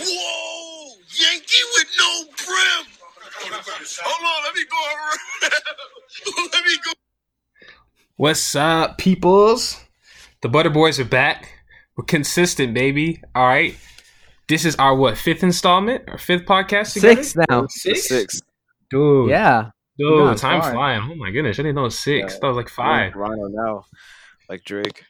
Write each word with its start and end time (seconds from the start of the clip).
Whoa! 0.00 0.96
Yankee 1.08 1.62
with 1.74 1.86
no 1.98 2.24
brim! 2.44 2.94
Hold 4.02 4.24
on, 4.24 4.44
let 4.44 4.54
me 4.54 4.64
go 4.70 4.76
around. 4.94 5.52
let 6.52 6.64
me 6.64 6.76
go. 6.84 6.92
What's 8.16 8.56
up, 8.56 8.98
peoples? 8.98 9.80
The 10.42 10.48
Butter 10.48 10.70
Boys 10.70 10.98
are 10.98 11.04
back. 11.04 11.50
We're 11.96 12.04
consistent, 12.04 12.74
baby. 12.74 13.22
All 13.34 13.46
right. 13.46 13.76
This 14.48 14.64
is 14.64 14.74
our 14.76 14.96
what 14.96 15.16
fifth 15.16 15.42
installment 15.42 16.04
or 16.08 16.18
fifth 16.18 16.44
podcast? 16.44 16.94
Together? 16.94 17.22
Six 17.22 17.36
now. 17.48 17.66
Six. 17.68 18.08
Six. 18.08 18.40
Dude. 18.90 19.30
Yeah. 19.30 19.70
Dude, 19.96 20.18
gone 20.18 20.36
time 20.36 20.60
far. 20.60 20.72
flying. 20.72 21.08
Oh 21.10 21.14
my 21.14 21.30
goodness. 21.30 21.58
I 21.58 21.62
didn't 21.62 21.76
know 21.76 21.82
it 21.82 21.84
was 21.84 21.98
six. 21.98 22.34
Yeah. 22.34 22.38
That 22.40 22.48
was 22.48 22.56
like 22.56 22.68
five. 22.68 23.14
Rhino 23.14 23.46
now, 23.46 23.84
like 24.48 24.64
Drake. 24.64 25.04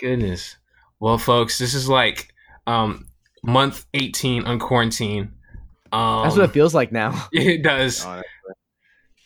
Goodness. 0.00 0.56
Well, 1.00 1.18
folks, 1.18 1.58
this 1.58 1.74
is 1.74 1.88
like 1.88 2.32
um 2.66 3.06
month 3.48 3.86
18 3.94 4.44
on 4.44 4.58
quarantine. 4.58 5.32
Um, 5.90 6.22
That's 6.22 6.36
what 6.36 6.44
it 6.44 6.52
feels 6.52 6.74
like 6.74 6.92
now. 6.92 7.28
it 7.32 7.62
does. 7.62 8.04
Honestly. 8.04 8.28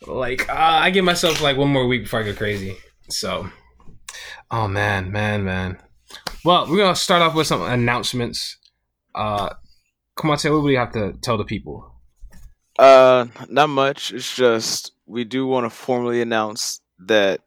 like 0.07 0.49
uh, 0.49 0.55
I 0.55 0.91
give 0.91 1.05
myself 1.05 1.43
like 1.43 1.57
one 1.57 1.71
more 1.71 1.87
week 1.87 2.05
before 2.05 2.21
I 2.21 2.23
go 2.23 2.35
crazy. 2.35 2.77
So, 3.11 3.51
oh 4.51 4.69
man, 4.69 5.11
man, 5.11 5.45
man. 5.45 5.79
Well, 6.45 6.69
we're 6.69 6.79
gonna 6.79 6.97
start 6.97 7.21
off 7.21 7.35
with 7.35 7.49
some 7.49 7.63
announcements. 7.63 8.59
Uh, 9.15 9.51
come 10.17 10.31
on, 10.31 10.39
Taylor, 10.39 10.61
what 10.61 10.67
do 10.67 10.73
you 10.73 10.79
have 10.79 10.93
to 10.93 11.15
tell 11.21 11.37
the 11.37 11.45
people? 11.45 11.93
Uh, 12.79 13.27
not 13.49 13.69
much. 13.69 14.13
It's 14.13 14.35
just 14.35 14.93
we 15.07 15.25
do 15.25 15.47
want 15.47 15.67
to 15.67 15.71
formally 15.71 16.23
announce 16.23 16.81
that. 17.07 17.41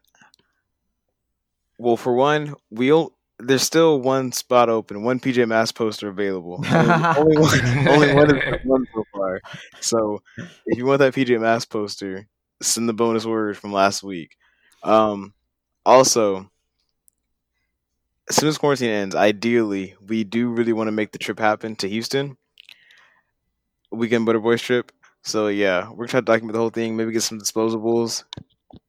Well, 1.78 1.98
for 1.98 2.14
one, 2.14 2.56
we'll 2.70 3.15
there's 3.40 3.64
still 3.64 4.00
one 4.00 4.32
spot 4.32 4.70
open, 4.70 5.04
one 5.04 5.20
PJ 5.20 5.48
Masks 5.48 5.72
poster 5.72 6.08
available. 6.08 6.64
only 6.72 7.38
one, 7.38 7.88
only 7.88 8.14
one 8.14 8.38
is 8.38 8.66
one 8.66 8.86
so 8.94 9.04
far. 9.14 9.42
So, 9.82 10.22
if 10.66 10.78
you 10.78 10.86
want 10.86 11.00
that 11.00 11.14
PJ 11.14 11.40
Masks 11.40 11.66
poster, 11.66 12.28
send 12.62 12.88
the 12.88 12.94
bonus 12.94 13.26
word 13.26 13.58
from 13.58 13.74
last 13.74 14.04
week. 14.04 14.38
Um, 14.84 15.34
also, 15.86 16.50
as 18.30 18.38
soon 18.38 18.50
as 18.50 18.58
quarantine 18.58 18.90
ends, 18.90 19.16
ideally, 19.16 19.96
we 20.06 20.24
do 20.24 20.50
really 20.50 20.74
want 20.74 20.88
to 20.88 20.92
make 20.92 21.12
the 21.12 21.20
trip 21.20 21.40
happen 21.40 21.76
to 21.78 21.90
Houston. 21.90 22.38
Weekend 23.92 24.26
Butter 24.26 24.40
Boys 24.40 24.62
trip. 24.62 24.92
So 25.24 25.48
yeah, 25.48 25.90
we're 25.92 26.08
trying 26.08 26.24
to 26.24 26.32
document 26.32 26.54
the 26.54 26.60
whole 26.60 26.70
thing. 26.70 26.96
Maybe 26.96 27.12
get 27.12 27.24
some 27.24 27.40
disposables, 27.40 28.24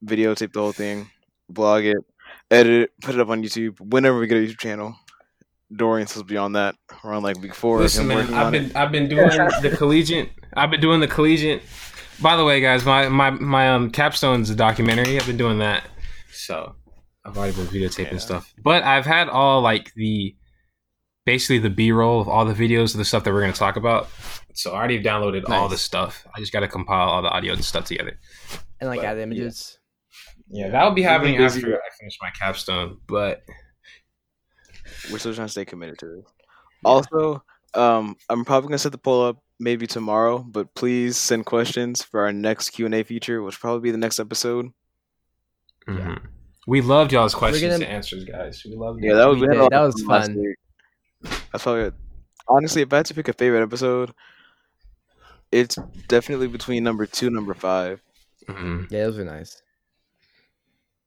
videotape 0.05 0.53
the 0.53 0.61
whole 0.61 0.73
thing, 0.73 1.11
blog 1.49 1.85
it, 1.85 1.97
edit 2.51 2.83
it, 2.85 2.91
put 3.03 3.15
it 3.15 3.21
up 3.21 3.29
on 3.29 3.43
YouTube. 3.43 3.81
Whenever 3.81 4.19
we 4.19 4.27
get 4.27 4.39
a 4.39 4.41
YouTube 4.41 4.59
channel, 4.59 4.97
Dorian's 5.75 6.11
supposed 6.13 6.29
to 6.29 6.33
be 6.35 6.39
on 6.39 6.53
that 6.53 6.75
around 7.05 7.23
like 7.25 7.41
week 7.41 7.55
four. 7.55 7.79
Listen, 7.81 8.07
man, 8.07 8.33
I've 8.35 8.53
been 8.53 8.65
it. 8.67 8.77
I've 8.77 8.93
been 8.93 9.09
doing 9.09 9.29
the 9.63 9.75
collegiate. 9.77 10.31
I've 10.57 10.71
been 10.71 10.81
doing 10.81 11.01
the 11.01 11.09
collegiate. 11.09 11.63
By 12.21 12.37
the 12.37 12.45
way, 12.45 12.61
guys, 12.61 12.85
my 12.85 13.09
my 13.09 13.31
my 13.31 13.71
um 13.73 13.91
capstone's 13.91 14.49
a 14.51 14.55
documentary. 14.55 15.19
I've 15.19 15.27
been 15.27 15.37
doing 15.37 15.59
that, 15.59 15.85
so 16.33 16.75
I've 17.25 17.37
already 17.37 17.55
been 17.57 17.67
videotaping 17.67 18.13
Yeah. 18.13 18.19
stuff. 18.19 18.55
But 18.63 18.85
I've 18.85 19.05
had 19.07 19.29
all 19.29 19.61
like 19.61 19.93
the 19.95 20.35
basically 21.27 21.59
the 21.59 21.69
B 21.71 21.91
roll 21.93 22.21
of 22.21 22.29
all 22.29 22.45
the 22.45 22.55
videos 22.55 22.95
of 22.95 22.99
the 22.99 23.05
stuff 23.05 23.25
that 23.25 23.33
we're 23.35 23.41
going 23.41 23.53
to 23.53 23.59
talk 23.59 23.77
about. 23.77 24.09
So 24.55 24.73
I 24.73 24.77
already 24.77 25.03
downloaded 25.03 25.43
all 25.51 25.63
Nice. 25.63 25.73
the 25.73 25.77
stuff. 25.79 26.27
I 26.35 26.39
just 26.41 26.53
got 26.53 26.61
to 26.61 26.69
compile 26.69 27.09
all 27.09 27.21
the 27.21 27.29
audio 27.29 27.53
and 27.53 27.65
stuff 27.65 27.85
together. 27.87 28.19
and 28.81 28.89
like 28.89 29.01
But, 29.01 29.07
add 29.07 29.19
images. 29.19 29.77
Yeah, 29.77 29.86
that'll 30.51 30.93
be 30.93 31.03
happening 31.03 31.37
busy. 31.39 31.61
after 31.61 31.77
I 31.77 31.89
finish 31.99 32.19
my 32.23 32.31
capstone. 32.31 32.99
But 33.07 33.43
We're 35.11 35.19
still 35.19 35.35
trying 35.35 35.47
to 35.49 35.53
stay 35.53 35.65
committed 35.65 35.99
to 35.99 36.07
this. 36.07 36.25
Also, 36.85 37.43
um, 37.75 38.17
I'm 38.29 38.45
probably 38.45 38.69
gonna 38.69 38.79
set 38.79 38.93
the 38.93 38.99
poll 38.99 39.25
up 39.25 39.39
maybe 39.59 39.87
tomorrow, 39.87 40.39
but 40.39 40.75
please 40.75 41.17
send 41.17 41.47
questions 41.47 42.03
for 42.03 42.21
our 42.25 42.33
next 42.33 42.71
Q 42.71 42.87
and 42.87 42.95
A 42.95 43.03
feature, 43.03 43.43
which 43.43 43.57
will 43.57 43.61
probably 43.61 43.81
be 43.89 43.91
the 43.91 43.99
next 43.99 44.19
episode. 44.21 44.71
mhm. 45.89 46.21
we 46.67 46.81
loved 46.81 47.13
y'all's 47.13 47.35
questions 47.35 47.63
gonna- 47.63 47.75
and 47.75 47.85
answers, 47.85 48.25
guys. 48.25 48.63
We 48.65 48.75
loved 48.75 49.03
Yeah, 49.03 49.15
that 49.15 49.27
was 49.29 49.37
We 49.41 49.43
we 49.43 49.47
had 49.49 49.51
a 49.51 49.55
did. 49.55 49.63
lot 49.63 49.71
That 49.71 49.81
was 49.81 50.03
fun. 50.03 50.35
week. 50.37 50.57
That's 51.53 51.63
probably 51.63 51.93
honestly, 52.49 52.83
if 52.83 52.93
I 52.93 52.97
had 52.99 53.07
to 53.07 53.15
pick 53.15 53.29
a 53.29 53.33
favorite 53.33 53.63
episode, 53.63 54.13
it's 55.53 55.77
definitely 56.09 56.49
between 56.49 56.83
number 56.85 57.07
two, 57.07 57.31
number 57.31 57.55
five, 57.55 58.03
Mhm. 58.49 58.91
Yeah, 58.91 59.05
those 59.05 59.19
were 59.19 59.25
nice. 59.25 59.63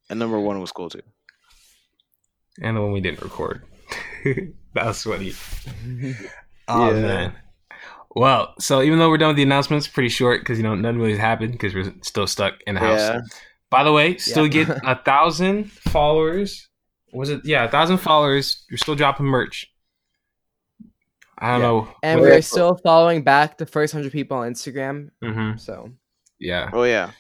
And 0.09 0.19
number 0.19 0.39
one 0.39 0.59
was 0.59 0.71
cool 0.71 0.89
too. 0.89 1.01
and 2.61 2.75
the 2.77 2.81
one 2.81 2.91
we 2.91 3.01
didn't 3.01 3.21
record. 3.21 3.63
that 4.25 4.85
was 4.85 5.03
funny. 5.03 5.33
Oh 6.71 6.93
Yeah. 6.93 7.01
man. 7.01 7.33
Well, 8.15 8.53
so 8.59 8.81
even 8.83 8.99
though 8.99 9.09
we're 9.09 9.17
done 9.17 9.29
with 9.29 9.37
the 9.37 9.43
announcements, 9.43 9.87
pretty 9.87 10.09
short 10.09 10.41
because 10.41 10.57
you 10.59 10.63
know 10.63 10.75
nothing 10.75 10.97
really 10.99 11.11
has 11.11 11.19
happened 11.19 11.53
because 11.53 11.73
we're 11.73 11.91
still 12.03 12.27
stuck 12.27 12.55
in 12.67 12.75
the 12.75 12.81
house. 12.81 12.99
Yeah, 12.99 13.21
By 13.71 13.83
the 13.83 13.91
way, 13.91 14.17
still 14.17 14.45
Yeah. 14.45 14.65
get 14.65 14.69
a 14.83 15.01
thousand 15.03 15.71
followers. 15.71 16.67
Was 17.13 17.29
it? 17.29 17.41
Yeah, 17.43 17.63
a 17.65 17.69
thousand 17.71 17.97
followers. 17.97 18.65
You're 18.69 18.77
still 18.77 18.93
dropping 18.95 19.25
merch. 19.25 19.65
I 21.39 21.51
don't 21.53 21.61
Yeah. 21.61 21.67
know. 21.67 21.95
And 22.03 22.21
we're 22.21 22.41
still 22.41 22.75
following 22.83 23.23
back 23.23 23.57
the 23.57 23.65
first 23.65 23.93
hundred 23.93 24.11
people 24.11 24.37
on 24.37 24.53
Instagram. 24.53 25.09
hmm 25.23 25.57
So 25.57 25.91
Yeah, 26.39 26.69
oh 26.73 26.83
yeah, 26.83 27.11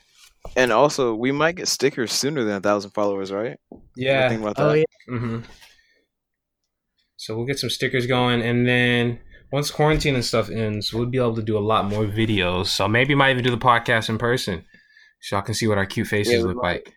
and 0.55 0.71
also 0.71 1.13
we 1.13 1.31
might 1.31 1.55
get 1.55 1.67
stickers 1.67 2.11
sooner 2.11 2.43
than 2.43 2.55
a 2.55 2.59
thousand 2.61 2.91
followers, 2.91 3.31
right? 3.31 3.57
yeah. 3.95 4.29
Think 4.29 4.41
about 4.41 4.55
that. 4.57 4.63
oh 4.63 4.73
yeah, 4.73 4.83
hmm 5.07 5.39
So 7.17 7.35
we'll 7.35 7.45
get 7.45 7.59
some 7.59 7.69
stickers 7.69 8.07
going, 8.07 8.41
and 8.41 8.67
then 8.67 9.19
once 9.51 9.71
quarantine 9.71 10.15
and 10.15 10.23
stuff 10.25 10.49
ends, 10.49 10.93
we'll 10.93 11.05
be 11.07 11.17
able 11.17 11.35
to 11.35 11.41
do 11.41 11.57
a 11.57 11.59
lot 11.59 11.85
more 11.85 12.05
videos. 12.05 12.67
So 12.67 12.87
maybe 12.87 13.15
might 13.15 13.31
even 13.31 13.43
do 13.43 13.51
the 13.51 13.57
podcast 13.57 14.09
in 14.09 14.17
person, 14.17 14.63
so 15.21 15.35
y'all 15.35 15.45
can 15.45 15.53
see 15.55 15.67
what 15.67 15.77
our 15.77 15.85
cute 15.85 16.07
faces 16.07 16.33
Yeah, 16.33 16.41
look 16.43 16.57
might. 16.57 16.61
like. 16.85 16.93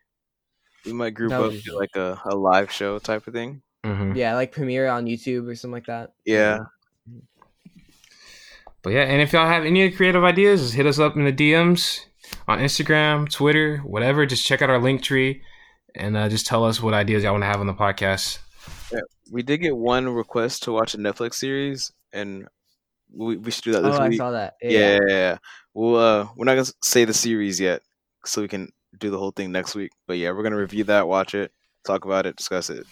We 0.84 0.92
might 0.92 1.14
group 1.14 1.30
That 1.30 1.36
up 1.40 1.42
would 1.42 1.52
be 1.52 1.60
to 1.62 1.70
dope. 1.70 1.78
like 1.78 1.96
a, 1.96 2.20
a 2.26 2.34
live 2.36 2.70
show 2.72 2.98
type 2.98 3.26
of 3.26 3.32
thing. 3.34 3.62
hmm 3.84 4.14
yeah, 4.16 4.34
like 4.34 4.52
premiere 4.52 4.88
on 4.88 5.06
YouTube 5.06 5.48
or 5.48 5.54
something 5.54 5.72
like 5.74 5.86
that. 5.86 6.12
Yeah, 6.24 6.58
But 8.82 8.90
yeah, 8.90 9.02
and 9.02 9.22
if 9.22 9.32
y'all 9.32 9.46
have 9.48 9.64
any 9.64 9.90
creative 9.92 10.24
ideas, 10.24 10.60
just 10.60 10.74
hit 10.74 10.86
us 10.86 10.98
up 10.98 11.14
in 11.16 11.24
the 11.24 11.32
DMs 11.32 12.00
on 12.48 12.58
Instagram, 12.58 13.30
Twitter, 13.30 13.78
whatever. 13.78 14.26
Just 14.26 14.46
check 14.46 14.62
out 14.62 14.70
our 14.70 14.78
link 14.80 15.02
tree 15.02 15.42
and 15.94 16.16
uh, 16.16 16.28
just 16.28 16.46
tell 16.46 16.64
us 16.64 16.80
what 16.82 16.94
ideas 16.94 17.22
y'all 17.22 17.32
want 17.32 17.42
to 17.42 17.46
have 17.46 17.60
on 17.60 17.66
the 17.66 17.74
podcast. 17.74 18.38
we 19.30 19.42
did 19.42 19.58
get 19.58 19.76
one 19.76 20.08
request 20.08 20.64
to 20.64 20.72
watch 20.72 20.94
a 20.94 20.98
Netflix 20.98 21.34
series, 21.34 21.92
and 22.12 22.46
we, 23.14 23.36
we 23.36 23.50
should 23.50 23.64
do 23.64 23.72
that 23.72 23.82
this 23.82 23.96
oh, 23.96 24.02
I 24.02 24.08
week. 24.08 24.18
saw 24.18 24.30
that. 24.32 24.54
Yeah, 24.62 24.70
yeah, 24.70 24.98
yeah. 25.08 25.38
Well, 25.74 25.96
uh, 25.96 26.28
we're 26.36 26.44
not 26.44 26.54
gonna 26.54 26.72
say 26.82 27.04
the 27.04 27.14
series 27.14 27.58
yet, 27.60 27.82
so 28.24 28.42
we 28.42 28.48
can 28.48 28.70
do 28.98 29.10
the 29.10 29.18
whole 29.18 29.30
thing 29.30 29.52
next 29.52 29.74
week. 29.74 29.90
But 30.06 30.18
yeah, 30.18 30.30
we're 30.32 30.42
gonna 30.42 30.56
review 30.56 30.84
that, 30.84 31.08
watch 31.08 31.34
it, 31.34 31.50
talk 31.86 32.04
about 32.04 32.26
it, 32.26 32.36
discuss 32.36 32.68
it, 32.70 32.86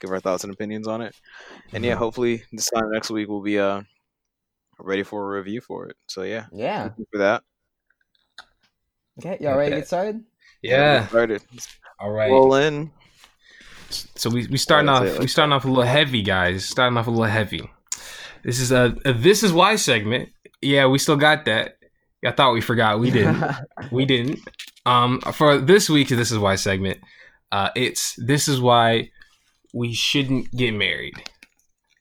give 0.00 0.10
our 0.10 0.20
thoughts 0.20 0.42
and 0.44 0.52
opinions 0.52 0.88
on 0.88 1.00
it. 1.00 1.14
And 1.72 1.84
yeah, 1.84 1.94
Mhm. 1.94 1.98
hopefully 1.98 2.42
this 2.52 2.68
time 2.70 2.90
next 2.90 3.10
week 3.10 3.28
we'll 3.28 3.42
be 3.42 3.58
uh 3.58 3.82
ready 4.80 5.04
for 5.04 5.22
a 5.32 5.38
review 5.38 5.60
for 5.60 5.86
it. 5.86 5.96
So 6.08 6.22
yeah, 6.22 6.46
Yeah. 6.52 6.84
looking 6.84 7.06
for 7.12 7.18
that. 7.18 7.42
Okay, 9.18 9.38
y'all 9.40 9.56
ready 9.56 9.70
to 9.70 9.76
get 9.78 9.86
started? 9.86 10.24
Yeah. 10.62 11.00
Get 11.00 11.08
started. 11.10 11.42
All 12.00 12.10
right. 12.10 12.30
Roll 12.30 12.54
in. 12.54 12.90
So 13.90 14.30
we 14.30 14.46
we 14.46 14.56
starting 14.56 14.88
off 14.88 15.02
it, 15.04 15.18
we 15.18 15.26
starting 15.26 15.52
off 15.52 15.66
a 15.66 15.68
little 15.68 15.82
heavy, 15.82 16.22
guys. 16.22 16.64
Starting 16.64 16.96
off 16.96 17.06
a 17.06 17.10
little 17.10 17.24
heavy. 17.26 17.70
This 18.44 18.58
is 18.58 18.72
a, 18.72 18.96
a 19.04 19.12
this 19.12 19.42
is 19.42 19.52
why 19.52 19.76
segment. 19.76 20.30
Yeah, 20.62 20.86
we 20.86 20.98
still 20.98 21.16
got 21.18 21.44
that. 21.44 21.76
I 22.24 22.30
thought 22.30 22.54
we 22.54 22.62
forgot. 22.62 22.98
We 22.98 23.10
didn't. 23.10 23.44
we 23.92 24.06
didn't. 24.06 24.40
Um, 24.86 25.20
for 25.20 25.58
this 25.58 25.90
week's 25.90 26.10
this 26.10 26.32
is 26.32 26.38
why 26.38 26.54
segment, 26.54 26.98
uh, 27.52 27.68
it's 27.76 28.14
this 28.16 28.48
is 28.48 28.58
why 28.58 29.10
we 29.74 29.92
shouldn't 29.92 30.50
get 30.52 30.72
married. 30.72 31.14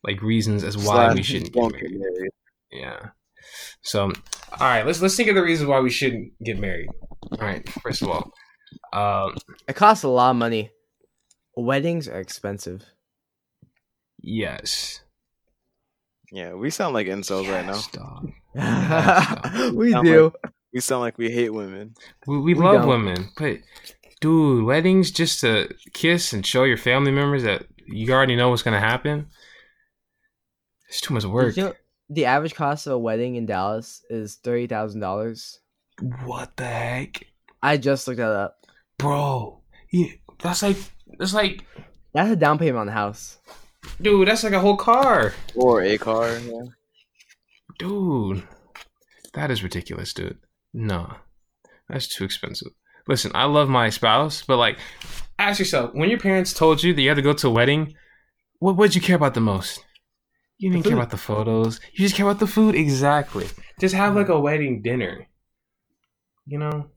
Like 0.05 0.21
reasons 0.21 0.63
as 0.63 0.77
why 0.77 0.83
Slash 1.07 1.15
we 1.15 1.23
shouldn't 1.23 1.51
get 1.51 1.59
won't 1.61 1.73
married. 1.73 1.99
married. 1.99 2.31
Yeah. 2.71 3.09
So, 3.83 4.03
all 4.03 4.11
right, 4.59 4.85
let's 4.85 5.01
let's 5.01 5.15
think 5.15 5.29
of 5.29 5.35
the 5.35 5.43
reasons 5.43 5.67
why 5.69 5.79
we 5.79 5.89
shouldn't 5.89 6.31
get 6.43 6.59
married. 6.59 6.89
All 7.31 7.37
right, 7.39 7.67
first 7.81 8.01
of 8.01 8.09
all, 8.09 8.31
um, 8.93 9.35
it 9.67 9.75
costs 9.75 10.03
a 10.03 10.07
lot 10.09 10.31
of 10.31 10.35
money. 10.37 10.71
Weddings 11.55 12.07
are 12.07 12.19
expensive. 12.19 12.83
yes. 14.21 14.99
Yeah, 16.31 16.53
we 16.55 16.71
sound 16.71 16.95
like 16.95 17.05
incels 17.05 17.47
right 17.47 17.63
now. 17.63 17.73
Yes, 17.73 17.87
dog. 17.91 18.31
we 19.75 19.91
Sound 19.91 20.05
do. 20.07 20.33
We 20.73 20.79
sound 20.79 21.01
like 21.01 21.19
we 21.19 21.29
hate 21.29 21.51
women. 21.53 21.93
We, 22.25 22.39
we, 22.39 22.53
We 22.55 22.59
love 22.59 22.81
don't. 22.81 22.87
women, 22.89 23.29
but 23.37 23.59
dude, 24.19 24.63
weddings 24.65 25.11
just 25.11 25.41
to 25.41 25.69
kiss 25.93 26.33
and 26.33 26.43
show 26.43 26.63
your 26.63 26.77
family 26.77 27.11
members 27.11 27.43
that 27.43 27.67
you 27.85 28.11
already 28.11 28.35
know 28.35 28.49
what's 28.49 28.63
gonna 28.63 28.79
happen. 28.79 29.27
It's 30.89 31.01
too 31.01 31.13
much 31.13 31.25
work. 31.25 31.53
Did 31.53 31.57
you 31.57 31.63
know 31.67 31.73
the 32.13 32.25
average 32.25 32.55
cost 32.55 32.87
of 32.87 32.93
a 32.93 32.97
wedding 32.97 33.35
in 33.35 33.45
Dallas 33.45 34.01
is 34.09 34.35
thirty 34.35 34.67
thousand 34.67 34.99
dollars? 35.01 35.59
What 36.25 36.55
the 36.57 36.65
heck, 36.65 37.23
I 37.61 37.77
just 37.77 38.07
looked 38.07 38.17
that 38.17 38.29
up. 38.31 38.57
bro? 38.97 39.59
Yeah, 39.91 40.07
that's 40.41 40.63
like 40.63 40.77
that's 41.19 41.33
like, 41.33 41.63
That's 42.13 42.31
a 42.31 42.35
down 42.35 42.57
payment 42.57 42.77
on 42.77 42.87
the 42.87 42.93
house. 42.93 43.37
dude, 44.01 44.27
that's 44.27 44.43
like 44.43 44.53
a 44.53 44.59
whole 44.59 44.77
car. 44.77 45.33
Or 45.55 45.81
a 45.83 45.97
car. 45.97 46.37
Yeah. 46.39 46.63
dude, 47.79 48.43
that 49.33 49.51
is 49.51 49.63
ridiculous, 49.63 50.13
dude. 50.13 50.37
No, 50.73 51.15
that's 51.89 52.07
too 52.07 52.23
expensive. 52.23 52.69
Listen, 53.07 53.31
I 53.35 53.45
love 53.45 53.69
my 53.69 53.89
spouse, 53.89 54.41
but 54.41 54.57
like, 54.57 54.77
ask 55.37 55.59
yourself 55.59 55.93
when 55.93 56.09
your 56.09 56.19
parents 56.19 56.53
told 56.53 56.81
you 56.83 56.93
that 56.93 57.01
you 57.01 57.09
had 57.09 57.15
to 57.15 57.21
go 57.21 57.33
to 57.33 57.47
a 57.47 57.51
wedding, 57.51 57.93
what 58.59 58.77
would 58.77 58.95
you 58.95 59.01
care 59.01 59.15
about 59.17 59.33
the 59.33 59.41
most? 59.41 59.83
You 60.57 60.71
didn't 60.71 60.85
care 60.85 60.93
about 60.93 61.09
the 61.09 61.17
photos. 61.17 61.79
You 61.93 61.99
just 62.05 62.15
care 62.15 62.25
about 62.25 62.39
the 62.39 62.47
food. 62.47 62.75
Exactly. 62.75 63.47
Just 63.79 63.95
have 63.95 64.15
like 64.15 64.29
a 64.29 64.39
wedding 64.39 64.81
dinner. 64.81 65.27
You 66.45 66.59
know? 66.59 66.89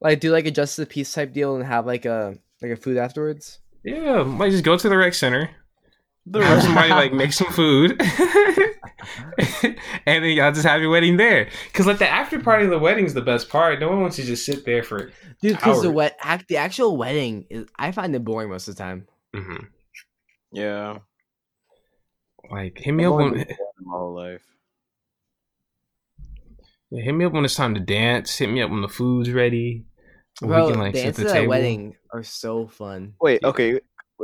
Like 0.00 0.20
do 0.20 0.30
like 0.32 0.46
a 0.46 0.50
justice 0.50 0.78
of 0.80 0.88
the 0.88 0.92
peace 0.92 1.12
type 1.12 1.32
deal 1.32 1.56
and 1.56 1.64
have 1.64 1.86
like 1.86 2.04
a 2.04 2.36
like 2.60 2.72
a 2.72 2.76
food 2.76 2.96
afterwards. 2.98 3.60
Yeah, 3.84 4.24
might 4.24 4.50
just 4.50 4.64
go 4.64 4.76
to 4.76 4.88
the 4.88 4.96
rec 4.96 5.14
center. 5.14 5.50
Have 6.34 6.62
somebody 6.62 6.90
like 6.90 7.12
make 7.12 7.32
some 7.32 7.52
food, 7.52 8.02
and 9.38 10.24
then 10.24 10.24
y'all 10.24 10.50
just 10.50 10.66
have 10.66 10.80
your 10.80 10.90
wedding 10.90 11.16
there. 11.16 11.48
Cause 11.72 11.86
like 11.86 11.98
the 11.98 12.08
after 12.08 12.40
party 12.40 12.64
of 12.64 12.70
the 12.70 12.80
wedding 12.80 13.06
is 13.06 13.14
the 13.14 13.22
best 13.22 13.48
part. 13.48 13.78
No 13.78 13.88
one 13.88 14.00
wants 14.00 14.16
to 14.16 14.24
just 14.24 14.44
sit 14.44 14.64
there 14.64 14.82
for. 14.82 15.12
Dude, 15.40 15.52
because 15.56 15.82
the 15.82 15.88
Howard. 15.88 15.94
wet 15.94 16.16
act 16.20 16.48
the 16.48 16.56
actual 16.56 16.96
wedding 16.96 17.46
is 17.48 17.66
I 17.78 17.92
find 17.92 18.12
it 18.16 18.24
boring 18.24 18.50
most 18.50 18.66
of 18.66 18.74
the 18.74 18.82
time. 18.82 19.06
Mhm. 19.36 19.68
Yeah. 20.52 20.98
Like 22.50 22.78
hit 22.78 22.92
me 22.92 23.04
I've 23.04 23.12
up 23.12 23.14
only 23.20 23.30
when 23.38 23.46
been 23.46 23.56
my 23.82 23.98
whole 23.98 24.14
life. 24.14 24.42
yeah, 26.90 27.02
hit 27.02 27.12
me 27.12 27.24
up 27.24 27.32
when 27.32 27.44
it's 27.44 27.54
time 27.54 27.74
to 27.74 27.80
dance. 27.80 28.36
Hit 28.36 28.48
me 28.50 28.62
up 28.62 28.70
when 28.70 28.82
the 28.82 28.88
food's 28.88 29.30
ready. 29.30 29.84
We 30.42 30.48
Bro, 30.48 30.70
can, 30.72 30.80
like, 30.80 30.94
sit 30.94 31.00
at 31.00 31.04
dances 31.16 31.32
the 31.32 31.38
at 31.38 31.44
a 31.44 31.48
wedding 31.48 31.96
are 32.12 32.22
so 32.22 32.66
fun. 32.68 33.14
Wait, 33.22 33.42
okay. 33.42 33.80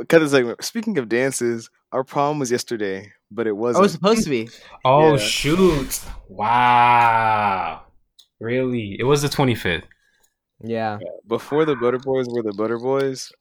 Cut 0.07 0.19
this 0.19 0.31
segment. 0.31 0.63
Speaking 0.63 0.97
of 0.99 1.09
dances, 1.09 1.69
our 1.91 2.03
prom 2.03 2.39
was 2.39 2.51
yesterday, 2.51 3.11
but 3.31 3.47
it 3.47 3.51
Oh, 3.51 3.55
wasn't. 3.55 3.81
I 3.81 3.83
was 3.83 3.91
supposed 3.93 4.23
to 4.23 4.29
be. 4.29 4.49
Oh 4.85 5.13
Yeah. 5.13 5.17
shoot! 5.17 6.01
Wow, 6.29 7.83
really? 8.39 8.95
It 8.99 9.03
was 9.03 9.21
the 9.21 9.29
twenty 9.29 9.55
fifth. 9.55 9.85
Yeah. 10.63 10.99
Before 11.27 11.65
the 11.65 11.75
Butter 11.75 11.99
Boys 11.99 12.27
were 12.29 12.41
the 12.43 12.53
Butter 12.53 12.77
Boys, 12.79 13.31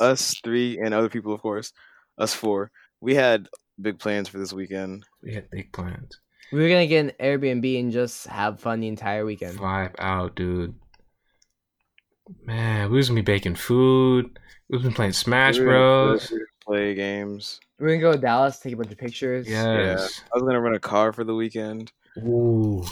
us 0.00 0.34
three 0.44 0.78
and 0.78 0.94
other 0.94 1.08
people, 1.08 1.32
of 1.34 1.40
course, 1.42 1.72
us 2.18 2.34
four, 2.34 2.70
we 3.00 3.14
had 3.14 3.48
big 3.82 3.98
plans 3.98 4.28
for 4.28 4.38
this 4.38 4.52
weekend. 4.52 5.04
We 5.22 5.34
had 5.34 5.50
big 5.50 5.72
plans. 5.72 6.18
We 6.52 6.60
were 6.62 6.68
gonna 6.68 6.86
get 6.86 7.04
an 7.06 7.12
Airbnb 7.20 7.80
and 7.80 7.92
just 7.92 8.26
have 8.26 8.60
fun 8.60 8.80
the 8.80 8.88
entire 8.88 9.24
weekend. 9.24 9.58
Vibe 9.58 9.94
out, 9.98 10.34
dude. 10.36 10.74
Man, 12.44 12.90
we 12.90 12.96
was 12.98 13.08
gonna 13.08 13.18
be 13.20 13.32
baking 13.32 13.56
food. 13.56 14.38
We 14.68 14.76
was 14.76 14.82
been 14.82 14.92
playing 14.94 15.12
Smash 15.12 15.58
We 15.58 15.64
were 15.66 15.72
gonna- 15.72 16.10
Bros. 16.12 16.30
we 16.30 16.36
were 16.36 16.38
gonna 16.40 16.46
Play 16.64 16.94
games. 16.94 17.58
We're 17.80 17.88
gonna 17.88 18.00
go 18.00 18.12
to 18.12 18.18
Dallas, 18.18 18.60
take 18.60 18.74
a 18.74 18.76
bunch 18.76 18.92
of 18.92 18.98
pictures. 18.98 19.48
Yes. 19.48 20.22
I 20.32 20.38
was 20.38 20.44
gonna 20.44 20.60
rent 20.60 20.76
a 20.76 20.80
car 20.80 21.12
for 21.12 21.24
the 21.24 21.34
weekend. 21.34 21.90
Ooh. 22.18 22.84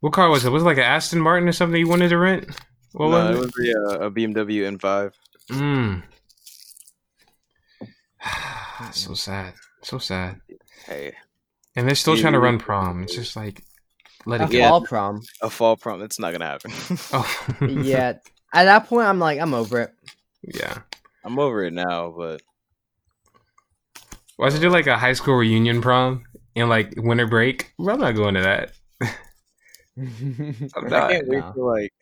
What 0.00 0.12
car 0.12 0.30
was 0.30 0.44
it? 0.44 0.50
Was 0.50 0.62
it 0.62 0.66
like 0.66 0.76
an 0.76 0.84
Aston 0.84 1.20
Martin 1.20 1.48
or 1.48 1.52
something 1.52 1.80
you 1.80 1.88
wanted 1.88 2.10
to 2.10 2.18
rent? 2.18 2.46
What 2.92 3.08
no, 3.08 3.10
was 3.10 3.24
it 3.30 3.66
it? 3.68 3.76
was 3.78 3.92
a, 3.94 4.00
a 4.06 4.10
BMW 4.10 4.78
M5. 4.78 5.12
Mm. 5.50 6.02
so 8.92 9.14
sad. 9.14 9.54
So 9.82 9.98
sad. 9.98 10.40
Hey, 10.86 11.14
And 11.76 11.86
they're 11.88 11.94
still 11.94 12.14
Yeah, 12.16 12.22
trying 12.22 12.32
to 12.34 12.40
run 12.40 12.58
prom. 12.58 13.02
It's 13.02 13.14
just 13.14 13.36
like 13.36 13.62
let 14.26 14.40
A 14.40 14.44
it 14.44 14.52
Yeah. 14.52 14.68
fall 14.68 14.80
prom. 14.82 15.22
a 15.42 15.50
fall 15.50 15.76
prom. 15.76 16.02
It's 16.02 16.18
not 16.18 16.32
gonna 16.32 16.46
happen. 16.46 16.72
Oh. 17.12 17.56
yeah. 17.68 18.14
At 18.52 18.64
that 18.64 18.86
point, 18.88 19.06
I'm 19.06 19.18
like, 19.18 19.38
I'm 19.40 19.54
over 19.54 19.80
it. 19.80 19.90
yeah. 20.42 20.78
I'm 21.24 21.38
over 21.38 21.62
it 21.64 21.72
now, 21.72 22.12
but 22.16 22.42
Why 24.36 24.48
should 24.50 24.60
do 24.60 24.70
like 24.70 24.86
a 24.86 24.96
high 24.98 25.12
school 25.12 25.34
reunion 25.36 25.80
prom 25.82 26.24
in 26.54 26.68
like 26.68 26.94
winter 26.96 27.26
break? 27.26 27.72
Well, 27.78 27.94
I'm 27.94 28.00
not 28.00 28.12
going 28.16 28.34
to 28.34 28.42
that. 28.42 28.72
I'm 29.98 30.86
I 30.92 31.12
can't 31.12 31.28
wait 31.28 31.40
no. 31.40 31.52
for 31.54 31.76
like 31.76 31.92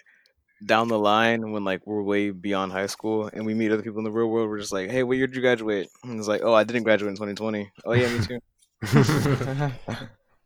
down 0.67 0.89
the 0.89 0.99
line 0.99 1.53
when 1.53 1.65
like 1.65 1.87
we're 1.87 2.03
way 2.03 2.31
beyond 2.31 2.73
high 2.73 2.87
school 2.87 3.31
and 3.33 3.47
we 3.47 3.55
meet 3.55 3.71
other 3.71 3.83
people 3.83 3.99
in 3.99 4.05
the 4.05 4.11
real 4.11 4.29
world. 4.29 4.49
We're 4.49 4.59
just 4.59 4.73
like, 4.73 4.91
hey, 4.91 5.03
what 5.05 5.17
year 5.17 5.27
did 5.27 5.37
you 5.37 5.43
graduate? 5.43 5.89
And 6.05 6.19
it's 6.19 6.29
like, 6.29 6.41
oh, 6.43 6.53
I 6.55 6.65
didn't 6.65 6.83
graduate 6.85 7.11
in 7.11 7.17
2020. 7.17 7.71
Oh 7.85 7.93
yeah, 7.93 8.09
me 8.09 8.25
too. 8.25 8.41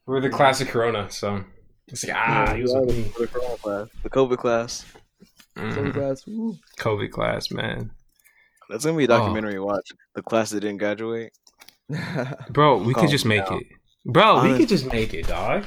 We're 0.06 0.20
the 0.20 0.31
class 0.31 0.61
of 0.61 0.69
Corona, 0.69 1.11
so 1.11 1.44
it's 1.87 2.05
like 2.05 2.17
ah, 2.17 2.55
was 2.59 2.73
with 2.75 2.88
me. 2.97 3.03
the 3.19 3.26
Corona 3.32 3.56
class, 3.56 3.88
the 4.03 4.11
COVID 4.11 4.38
class. 4.38 4.85
Mhm. 5.56 5.93
Class, 5.93 6.26
woo. 6.26 6.56
COVID 6.79 7.11
class, 7.11 7.50
man. 7.50 7.91
That's 8.69 8.85
gonna 8.85 8.97
be 8.97 9.05
a 9.05 9.06
Oh. 9.06 9.19
documentary 9.19 9.55
to 9.55 9.62
watch. 9.62 9.91
The 10.15 10.23
class 10.23 10.50
that 10.50 10.61
didn't 10.61 10.79
graduate. 10.79 11.32
Bro, 12.50 12.79
we 12.85 12.94
could 12.94 13.11
just 13.11 13.26
make 13.26 13.49
it. 13.50 13.65
Bro, 14.06 14.43
we 14.43 14.56
could 14.56 14.69
just 14.69 14.87
make 14.87 15.15
it, 15.15 15.29
dog. 15.29 15.65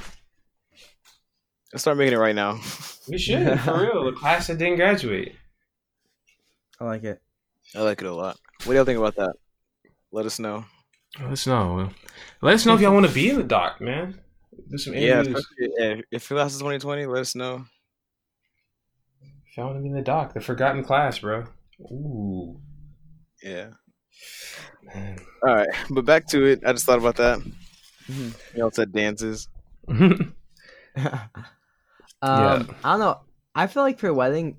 Let's 1.76 1.84
start 1.84 1.98
making 1.98 2.14
it 2.14 2.20
right 2.22 2.34
now. 2.34 2.58
We 3.10 3.18
should, 3.18 3.60
for 3.60 3.82
real. 3.82 4.06
The 4.06 4.14
class 4.14 4.48
that 4.48 4.58
didn't 4.58 4.78
graduate. 4.78 5.36
I 6.80 6.86
like 6.86 7.04
it. 7.04 7.22
I 7.76 7.82
like 7.82 8.02
it 8.02 8.08
a 8.08 8.14
lot. 8.16 8.38
What 8.64 8.72
do 8.72 8.74
y'all 8.78 8.86
think 8.86 8.98
about 8.98 9.16
that? 9.18 9.34
Let 10.14 10.26
us 10.26 10.40
know. 10.40 10.64
Let 11.20 11.32
us 11.32 11.46
know. 11.46 11.90
Let 12.42 12.54
us 12.54 12.66
know 12.66 12.74
if 12.76 12.80
y'all 12.82 12.94
want 12.94 13.06
to 13.08 13.12
be 13.14 13.30
in 13.30 13.36
the 13.36 13.44
doc, 13.44 13.82
man. 13.82 14.22
Do 14.72 14.78
some 14.78 14.94
Yeah, 14.96 15.20
interviews. 15.20 15.46
yeah, 15.60 15.96
if 16.12 16.30
your 16.32 16.40
class 16.40 16.54
is 16.54 16.60
2020, 16.60 17.06
let 17.08 17.20
us 17.20 17.36
know. 17.36 17.66
if 19.52 19.58
y'all 19.58 19.66
want 19.68 19.78
to 19.80 19.82
be 19.84 19.90
in 19.90 19.96
the 19.96 20.02
doc, 20.02 20.34
the 20.34 20.40
forgotten 20.40 20.82
class, 20.82 21.20
bro. 21.20 21.44
Ooh, 21.92 22.60
Yeah. 23.44 23.72
man. 24.82 25.20
All 25.46 25.54
right, 25.56 25.68
but 25.90 26.06
back 26.06 26.26
to 26.30 26.46
it. 26.46 26.62
I 26.66 26.72
just 26.72 26.86
thought 26.86 27.00
about 27.00 27.18
that. 27.18 27.40
Mhm. 28.10 28.34
Y'all 28.56 28.72
said 28.72 28.94
dances. 28.94 29.50
um, 32.26 32.76
I 32.84 32.92
don't 32.92 33.00
know. 33.00 33.20
I 33.54 33.68
feel 33.68 33.84
like 33.84 34.00
for 34.00 34.08
a 34.08 34.14
wedding, 34.14 34.58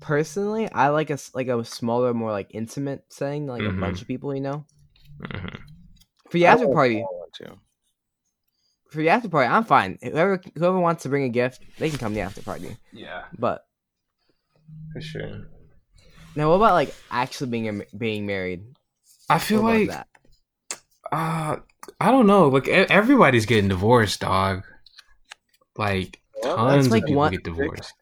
personally, 0.00 0.70
I 0.70 0.88
like 0.88 1.10
a 1.10 1.14
s- 1.14 1.30
like 1.34 1.48
a 1.48 1.64
smaller, 1.64 2.12
more 2.14 2.30
like 2.32 2.48
intimate 2.50 3.04
setting, 3.10 3.46
like 3.46 3.62
Mhm. 3.62 3.76
a 3.76 3.80
bunch 3.80 4.02
of 4.02 4.08
people. 4.08 4.34
You 4.34 4.40
know, 4.40 4.66
Mhm. 5.20 5.58
for 6.30 6.38
the 6.38 6.46
after 6.46 6.68
party, 6.68 6.96
I 6.98 7.00
want 7.02 7.32
to. 7.34 7.56
for 8.90 8.98
the 8.98 9.08
after 9.08 9.28
party, 9.28 9.48
I'm 9.48 9.64
fine. 9.64 9.98
Whoever 10.02 10.40
whoever 10.56 10.78
wants 10.78 11.02
to 11.04 11.08
bring 11.08 11.24
a 11.24 11.28
gift, 11.28 11.62
they 11.78 11.88
can 11.90 11.98
come 11.98 12.12
to 12.12 12.16
the 12.16 12.20
after 12.22 12.42
party. 12.42 12.76
Yeah, 12.92 13.24
But 13.38 13.64
for 14.92 15.00
sure. 15.00 15.48
now, 16.36 16.48
what 16.50 16.56
about 16.56 16.74
like 16.74 16.94
actually 17.10 17.50
being 17.50 17.84
being 17.96 18.26
married? 18.26 18.64
I 19.28 19.38
feel 19.38 19.62
What 19.62 19.72
like 19.74 19.88
that. 19.88 20.08
uh 21.12 21.56
I 22.00 22.10
don't 22.10 22.26
know. 22.26 22.48
Like 22.48 22.68
e- 22.68 22.72
everybody's 22.90 23.46
getting 23.46 23.68
divorced, 23.68 24.20
dog. 24.20 24.64
Like 25.76 26.20
Well, 26.42 26.56
tons 26.56 26.90
like 26.90 27.02
of 27.02 27.06
people 27.08 27.18
one- 27.20 27.32
get 27.32 27.44
divorced. 27.44 27.92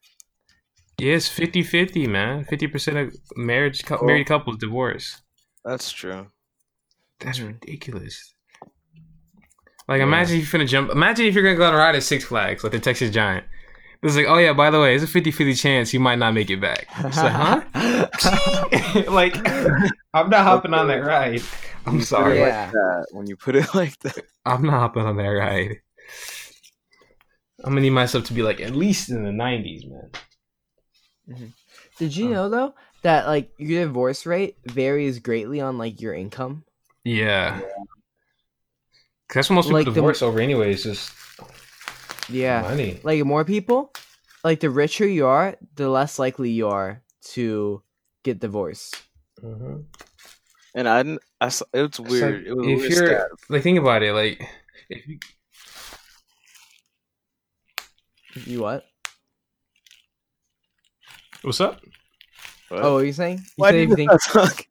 Yes, 0.99 1.29
50-50, 1.31 2.07
man. 2.09 2.45
Fifty 2.45 2.67
percent 2.67 2.99
of 2.99 3.17
marriage 3.35 3.83
married 4.03 4.27
couples 4.27 4.59
divorce. 4.59 5.23
That's 5.65 5.91
true. 5.91 6.27
That's 7.21 7.41
ridiculous. 7.41 8.35
Like 9.89 9.99
Yeah. 9.99 10.05
imagine 10.05 10.39
if 10.41 10.53
you're 10.53 10.59
gonna 10.59 10.69
jump. 10.69 10.91
Imagine 10.91 11.27
if 11.27 11.35
you're 11.35 11.43
gonna 11.43 11.57
go 11.57 11.65
on 11.65 11.75
a 11.75 11.79
ride 11.79 11.95
at 11.97 12.03
Six 12.03 12.25
Flags, 12.25 12.63
like 12.63 12.73
the 12.73 12.79
Texas 12.81 13.11
Giant. 13.11 13.47
It's 14.03 14.17
like, 14.17 14.27
oh 14.29 14.39
yeah, 14.39 14.53
by 14.55 14.71
the 14.71 14.81
way, 14.81 14.95
it's 14.95 15.05
a 15.05 15.07
50-50 15.07 15.55
chance 15.61 15.93
you 15.93 16.01
might 16.01 16.19
not 16.19 16.33
make 16.33 16.49
it 16.51 16.61
back. 16.61 16.87
It's 17.01 17.17
like, 17.19 17.33
huh? 17.33 17.61
like, 19.11 19.37
I'm 20.15 20.31
not 20.31 20.45
hopping 20.45 20.73
on 20.75 20.89
that 20.89 21.05
ride. 21.05 21.43
I'm 21.87 21.95
When 21.95 22.01
you 22.01 22.01
put 22.01 22.03
it 22.03 22.07
sorry. 22.07 22.39
Yeah. 22.39 22.63
Like 22.65 22.73
that, 22.73 23.07
when 23.13 23.27
you 23.27 23.37
put 23.37 23.57
it 23.57 23.75
like 23.75 23.99
that, 24.01 24.25
I'm 24.47 24.63
not 24.63 24.73
hopping 24.73 25.03
on 25.05 25.17
that 25.17 25.25
ride. 25.29 25.81
I'm 27.65 27.71
gonna 27.73 27.81
need 27.83 27.91
myself 27.91 28.25
to 28.27 28.33
be 28.33 28.43
like 28.43 28.61
at 28.61 28.75
least 28.75 29.09
in 29.11 29.23
the 29.25 29.31
90s, 29.31 29.83
man. 29.91 31.53
Did 31.99 32.17
you 32.17 32.27
Uh. 32.29 32.31
know 32.31 32.49
though 32.49 32.75
that 33.03 33.27
like 33.27 33.51
your 33.59 33.85
divorce 33.85 34.27
rate 34.27 34.57
varies 34.67 35.19
greatly 35.19 35.61
on 35.61 35.79
like 35.79 36.01
your 36.01 36.15
income? 36.15 36.65
Yeah. 37.05 37.61
that's 39.33 39.49
what 39.49 39.55
most 39.55 39.67
people 39.67 39.79
Like 39.79 39.85
the- 39.87 39.93
divorce 39.93 40.23
over, 40.23 40.41
anyway. 40.41 40.73
It's 40.73 40.83
just 40.83 41.13
Yeah. 42.29 42.63
money. 42.63 42.99
Like 43.05 43.25
more 43.25 43.45
people, 43.45 43.93
like 44.43 44.59
the 44.61 44.71
richer 44.71 45.07
you 45.07 45.27
are, 45.27 45.57
the 45.77 45.89
less 45.89 46.19
likely 46.19 46.51
you 46.51 46.67
are 46.69 47.03
to 47.35 47.83
get 48.25 48.41
divorced. 48.41 49.01
Mhm. 49.43 49.85
and 50.75 50.89
I. 50.89 51.01
I 51.41 51.47
it's 51.47 51.63
It's 51.73 51.99
weird. 52.01 52.35
like, 52.43 52.47
it 52.47 52.55
was 52.55 52.67
if 52.67 52.79
weird 52.79 52.93
you're 52.93 53.07
stat. 53.07 53.27
like, 53.49 53.63
think 53.63 53.79
about 53.79 54.03
it. 54.03 54.13
Like, 54.13 54.41
if 54.91 55.07
you, 55.09 55.19
You 58.35 58.61
what? 58.61 58.85
what's 61.43 61.61
up? 61.61 61.81
What? 62.69 62.83
Oh, 62.83 62.95
what 62.95 63.03
are 63.03 63.07
you 63.07 63.13
saying? 63.13 63.39
You 63.39 63.45
Why 63.57 63.71
said 63.71 63.77
did 63.77 63.83
you 63.83 63.89
you 63.89 63.97
think 63.97 64.21
stop 64.21 64.67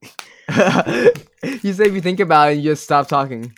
you 1.64 1.74
said 1.74 1.88
if 1.88 1.94
you 1.94 2.02
think 2.02 2.20
about 2.20 2.52
it, 2.52 2.56
you 2.56 2.64
just 2.72 2.84
stop 2.84 3.08
talking. 3.08 3.54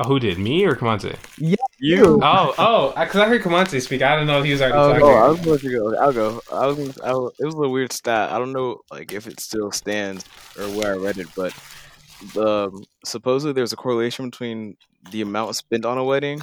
Oh, 0.00 0.06
who 0.06 0.20
did 0.20 0.38
me 0.38 0.64
or 0.64 0.76
Kamante? 0.76 1.16
Yeah, 1.38 1.56
You. 1.80 2.20
Oh, 2.22 2.54
oh, 2.56 2.90
because 2.90 3.16
I 3.16 3.26
heard 3.26 3.42
Kamante 3.42 3.82
speak. 3.82 4.00
I 4.02 4.14
don't 4.14 4.28
know 4.28 4.38
if 4.38 4.44
he 4.44 4.52
was 4.52 4.62
already 4.62 4.78
Oh, 4.78 4.92
talking. 4.92 5.06
Oh, 5.06 5.16
I 5.16 5.28
was 5.28 5.40
going 5.40 5.58
to 5.58 5.70
go. 5.70 5.96
I'll 5.96 6.12
go. 6.12 6.40
I 6.52 6.66
was. 6.66 6.98
I 7.00 7.12
was. 7.12 7.32
It 7.40 7.46
was 7.46 7.54
a 7.56 7.68
weird 7.68 7.92
stat. 7.92 8.30
I 8.30 8.38
don't 8.38 8.52
know, 8.52 8.78
like 8.92 9.12
if 9.12 9.26
it 9.26 9.40
still 9.40 9.72
stands 9.72 10.24
or 10.56 10.68
where 10.68 10.94
I 10.94 10.96
read 10.96 11.18
it, 11.18 11.26
but 11.34 11.52
um, 12.36 12.84
supposedly 13.04 13.54
there's 13.54 13.72
a 13.72 13.76
correlation 13.76 14.30
between 14.30 14.76
the 15.10 15.22
amount 15.22 15.56
spent 15.56 15.84
on 15.84 15.98
a 15.98 16.04
wedding 16.04 16.42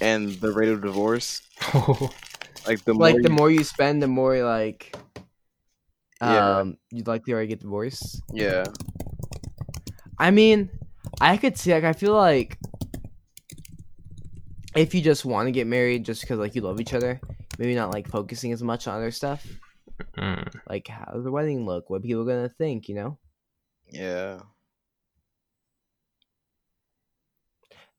and 0.00 0.30
the 0.40 0.52
rate 0.52 0.68
of 0.70 0.82
divorce. 0.82 1.42
Like 2.66 2.84
the 2.84 2.92
like 2.92 3.14
more 3.14 3.22
the 3.22 3.28
you- 3.30 3.34
more 3.34 3.50
you 3.50 3.64
spend, 3.64 4.02
the 4.02 4.08
more 4.08 4.42
like 4.42 4.94
Yeah. 6.20 6.58
um 6.58 6.76
you'd 6.90 7.06
likely 7.06 7.32
already 7.32 7.48
get 7.48 7.60
divorced. 7.60 8.20
yeah, 8.34 8.64
I 10.18 10.30
mean, 10.32 10.68
I 11.20 11.38
could 11.38 11.56
see 11.56 11.72
like 11.72 11.84
I 11.84 11.94
feel 11.94 12.12
like 12.12 12.58
if 14.76 14.94
you 14.94 15.00
just 15.00 15.24
want 15.24 15.46
to 15.46 15.52
get 15.52 15.66
married 15.66 16.04
just 16.04 16.20
because 16.20 16.38
like 16.38 16.54
you 16.54 16.60
love 16.60 16.80
each 16.80 16.92
other, 16.92 17.20
maybe 17.58 17.74
not 17.74 17.92
like 17.94 18.06
focusing 18.08 18.52
as 18.52 18.62
much 18.62 18.86
on 18.86 18.96
other 18.96 19.10
stuff. 19.12 19.46
Mm. 20.18 20.52
Like 20.68 20.88
how 20.88 21.18
the 21.22 21.30
wedding 21.32 21.64
look? 21.64 21.88
What 21.88 22.02
people 22.02 22.24
gonna 22.24 22.48
think? 22.50 22.88
You 22.88 22.94
know? 22.96 23.18
yeah. 23.90 24.40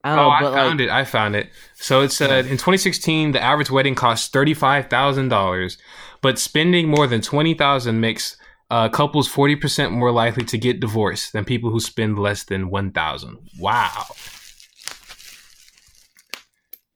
I 0.03 0.13
Oh, 0.13 0.15
know, 0.15 0.29
I 0.29 0.41
found 0.41 0.79
like 0.79 0.88
it. 0.88 0.91
I 0.91 1.03
found 1.06 1.36
it. 1.36 1.50
So 1.75 2.01
it 2.01 2.12
said 2.12 2.46
in 2.46 2.53
2016, 2.53 3.32
the 3.34 3.41
average 3.41 3.70
wedding 3.70 3.96
cost 3.96 4.34
$35,000, 4.34 5.77
but 6.22 6.39
spending 6.39 6.88
more 6.88 7.06
than 7.08 7.22
20000 7.22 8.00
makes 8.00 8.38
uh, 8.72 8.88
couples 8.88 9.27
40% 9.27 9.91
more 9.91 10.12
likely 10.12 10.46
to 10.46 10.58
get 10.58 10.79
divorced 10.79 11.34
than 11.34 11.44
people 11.44 11.70
who 11.72 11.79
spend 11.79 12.18
less 12.20 12.44
than 12.44 12.70
1000 12.70 13.38
Wow. 13.60 14.06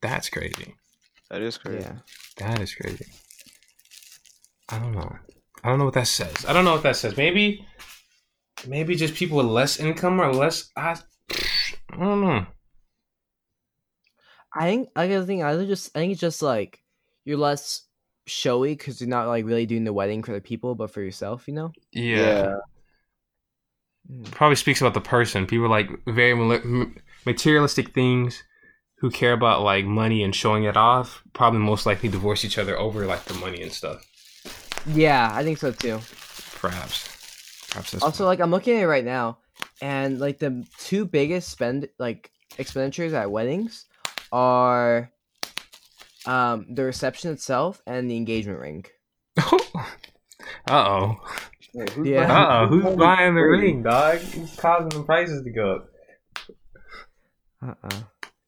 That's 0.01 0.29
crazy. 0.29 0.75
That 1.29 1.41
is 1.41 1.57
crazy. 1.57 1.79
yeah. 1.81 1.95
That 2.37 2.61
is 2.61 2.73
crazy. 2.75 3.05
I 4.69 4.79
don't 4.79 4.91
know. 4.91 5.15
I 5.63 5.69
don't 5.69 5.79
know 5.79 5.85
what 5.85 5.93
that 5.95 6.07
says. 6.07 6.45
I 6.47 6.53
don't 6.53 6.65
know 6.65 6.73
what 6.73 6.83
that 6.83 6.95
says. 6.97 7.15
Maybe, 7.17 7.65
maybe 8.67 8.95
just 8.95 9.15
people 9.15 9.37
with 9.37 9.45
less 9.47 9.79
income 9.79 10.19
or 10.21 10.31
less. 10.33 10.69
I, 10.75 10.97
I 11.89 11.97
don't 11.97 12.21
know. 12.21 12.45
I 14.55 14.65
think 14.65 14.89
I 14.95 15.07
gotta 15.07 15.25
think. 15.25 15.43
I 15.43 15.65
just 15.65 15.95
I 15.95 15.99
think 15.99 16.11
it's 16.11 16.21
just 16.21 16.41
like 16.41 16.83
you're 17.25 17.37
less 17.37 17.81
showy 18.25 18.75
because 18.75 19.01
you're 19.01 19.09
not 19.09 19.27
like 19.27 19.45
really 19.45 19.65
doing 19.65 19.83
the 19.83 19.93
wedding 19.93 20.23
for 20.23 20.33
the 20.33 20.41
people, 20.41 20.75
but 20.75 20.91
for 20.91 21.01
yourself. 21.01 21.47
You 21.47 21.53
know? 21.53 21.71
yeah. 21.91 22.55
Mm. 24.11 24.29
probably 24.31 24.57
speaks 24.57 24.81
about 24.81 24.93
the 24.93 25.01
person. 25.01 25.47
People 25.47 25.69
like 25.69 25.89
very 26.07 26.33
materialistic 27.25 27.93
things 27.93 28.43
who 28.97 29.09
care 29.09 29.33
about 29.33 29.61
like 29.61 29.85
money 29.85 30.23
and 30.23 30.35
showing 30.35 30.65
it 30.65 30.77
off. 30.77 31.23
Probably 31.33 31.59
most 31.59 31.85
likely 31.85 32.09
divorce 32.09 32.43
each 32.43 32.57
other 32.57 32.77
over 32.77 33.05
like 33.05 33.23
the 33.25 33.33
money 33.35 33.61
and 33.61 33.71
stuff. 33.71 34.05
Yeah, 34.85 35.31
I 35.33 35.43
think 35.43 35.57
so 35.57 35.71
too. 35.71 35.99
Perhaps. 36.59 37.67
Perhaps 37.69 37.91
that's 37.91 38.03
Also, 38.03 38.25
like 38.25 38.39
I'm 38.39 38.51
looking 38.51 38.75
at 38.75 38.83
it 38.83 38.87
right 38.87 39.05
now, 39.05 39.39
and 39.81 40.19
like 40.19 40.37
the 40.37 40.65
two 40.79 41.05
biggest 41.05 41.49
spend 41.49 41.87
like 41.97 42.29
expenditures 42.57 43.13
at 43.13 43.31
weddings 43.31 43.85
are 44.33 45.11
um 46.25 46.65
the 46.73 46.83
reception 46.83 47.31
itself 47.31 47.81
and 47.87 48.09
the 48.11 48.17
engagement 48.17 48.59
ring. 48.59 48.85
uh 49.37 49.43
oh. 50.69 51.15
Who's 51.95 52.07
Yeah. 52.07 52.27
buying- 52.27 52.31
Uh 52.31 52.59
oh. 52.61 52.67
Who's 52.67 52.83
buying 52.83 52.97
buying 52.97 53.35
the 53.35 53.41
ring? 53.41 53.61
ring, 53.61 53.83
dog? 53.83 54.17
Who's 54.19 54.55
causing 54.55 54.89
the 54.89 55.03
prices 55.03 55.43
to 55.43 55.51
go 55.51 55.75
up? 55.75 55.89
Uh 57.61 57.73
uh 57.83 58.01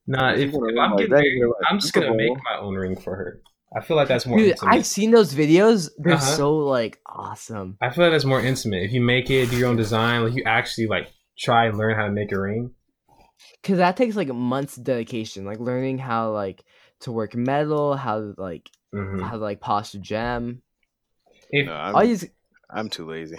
Nah, 0.07 0.33
if, 0.33 0.49
if 0.49 0.55
I'm 0.79 0.95
getting 0.97 1.11
married, 1.11 1.41
like, 1.41 1.51
I'm 1.67 1.79
just 1.79 1.93
gonna 1.93 2.13
make 2.15 2.29
my 2.43 2.59
own 2.59 2.75
ring 2.75 2.95
for 2.95 3.15
her. 3.15 3.41
I 3.75 3.81
feel 3.81 3.97
like 3.97 4.07
that's 4.07 4.25
more 4.27 4.37
Dude, 4.37 4.51
intimate. 4.51 4.71
I've 4.71 4.85
seen 4.85 5.09
those 5.11 5.33
videos. 5.33 5.89
They're 5.97 6.13
Uh-huh. 6.13 6.23
so 6.37 6.55
like 6.57 6.99
awesome. 7.07 7.77
I 7.81 7.89
feel 7.89 8.05
like 8.05 8.13
that's 8.13 8.23
more 8.25 8.39
intimate. 8.39 8.83
If 8.83 8.91
you 8.93 9.01
make 9.01 9.29
it, 9.31 9.49
do 9.49 9.57
your 9.57 9.67
own 9.69 9.75
design, 9.77 10.23
like 10.23 10.33
you 10.35 10.43
actually 10.45 10.87
like 10.87 11.07
try 11.39 11.65
and 11.65 11.77
learn 11.77 11.95
how 11.95 12.05
to 12.05 12.11
make 12.11 12.31
a 12.31 12.39
ring. 12.39 12.71
Cause 13.63 13.77
that 13.77 13.97
takes 13.97 14.15
like 14.15 14.27
months 14.29 14.77
of 14.77 14.83
dedication, 14.83 15.45
like 15.45 15.59
learning 15.59 15.97
how 15.97 16.31
like 16.31 16.63
to 17.01 17.11
work 17.11 17.35
metal, 17.35 17.95
how 17.95 18.19
to 18.19 18.33
like 18.37 18.69
hmm 18.93 19.21
how 19.21 19.31
to 19.31 19.37
like 19.37 19.59
polish 19.59 19.93
a 19.93 19.99
gem. 19.99 20.61
If 21.49 21.67
No, 21.67 21.73
I'm, 21.73 22.05
these 22.05 22.25
I'm 22.69 22.89
too 22.89 23.07
lazy. 23.09 23.37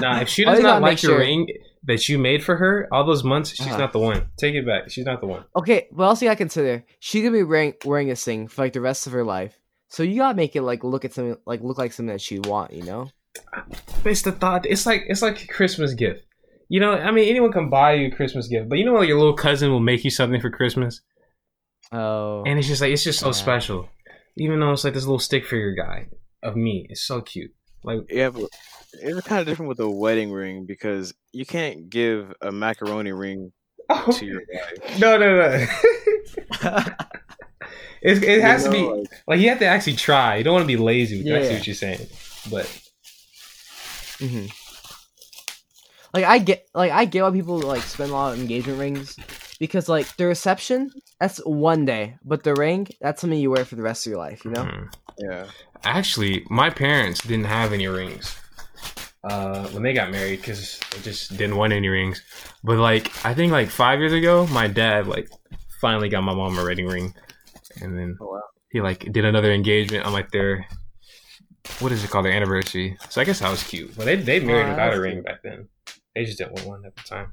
Nah, 0.00 0.20
if 0.20 0.28
she 0.28 0.44
does 0.46 0.60
not 0.60 0.82
like 0.82 0.92
make 0.92 1.02
your 1.02 1.12
sure- 1.12 1.18
ring 1.18 1.46
that 1.84 2.08
you 2.08 2.18
made 2.18 2.44
for 2.44 2.56
her 2.56 2.86
all 2.92 3.04
those 3.04 3.24
months, 3.24 3.50
she's 3.50 3.66
Uh-huh. 3.66 3.78
not 3.78 3.92
the 3.92 3.98
one. 3.98 4.28
Take 4.38 4.54
it 4.54 4.64
back. 4.66 4.90
She's 4.90 5.04
not 5.04 5.20
the 5.20 5.26
one. 5.26 5.44
Okay, 5.56 5.88
what 5.90 6.04
else 6.06 6.22
you 6.22 6.28
gotta 6.28 6.36
consider? 6.36 6.84
She's 7.00 7.22
gonna 7.24 7.36
be 7.36 7.42
wearing 7.42 7.74
wearing 7.84 8.08
this 8.08 8.24
thing 8.24 8.48
for 8.48 8.62
like 8.62 8.72
the 8.72 8.80
rest 8.80 9.06
of 9.06 9.12
her 9.12 9.24
life. 9.24 9.58
So 9.88 10.02
you 10.02 10.16
gotta 10.18 10.36
make 10.36 10.54
it 10.56 10.62
like 10.62 10.84
look 10.84 11.04
at 11.04 11.12
something 11.12 11.36
like 11.46 11.60
look 11.62 11.78
like 11.78 11.92
something 11.92 12.12
that 12.12 12.20
she 12.20 12.38
want, 12.38 12.72
you 12.72 12.82
know? 12.84 13.10
But 14.02 14.12
it's 14.12 14.22
the 14.22 14.32
thought. 14.32 14.66
It's 14.66 14.86
like 14.86 15.04
it's 15.08 15.22
like 15.22 15.42
a 15.42 15.46
Christmas 15.46 15.94
gift. 15.94 16.24
You 16.72 16.80
know, 16.80 16.92
I 16.94 17.10
mean, 17.10 17.28
anyone 17.28 17.52
can 17.52 17.68
buy 17.68 17.92
you 17.92 18.08
a 18.08 18.10
Christmas 18.10 18.48
gift, 18.48 18.70
but 18.70 18.78
you 18.78 18.86
know, 18.86 18.94
like 18.94 19.06
your 19.06 19.18
little 19.18 19.34
cousin 19.36 19.70
will 19.70 19.78
make 19.80 20.04
you 20.04 20.10
something 20.10 20.40
for 20.40 20.48
Christmas, 20.48 21.02
Oh, 21.92 22.44
and 22.46 22.58
it's 22.58 22.66
just 22.66 22.80
like 22.80 22.92
it's 22.92 23.04
just 23.04 23.18
so 23.20 23.26
Yeah. 23.26 23.32
special. 23.32 23.90
Even 24.38 24.58
though 24.58 24.72
it's 24.72 24.82
like 24.82 24.94
this 24.94 25.04
little 25.04 25.18
stick 25.18 25.44
figure 25.44 25.74
guy 25.74 26.06
of 26.42 26.56
me, 26.56 26.86
it's 26.88 27.02
so 27.02 27.20
cute. 27.20 27.50
Like, 27.84 27.98
Yeah, 28.08 28.30
but 28.30 28.44
it's 28.94 29.20
kind 29.28 29.42
of 29.42 29.46
different 29.46 29.68
with 29.68 29.80
a 29.80 29.90
wedding 29.90 30.32
ring 30.32 30.64
because 30.64 31.12
you 31.34 31.44
can't 31.44 31.90
give 31.90 32.32
a 32.40 32.50
macaroni 32.50 33.12
ring 33.12 33.52
to 34.12 34.24
your 34.24 34.40
wife. 34.50 34.98
no, 34.98 35.18
no, 35.18 35.36
no. 35.40 35.66
it, 38.00 38.24
it 38.24 38.40
has 38.40 38.62
You 38.62 38.68
to 38.68 38.72
be 38.72 38.82
like, 38.82 39.08
like 39.26 39.40
you 39.40 39.50
have 39.50 39.58
to 39.58 39.66
actually 39.66 39.96
try. 39.96 40.36
You 40.36 40.44
don't 40.44 40.54
want 40.54 40.62
to 40.62 40.66
be 40.66 40.78
lazy. 40.78 41.18
With 41.18 41.26
it. 41.26 41.32
I 41.36 41.42
see 41.42 41.48
Yeah. 41.52 41.58
what 41.58 41.66
you're 41.66 41.74
saying, 41.74 42.06
but 42.50 42.80
hmm 44.20 44.46
Like 46.14 46.24
I 46.24 46.38
get, 46.38 46.66
like 46.74 46.92
I 46.92 47.04
get 47.06 47.22
why 47.22 47.30
people 47.30 47.58
like 47.60 47.82
spend 47.82 48.10
a 48.10 48.14
lot 48.14 48.34
of 48.34 48.40
engagement 48.40 48.78
rings 48.78 49.16
because 49.58 49.88
like 49.88 50.14
the 50.16 50.26
reception 50.26 50.90
that's 51.18 51.38
one 51.46 51.84
day, 51.84 52.16
but 52.24 52.42
the 52.42 52.54
ring 52.54 52.88
that's 53.00 53.20
something 53.20 53.38
you 53.38 53.50
wear 53.50 53.64
for 53.64 53.76
the 53.76 53.82
rest 53.82 54.06
of 54.06 54.10
your 54.10 54.18
life. 54.18 54.44
You 54.44 54.50
know? 54.50 54.64
mm. 54.64 54.94
yeah, 55.18 55.46
Actually, 55.84 56.44
my 56.50 56.68
parents 56.68 57.22
didn't 57.22 57.46
have 57.46 57.72
any 57.72 57.86
rings 57.86 58.36
uh, 59.24 59.66
when 59.68 59.82
they 59.82 59.92
got 59.94 60.10
married 60.10 60.40
because 60.40 60.80
they 60.90 61.00
just 61.00 61.36
didn't 61.36 61.56
want 61.56 61.72
any 61.72 61.88
rings. 61.88 62.22
But 62.62 62.78
like, 62.78 63.10
I 63.24 63.32
think 63.34 63.52
like 63.52 63.70
five 63.70 63.98
years 63.98 64.12
ago, 64.12 64.46
my 64.48 64.66
dad 64.68 65.06
like 65.06 65.30
finally 65.80 66.08
got 66.08 66.22
my 66.22 66.34
mom 66.34 66.58
a 66.58 66.64
wedding 66.64 66.86
ring, 66.86 67.14
and 67.80 67.96
then 67.98 68.16
Oh, 68.20 68.26
wow. 68.32 68.40
he 68.70 68.80
like 68.80 69.10
did 69.12 69.24
another 69.24 69.50
engagement 69.52 70.04
on 70.04 70.12
like 70.12 70.30
their 70.30 70.66
what 71.78 71.92
is 71.92 72.04
it 72.04 72.10
called 72.10 72.24
their 72.26 72.32
anniversary. 72.32 72.98
So 73.08 73.20
I 73.20 73.24
guess 73.24 73.38
that 73.40 73.50
was 73.50 73.62
cute. 73.62 73.96
But 73.96 74.04
they 74.04 74.16
they 74.16 74.40
married 74.40 74.66
Oh, 74.66 74.70
without 74.70 74.94
a 74.94 75.00
ring 75.00 75.14
cute. 75.14 75.24
back 75.24 75.42
then. 75.42 75.68
They 76.14 76.24
just 76.24 76.38
didn't 76.38 76.52
want 76.54 76.66
one 76.66 76.84
at 76.84 76.94
the 76.96 77.02
time. 77.02 77.32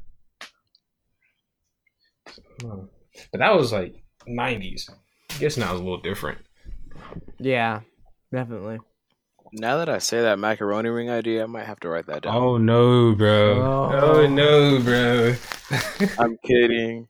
Hmm. 2.62 2.86
But 3.32 3.40
that 3.40 3.56
was 3.56 3.72
like 3.72 3.96
'90s. 4.28 4.90
I 5.32 5.38
guess 5.40 5.58
now 5.58 5.72
it's 5.72 5.80
a 5.82 5.84
little 5.84 6.02
different. 6.02 6.40
Yeah, 7.40 7.82
definitely. 8.32 8.80
now 9.54 9.78
that 9.78 9.90
I 9.90 9.98
say 10.00 10.22
that 10.22 10.40
macaroni 10.40 10.90
ring 10.90 11.10
idea, 11.10 11.44
I 11.44 11.48
might 11.48 11.66
have 11.66 11.80
to 11.82 11.90
write 11.90 12.08
that 12.08 12.24
down. 12.24 12.36
Oh 12.36 12.58
no, 12.58 13.16
bro! 13.16 13.62
Oh. 13.62 14.00
Oh, 14.22 14.28
no, 14.28 14.80
bro! 14.82 15.36
I'm 16.20 16.38
kidding. 16.46 17.08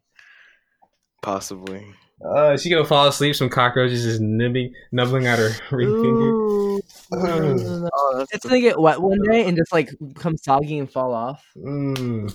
Possibly. 1.22 1.86
uh, 2.26 2.56
she 2.58 2.70
gonna 2.70 2.86
fall 2.86 3.08
asleep. 3.08 3.36
Some 3.36 3.50
cockroaches 3.50 4.04
just 4.04 4.22
nibbling, 4.22 4.74
nubbling 4.92 5.28
at 5.28 5.38
her 5.40 5.50
ring 5.76 5.90
finger. 5.90 6.30
Ooh. 6.30 6.82
No. 7.12 7.89
Oh, 8.12 8.26
It's 8.32 8.46
gonna 8.46 8.60
get 8.62 8.80
wet 8.80 9.02
one 9.02 9.22
day 9.24 9.46
and 9.48 9.56
just 9.58 9.72
like 9.72 9.92
become 10.14 10.38
soggy 10.38 10.80
and 10.80 10.92
fall 10.92 11.14
off. 11.14 11.46
Mm. 11.58 12.34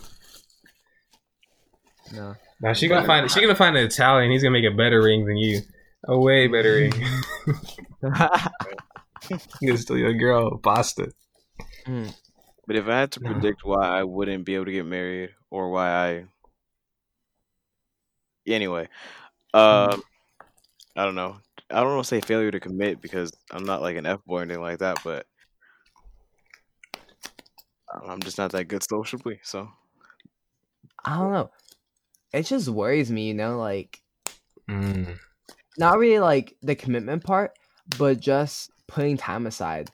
No. 2.13 2.35
Now 2.61 2.73
she 2.73 2.89
gonna 2.89 3.07
find 3.07 3.31
she 3.31 3.41
gonna 3.41 3.55
find 3.55 3.77
an 3.77 3.85
Italian. 3.85 4.31
He's 4.31 4.43
gonna 4.43 4.53
make 4.53 4.71
a 4.71 4.77
better 4.77 5.03
ring 5.03 5.27
than 5.27 5.37
you. 5.37 5.61
A 6.07 6.19
way 6.19 6.47
better 6.49 6.75
ring. 6.75 6.93
He 9.61 9.67
gonna 9.67 9.79
steal 9.79 9.97
your 9.97 10.13
girl 10.13 10.59
pasta. 10.59 11.13
But 12.67 12.77
if 12.77 12.87
I 12.87 13.01
had 13.01 13.13
to 13.13 13.21
predict 13.21 13.65
why 13.65 13.87
I 13.87 14.05
wouldn't 14.05 14.45
be 14.45 14.55
able 14.55 14.67
to 14.67 14.73
get 14.73 14.87
married 14.87 15.31
or 15.51 15.71
why 15.71 15.91
I 15.91 16.25
anyway, 18.47 18.89
um 19.55 20.03
I 20.97 21.05
don't 21.05 21.15
know. 21.15 21.37
I 21.71 21.81
don't 21.81 21.95
want 21.95 22.05
to 22.05 22.09
say 22.09 22.21
failure 22.21 22.51
to 22.51 22.61
commit 22.61 23.01
because 23.01 23.33
I'm 23.51 23.65
not 23.65 23.83
like 23.83 23.97
an 23.97 24.07
F 24.07 24.25
boy 24.25 24.41
or 24.41 24.43
anything 24.43 24.63
like 24.63 24.79
that, 24.79 24.99
but 25.03 25.07
I 25.09 25.13
don't 25.15 25.25
know, 25.25 25.34
I'm 27.95 28.21
just 28.21 28.39
not 28.39 28.53
that 28.53 28.69
good 28.69 28.83
socially, 28.83 29.41
so 29.43 29.69
I 31.05 31.19
don't 31.19 31.33
know. 31.33 31.51
It 32.33 32.45
just 32.45 32.69
worries 32.69 33.11
me, 33.11 33.29
you 33.29 33.35
know, 33.35 33.59
like 33.59 34.01
Mm. 34.69 35.19
not 35.77 35.99
really 35.99 36.21
like 36.21 36.57
the 36.63 36.75
commitment 36.75 37.23
part, 37.25 37.59
but 37.99 38.19
just 38.21 38.71
putting 38.87 39.17
time 39.17 39.47
aside. 39.47 39.91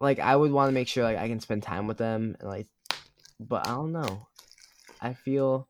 Like 0.00 0.18
I 0.20 0.34
would 0.34 0.52
want 0.52 0.68
to 0.68 0.72
make 0.72 0.88
sure 0.88 1.04
like 1.04 1.18
I 1.18 1.28
can 1.28 1.40
spend 1.40 1.62
time 1.62 1.86
with 1.86 1.98
them 1.98 2.36
and 2.40 2.48
like 2.48 2.66
but 3.40 3.66
I 3.66 3.70
don't 3.70 3.92
know. 3.92 4.26
I 5.00 5.14
feel 5.14 5.68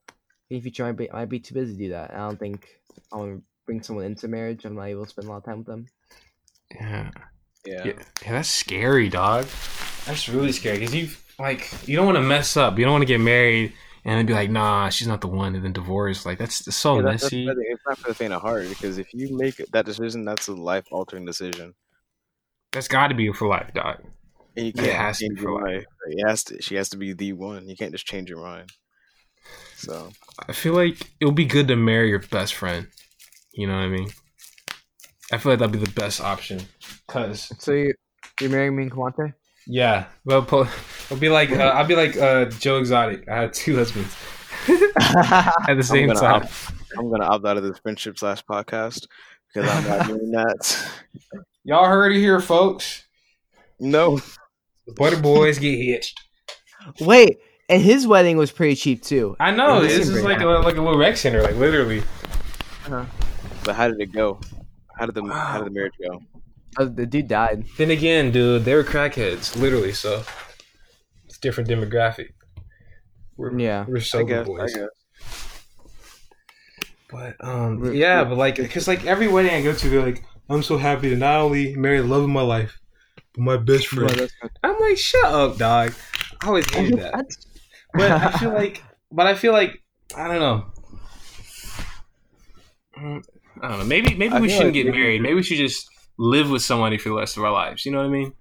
in 0.50 0.56
the 0.56 0.61
future 0.61 0.85
I 0.85 0.88
might 0.88 0.97
be, 0.97 1.11
I 1.11 1.14
might 1.16 1.28
be 1.28 1.40
too 1.40 1.54
busy 1.54 1.73
to 1.73 1.78
do 1.78 1.90
that. 1.90 2.12
I 2.12 2.18
don't 2.18 2.38
think 2.38 2.68
I 3.12 3.16
want 3.16 3.38
to 3.38 3.42
bring 3.66 3.82
someone 3.82 4.06
into 4.06 4.28
marriage. 4.28 4.64
I'm 4.64 4.75
not 4.75 4.85
able 4.85 5.04
to 5.04 5.11
spend 5.11 5.28
a 5.28 5.30
lot 5.30 5.38
of 5.38 5.44
time 5.44 5.58
with 5.58 5.66
them. 5.66 5.87
Yeah. 6.75 7.11
yeah. 7.66 7.85
yeah, 7.85 7.92
yeah, 8.23 8.32
that's 8.32 8.49
scary, 8.49 9.08
dog. 9.08 9.47
That's 10.08 10.28
really 10.28 10.52
scary 10.52 10.78
because 10.78 10.94
you 10.94 11.08
like 11.38 11.70
you 11.86 11.94
don't 11.96 12.06
want 12.06 12.16
to 12.16 12.22
mess 12.22 12.56
up. 12.56 12.78
You 12.78 12.84
don't 12.84 12.92
want 12.92 13.02
to 13.02 13.06
get 13.06 13.20
married 13.20 13.74
and 14.04 14.18
then 14.18 14.24
be 14.26 14.32
like, 14.32 14.50
nah, 14.50 14.88
she's 14.88 15.06
not 15.06 15.20
the 15.20 15.28
one, 15.28 15.54
and 15.54 15.62
then 15.64 15.72
divorce. 15.74 16.24
Like 16.24 16.38
that's 16.38 16.74
so 16.74 16.96
Yeah, 16.96 17.02
that's 17.02 17.22
messy. 17.22 17.44
the 17.44 17.64
it's 17.68 17.82
not 17.86 17.98
for 17.98 18.08
the 18.08 18.14
faint 18.14 18.32
of 18.32 18.40
heart 18.40 18.68
because 18.70 18.98
if 18.98 19.12
you 19.12 19.36
make 19.36 19.56
that 19.72 19.84
decision, 19.84 20.24
that's 20.24 20.48
a 20.48 20.54
life 20.54 20.86
altering 20.90 21.26
decision, 21.26 21.74
That's 22.72 22.88
got 22.88 23.08
to 23.08 23.14
be 23.14 23.30
for 23.32 23.48
life, 23.48 23.72
dog. 23.74 24.02
and 24.56 24.66
you 24.66 24.72
It 24.74 24.80
can't 24.80 24.96
has 24.96 25.18
to 25.20 25.28
be 25.28 25.36
for 25.36 25.52
life. 25.52 25.64
mind. 25.72 25.86
It 26.08 26.26
has 26.26 26.44
to. 26.44 26.62
She 26.62 26.76
has 26.76 26.88
to 26.90 26.96
be 26.96 27.12
the 27.12 27.34
one. 27.34 27.68
You 27.68 27.76
can't 27.76 27.92
just 27.92 28.06
change 28.06 28.30
your 28.30 28.40
mind. 28.40 28.72
So 29.76 30.10
I 30.48 30.52
feel 30.52 30.74
like 30.74 31.00
it 31.20 31.24
would 31.24 31.34
be 31.34 31.44
good 31.44 31.68
to 31.68 31.76
marry 31.76 32.08
your 32.08 32.18
best 32.20 32.54
friend. 32.54 32.88
You 33.52 33.66
know 33.66 33.74
what 33.74 33.84
I 33.84 33.88
mean? 33.88 34.10
I 35.32 35.38
feel 35.38 35.52
like 35.52 35.58
that'd 35.58 35.72
be 35.72 35.78
the 35.84 35.90
best 35.92 36.20
option. 36.20 36.60
Cause 37.06 37.52
So 37.58 37.72
you 37.72 37.94
you're 38.40 38.50
marrying 38.50 38.76
me 38.76 38.84
and 38.84 38.92
Kawante? 38.92 39.34
Yeah, 39.68 40.06
well, 40.25 40.42
po- 40.42 40.66
it'll 41.04 41.16
be 41.18 41.28
like 41.28 41.50
uh, 41.52 41.62
I'll 41.75 41.87
be 41.87 41.94
like 41.96 42.16
uh, 42.16 42.46
Joe 42.46 42.78
Exotic. 42.78 43.28
I 43.28 43.37
had 43.42 43.52
two 43.52 43.76
husbands 43.76 44.16
at 45.68 45.75
the 45.76 45.82
same 45.82 46.08
gonna 46.08 46.18
time. 46.20 46.42
opt- 46.42 46.72
I'm 46.98 47.10
gonna 47.10 47.25
opt 47.26 47.44
out 47.44 47.56
of 47.58 47.62
this 47.62 47.78
friendship 47.78 48.18
slash 48.18 48.42
podcast 48.44 49.06
because 49.54 49.70
I'm 49.70 49.84
not 49.88 50.06
doing 50.08 50.30
that. 50.32 50.90
Y'all 51.64 51.87
heard 51.87 52.12
it 52.12 52.18
here, 52.18 52.40
folks. 52.40 53.04
No, 53.78 54.18
The 54.87 54.92
Butter 54.96 55.20
Boys 55.20 55.58
get 55.58 55.76
hitched. 55.76 56.18
Wait, 57.00 57.38
and 57.68 57.82
his 57.82 58.06
wedding 58.06 58.37
was 58.38 58.50
pretty 58.50 58.75
cheap 58.75 59.02
too. 59.02 59.37
I 59.38 59.50
know 59.50 59.78
It 59.78 59.88
this 59.88 60.08
is 60.08 60.25
like 60.25 60.40
a, 60.40 60.46
like 60.46 60.76
a 60.76 60.80
little 60.82 60.98
rec 60.98 61.16
center, 61.16 61.42
like 61.42 61.56
literally. 61.56 62.02
but 62.88 63.75
how 63.75 63.88
did 63.88 64.00
it 64.00 64.12
go? 64.12 64.40
How 64.98 65.06
did 65.06 65.14
the 65.14 65.22
how 65.26 65.58
did 65.58 65.66
the 65.66 65.70
marriage 65.70 65.92
go? 66.02 66.20
Oh, 66.76 66.84
the 66.84 67.06
dude 67.06 67.28
died. 67.28 67.64
Then 67.76 67.90
again, 67.90 68.30
dude, 68.30 68.64
they 68.64 68.75
were 68.75 68.84
crackheads, 68.84 69.56
literally. 69.56 69.92
So 69.92 70.22
it's 71.26 71.37
a 71.37 71.40
different 71.40 71.68
demographic. 71.70 72.30
We're, 73.37 73.58
Yeah. 73.58 73.84
we're 73.88 73.98
I 73.98 74.00
sober 74.00 74.25
guess. 74.26 74.46
boys. 74.46 74.75
I 74.75 74.78
guess. 74.80 74.88
But 77.10 77.37
um, 77.40 77.80
We're- 77.80 77.96
yeah, 77.96 78.18
we're- 78.18 78.28
but 78.30 78.38
like, 78.38 78.56
because 78.56 78.87
like 78.87 79.06
every 79.06 79.28
wedding 79.28 79.52
I 79.54 79.62
go 79.62 79.72
to, 79.72 79.88
they're 79.88 80.02
like, 80.04 80.22
I'm 80.50 80.62
so 80.62 80.76
happy 80.76 81.08
to 81.10 81.16
not 81.16 81.40
only 81.40 81.75
marry 81.76 82.00
the 82.00 82.06
love 82.06 82.22
of 82.22 82.28
my 82.28 82.42
life, 82.42 82.78
but 83.34 83.42
my 83.42 83.56
best 83.56 83.87
friend. 83.88 84.30
I'm 84.62 84.78
like, 84.78 84.98
shut 84.98 85.25
up, 85.25 85.56
dog. 85.56 85.94
I 86.42 86.46
always 86.46 86.68
hated 86.70 86.98
that. 87.00 87.25
But 87.94 88.10
I 88.12 88.32
feel 88.32 88.50
like, 88.52 88.82
but 89.10 89.26
I 89.26 89.34
feel 89.34 89.52
like, 89.54 89.82
I 90.14 90.28
don't 90.28 90.40
know. 90.40 90.66
Mm, 92.98 93.25
I 93.62 93.68
don't 93.68 93.78
know. 93.78 93.84
Maybe 93.87 94.14
maybe 94.14 94.34
I 94.34 94.40
we 94.40 94.48
shouldn't 94.50 94.75
like 94.75 94.84
get 94.84 94.94
married. 94.94 95.22
Maybe 95.22 95.34
we 95.34 95.42
should 95.42 95.56
just 95.56 95.88
live 96.18 96.50
with 96.50 96.62
somebody 96.62 96.98
for 96.98 97.10
the 97.10 97.14
rest 97.14 97.37
of 97.37 97.44
our 97.44 97.52
lives. 97.52 97.87
You 97.87 97.92
know 97.92 97.98
what 97.98 98.06
I 98.06 98.10
mean? 98.10 98.32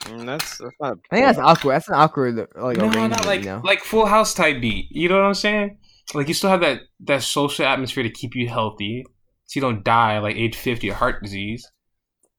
Mm, 0.00 0.26
that's 0.26 0.58
that's 0.58 0.76
not. 0.80 0.98
I 1.10 1.16
think 1.16 1.26
that's 1.26 1.38
awkward. 1.38 1.72
That's 1.72 1.88
an 1.88 1.94
awkward 1.94 2.36
like 2.56 2.76
no, 2.76 2.88
not 2.88 3.26
like 3.26 3.40
you 3.40 3.46
know. 3.46 3.62
like 3.64 3.80
Full 3.80 4.06
House 4.06 4.34
type 4.34 4.60
beat. 4.60 4.86
You 4.90 5.08
know 5.08 5.16
what 5.16 5.24
I'm 5.24 5.34
saying? 5.34 5.78
Like 6.14 6.28
you 6.28 6.34
still 6.34 6.50
have 6.50 6.60
that 6.60 6.82
that 7.00 7.22
social 7.22 7.64
atmosphere 7.64 8.04
to 8.04 8.10
keep 8.10 8.36
you 8.36 8.48
healthy, 8.48 9.04
so 9.46 9.58
you 9.58 9.60
don't 9.60 9.82
die 9.82 10.18
like 10.20 10.36
age 10.36 10.56
50 10.56 10.90
of 10.90 10.96
heart 10.96 11.22
disease. 11.22 11.68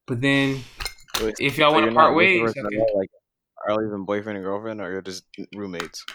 But 0.06 0.22
then 0.22 0.64
Wait, 1.22 1.36
if 1.40 1.58
y'all 1.58 1.72
so 1.72 1.80
want 1.80 1.90
to 1.90 1.94
part 1.94 2.16
ways, 2.16 2.50
okay. 2.50 2.62
all, 2.62 2.98
Like, 2.98 3.10
are 3.68 3.82
you 3.82 3.88
even 3.90 4.06
boyfriend 4.06 4.38
and 4.38 4.46
girlfriend, 4.46 4.80
or 4.80 4.90
you're 4.90 5.02
just 5.02 5.26
roommates? 5.54 6.06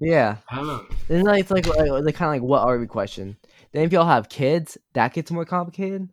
Yeah. 0.00 0.38
I 0.48 0.56
don't 0.56 0.66
know. 0.66 0.84
Then 1.08 1.22
like 1.22 1.42
it's 1.42 1.50
like, 1.50 1.66
like 1.66 2.04
the 2.04 2.12
kind 2.12 2.36
of 2.36 2.42
like 2.42 2.42
what 2.42 2.62
are 2.62 2.78
we 2.78 2.86
question. 2.86 3.36
Then 3.74 3.82
if 3.82 3.92
y'all 3.92 4.06
have 4.06 4.28
kids, 4.28 4.78
that 4.92 5.12
gets 5.12 5.32
more 5.32 5.44
complicated. 5.44 6.08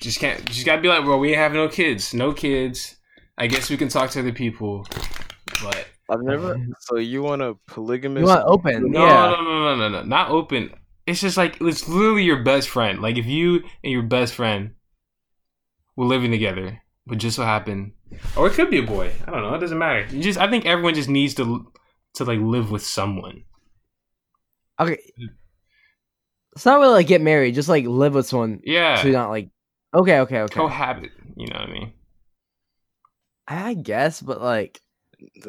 Just 0.00 0.18
can't. 0.18 0.42
Just 0.46 0.64
gotta 0.64 0.80
be 0.80 0.88
like, 0.88 1.04
bro. 1.04 1.18
We 1.18 1.32
have 1.32 1.52
no 1.52 1.68
kids. 1.68 2.14
No 2.14 2.32
kids. 2.32 2.96
I 3.36 3.48
guess 3.48 3.68
we 3.68 3.76
can 3.76 3.88
talk 3.88 4.10
to 4.10 4.20
other 4.20 4.32
people, 4.32 4.86
but 5.62 5.86
I've 6.08 6.22
never. 6.22 6.58
So 6.80 6.96
you 6.96 7.22
want 7.22 7.42
a 7.42 7.54
polygamous? 7.66 8.22
You 8.22 8.26
want 8.26 8.44
open? 8.46 8.90
no, 8.90 9.06
yeah. 9.06 9.26
no, 9.26 9.42
no, 9.42 9.42
no, 9.42 9.76
no, 9.76 9.88
no, 9.90 10.02
not 10.04 10.30
open. 10.30 10.70
It's 11.06 11.20
just 11.20 11.36
like 11.36 11.60
it's 11.60 11.86
literally 11.86 12.24
your 12.24 12.42
best 12.42 12.70
friend. 12.70 13.02
Like 13.02 13.18
if 13.18 13.26
you 13.26 13.56
and 13.84 13.92
your 13.92 14.02
best 14.02 14.34
friend 14.34 14.70
were 15.96 16.06
living 16.06 16.30
together, 16.30 16.80
but 17.06 17.18
just 17.18 17.36
so 17.36 17.44
happened, 17.44 17.92
or 18.38 18.46
it 18.46 18.54
could 18.54 18.70
be 18.70 18.78
a 18.78 18.86
boy. 18.86 19.12
I 19.26 19.30
don't 19.30 19.42
know. 19.42 19.54
It 19.54 19.58
doesn't 19.60 19.78
matter. 19.78 20.06
You 20.10 20.22
just, 20.22 20.38
I 20.38 20.48
think 20.48 20.64
everyone 20.64 20.94
just 20.94 21.10
needs 21.10 21.34
to 21.34 21.70
to 22.14 22.24
like 22.24 22.40
live 22.40 22.70
with 22.70 22.86
someone. 22.86 23.44
Okay. 24.80 24.98
It's 26.56 26.66
not 26.66 26.80
really 26.80 26.94
like 26.94 27.06
get 27.06 27.20
married, 27.20 27.54
just 27.54 27.68
like 27.68 27.86
live 27.86 28.14
with 28.14 28.26
someone. 28.26 28.60
Yeah, 28.64 28.96
So 28.96 29.08
you're 29.08 29.16
not 29.18 29.30
like 29.30 29.48
okay, 29.94 30.20
okay, 30.20 30.40
okay. 30.40 30.54
cohabit. 30.54 31.12
You 31.36 31.46
know 31.46 31.58
what 31.60 31.68
I 31.68 31.72
mean? 31.72 31.92
I 33.46 33.74
guess, 33.74 34.20
but 34.20 34.40
like 34.40 34.80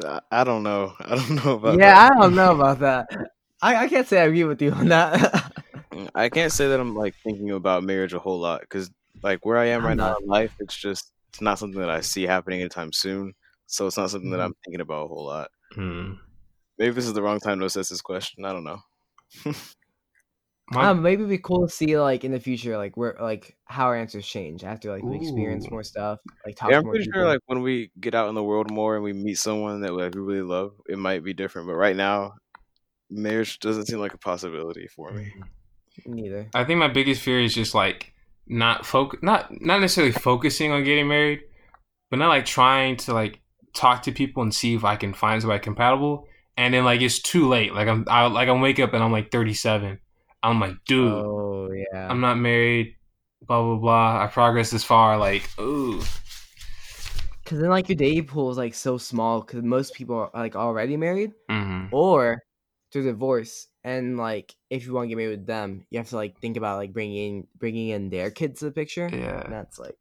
I- 0.04 0.20
I 0.30 0.44
don't 0.44 0.62
know. 0.62 0.92
I 1.00 1.16
don't 1.16 1.44
know 1.44 1.54
about. 1.54 1.78
yeah, 1.78 1.94
that. 1.94 2.12
I 2.12 2.20
don't 2.20 2.34
know 2.34 2.54
about 2.54 2.80
that. 2.80 3.06
I, 3.62 3.76
I 3.84 3.88
can't 3.88 4.06
say 4.08 4.20
I 4.20 4.24
agree 4.24 4.44
with 4.44 4.60
you 4.60 4.72
on 4.72 4.88
that. 4.88 5.52
I 6.14 6.28
can't 6.30 6.50
say 6.52 6.68
that 6.68 6.80
I'm 6.80 6.94
like 6.96 7.14
thinking 7.22 7.50
about 7.50 7.84
marriage 7.84 8.12
a 8.12 8.18
whole 8.18 8.40
lot 8.40 8.60
because 8.62 8.90
like 9.22 9.44
where 9.46 9.56
I 9.58 9.66
am 9.66 9.82
I'm 9.82 9.86
right 9.88 9.96
now 9.96 10.08
not. 10.10 10.22
in 10.22 10.26
life, 10.28 10.52
it's 10.58 10.74
just 10.76 11.12
it's 11.28 11.40
not 11.40 11.58
something 11.58 11.80
that 11.80 11.90
I 11.90 12.00
see 12.00 12.24
happening 12.24 12.60
anytime 12.60 12.92
soon. 12.92 13.34
So 13.66 13.86
it's 13.86 13.96
not 13.96 14.10
something 14.10 14.30
that 14.30 14.38
Mhm. 14.40 14.44
I'm 14.46 14.54
thinking 14.64 14.80
about 14.80 15.04
a 15.04 15.08
whole 15.08 15.24
lot. 15.26 15.50
Hmm. 15.74 16.14
Maybe 16.78 16.94
this 16.94 17.06
is 17.06 17.12
the 17.12 17.22
wrong 17.22 17.38
time 17.40 17.60
to 17.60 17.66
assess 17.66 17.88
this 17.88 18.00
question. 18.02 18.44
I 18.44 18.52
don't 18.52 18.64
know. 18.64 18.80
My- 20.74 20.88
um, 20.88 21.02
maybe 21.02 21.22
it'd 21.22 21.30
be 21.30 21.38
cool 21.38 21.66
to 21.66 21.72
see 21.72 21.98
like 21.98 22.24
in 22.24 22.32
the 22.32 22.40
future, 22.40 22.76
like 22.76 22.96
where 22.96 23.16
like 23.20 23.56
how 23.64 23.86
our 23.86 23.96
answers 23.96 24.26
change 24.26 24.64
after 24.64 24.90
like 24.90 25.02
we 25.02 25.16
experience 25.16 25.70
more 25.70 25.82
stuff, 25.82 26.20
like 26.46 26.56
talk 26.56 26.70
Yeah, 26.70 26.78
I'm 26.78 26.84
more 26.84 26.92
pretty 26.92 27.06
people. 27.06 27.20
sure 27.20 27.28
like 27.28 27.40
when 27.46 27.62
we 27.62 27.90
get 28.00 28.14
out 28.14 28.28
in 28.28 28.34
the 28.34 28.42
world 28.42 28.70
more 28.70 28.94
and 28.94 29.04
we 29.04 29.12
meet 29.12 29.38
someone 29.38 29.80
that 29.82 29.92
like, 29.92 30.14
we 30.14 30.20
really 30.20 30.42
love, 30.42 30.72
it 30.88 30.98
might 30.98 31.24
be 31.24 31.32
different. 31.34 31.68
But 31.68 31.74
right 31.74 31.96
now, 31.96 32.34
marriage 33.10 33.58
doesn't 33.58 33.86
seem 33.86 33.98
like 33.98 34.14
a 34.14 34.18
possibility 34.18 34.86
for 34.88 35.10
me. 35.12 35.32
Neither. 36.06 36.48
I 36.54 36.64
think 36.64 36.78
my 36.78 36.88
biggest 36.88 37.20
fear 37.22 37.40
is 37.40 37.54
just 37.54 37.74
like 37.74 38.12
not 38.46 38.86
focus, 38.86 39.20
not 39.22 39.50
not 39.60 39.80
necessarily 39.80 40.12
focusing 40.12 40.72
on 40.72 40.84
getting 40.84 41.08
married, 41.08 41.40
but 42.10 42.18
not 42.18 42.28
like 42.28 42.44
trying 42.46 42.96
to 42.98 43.12
like 43.12 43.40
talk 43.74 44.02
to 44.02 44.12
people 44.12 44.42
and 44.42 44.54
see 44.54 44.74
if 44.74 44.84
I 44.84 44.96
can 44.96 45.12
find 45.12 45.40
somebody 45.40 45.60
compatible. 45.62 46.26
And 46.56 46.74
then 46.74 46.84
like 46.84 47.00
it's 47.00 47.20
too 47.20 47.48
late. 47.48 47.74
Like 47.74 47.88
I'm 47.88 48.04
I, 48.08 48.26
like 48.26 48.48
I'm 48.48 48.60
wake 48.60 48.80
up 48.80 48.92
and 48.94 49.02
I'm 49.02 49.12
like 49.12 49.30
37. 49.30 49.98
I'm 50.42 50.60
like, 50.60 50.76
dude, 50.86 51.26
Oh 51.26 51.70
yeah. 51.72 52.10
I'm 52.10 52.20
not 52.20 52.38
married. 52.38 52.96
Blah 53.42 53.62
blah 53.62 53.76
blah. 53.78 54.24
I 54.24 54.28
progressed 54.28 54.72
this 54.72 54.84
far. 54.84 55.18
Like, 55.18 55.50
ooh, 55.60 56.02
Cause 57.44 57.58
then 57.60 57.70
like 57.70 57.88
your 57.88 57.96
dating 57.96 58.26
pool 58.26 58.50
is 58.50 58.56
like 58.56 58.74
so 58.74 58.98
small 58.98 59.40
because 59.40 59.62
most 59.64 59.94
people 59.94 60.16
are 60.16 60.30
like 60.34 60.54
already 60.54 60.96
married 60.96 61.32
hmm 61.48 61.92
or 61.92 62.40
through 62.92 63.04
divorce, 63.04 63.68
and 63.84 64.16
like 64.18 64.54
if 64.70 64.86
you 64.86 64.92
want 64.92 65.06
to 65.06 65.08
get 65.10 65.16
married 65.18 65.38
with 65.38 65.46
them, 65.46 65.86
you 65.90 65.98
have 65.98 66.08
to 66.10 66.16
like 66.16 66.38
think 66.40 66.56
about 66.56 66.78
like 66.78 66.92
bringing 66.92 67.36
in 67.38 67.48
bringing 67.58 67.88
in 67.88 68.10
their 68.10 68.30
kids 68.30 68.60
to 68.60 68.66
the 68.66 68.72
picture. 68.72 69.06
yeah. 69.12 69.42
And 69.44 69.52
that's 69.52 69.78
like 69.78 69.98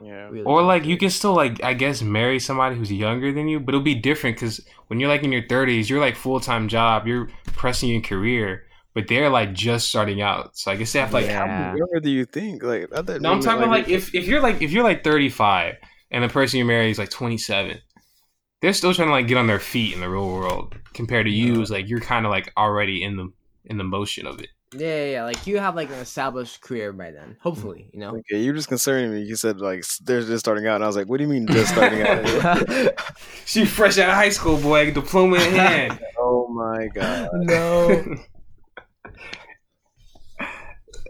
Yeah. 0.00 0.30
really 0.30 0.44
Or 0.44 0.62
like 0.62 0.84
you 0.84 0.96
can 0.96 1.10
still 1.10 1.34
like 1.34 1.62
I 1.62 1.74
guess 1.74 2.02
marry 2.02 2.38
somebody 2.38 2.76
who's 2.76 2.92
younger 2.92 3.32
than 3.32 3.48
you, 3.48 3.60
but 3.60 3.74
it'll 3.74 3.82
be 3.84 3.94
different 3.94 4.36
because 4.36 4.60
when 4.86 5.00
you're 5.00 5.08
like 5.08 5.22
in 5.24 5.32
your 5.32 5.46
30s, 5.48 5.90
you're 5.90 6.00
like 6.00 6.16
full 6.16 6.40
time 6.40 6.68
job, 6.68 7.06
you're 7.06 7.28
pressing 7.46 7.90
your 7.90 8.00
career, 8.02 8.64
but 8.96 9.08
they're 9.08 9.30
like 9.30 9.52
just 9.52 9.88
starting 9.88 10.22
out. 10.22 10.56
So 10.56 10.72
I 10.72 10.76
guess 10.76 10.92
they 10.92 11.00
have 11.00 11.12
like 11.12 11.26
Yeah. 11.26 11.38
How 11.40 11.46
much 11.46 11.78
younger 11.78 12.00
do 12.00 12.10
you 12.10 12.24
think? 12.24 12.62
Like, 12.64 12.88
I 12.92 13.02
thought 13.02 13.20
no, 13.20 13.30
I'm 13.32 13.40
maybe, 13.40 13.44
talking 13.44 13.62
about 13.62 13.70
like 13.70 13.88
if 13.88 14.14
if 14.14 14.26
you're 14.26 14.40
like 14.40 14.62
if 14.62 14.72
you're 14.72 14.84
like 14.84 15.04
35 15.04 15.76
and 16.10 16.24
the 16.24 16.28
person 16.28 16.58
you 16.58 16.64
marry 16.64 16.90
is 16.90 16.98
like 16.98 17.10
27, 17.10 17.78
they're 18.62 18.72
still 18.72 18.94
trying 18.94 19.08
to 19.08 19.12
like 19.12 19.28
get 19.28 19.38
on 19.38 19.46
their 19.46 19.60
feet 19.60 19.94
in 19.94 20.00
the 20.00 20.08
real 20.08 20.28
world 20.28 20.74
compared 20.94 21.26
to 21.26 21.32
you. 21.32 21.60
Is 21.62 21.70
like 21.70 21.88
you're 21.88 22.00
kind 22.00 22.26
of 22.26 22.30
like 22.30 22.52
already 22.56 23.02
in 23.04 23.16
the 23.16 23.32
in 23.66 23.78
the 23.78 23.84
motion 23.84 24.26
of 24.26 24.40
it. 24.40 24.48
yeah, 24.72 24.86
yeah, 24.86 25.10
yeah, 25.12 25.24
like 25.24 25.46
you 25.46 25.58
have 25.58 25.76
like 25.76 25.88
an 25.90 25.96
established 25.98 26.60
career 26.62 26.92
by 26.92 27.10
then. 27.12 27.36
Hopefully, 27.40 27.90
you 27.92 28.00
know. 28.00 28.16
Okay, 28.16 28.40
you're 28.42 28.54
just 28.54 28.68
concerning 28.68 29.12
me. 29.12 29.22
You 29.22 29.36
said 29.36 29.60
like 29.60 29.80
s- 29.80 29.98
they're 30.04 30.22
just 30.22 30.40
starting 30.40 30.66
out, 30.66 30.76
and 30.76 30.84
I 30.84 30.86
was 30.86 30.96
like, 30.96 31.08
"What 31.08 31.18
do 31.18 31.24
you 31.24 31.30
mean 31.30 31.46
just 31.46 31.72
starting 31.72 32.02
out?" 32.02 32.24
She 33.46 33.64
fresh 33.64 33.98
out 33.98 34.08
of 34.10 34.16
high 34.16 34.30
school, 34.30 34.56
boy, 34.58 34.90
diploma 34.92 35.36
in 35.36 35.52
hand. 35.54 36.00
oh 36.18 36.48
my 36.48 36.88
god! 36.88 37.28
no. 37.34 38.16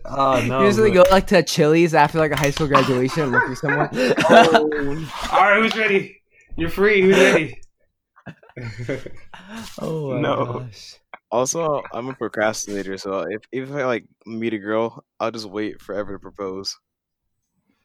Oh 0.08 0.44
no! 0.46 0.60
you 0.60 0.66
usually 0.66 0.90
but- 0.90 1.04
go 1.08 1.10
like 1.10 1.26
to 1.28 1.42
Chili's 1.42 1.94
after 1.94 2.18
like 2.18 2.32
a 2.32 2.36
high 2.36 2.50
school 2.50 2.66
graduation 2.68 3.24
and 3.24 3.32
look 3.32 3.44
for 3.46 3.54
someone. 3.56 3.88
All 5.32 5.42
right, 5.42 5.62
who's 5.62 5.76
ready? 5.76 6.22
You're 6.56 6.70
free. 6.70 7.02
Who's 7.02 7.16
ready? 7.16 7.60
oh 9.80 10.14
my 10.14 10.20
No. 10.20 10.44
gosh. 10.60 10.96
Also, 11.30 11.82
I'm 11.92 12.08
a 12.08 12.14
procrastinator, 12.14 12.96
so 12.98 13.26
if 13.28 13.42
if 13.52 13.70
I 13.72 13.84
like 13.84 14.04
meet 14.26 14.54
a 14.54 14.58
girl, 14.58 15.04
I'll 15.18 15.32
just 15.32 15.46
wait 15.50 15.80
forever 15.82 16.12
to 16.14 16.18
propose. 16.18 16.76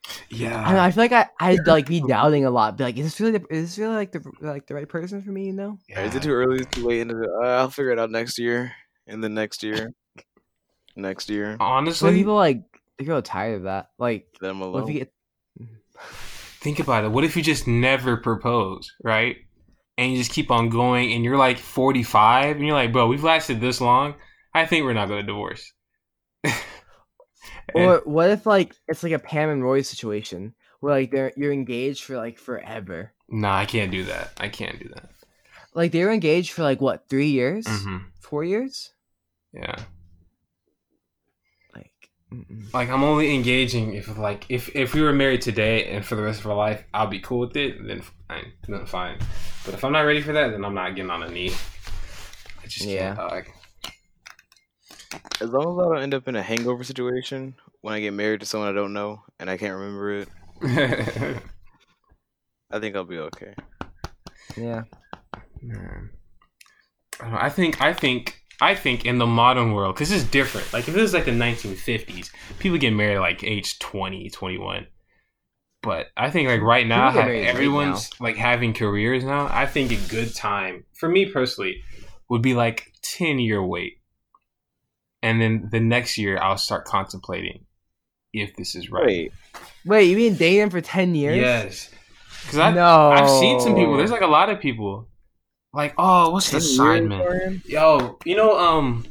I, 0.07 0.11
know, 0.33 0.37
yeah. 0.47 0.83
I 0.83 0.91
feel 0.91 1.03
like 1.03 1.11
I 1.11 1.27
I'd 1.39 1.67
like 1.67 1.87
be 1.87 2.01
doubting 2.01 2.45
a 2.45 2.51
lot. 2.51 2.77
Be 2.77 2.83
like, 2.85 2.97
is 2.97 3.05
this 3.05 3.19
really 3.19 3.37
the, 3.39 3.45
is 3.49 3.69
this 3.69 3.77
really 3.79 3.95
like 3.95 4.11
the 4.11 4.23
like 4.41 4.67
the 4.67 4.75
right 4.75 4.87
person 4.87 5.21
for 5.21 5.31
me? 5.31 5.45
You 5.47 5.53
know? 5.53 5.77
Yeah. 5.89 6.05
Is 6.05 6.15
it 6.15 6.23
too 6.23 6.31
early? 6.31 6.63
Too 6.65 6.87
late? 6.87 7.01
Into 7.01 7.15
the, 7.15 7.27
uh, 7.43 7.47
I'll 7.61 7.69
figure 7.69 7.91
it 7.91 7.99
out 7.99 8.11
next 8.11 8.37
year, 8.39 8.71
and 9.07 9.23
then 9.23 9.33
next 9.33 9.63
year, 9.63 9.91
next 10.95 11.29
year. 11.29 11.53
Some 11.53 11.61
Honestly, 11.61 12.13
people 12.13 12.35
like 12.35 12.63
they 12.97 13.05
grow 13.05 13.21
tired 13.21 13.57
of 13.57 13.63
that. 13.63 13.89
Like, 13.97 14.27
Then 14.41 14.51
I'm 14.51 14.59
what 14.59 14.67
alone. 14.67 14.83
if 14.83 14.93
you 14.93 14.99
get 14.99 15.13
think 16.61 16.79
about 16.79 17.03
it. 17.03 17.11
What 17.11 17.23
if 17.23 17.35
you 17.35 17.41
just 17.43 17.67
never 17.67 18.17
propose, 18.17 18.91
right? 19.03 19.37
and 19.97 20.11
you 20.13 20.17
just 20.17 20.31
keep 20.31 20.49
on 20.49 20.69
going, 20.69 21.11
and 21.11 21.23
you're 21.23 21.37
like 21.37 21.59
45, 21.59 22.55
and 22.55 22.65
you're 22.65 22.73
like, 22.75 22.91
bro, 22.93 23.07
we've 23.07 23.23
lasted 23.23 23.59
this 23.61 23.79
long. 23.81 24.15
I 24.53 24.65
think 24.65 24.83
we're 24.85 24.93
not 24.93 25.07
going 25.09 25.21
to 25.21 25.27
divorce. 25.27 25.71
And- 26.43 27.85
Or 27.85 28.01
what 28.05 28.29
if 28.29 28.45
like 28.45 28.75
it's 28.87 29.03
like 29.03 29.11
a 29.13 29.19
Pam 29.19 29.49
and 29.49 29.63
Roy 29.63 29.81
situation 29.81 30.53
where 30.79 30.93
like 30.93 31.11
they're 31.11 31.31
you're 31.37 31.53
engaged 31.53 32.03
for 32.03 32.17
like 32.17 32.37
forever. 32.37 33.13
nah, 33.29 33.55
I 33.55 33.65
can't 33.65 33.91
do 33.91 34.03
that. 34.05 34.31
I 34.37 34.49
can't 34.49 34.79
do 34.79 34.89
that. 34.89 35.09
Like 35.73 35.91
they 35.91 36.03
were 36.03 36.11
engaged 36.11 36.51
for 36.51 36.63
like 36.63 36.81
what 36.81 37.07
three 37.09 37.29
years, 37.29 37.65
hmm 37.67 37.97
four 38.21 38.43
years. 38.43 38.91
Yeah. 39.53 39.75
Like, 42.31 42.47
mm-mm. 42.47 42.73
like 42.73 42.89
I'm 42.89 43.03
only 43.03 43.33
engaging 43.35 43.93
if 43.93 44.17
like 44.17 44.45
if 44.49 44.73
if 44.75 44.93
we 44.93 45.01
were 45.01 45.13
married 45.13 45.41
today 45.41 45.85
and 45.85 46.05
for 46.05 46.15
the 46.15 46.23
rest 46.23 46.39
of 46.39 46.47
our 46.47 46.55
life, 46.55 46.83
I'll 46.93 47.07
be 47.07 47.19
cool 47.19 47.39
with 47.39 47.55
it. 47.57 47.85
Then 47.85 48.01
fine, 48.27 48.53
then 48.67 48.85
fine. 48.85 49.17
But 49.65 49.73
if 49.73 49.83
I'm 49.83 49.91
not 49.91 50.01
ready 50.01 50.21
for 50.21 50.31
that, 50.33 50.49
then 50.51 50.63
I'm 50.65 50.73
not 50.73 50.95
getting 50.95 51.11
on 51.11 51.23
a 51.23 51.29
knee. 51.29 51.51
I 52.63 52.67
just 52.67 52.85
Yeah. 52.85 53.15
can't. 53.15 53.29
Dog. 53.29 53.45
As 55.41 55.49
long 55.49 55.77
as 55.79 55.85
I 55.85 55.89
don't 55.93 56.03
end 56.03 56.13
up 56.13 56.27
in 56.27 56.35
a 56.35 56.41
hangover 56.43 56.83
situation 56.83 57.55
when 57.81 57.93
I 57.93 57.99
get 57.99 58.13
married 58.13 58.39
to 58.41 58.45
someone 58.45 58.69
I 58.69 58.73
don't 58.73 58.93
know 58.93 59.23
and 59.39 59.49
I 59.49 59.57
can't 59.57 59.73
remember 59.75 60.19
it, 60.19 60.29
I 62.71 62.79
think 62.79 62.95
I'll 62.95 63.03
be 63.03 63.17
okay. 63.17 63.53
yeah, 64.55 64.83
Man. 65.61 66.11
I, 67.19 67.23
don't 67.23 67.31
know, 67.33 67.39
I 67.39 67.49
think 67.49 67.81
I 67.81 67.93
think 67.93 68.40
I 68.61 68.75
think 68.75 69.05
in 69.05 69.17
the 69.17 69.25
modern 69.25 69.73
world 69.73 69.95
because 69.95 70.11
it's 70.11 70.23
different. 70.23 70.71
Like 70.71 70.87
if 70.87 70.93
this 70.93 71.03
is 71.03 71.13
like 71.13 71.25
the 71.25 71.31
1950s, 71.31 72.29
people 72.59 72.77
get 72.77 72.91
married 72.91 73.17
like 73.17 73.43
age 73.43 73.79
20, 73.79 74.29
21. 74.29 74.85
But 75.81 76.07
I 76.15 76.29
think 76.29 76.47
like 76.47 76.61
right 76.61 76.85
now, 76.85 77.09
People 77.09 77.13
get 77.13 77.21
ha- 77.21 77.27
married 77.27 77.47
everyone's 77.47 78.09
like 78.21 78.35
having 78.35 78.73
careers 78.73 79.23
now. 79.23 79.49
I 79.51 79.65
think 79.65 79.91
a 79.91 80.09
good 80.09 80.35
time 80.35 80.85
for 80.93 81.09
me 81.09 81.25
personally 81.25 81.81
would 82.29 82.43
be 82.43 82.53
like 82.53 82.93
10 83.01 83.39
year 83.39 83.65
wait, 83.65 83.97
and 85.23 85.41
then 85.41 85.69
the 85.71 85.79
next 85.79 86.19
year 86.19 86.37
I'll 86.37 86.57
start 86.57 86.85
contemplating 86.85 87.65
if 88.31 88.55
this 88.55 88.75
is 88.75 88.91
right. 88.91 89.05
Wait, 89.07 89.31
wait, 89.85 90.03
you 90.03 90.15
mean 90.15 90.35
dating 90.35 90.69
for 90.69 90.81
ten 90.81 91.15
years? 91.15 91.37
Yes, 91.37 91.89
because 92.43 92.59
I 92.59 92.71
no, 92.71 93.09
I've 93.09 93.27
seen 93.27 93.59
some 93.59 93.73
people. 93.73 93.97
There's 93.97 94.11
like 94.11 94.21
a 94.21 94.27
lot 94.27 94.49
of 94.49 94.59
people. 94.59 95.07
Like, 95.73 95.93
oh, 95.97 96.31
what's 96.31 96.49
the 96.49 96.59
10 96.59 96.61
years, 96.61 96.73
assignment? 96.73 97.65
Yo, 97.65 98.17
you 98.25 98.35
know, 98.35 98.57
um, 98.59 99.05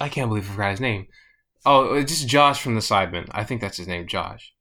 I 0.00 0.08
can't 0.08 0.28
believe 0.28 0.48
I 0.48 0.52
forgot 0.52 0.70
his 0.72 0.80
name. 0.80 1.06
Oh, 1.66 1.94
it's 1.94 2.10
just 2.12 2.28
Josh 2.28 2.60
from 2.60 2.74
the 2.74 2.80
Sidemen. 2.80 3.28
I 3.32 3.44
think 3.44 3.60
that's 3.60 3.76
his 3.76 3.88
name, 3.88 4.06
Josh. 4.06 4.52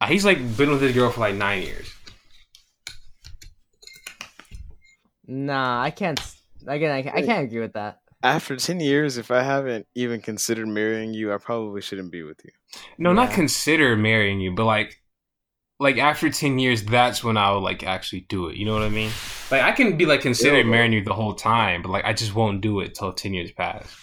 Uh, 0.00 0.06
he's 0.06 0.24
like 0.24 0.38
been 0.56 0.70
with 0.70 0.80
this 0.80 0.94
girl 0.94 1.10
for 1.10 1.20
like 1.20 1.34
nine 1.34 1.62
years. 1.62 1.92
Nah, 5.26 5.82
I 5.82 5.90
can't. 5.90 6.20
Again, 6.66 6.90
I, 6.90 7.02
can't- 7.02 7.16
I 7.16 7.22
can't 7.22 7.44
agree 7.44 7.60
with 7.60 7.74
that. 7.74 7.98
After 8.22 8.56
10 8.56 8.80
years, 8.80 9.16
if 9.16 9.30
I 9.30 9.42
haven't 9.42 9.86
even 9.94 10.20
considered 10.20 10.66
marrying 10.66 11.14
you, 11.14 11.32
I 11.32 11.36
probably 11.38 11.80
shouldn't 11.80 12.10
be 12.10 12.24
with 12.24 12.40
you. 12.44 12.50
No, 12.98 13.12
not 13.12 13.30
consider 13.30 13.94
marrying 13.96 14.40
you, 14.40 14.52
but 14.56 14.64
like, 14.64 15.00
like 15.80 15.98
after 15.98 16.28
ten 16.30 16.58
years, 16.58 16.82
that's 16.82 17.22
when 17.22 17.36
I 17.36 17.52
would 17.52 17.60
like 17.60 17.84
actually 17.84 18.22
do 18.28 18.48
it. 18.48 18.56
You 18.56 18.66
know 18.66 18.72
what 18.74 18.82
I 18.82 18.88
mean? 18.88 19.10
Like, 19.50 19.62
I 19.62 19.72
can 19.72 19.96
be 19.96 20.06
like 20.06 20.20
considering 20.22 20.66
Yeah. 20.66 20.70
marrying 20.72 20.92
you 20.92 21.04
the 21.04 21.14
whole 21.14 21.34
time, 21.34 21.82
but 21.82 21.90
like, 21.90 22.04
I 22.04 22.12
just 22.12 22.34
won't 22.34 22.60
do 22.60 22.80
it 22.80 22.94
till 22.94 23.12
ten 23.12 23.32
years 23.34 23.52
pass. 23.52 23.94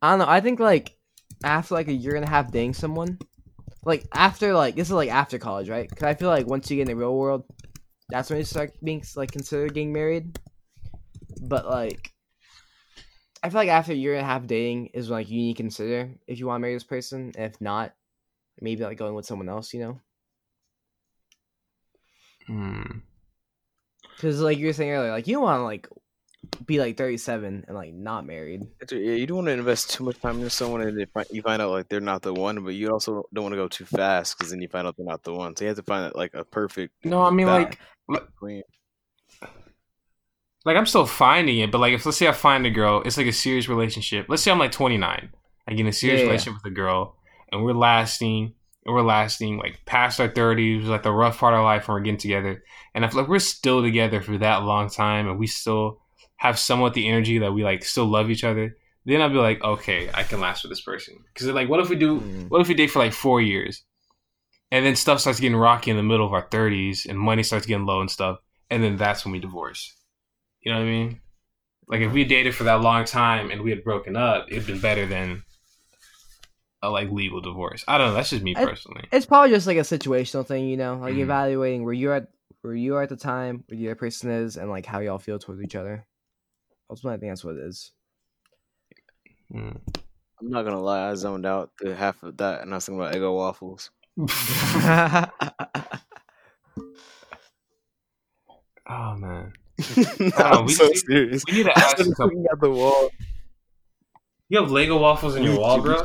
I 0.00 0.10
don't 0.10 0.20
know. 0.20 0.28
I 0.28 0.40
think 0.40 0.60
like 0.60 0.96
after 1.44 1.74
like 1.74 1.88
a 1.88 1.92
year 1.92 2.14
and 2.14 2.24
a 2.24 2.28
half 2.28 2.50
dating 2.52 2.74
someone, 2.74 3.18
like 3.84 4.06
after 4.14 4.54
like 4.54 4.76
this 4.76 4.88
is 4.88 4.92
like 4.92 5.10
after 5.10 5.38
college, 5.38 5.68
right? 5.68 5.88
Because 5.88 6.04
I 6.04 6.14
feel 6.14 6.28
like 6.28 6.46
once 6.46 6.70
you 6.70 6.76
get 6.76 6.82
in 6.82 6.88
the 6.88 6.96
real 6.96 7.16
world, 7.16 7.44
that's 8.08 8.30
when 8.30 8.38
you 8.38 8.44
start 8.44 8.72
being 8.82 9.02
like 9.16 9.30
considered 9.32 9.74
getting 9.74 9.92
married. 9.92 10.38
But 11.40 11.66
like, 11.66 12.12
I 13.42 13.48
feel 13.48 13.58
like 13.58 13.68
after 13.68 13.92
a 13.92 13.96
year 13.96 14.14
and 14.14 14.22
a 14.22 14.26
half 14.26 14.46
dating 14.46 14.90
is 14.94 15.10
when 15.10 15.18
like 15.20 15.28
you 15.28 15.38
need 15.38 15.56
to 15.56 15.62
consider 15.62 16.10
if 16.28 16.38
you 16.38 16.46
want 16.46 16.58
to 16.58 16.62
marry 16.62 16.74
this 16.74 16.84
person. 16.84 17.32
And 17.36 17.52
if 17.52 17.60
not, 17.60 17.92
maybe 18.60 18.84
like 18.84 18.98
going 18.98 19.14
with 19.14 19.26
someone 19.26 19.48
else. 19.48 19.74
You 19.74 19.80
know. 19.80 20.00
Hmm. 22.46 22.82
because 24.16 24.40
like 24.40 24.58
you 24.58 24.66
were 24.66 24.72
saying 24.72 24.90
earlier, 24.90 25.10
like 25.12 25.26
you 25.26 25.34
don't 25.34 25.42
want 25.44 25.60
to 25.60 25.64
like 25.64 25.88
be 26.66 26.80
like 26.80 26.96
thirty 26.96 27.16
seven 27.16 27.64
and 27.68 27.76
like 27.76 27.94
not 27.94 28.26
married. 28.26 28.62
It's- 28.80 28.90
Yeah, 28.92 29.14
you 29.14 29.26
don't 29.26 29.36
want 29.38 29.46
to 29.48 29.52
invest 29.52 29.90
too 29.90 30.04
much 30.04 30.20
time 30.20 30.36
into 30.38 30.50
someone 30.50 30.80
and 30.82 30.98
they 30.98 31.04
fi- 31.06 31.24
you 31.30 31.40
find 31.42 31.62
out 31.62 31.70
like 31.70 31.88
they're 31.88 32.00
not 32.00 32.22
the 32.22 32.34
one, 32.34 32.62
but 32.64 32.70
you 32.74 32.90
also 32.90 33.24
don't 33.32 33.44
want 33.44 33.52
to 33.52 33.56
go 33.56 33.68
too 33.68 33.84
fast 33.84 34.36
because 34.36 34.50
then 34.50 34.60
you 34.60 34.68
find 34.68 34.86
out 34.86 34.96
they're 34.96 35.06
not 35.06 35.22
the 35.22 35.32
one. 35.32 35.54
So 35.56 35.64
you 35.64 35.68
have 35.68 35.76
to 35.76 35.82
find 35.84 36.12
like 36.14 36.34
a 36.34 36.44
perfect 36.44 37.04
No, 37.04 37.22
I 37.22 37.30
mean 37.30 37.46
like 37.46 37.78
between. 38.08 38.62
like 40.64 40.76
I'm 40.76 40.86
still 40.86 41.06
finding 41.06 41.58
it, 41.60 41.70
but 41.70 41.78
like 41.78 41.92
if 41.94 42.04
let's 42.06 42.18
say 42.18 42.28
I 42.28 42.32
find 42.32 42.66
a 42.66 42.70
girl, 42.70 43.02
it's 43.04 43.16
like 43.16 43.26
a 43.26 43.32
serious 43.32 43.68
relationship. 43.68 44.26
Let's 44.28 44.42
say 44.42 44.50
I'm 44.50 44.58
like 44.58 44.72
29, 44.72 45.30
I 45.68 45.70
get 45.72 45.80
in 45.80 45.86
a 45.86 45.92
serious 45.92 46.18
Yeah, 46.20 46.24
yeah. 46.24 46.30
relationship 46.30 46.62
with 46.64 46.72
a 46.72 46.74
girl, 46.74 47.16
and 47.50 47.64
we're 47.64 47.72
lasting, 47.72 48.54
and 48.84 48.94
we're 48.94 49.02
lasting 49.02 49.58
like 49.58 49.80
past 49.86 50.20
our 50.20 50.28
30s, 50.28 50.86
like 50.86 51.02
the 51.02 51.12
rough 51.12 51.38
part 51.38 51.54
of 51.54 51.58
our 51.58 51.64
life, 51.64 51.88
and 51.88 51.94
we're 51.94 52.00
getting 52.00 52.18
together. 52.18 52.62
And 52.94 53.04
if 53.04 53.14
like 53.14 53.28
we're 53.28 53.38
still 53.38 53.82
together 53.82 54.20
for 54.20 54.38
that 54.38 54.64
long 54.64 54.90
time, 54.90 55.28
and 55.28 55.38
we 55.38 55.46
still 55.46 56.00
have 56.36 56.58
somewhat 56.58 56.94
the 56.94 57.08
energy 57.08 57.38
that 57.38 57.52
we 57.52 57.64
like 57.64 57.84
still 57.84 58.06
love 58.06 58.30
each 58.30 58.44
other, 58.44 58.76
then 59.04 59.20
I'll 59.20 59.28
be 59.30 59.36
like, 59.36 59.62
okay, 59.62 60.10
I 60.12 60.22
can 60.22 60.40
last 60.40 60.62
with 60.62 60.70
this 60.70 60.80
person. 60.80 61.16
Because 61.32 61.48
like, 61.48 61.68
what 61.68 61.80
if 61.80 61.88
we 61.88 61.96
do? 61.96 62.20
Mm. 62.20 62.48
What 62.50 62.60
if 62.60 62.68
we 62.68 62.74
date 62.74 62.90
for 62.90 62.98
like 62.98 63.12
four 63.12 63.40
years, 63.40 63.84
and 64.70 64.84
then 64.84 64.96
stuff 64.96 65.20
starts 65.20 65.40
getting 65.40 65.56
rocky 65.56 65.90
in 65.90 65.96
the 65.96 66.02
middle 66.02 66.26
of 66.26 66.32
our 66.32 66.48
30s, 66.48 67.06
and 67.08 67.18
money 67.18 67.42
starts 67.42 67.66
getting 67.66 67.86
low 67.86 68.00
and 68.00 68.10
stuff, 68.10 68.38
and 68.70 68.82
then 68.82 68.96
that's 68.96 69.24
when 69.24 69.32
we 69.32 69.38
divorce. 69.38 69.94
You 70.60 70.72
know 70.72 70.78
what 70.78 70.86
I 70.86 70.90
mean? 70.90 71.20
Like 71.88 72.00
if 72.00 72.12
we 72.12 72.24
dated 72.24 72.54
for 72.54 72.64
that 72.64 72.80
long 72.80 73.04
time 73.04 73.50
and 73.50 73.62
we 73.62 73.70
had 73.70 73.84
broken 73.84 74.16
up, 74.16 74.46
it'd 74.50 74.66
been 74.66 74.80
better 74.80 75.06
than 75.06 75.42
a 76.82 76.90
like 76.90 77.10
legal 77.10 77.40
divorce. 77.40 77.84
I 77.86 77.96
don't 77.98 78.08
know. 78.08 78.14
That's 78.14 78.30
just 78.30 78.42
me 78.42 78.54
personally. 78.54 79.04
It's 79.12 79.26
probably 79.26 79.50
just 79.50 79.66
like 79.66 79.76
a 79.76 79.80
situational 79.80 80.46
thing, 80.46 80.66
you 80.68 80.76
know, 80.76 80.96
like 80.96 81.14
Mhm. 81.14 81.20
evaluating 81.20 81.84
where 81.84 81.94
you're 81.94 82.14
at, 82.14 82.28
where 82.62 82.74
you 82.74 82.96
are 82.96 83.02
at 83.02 83.08
the 83.08 83.16
time, 83.16 83.64
where 83.68 83.78
the 83.78 83.86
other 83.88 83.94
person 83.94 84.30
is, 84.30 84.56
and 84.56 84.68
like 84.70 84.84
how 84.86 84.98
y'all 85.00 85.18
feel 85.18 85.38
towards 85.38 85.62
each 85.62 85.76
other. 85.76 86.06
Ultimately, 86.90 87.16
I 87.16 87.20
think 87.20 87.30
that's 87.30 87.44
what 87.44 87.56
it 87.56 87.62
is. 87.66 87.92
Mm. 89.54 89.80
I'm 90.40 90.50
not 90.50 90.64
gonna 90.64 90.80
lie, 90.80 91.08
I 91.10 91.14
zoned 91.14 91.46
out 91.46 91.70
the 91.78 91.94
half 91.94 92.22
of 92.24 92.36
that, 92.38 92.62
and 92.62 92.72
I 92.72 92.76
was 92.78 92.86
thinking 92.86 93.00
about 93.00 93.14
Eggo 93.14 93.34
waffles. 93.34 93.90
oh 98.88 99.16
man, 99.16 99.52
I'm 100.36 100.66
we 100.66 100.72
so 100.72 100.86
need- 100.86 100.96
serious. 100.98 101.44
we 101.46 101.52
need 101.58 101.64
to 101.64 101.72
ask. 101.78 101.98
was 101.98 102.08
a 102.08 102.10
couple- 102.14 102.26
looking 102.26 102.46
at 102.52 102.60
the 102.60 102.70
wall. 102.70 103.10
You 104.48 104.60
have 104.60 104.70
Lego 104.70 104.98
waffles 104.98 105.34
in 105.36 105.44
your 105.44 105.58
wall, 105.58 105.80
bro. 105.80 106.04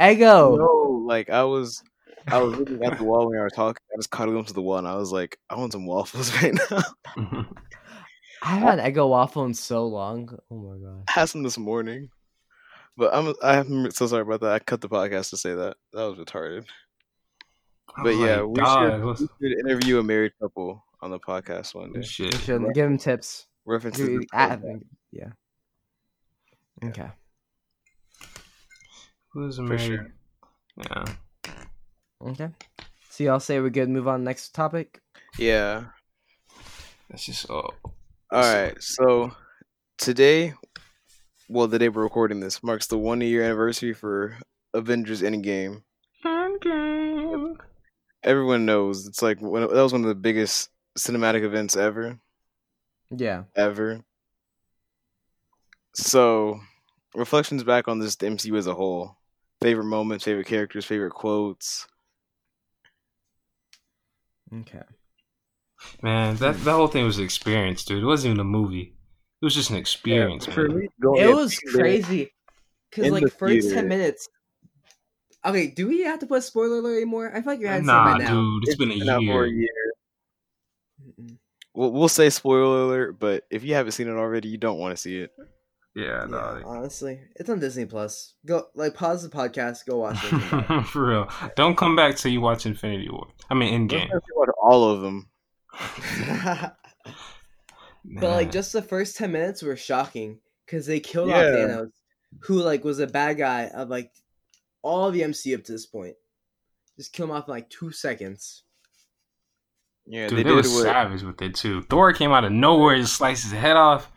Ego. 0.00 0.56
No, 0.56 1.04
like 1.06 1.28
I 1.30 1.44
was, 1.44 1.82
I 2.28 2.38
was 2.42 2.56
looking 2.58 2.82
at 2.84 2.98
the 2.98 3.04
wall 3.04 3.28
when 3.28 3.38
I 3.38 3.44
was 3.44 3.52
talking. 3.52 3.80
I 3.92 3.96
just 3.98 4.10
cuddled 4.10 4.46
to 4.48 4.52
the 4.54 4.62
wall, 4.62 4.78
and 4.78 4.88
I 4.88 4.96
was 4.96 5.12
like, 5.12 5.38
I 5.50 5.56
want 5.56 5.72
some 5.72 5.86
waffles 5.86 6.32
right 6.42 6.54
now. 6.70 6.82
I 8.42 8.54
haven't 8.56 8.78
had 8.78 8.94
Eggo 8.94 9.08
waffle 9.10 9.44
in 9.44 9.52
so 9.54 9.86
long. 9.86 10.36
Oh 10.50 10.56
my 10.56 10.78
god. 10.78 11.04
I 11.08 11.12
had 11.12 11.26
some 11.26 11.42
this 11.42 11.58
morning, 11.58 12.08
but 12.96 13.12
I'm, 13.14 13.34
I'm 13.42 13.90
so 13.90 14.06
sorry 14.06 14.22
about 14.22 14.40
that. 14.40 14.52
I 14.52 14.58
cut 14.60 14.80
the 14.80 14.88
podcast 14.88 15.28
to 15.30 15.36
say 15.36 15.54
that. 15.54 15.76
That 15.92 16.04
was 16.04 16.18
retarded. 16.18 16.64
But 18.02 18.14
Oh 18.14 18.24
yeah, 18.24 18.42
we 18.42 18.64
should, 18.64 19.04
we 19.40 19.48
should 19.50 19.58
interview 19.66 19.98
a 19.98 20.02
married 20.02 20.32
couple 20.40 20.82
on 21.02 21.10
the 21.10 21.18
podcast 21.18 21.74
one 21.74 21.92
day. 21.92 22.00
Shit. 22.02 22.34
Should 22.34 22.62
give 22.72 22.88
them 22.88 22.96
tips. 22.98 23.46
References. 23.66 24.08
Give- 24.08 24.20
to 24.22 24.26
I- 24.32 24.56
the 24.56 24.80
yeah. 25.12 25.28
Okay. 26.82 27.10
Who's 29.32 29.56
For 29.56 29.62
married? 29.62 29.82
sure. 29.82 30.12
Yeah. 30.78 31.04
Okay. 32.22 32.48
So 33.10 33.24
y'all 33.24 33.40
say 33.40 33.60
we're 33.60 33.70
good. 33.70 33.88
Move 33.88 34.08
on 34.08 34.24
next 34.24 34.54
topic. 34.54 35.00
Yeah. 35.38 35.84
That's 37.08 37.24
just 37.26 37.50
oh. 37.50 37.70
All 38.32 38.54
right. 38.54 38.80
So 38.82 39.32
today, 39.98 40.54
well, 41.48 41.66
the 41.66 41.78
day 41.78 41.88
we're 41.88 42.02
recording 42.02 42.40
this 42.40 42.62
marks 42.62 42.86
the 42.86 42.98
one 42.98 43.20
year 43.20 43.42
anniversary 43.42 43.92
for 43.92 44.36
Avengers 44.74 45.22
Endgame. 45.22 45.82
Endgame. 46.24 47.56
Everyone 48.22 48.66
knows 48.66 49.06
it's 49.06 49.22
like 49.22 49.40
one 49.40 49.62
of, 49.62 49.70
that 49.70 49.82
was 49.82 49.92
one 49.92 50.02
of 50.02 50.08
the 50.08 50.14
biggest 50.14 50.68
cinematic 50.98 51.42
events 51.42 51.74
ever, 51.74 52.18
Yeah. 53.16 53.44
ever. 53.56 54.02
So, 55.94 56.60
reflections 57.14 57.64
back 57.64 57.88
on 57.88 57.98
this 57.98 58.16
the 58.16 58.26
MCU 58.26 58.56
as 58.56 58.66
a 58.66 58.74
whole. 58.74 59.16
Favorite 59.62 59.84
moments, 59.84 60.24
favorite 60.24 60.46
characters, 60.46 60.86
favorite 60.86 61.12
quotes. 61.12 61.86
Okay. 64.52 64.82
Man, 66.02 66.36
that 66.36 66.56
that 66.64 66.72
whole 66.72 66.88
thing 66.88 67.04
was 67.04 67.18
an 67.18 67.24
experience, 67.24 67.84
dude. 67.84 68.02
It 68.02 68.06
wasn't 68.06 68.32
even 68.32 68.40
a 68.40 68.44
movie. 68.44 68.94
It 69.40 69.44
was 69.44 69.54
just 69.54 69.70
an 69.70 69.76
experience, 69.76 70.46
For 70.46 70.68
man. 70.68 70.78
me, 70.78 70.88
It 71.18 71.34
was 71.34 71.58
crazy. 71.58 72.32
Cause 72.92 73.10
like 73.10 73.22
the 73.22 73.30
first 73.30 73.52
theater. 73.62 73.74
ten 73.74 73.88
minutes. 73.88 74.28
Okay, 75.44 75.68
do 75.68 75.88
we 75.88 76.02
have 76.02 76.18
to 76.20 76.26
put 76.26 76.42
spoiler 76.42 76.78
alert 76.78 76.96
anymore? 76.96 77.30
I 77.30 77.40
feel 77.40 77.52
like 77.52 77.60
you 77.60 77.66
had 77.66 77.78
to 77.78 77.84
say 77.84 77.92
Nah, 77.92 78.18
by 78.18 78.24
now. 78.24 78.34
dude, 78.34 78.62
it's 78.64 78.76
been 78.76 78.90
a 78.90 78.98
been 78.98 79.08
a 79.08 79.20
year. 79.20 79.46
year. 79.46 79.68
We'll, 81.72 81.92
we'll 81.92 82.08
say 82.08 82.28
spoiler 82.30 82.82
alert, 82.82 83.18
but 83.18 83.46
if 83.50 83.64
you 83.64 83.74
haven't 83.74 83.92
seen 83.92 84.08
it 84.08 84.12
already, 84.16 84.48
you 84.48 84.58
don't 84.58 84.78
want 84.78 84.92
to 84.94 85.00
see 85.00 85.18
it. 85.18 85.32
Yeah, 85.94 86.04
Yeah, 86.20 86.26
no. 86.28 86.62
honestly, 86.64 87.18
it's 87.36 87.50
on 87.50 87.58
Disney 87.60 87.84
Plus. 87.84 88.34
Go 88.46 88.66
like 88.74 88.94
pause 88.94 89.22
the 89.22 89.28
podcast, 89.36 89.86
go 89.86 89.98
watch 89.98 90.22
it. 90.24 90.32
and 90.32 90.42
come 90.42 90.60
back. 90.66 90.86
For 90.86 91.06
real. 91.08 91.28
Don't 91.56 91.76
come 91.76 91.96
back 91.96 92.16
till 92.16 92.30
you 92.32 92.40
watch 92.40 92.64
Infinity 92.66 93.08
War. 93.10 93.26
I 93.50 93.54
mean, 93.54 93.88
Let's 93.88 93.94
Endgame. 93.94 94.08
not 94.12 94.22
watch 94.36 94.48
all 94.62 94.84
of 94.90 95.00
them. 95.02 95.28
but 98.04 98.30
like 98.30 98.52
just 98.52 98.72
the 98.72 98.82
first 98.82 99.16
10 99.16 99.30
minutes 99.32 99.62
were 99.62 99.76
shocking 99.76 100.38
because 100.66 100.86
they 100.86 101.00
killed 101.00 101.28
Yeah. 101.28 101.36
off 101.36 101.42
Thanos, 101.44 101.90
who 102.42 102.60
like 102.60 102.84
was 102.84 102.98
a 103.00 103.06
bad 103.06 103.38
guy 103.38 103.66
of 103.74 103.88
like 103.88 104.12
all 104.82 105.10
the 105.10 105.22
MCU 105.22 105.56
up 105.56 105.64
to 105.64 105.72
this 105.72 105.86
point. 105.86 106.14
Just 106.96 107.12
kill 107.12 107.26
him 107.26 107.32
off 107.32 107.48
in 107.48 107.52
like 107.52 107.68
two 107.70 107.92
seconds. 107.92 108.62
Yeah, 110.06 110.28
Dude, 110.28 110.38
they 110.38 110.42
they, 110.42 110.48
did 110.48 110.54
were 110.54 110.60
it 110.60 110.74
with. 110.74 110.82
savage 110.82 111.22
with 111.22 111.40
it 111.42 111.54
too. 111.54 111.82
Thor 111.82 112.12
came 112.12 112.32
out 112.32 112.44
of 112.44 112.52
nowhere 112.52 112.94
and 112.94 113.08
sliced 113.08 113.44
his 113.44 113.52
head 113.52 113.76
off. 113.76 114.10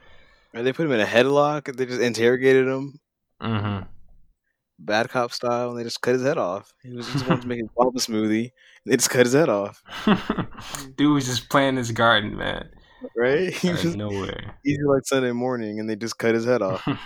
They 0.54 0.72
put 0.74 0.86
him 0.86 0.92
in 0.92 1.00
a 1.00 1.06
headlock. 1.06 1.76
They 1.76 1.86
just 1.86 2.02
interrogated 2.02 2.68
him, 2.68 3.00
Mm-hmm. 3.42 3.84
bad 4.80 5.10
cop 5.10 5.32
style, 5.34 5.70
and 5.72 5.80
they 5.80 5.84
just 5.84 6.02
cut 6.02 6.13
his 6.13 6.24
head 6.24 6.38
off. 6.38 6.74
He 6.84 6.94
was 6.94 7.08
just 7.12 7.28
wanting 7.28 7.42
to 7.42 7.48
make 7.48 7.60
his 7.60 7.70
smoothie. 8.08 8.52
And 8.86 8.92
they 8.94 8.98
just 8.98 9.10
cut 9.10 9.26
his 9.26 9.34
head 9.34 9.50
off, 9.50 9.82
Dude 10.96 11.13
was 11.13 11.26
just 11.26 11.50
playing 11.50 11.78
his 11.78 11.92
garden, 11.92 12.38
man. 12.38 12.70
right? 13.18 13.52
He 13.54 13.70
was 13.72 13.82
just 13.82 13.98
nowhere. 13.98 14.56
easy 14.66 14.82
like 14.84 15.06
Sunday 15.06 15.32
morning, 15.32 15.80
and 15.80 15.89
they 15.89 15.96
just 15.96 16.18
cut 16.18 16.36
his 16.36 16.46
head 16.46 16.62
off. 16.62 16.88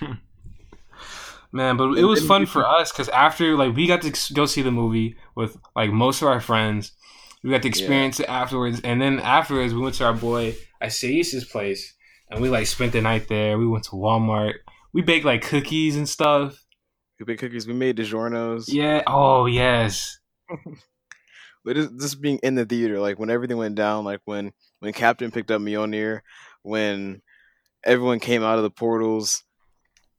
Man, 1.54 1.78
but 1.78 1.98
it 1.98 2.04
was 2.04 2.26
fun 2.26 2.46
for 2.46 2.66
us 2.68 2.92
because 2.92 3.08
after 3.10 3.56
like 3.56 3.74
we 3.74 3.88
got 3.88 4.02
to 4.02 4.34
go 4.34 4.46
see 4.46 4.62
the 4.62 4.70
movie 4.72 5.16
with 5.34 5.58
like 5.78 5.92
most 5.92 6.22
of 6.22 6.28
our 6.28 6.42
friends, 6.42 6.92
we 7.42 7.50
got 7.52 7.62
to 7.62 7.70
experience 7.70 8.20
it 8.20 8.28
afterwards, 8.28 8.82
and 8.84 9.02
then 9.02 9.20
afterwards 9.22 9.74
we 9.74 9.80
went 9.80 9.96
to 9.96 10.06
our 10.06 10.14
boy 10.14 10.56
Isais's 10.82 11.46
place 11.46 11.94
and 12.30 12.42
we 12.42 12.50
like 12.50 12.68
spent 12.68 12.92
the 12.94 13.02
night 13.02 13.28
there. 13.28 13.58
We 13.58 13.68
went 13.68 13.86
to 13.86 13.92
Walmart. 13.92 14.54
We 14.94 15.02
baked 15.02 15.26
like 15.26 15.42
cookies 15.44 15.96
and 15.96 16.08
stuff. 16.08 16.63
We 17.20 17.26
made 17.26 17.40
cookies. 17.40 17.68
We 17.68 17.74
made 17.74 17.98
DiGiorno's. 17.98 18.72
Yeah. 18.72 19.04
Oh 19.08 19.46
yes. 19.46 20.20
But 21.66 21.76
just, 21.76 22.00
just 22.00 22.22
being 22.22 22.40
in 22.44 22.56
the 22.56 22.66
theater, 22.66 22.98
like 23.00 23.20
when 23.20 23.30
everything 23.30 23.58
went 23.58 23.76
down, 23.76 24.06
like 24.06 24.22
when 24.24 24.54
when 24.80 24.94
Captain 24.94 25.32
picked 25.32 25.52
up 25.52 25.62
Mjolnir, 25.62 26.22
when 26.62 27.22
everyone 27.84 28.20
came 28.22 28.42
out 28.42 28.58
of 28.58 28.63
the 28.63 28.70
portals, 28.70 29.44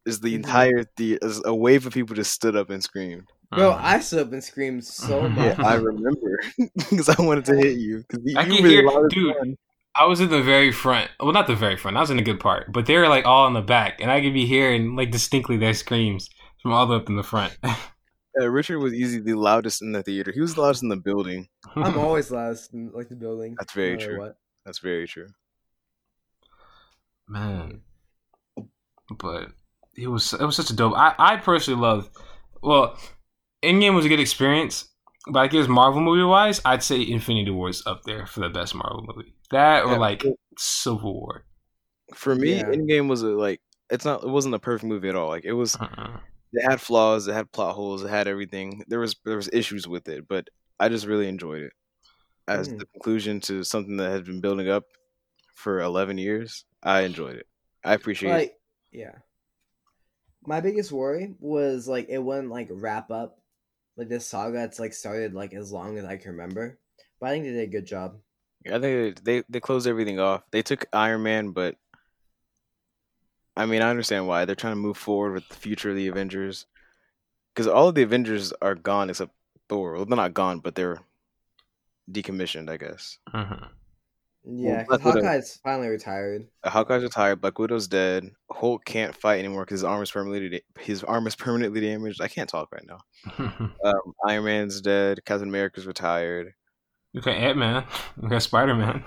is 0.05 0.21
the 0.21 0.33
Mhm. 0.33 0.37
entire 0.37 0.85
the 0.99 1.19
a 1.47 1.55
wave 1.55 1.87
of 1.87 1.95
people 1.95 2.15
just 2.15 2.33
stood 2.33 2.55
up 2.55 2.69
and 2.69 2.83
screamed. 2.83 3.29
Bro, 3.51 3.73
Mhm. 3.73 3.81
I 3.81 4.01
stood 4.01 4.27
up 4.27 4.33
and 4.33 4.45
screamed 4.45 4.85
so 4.85 5.27
much. 5.27 5.39
Yeah, 5.59 5.67
I 5.67 5.75
remember 5.77 6.39
because 6.77 7.09
I 7.09 7.23
wanted 7.23 7.47
to 7.47 7.57
hit 7.57 7.79
you 7.79 8.05
because 8.07 8.23
you 8.27 8.37
I 8.39 8.43
can 8.45 8.53
were 8.63 8.69
the 8.69 8.69
hear- 8.69 9.09
dude. 9.09 9.37
one. 9.37 9.57
I 9.99 10.05
was 10.07 10.21
in 10.21 10.31
the 10.31 10.43
very 10.43 10.71
front. 10.71 11.11
Well, 11.19 11.33
not 11.33 11.47
the 11.47 11.57
very 11.57 11.77
front. 11.77 11.97
I 11.97 12.01
was 12.01 12.11
in 12.11 12.19
a 12.19 12.23
good 12.23 12.41
part, 12.41 12.73
but 12.73 12.87
they 12.87 12.97
were 12.97 13.09
like 13.09 13.27
all 13.27 13.47
in 13.47 13.55
the 13.55 13.61
back, 13.61 14.01
and 14.01 14.11
I 14.11 14.21
could 14.21 14.35
be 14.35 14.47
hearing 14.47 14.95
like 14.95 15.11
distinctly 15.11 15.57
their 15.57 15.75
screams 15.75 16.31
from 16.63 16.73
all 16.73 16.87
the 16.87 16.93
way 16.93 17.01
up 17.01 17.09
in 17.09 17.17
the 17.17 17.23
front. 17.23 17.57
Uh, 18.41 18.49
Richard 18.49 18.79
was 18.79 18.95
easily 18.95 19.21
the 19.21 19.35
loudest 19.35 19.83
in 19.83 19.91
the 19.91 20.03
theater. 20.03 20.31
He 20.31 20.41
was 20.41 20.55
the 20.55 20.61
loudest 20.61 20.85
in 20.85 20.91
the 20.91 20.97
building. 20.97 21.49
I'm 21.75 21.99
always 21.99 22.31
last 22.31 22.73
in 22.73 22.93
like 22.95 23.09
the 23.09 23.17
building. 23.17 23.57
That's 23.59 23.73
very 23.73 23.97
no 23.97 24.05
true. 24.05 24.19
What. 24.19 24.37
That's 24.65 24.79
very 24.79 25.09
true. 25.09 25.27
man. 27.27 27.81
But 29.19 29.49
it 29.97 30.07
was 30.07 30.35
it 30.35 30.43
was 30.45 30.55
such 30.55 30.71
a 30.71 30.77
dope. 30.77 30.95
I 30.97 31.15
I 31.19 31.37
personally 31.39 31.81
love. 31.81 32.11
Well, 32.63 32.97
Endgame 33.65 33.95
was 33.95 34.05
a 34.05 34.09
good 34.09 34.21
experience, 34.21 34.89
but 35.33 35.41
I 35.41 35.49
guess 35.49 35.67
Marvel 35.67 36.01
movie 36.01 36.23
wise, 36.23 36.61
I'd 36.65 36.83
say 36.83 37.01
Infinity 37.03 37.51
War 37.51 37.71
is 37.71 37.83
up 37.87 38.03
there 38.05 38.27
for 38.27 38.41
the 38.41 38.51
best 38.51 38.75
Marvel 38.75 39.05
movie. 39.05 39.35
That 39.51 39.85
or 39.85 39.93
Yeah. 39.93 39.99
like 39.99 40.25
Civil 40.59 41.15
War. 41.21 41.45
For 42.15 42.35
me, 42.35 42.57
Yeah. 42.57 42.65
Endgame 42.65 43.09
was 43.09 43.23
a, 43.23 43.29
like 43.29 43.61
it's 43.91 44.05
not 44.05 44.23
it 44.23 44.29
wasn't 44.29 44.55
a 44.55 44.59
perfect 44.59 44.85
movie 44.89 45.09
at 45.09 45.17
all. 45.17 45.29
Like 45.29 45.45
it 45.45 45.53
was 45.53 45.77
Uh-uh. 45.77 46.21
it 46.53 46.63
had 46.71 46.81
flaws, 46.81 47.29
it 47.29 47.33
had 47.35 47.51
plot 47.53 47.75
holes, 47.75 48.03
it 48.05 48.09
had 48.09 48.29
everything. 48.29 48.85
There 48.89 49.01
was 49.01 49.17
there 49.25 49.37
was 49.37 49.49
issues 49.53 49.87
with 49.89 50.09
it, 50.09 50.29
but 50.29 50.49
I 50.81 50.89
just 50.89 51.07
really 51.07 51.29
enjoyed 51.29 51.63
it 51.63 51.73
as 52.47 52.69
Mm. 52.69 52.79
the 52.79 52.87
conclusion 52.87 53.41
to 53.43 53.63
something 53.65 53.97
that 53.99 54.11
had 54.11 54.25
been 54.25 54.41
building 54.41 54.69
up 54.69 54.85
for 55.55 55.81
eleven 55.81 56.19
years. 56.19 56.65
I 56.83 57.03
enjoyed 57.03 57.37
it. 57.37 57.47
I 57.85 57.95
appreciate 57.95 58.35
it. 58.43 58.61
Yeah. 58.93 59.17
My 60.47 60.61
biggest 60.61 60.93
worry 60.93 61.35
was 61.41 61.89
like 61.89 62.09
it 62.09 62.19
wouldn't 62.23 62.49
like 62.51 62.69
wrap 62.71 63.11
up 63.11 63.41
like 63.97 64.09
this 64.09 64.27
saga. 64.27 64.63
It's 64.65 64.79
like 64.79 64.93
started 64.95 65.35
like 65.35 65.53
as 65.53 65.73
long 65.73 65.99
as 65.99 66.05
I 66.05 66.17
can 66.17 66.33
remember. 66.33 66.79
But 67.21 67.27
I 67.29 67.33
think 67.33 67.45
they 67.45 67.51
did 67.53 67.69
a 67.69 67.73
good 67.73 67.87
job. 67.87 68.19
I 68.67 68.79
think 68.79 69.23
they 69.25 69.43
they 69.49 69.61
closed 69.61 69.87
everything 69.87 70.19
off. 70.21 70.43
They 70.51 70.63
took 70.63 70.87
Iron 70.93 71.23
Man, 71.23 71.51
but 71.51 71.77
I 73.57 73.67
mean, 73.67 73.83
I 73.83 73.91
understand 73.91 74.27
why 74.27 74.45
they're 74.45 74.55
trying 74.55 74.73
to 74.73 74.81
move 74.81 74.97
forward 74.97 75.33
with 75.35 75.49
the 75.49 75.55
future 75.57 75.91
of 75.91 75.97
the 75.97 76.09
Avengers 76.09 76.67
because 77.55 77.67
all 77.67 77.89
of 77.89 77.95
the 77.95 78.03
Avengers 78.03 78.53
are 78.63 78.75
gone 78.75 79.11
except 79.11 79.33
Thor. 79.69 79.95
Well, 79.95 80.05
they're 80.05 80.17
not 80.17 80.35
gone, 80.35 80.61
but 80.61 80.75
they're 80.75 80.99
decommissioned, 82.11 82.69
I 82.71 82.77
guess. 82.77 83.19
Mhm. 83.35 83.69
Yeah, 84.51 84.85
Black 84.85 85.01
because 85.01 85.15
Widow- 85.15 85.27
Hawkeye's 85.27 85.57
finally 85.63 85.89
retired. 85.89 86.47
Hawkeye's 86.65 87.03
retired. 87.03 87.41
Black 87.41 87.59
Widow's 87.59 87.87
dead. 87.89 88.31
Hulk 88.51 88.85
can't 88.85 89.15
fight 89.15 89.41
anymore 89.41 89.65
because 89.65 89.81
his 89.81 89.85
arm 89.85 90.03
is 90.03 90.11
permanently 90.11 90.49
da- 90.49 90.83
his 90.83 91.05
arm 91.05 91.27
is 91.27 91.37
permanently 91.37 91.81
damaged. 91.81 92.23
I 92.23 92.29
can't 92.29 92.49
talk 92.49 92.73
right 92.73 92.87
now. 92.87 93.01
Um, 93.85 94.15
Iron 94.27 94.45
Man's 94.45 94.81
dead. 94.81 95.25
Captain 95.25 95.49
America's 95.49 95.87
retired. 95.87 96.55
You 97.13 97.21
got 97.21 97.35
Ant 97.37 97.59
Man. 97.59 97.85
You 98.23 98.29
got 98.29 98.43
Spider 98.43 98.75
Man. 98.75 99.05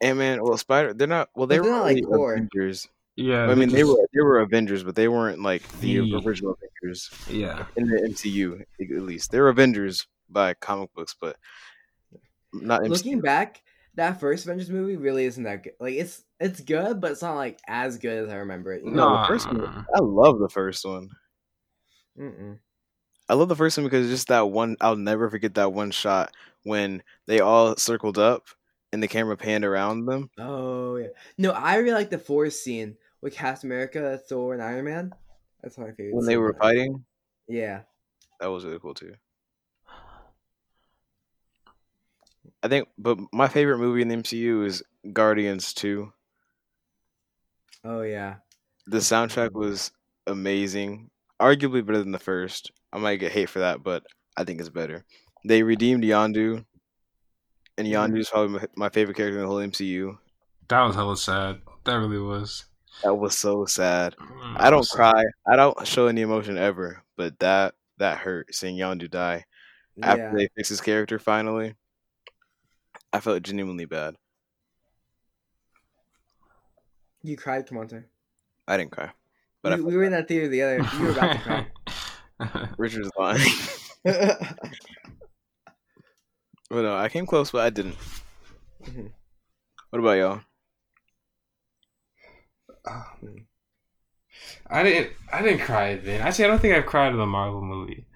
Ant 0.00 0.18
Man. 0.18 0.42
Well, 0.42 0.56
Spider. 0.58 0.92
They're 0.94 1.06
not. 1.08 1.28
Well, 1.34 1.46
they 1.46 1.58
were 1.58 1.64
they're 1.64 1.72
not, 1.72 1.82
like, 1.84 1.96
already 1.96 2.02
core. 2.02 2.32
Avengers. 2.34 2.88
Yeah. 3.16 3.46
I 3.48 3.54
mean, 3.54 3.68
they 3.70 3.84
were 3.84 3.96
they 4.14 4.20
were 4.22 4.40
Avengers, 4.40 4.82
but 4.84 4.94
they 4.94 5.08
weren't 5.08 5.42
like 5.42 5.66
the 5.80 5.98
The- 6.00 6.22
original 6.26 6.56
Avengers 6.82 7.10
Yeah. 7.28 7.64
in 7.76 7.86
the 7.86 7.96
MCU. 8.08 8.60
At 8.80 9.02
least 9.02 9.30
they're 9.30 9.48
Avengers 9.48 10.06
by 10.28 10.54
comic 10.54 10.92
books, 10.94 11.14
but 11.20 11.36
not 12.52 12.82
MCU. 12.82 12.88
Looking 12.90 13.20
back, 13.20 13.62
that 13.96 14.20
first 14.20 14.44
Avengers 14.46 14.70
movie 14.70 14.96
really 14.96 15.24
isn't 15.24 15.42
that 15.44 15.64
good. 15.64 15.74
Like 15.80 15.94
it's 15.94 16.22
it's 16.38 16.60
good, 16.60 17.00
but 17.00 17.12
it's 17.12 17.22
not 17.22 17.34
like 17.36 17.58
as 17.66 17.98
good 17.98 18.24
as 18.24 18.30
I 18.30 18.36
remember 18.36 18.72
it. 18.72 18.84
you 18.84 18.90
No, 18.90 18.96
know? 19.08 19.14
Nah. 19.14 19.22
the 19.22 19.28
first 19.28 19.46
one. 19.52 19.86
I 19.94 19.98
love 20.00 20.38
the 20.38 20.48
first 20.48 20.84
one. 20.86 21.08
Mm-mm. 22.18 22.58
I 23.28 23.34
love 23.34 23.48
the 23.48 23.56
first 23.56 23.76
one 23.76 23.84
because 23.86 24.08
just 24.08 24.28
that 24.28 24.48
one. 24.50 24.76
I'll 24.80 24.96
never 24.96 25.28
forget 25.30 25.54
that 25.54 25.72
one 25.72 25.90
shot 25.90 26.32
when 26.64 27.02
they 27.26 27.40
all 27.40 27.76
circled 27.76 28.18
up 28.18 28.46
and 28.92 29.02
the 29.02 29.08
camera 29.08 29.36
panned 29.36 29.64
around 29.64 30.06
them. 30.06 30.30
Oh 30.38 30.96
yeah. 30.96 31.08
No, 31.38 31.52
I 31.52 31.76
really 31.76 31.92
like 31.92 32.10
the 32.10 32.18
forest 32.18 32.62
scene 32.62 32.96
with 33.20 33.34
Captain 33.34 33.68
America, 33.68 34.18
Thor, 34.28 34.54
and 34.54 34.62
Iron 34.62 34.84
Man. 34.84 35.14
That's 35.62 35.78
my 35.78 35.90
favorite. 35.92 36.14
when 36.14 36.26
they 36.26 36.36
were 36.36 36.54
fighting. 36.54 37.04
Yeah. 37.48 37.80
That 38.40 38.48
was 38.48 38.64
really 38.64 38.78
cool 38.78 38.94
too. 38.94 39.14
I 42.62 42.68
think, 42.68 42.88
but 42.98 43.18
my 43.32 43.48
favorite 43.48 43.78
movie 43.78 44.02
in 44.02 44.08
the 44.08 44.16
MCU 44.16 44.66
is 44.66 44.82
Guardians 45.12 45.72
Two. 45.72 46.12
Oh 47.84 48.02
yeah. 48.02 48.36
The 48.86 48.98
soundtrack 48.98 49.52
was 49.52 49.92
amazing, 50.26 51.10
arguably 51.40 51.84
better 51.84 52.02
than 52.02 52.12
the 52.12 52.18
first. 52.18 52.70
I 52.92 52.98
might 52.98 53.16
get 53.16 53.32
hate 53.32 53.48
for 53.48 53.60
that, 53.60 53.82
but 53.82 54.04
I 54.36 54.44
think 54.44 54.60
it's 54.60 54.68
better. 54.68 55.04
They 55.44 55.62
redeemed 55.62 56.04
Yondu, 56.04 56.64
and 57.78 57.88
Yondu 57.88 58.18
is 58.18 58.28
probably 58.28 58.58
my, 58.58 58.66
my 58.76 58.88
favorite 58.90 59.16
character 59.16 59.38
in 59.38 59.42
the 59.42 59.48
whole 59.48 59.58
MCU. 59.58 60.18
That 60.68 60.82
was 60.82 60.94
hella 60.94 61.16
sad. 61.16 61.60
That 61.84 61.94
really 61.94 62.18
was. 62.18 62.66
That 63.02 63.14
was 63.14 63.36
so 63.36 63.64
sad. 63.64 64.14
Mm, 64.16 64.56
I 64.58 64.70
don't 64.70 64.80
was 64.80 64.90
sad. 64.90 64.96
cry. 64.96 65.24
I 65.46 65.56
don't 65.56 65.86
show 65.86 66.06
any 66.06 66.20
emotion 66.20 66.58
ever, 66.58 67.02
but 67.16 67.38
that 67.38 67.74
that 67.98 68.18
hurt 68.18 68.54
seeing 68.54 68.76
Yondu 68.76 69.10
die 69.10 69.44
after 70.02 70.32
they 70.36 70.48
fix 70.56 70.68
his 70.68 70.80
character 70.80 71.18
finally. 71.18 71.74
I 73.12 73.20
felt 73.20 73.42
genuinely 73.42 73.86
bad. 73.86 74.16
You 77.22 77.36
cried, 77.36 77.66
Kamonte. 77.66 78.04
I 78.68 78.76
didn't 78.76 78.92
cry, 78.92 79.10
but 79.62 79.78
we, 79.78 79.84
we 79.84 79.96
were 79.96 80.04
in 80.04 80.12
that 80.12 80.28
theater 80.28 80.48
together. 80.48 80.86
You 80.96 81.04
were 81.04 81.10
about 81.10 81.32
to 81.32 81.38
cry. 81.38 82.68
Richard 82.78 83.04
is 83.04 83.10
lying. 83.18 83.40
but 86.70 86.82
no, 86.82 86.96
I 86.96 87.08
came 87.08 87.26
close, 87.26 87.50
but 87.50 87.60
I 87.66 87.70
didn't. 87.70 87.96
Mhm. 88.80 89.12
What 89.90 90.00
about 90.00 90.12
y'all? 90.18 90.40
Um, 92.84 93.46
I 94.68 94.82
didn't. 94.82 95.12
I 95.32 95.42
didn't 95.42 95.60
cry 95.66 95.96
then. 95.96 96.20
Actually, 96.22 96.46
I 96.46 96.48
don't 96.48 96.60
think 96.60 96.74
I've 96.74 96.86
cried 96.86 97.12
in 97.12 97.20
a 97.20 97.26
Marvel 97.26 97.62
movie. 97.62 98.06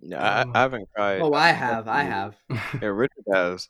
Yeah, 0.00 0.20
I, 0.22 0.42
Um, 0.42 0.52
I 0.58 0.60
haven't 0.62 0.88
cried. 0.94 1.22
oh, 1.22 1.34
I 1.34 1.48
have. 1.50 1.88
I 1.88 2.02
have. 2.04 2.36
Yeah, 2.80 2.88
Richard 2.88 3.24
has. 3.32 3.68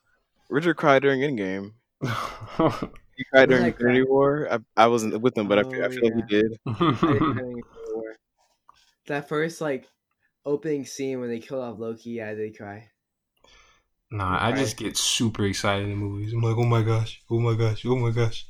Richard 0.48 0.76
cried 0.76 1.02
during 1.02 1.20
Endgame. 1.20 1.74
He 3.16 3.24
cried 3.32 3.48
during 3.48 3.66
I 3.66 3.68
Infinity 3.68 4.02
War. 4.02 4.48
I, 4.50 4.58
I 4.76 4.86
wasn't 4.88 5.20
with 5.20 5.38
him, 5.38 5.46
but 5.46 5.58
I 5.58 5.62
feel, 5.62 5.84
I 5.84 5.88
Oh, 5.88 5.88
feel 5.88 6.04
like 6.04 6.14
he 6.16 6.22
did. 6.22 6.58
I 6.66 7.12
didn't 7.12 7.32
have 7.36 7.44
any 7.46 7.62
before. 7.62 8.16
that 9.06 9.28
first 9.28 9.60
like 9.60 9.88
opening 10.44 10.84
scene 10.86 11.20
when 11.20 11.28
they 11.30 11.40
kill 11.40 11.60
off 11.60 11.78
Loki, 11.78 12.22
I 12.22 12.34
did 12.34 12.56
cry. 12.56 12.90
Nah, 14.14 14.38
I 14.40 14.52
just 14.52 14.76
get 14.76 14.96
super 14.96 15.44
excited 15.44 15.82
in 15.84 15.90
the 15.90 15.96
movies. 15.96 16.32
I'm 16.32 16.40
like, 16.40 16.56
oh 16.56 16.62
my 16.64 16.82
gosh, 16.82 17.20
oh 17.28 17.40
my 17.40 17.54
gosh, 17.54 17.84
oh 17.84 17.96
my 17.96 18.12
gosh. 18.12 18.46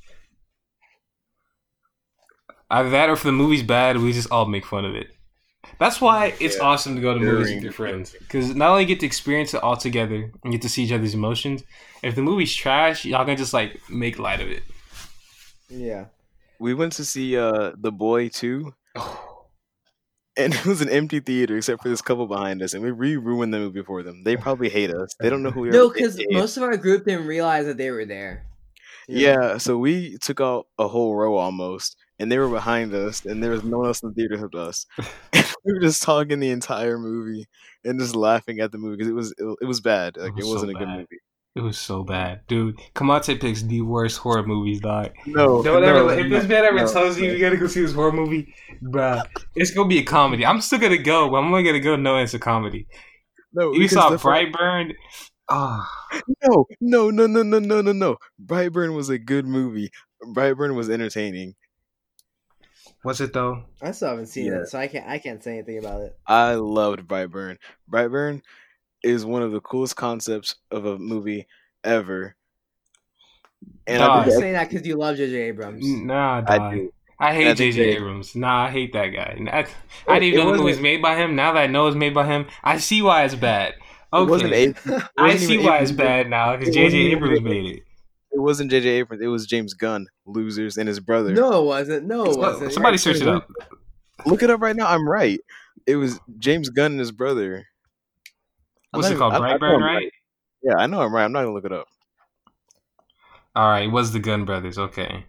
Either 2.71 2.91
that 2.91 3.09
or 3.09 3.15
if 3.15 3.23
the 3.23 3.33
movie's 3.33 3.63
bad, 3.63 3.97
we 3.97 4.13
just 4.13 4.31
all 4.31 4.45
make 4.45 4.67
fun 4.67 4.85
of 4.85 4.95
it. 4.95 5.09
That's 5.79 6.03
why 6.03 6.35
it's 6.39 6.57
Yeah. 6.57 6.65
awesome 6.65 6.97
to 6.97 7.01
go 7.01 7.15
to 7.15 7.21
movies 7.21 7.55
with 7.55 7.63
your 7.63 7.73
friends. 7.73 8.15
Because 8.19 8.55
not 8.55 8.73
only 8.73 8.85
get 8.85 9.01
to 9.01 9.07
experience 9.07 9.55
it 9.55 9.63
all 9.63 9.77
together 9.79 10.31
and 10.43 10.53
get 10.53 10.61
to 10.63 10.69
see 10.69 10.83
each 10.85 10.93
other's 10.93 11.15
emotions, 11.15 11.65
if 12.03 12.15
the 12.15 12.21
movie's 12.21 12.55
trash, 12.55 13.07
y'all 13.07 13.25
can 13.25 13.39
just 13.39 13.55
like 13.55 13.81
make 13.89 14.19
light 14.19 14.43
of 14.43 14.51
it. 14.51 14.65
Yeah. 15.71 16.07
We 16.61 16.75
went 16.75 16.93
to 16.95 17.07
see 17.07 17.39
uh 17.39 17.73
The 17.79 17.91
Boy 17.91 18.29
2, 18.29 18.75
and 20.37 20.55
it 20.55 20.65
was 20.65 20.81
an 20.81 20.89
empty 20.89 21.21
theater 21.21 21.57
except 21.57 21.83
for 21.83 21.89
this 21.89 22.03
couple 22.03 22.27
behind 22.27 22.63
us, 22.63 22.75
and 22.75 22.83
we 22.83 22.91
re 22.91 23.17
ruined 23.17 23.53
the 23.53 23.59
movie 23.59 23.83
for 23.83 24.03
them. 24.03 24.23
They 24.25 24.37
probably 24.37 24.69
hate 24.69 24.93
us. 24.93 25.15
They 25.21 25.31
don't 25.31 25.43
know 25.43 25.51
who 25.51 25.61
we 25.61 25.69
are. 25.71 25.73
No, 25.73 25.91
because 25.91 26.21
most 26.31 26.57
of 26.57 26.63
our 26.63 26.77
group 26.77 27.05
didn't 27.05 27.27
realize 27.27 27.67
that 27.67 27.77
they 27.77 27.91
were 27.91 28.05
there. 28.05 28.47
Yeah, 29.07 29.59
so 29.59 29.77
we 29.77 30.17
took 30.19 30.41
out 30.41 30.67
a 30.79 30.89
whole 30.89 31.15
row 31.15 31.37
almost, 31.37 31.97
and 32.19 32.33
they 32.33 32.39
were 32.39 32.49
behind 32.49 32.95
us, 32.95 33.25
and 33.25 33.43
there 33.43 33.51
was 33.51 33.63
no 33.63 33.79
one 33.79 33.87
else 33.89 34.03
in 34.03 34.09
the 34.11 34.15
theater 34.15 34.35
except 34.35 34.55
us. 34.55 34.87
And 35.35 35.55
we 35.65 35.73
were 35.75 35.81
just 35.81 36.03
talking 36.03 36.41
the 36.41 36.51
entire 36.51 36.99
movie 36.99 37.47
and 37.85 37.99
just 37.99 38.15
laughing 38.15 38.61
at 38.61 38.73
the 38.73 38.79
movie 38.79 38.97
because 38.97 39.09
it 39.09 39.15
was 39.15 39.33
it, 39.39 39.57
it 39.63 39.67
was 39.67 39.81
bad. 39.81 40.17
Like 40.17 40.33
it, 40.33 40.37
was 40.37 40.47
so 40.47 40.53
wasn't 40.53 40.73
a 40.73 40.75
good 40.75 40.89
movie. 40.89 41.21
It 41.57 41.61
was 41.61 41.79
so 41.79 42.03
bad, 42.03 42.41
dude. 42.49 42.77
Kamate 42.97 43.41
picks 43.41 43.63
the 43.63 43.81
worst 43.83 44.19
horror 44.19 44.43
movies, 44.45 44.81
dog. 44.81 45.13
No, 45.27 45.63
Don't 45.63 45.83
no, 45.83 46.09
ever, 46.09 46.19
if 46.21 46.29
this 46.29 46.49
man 46.49 46.65
ever 46.65 46.79
no. 46.79 46.93
tells 46.93 47.17
you 47.17 47.31
you 47.31 47.39
gotta 47.39 47.57
go 47.57 47.69
see 47.69 47.81
this 47.83 47.93
horror 47.93 48.11
movie, 48.11 48.53
bruh, 48.83 49.25
it's 49.55 49.71
gonna 49.71 49.89
be 49.89 49.99
a 49.99 50.03
comedy. 50.05 50.45
I'm 50.45 50.61
still 50.61 50.81
gonna 50.81 50.99
go, 50.99 51.31
but 51.31 51.37
I'm 51.37 51.47
only 51.47 51.63
gonna 51.63 51.79
go 51.79 51.95
knowing 51.95 52.25
it's 52.25 52.35
a 52.35 52.41
comedy. 52.41 52.89
no, 53.53 53.73
You 53.73 53.87
saw 53.87 54.11
the- 54.11 54.17
Brightburn? 54.17 54.95
Oh, 55.49 55.87
No, 56.41 56.67
no, 56.81 57.11
no, 57.11 57.27
no, 57.27 57.43
no, 57.45 57.59
no, 57.61 57.83
no, 57.83 57.93
no. 57.93 58.17
Brightburn 58.45 58.97
was 58.97 59.09
a 59.09 59.19
good 59.19 59.47
movie. 59.47 59.91
Brightburn 60.25 60.75
was 60.75 60.91
entertaining. 60.91 61.55
was 63.05 63.21
it 63.21 63.33
though? 63.33 63.63
I 63.83 63.93
still 63.93 64.09
haven't 64.09 64.27
seen 64.27 64.47
Yeah. 64.47 64.63
it, 64.63 64.69
so 64.69 64.79
I 64.81 64.89
can't. 64.89 65.07
I 65.07 65.19
can't 65.19 65.45
say 65.45 65.53
anything 65.59 65.79
about 65.79 66.01
it. 66.01 66.19
I 66.27 66.55
loved 66.55 67.07
Brightburn. 67.07 67.59
Brightburn 67.89 68.41
is 69.05 69.25
one 69.25 69.43
of 69.43 69.53
the 69.53 69.61
coolest 69.61 69.97
concepts 69.97 70.57
of 70.71 70.87
a 70.87 70.99
movie 70.99 71.47
ever. 71.85 72.35
And 73.87 73.99
Dog. 73.99 74.23
I 74.23 74.31
You're 74.31 74.41
saying 74.41 74.53
that 74.55 74.69
because 74.71 74.87
you 74.87 74.97
love 74.97 75.17
J.J. 75.17 75.35
Abrams. 75.35 75.85
Nah, 75.87 76.43
I 76.47 76.75
do. 76.75 76.93
I, 77.19 77.29
I 77.29 77.35
hate 77.35 77.45
think 77.57 77.75
J.J. 77.75 77.97
Abrams. 77.97 78.35
Nah, 78.35 78.65
I 78.65 78.71
hate 78.71 78.93
that 78.95 79.09
guy. 79.09 79.39
I, 79.51 79.67
I 80.11 80.19
didn't 80.19 80.35
even 80.35 80.41
it 80.41 80.45
know 80.45 80.51
the 80.53 80.59
movie 80.59 80.71
was 80.71 80.81
made 80.81 81.01
by 81.03 81.17
him. 81.17 81.37
Now 81.37 81.53
that 81.53 81.61
I 81.61 81.67
know 81.67 81.87
it's 81.87 81.97
made 81.97 82.15
by 82.15 82.27
him, 82.27 82.47
I 82.63 82.79
see 82.79 83.03
why 83.03 83.25
it's 83.25 83.35
bad. 83.35 83.75
It 84.17 84.29
wasn't 84.29 84.53
Okay, 84.53 84.67
a, 84.67 84.69
it 84.97 85.11
I 85.17 85.23
wasn't 85.33 85.41
see 85.41 85.55
even 85.55 85.67
why 85.67 85.79
it's 85.79 85.91
Abrams. 85.91 85.97
bad 86.09 86.31
now 86.31 86.57
because 86.57 86.69
it 86.69 86.73
J.J. 86.73 86.97
Abrams 87.13 87.39
J.J. 87.41 87.45
made 87.49 87.67
it. 87.77 87.83
It 88.33 88.41
wasn't 88.41 88.71
J.J. 88.71 88.89
Abrams. 88.89 89.23
It 89.23 89.29
was 89.29 89.47
James 89.47 89.75
Gunn, 89.75 90.07
losers, 90.27 90.77
and 90.77 90.89
his 90.89 90.99
brother. 91.01 91.33
No, 91.33 91.63
it 91.63 91.67
wasn't. 91.67 92.07
No, 92.07 92.25
it 92.25 92.29
Well, 92.31 92.53
wasn't. 92.53 92.73
Somebody 92.73 92.97
search 92.99 93.21
it 93.21 93.29
up. 93.29 93.49
Look 94.27 94.43
it 94.43 94.51
up 94.51 94.61
right 94.61 94.75
now. 94.77 94.89
I'm 94.89 95.09
right. 95.09 95.41
It 95.87 95.97
was 95.97 96.19
James 96.39 96.69
Gunn 96.71 96.93
and 96.93 97.01
his 97.01 97.13
brother. 97.13 97.67
I'm 98.95 98.99
What's 99.01 99.11
it 99.11 99.19
called? 99.19 99.35
even- 99.35 99.45
I- 99.45 99.55
I 99.55 99.59
Brightburn, 99.59 99.75
I'm 99.77 99.83
right? 99.83 100.11
Yeah, 100.63 100.75
I 100.79 100.87
know 100.87 101.03
I'm 101.03 101.15
right. 101.15 101.25
I'm 101.25 101.33
not 101.33 101.43
gonna 101.43 101.53
look 101.55 101.65
it 101.67 101.73
up. 101.73 101.89
All 103.57 103.69
right, 103.69 103.85
it 103.85 103.93
was 103.93 104.13
the 104.13 104.19
Gunn 104.19 104.45
Brothers. 104.45 104.79
Okay, 104.79 105.25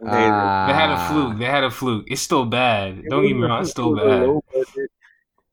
Amazing. 0.00 0.06
they 0.06 0.10
had 0.74 0.90
a 0.90 0.96
Ah. 0.96 1.08
fluke. 1.12 1.38
They 1.38 1.44
had 1.44 1.64
a 1.64 1.70
fluke. 1.70 2.04
It's 2.08 2.22
still 2.22 2.46
bad. 2.46 2.98
It 2.98 3.10
Don't 3.10 3.26
get 3.26 3.36
me 3.36 3.42
wrong, 3.42 3.62
it's 3.62 3.70
still 3.70 3.98
it 3.98 4.06
was 4.26 4.68
a 4.74 4.74
bad. 4.80 4.88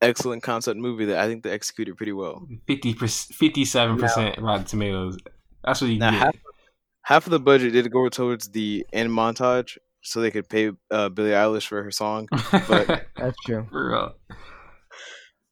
Excellent 0.02 0.44
concept 0.44 0.78
movie 0.80 1.06
that 1.06 1.18
I 1.20 1.28
think 1.28 1.44
they 1.44 1.52
executed 1.52 1.98
pretty 1.98 2.12
well. 2.14 2.48
50 2.68 2.94
57 2.94 3.98
percent 3.98 4.38
Rotten 4.40 4.66
Tomatoes. 4.66 5.18
That's 5.64 5.82
what 5.82 5.90
you 5.90 5.98
Now 6.00 6.12
get. 6.12 6.20
half, 6.20 6.36
half 7.02 7.26
of 7.28 7.32
the 7.32 7.40
budget 7.40 7.74
did 7.74 7.90
go 7.92 8.08
towards 8.10 8.50
the 8.50 8.86
end 8.94 9.10
montage, 9.10 9.78
so 10.02 10.22
they 10.22 10.32
could 10.32 10.48
pay 10.48 10.72
uh, 10.92 11.10
Billie 11.10 11.32
Eilish 11.32 11.66
for 11.68 11.82
her 11.84 11.92
song. 11.92 12.28
but- 12.52 13.08
That's 13.18 13.38
true. 13.46 13.66
For 13.72 13.90
real. 13.90 14.16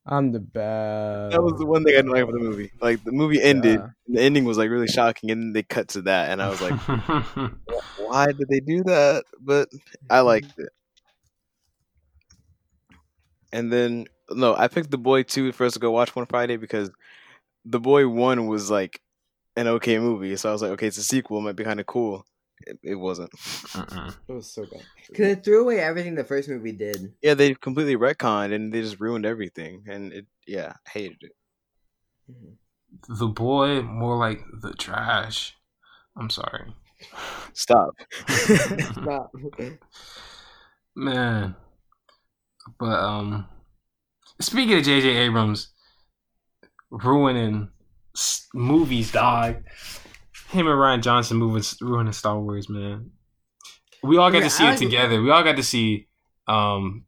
I'm 0.05 0.31
the 0.33 0.39
best. 0.39 1.31
That 1.31 1.41
was 1.41 1.57
the 1.57 1.65
one 1.65 1.83
thing 1.83 1.93
I 1.93 1.97
didn't 1.97 2.11
like 2.11 2.23
about 2.23 2.33
the 2.33 2.39
movie. 2.39 2.71
Like 2.81 3.03
the 3.03 3.13
movie 3.13 3.41
ended, 3.41 3.79
Yeah. 3.79 3.87
and 4.07 4.17
the 4.17 4.21
ending 4.21 4.43
was 4.43 4.57
like 4.57 4.69
really 4.69 4.87
shocking, 4.87 5.31
and 5.31 5.41
then 5.41 5.53
they 5.53 5.63
cut 5.63 5.87
to 5.89 6.01
that, 6.03 6.29
and 6.29 6.41
I 6.41 6.49
was 6.49 6.61
like, 6.61 6.73
"Why 7.97 8.25
did 8.27 8.49
they 8.49 8.59
do 8.59 8.83
that?" 8.83 9.23
But 9.39 9.69
I 10.09 10.17
mm-hmm. 10.17 10.25
liked 10.25 10.59
it. 10.59 10.69
And 13.53 13.71
then 13.71 14.07
no, 14.29 14.55
I 14.55 14.67
picked 14.67 14.91
the 14.91 14.97
boy 14.97 15.23
two 15.23 15.51
for 15.53 15.65
us 15.65 15.73
to 15.73 15.79
go 15.79 15.91
watch 15.91 16.15
one 16.15 16.25
Friday 16.25 16.57
because 16.57 16.89
the 17.65 17.79
boy 17.79 18.07
one 18.07 18.47
was 18.47 18.69
like 18.69 18.99
an 19.55 19.67
okay 19.67 19.99
movie, 19.99 20.35
so 20.35 20.49
I 20.49 20.51
was 20.51 20.61
like, 20.61 20.71
okay, 20.71 20.87
it's 20.87 20.97
a 20.97 21.03
sequel, 21.03 21.37
it 21.37 21.41
might 21.43 21.55
be 21.55 21.63
kind 21.63 21.79
of 21.79 21.85
cool. 21.85 22.25
It, 22.65 22.79
it 22.83 22.95
wasn't. 22.95 23.31
Mm-mm. 23.31 24.15
It 24.27 24.33
was 24.33 24.51
so 24.51 24.65
bad. 24.65 24.81
Because 25.09 25.27
it 25.27 25.43
threw 25.43 25.61
away 25.61 25.79
everything 25.79 26.15
the 26.15 26.23
first 26.23 26.49
movie 26.49 26.71
did. 26.71 27.13
Yeah, 27.21 27.33
they 27.33 27.53
completely 27.55 27.97
retconned 27.97 28.53
and 28.53 28.73
they 28.73 28.81
just 28.81 28.99
ruined 28.99 29.25
everything, 29.25 29.83
and 29.87 30.13
it 30.13 30.25
yeah, 30.47 30.73
I 30.87 30.89
hated 30.89 31.17
it. 31.21 31.31
the 33.07 33.27
boy, 33.27 33.81
more 33.81 34.17
like 34.17 34.41
the 34.61 34.73
trash. 34.73 35.55
I'm 36.17 36.29
sorry. 36.29 36.73
Stop. 37.53 37.95
Stop. 38.29 39.31
Man. 40.95 41.55
But 42.79 42.99
um 42.99 43.47
speaking 44.39 44.77
of 44.77 44.83
JJ 44.83 45.05
Abrams 45.05 45.69
ruining 46.91 47.69
movies, 48.53 49.11
dog. 49.11 49.63
Him 50.53 50.67
and 50.67 50.77
Rian 50.77 51.01
Johnson 51.01 51.37
moving 51.37 51.63
ruining 51.81 52.13
Star 52.13 52.39
Wars, 52.39 52.69
man. 52.69 53.11
We 54.03 54.17
all 54.17 54.31
got 54.31 54.37
Okay, 54.37 54.47
to 54.47 54.49
see 54.49 54.65
I 54.65 54.73
it 54.73 54.77
together. 54.77 55.21
We 55.21 55.31
all 55.31 55.43
got 55.43 55.55
to 55.55 55.63
see 55.63 56.07
um 56.47 57.05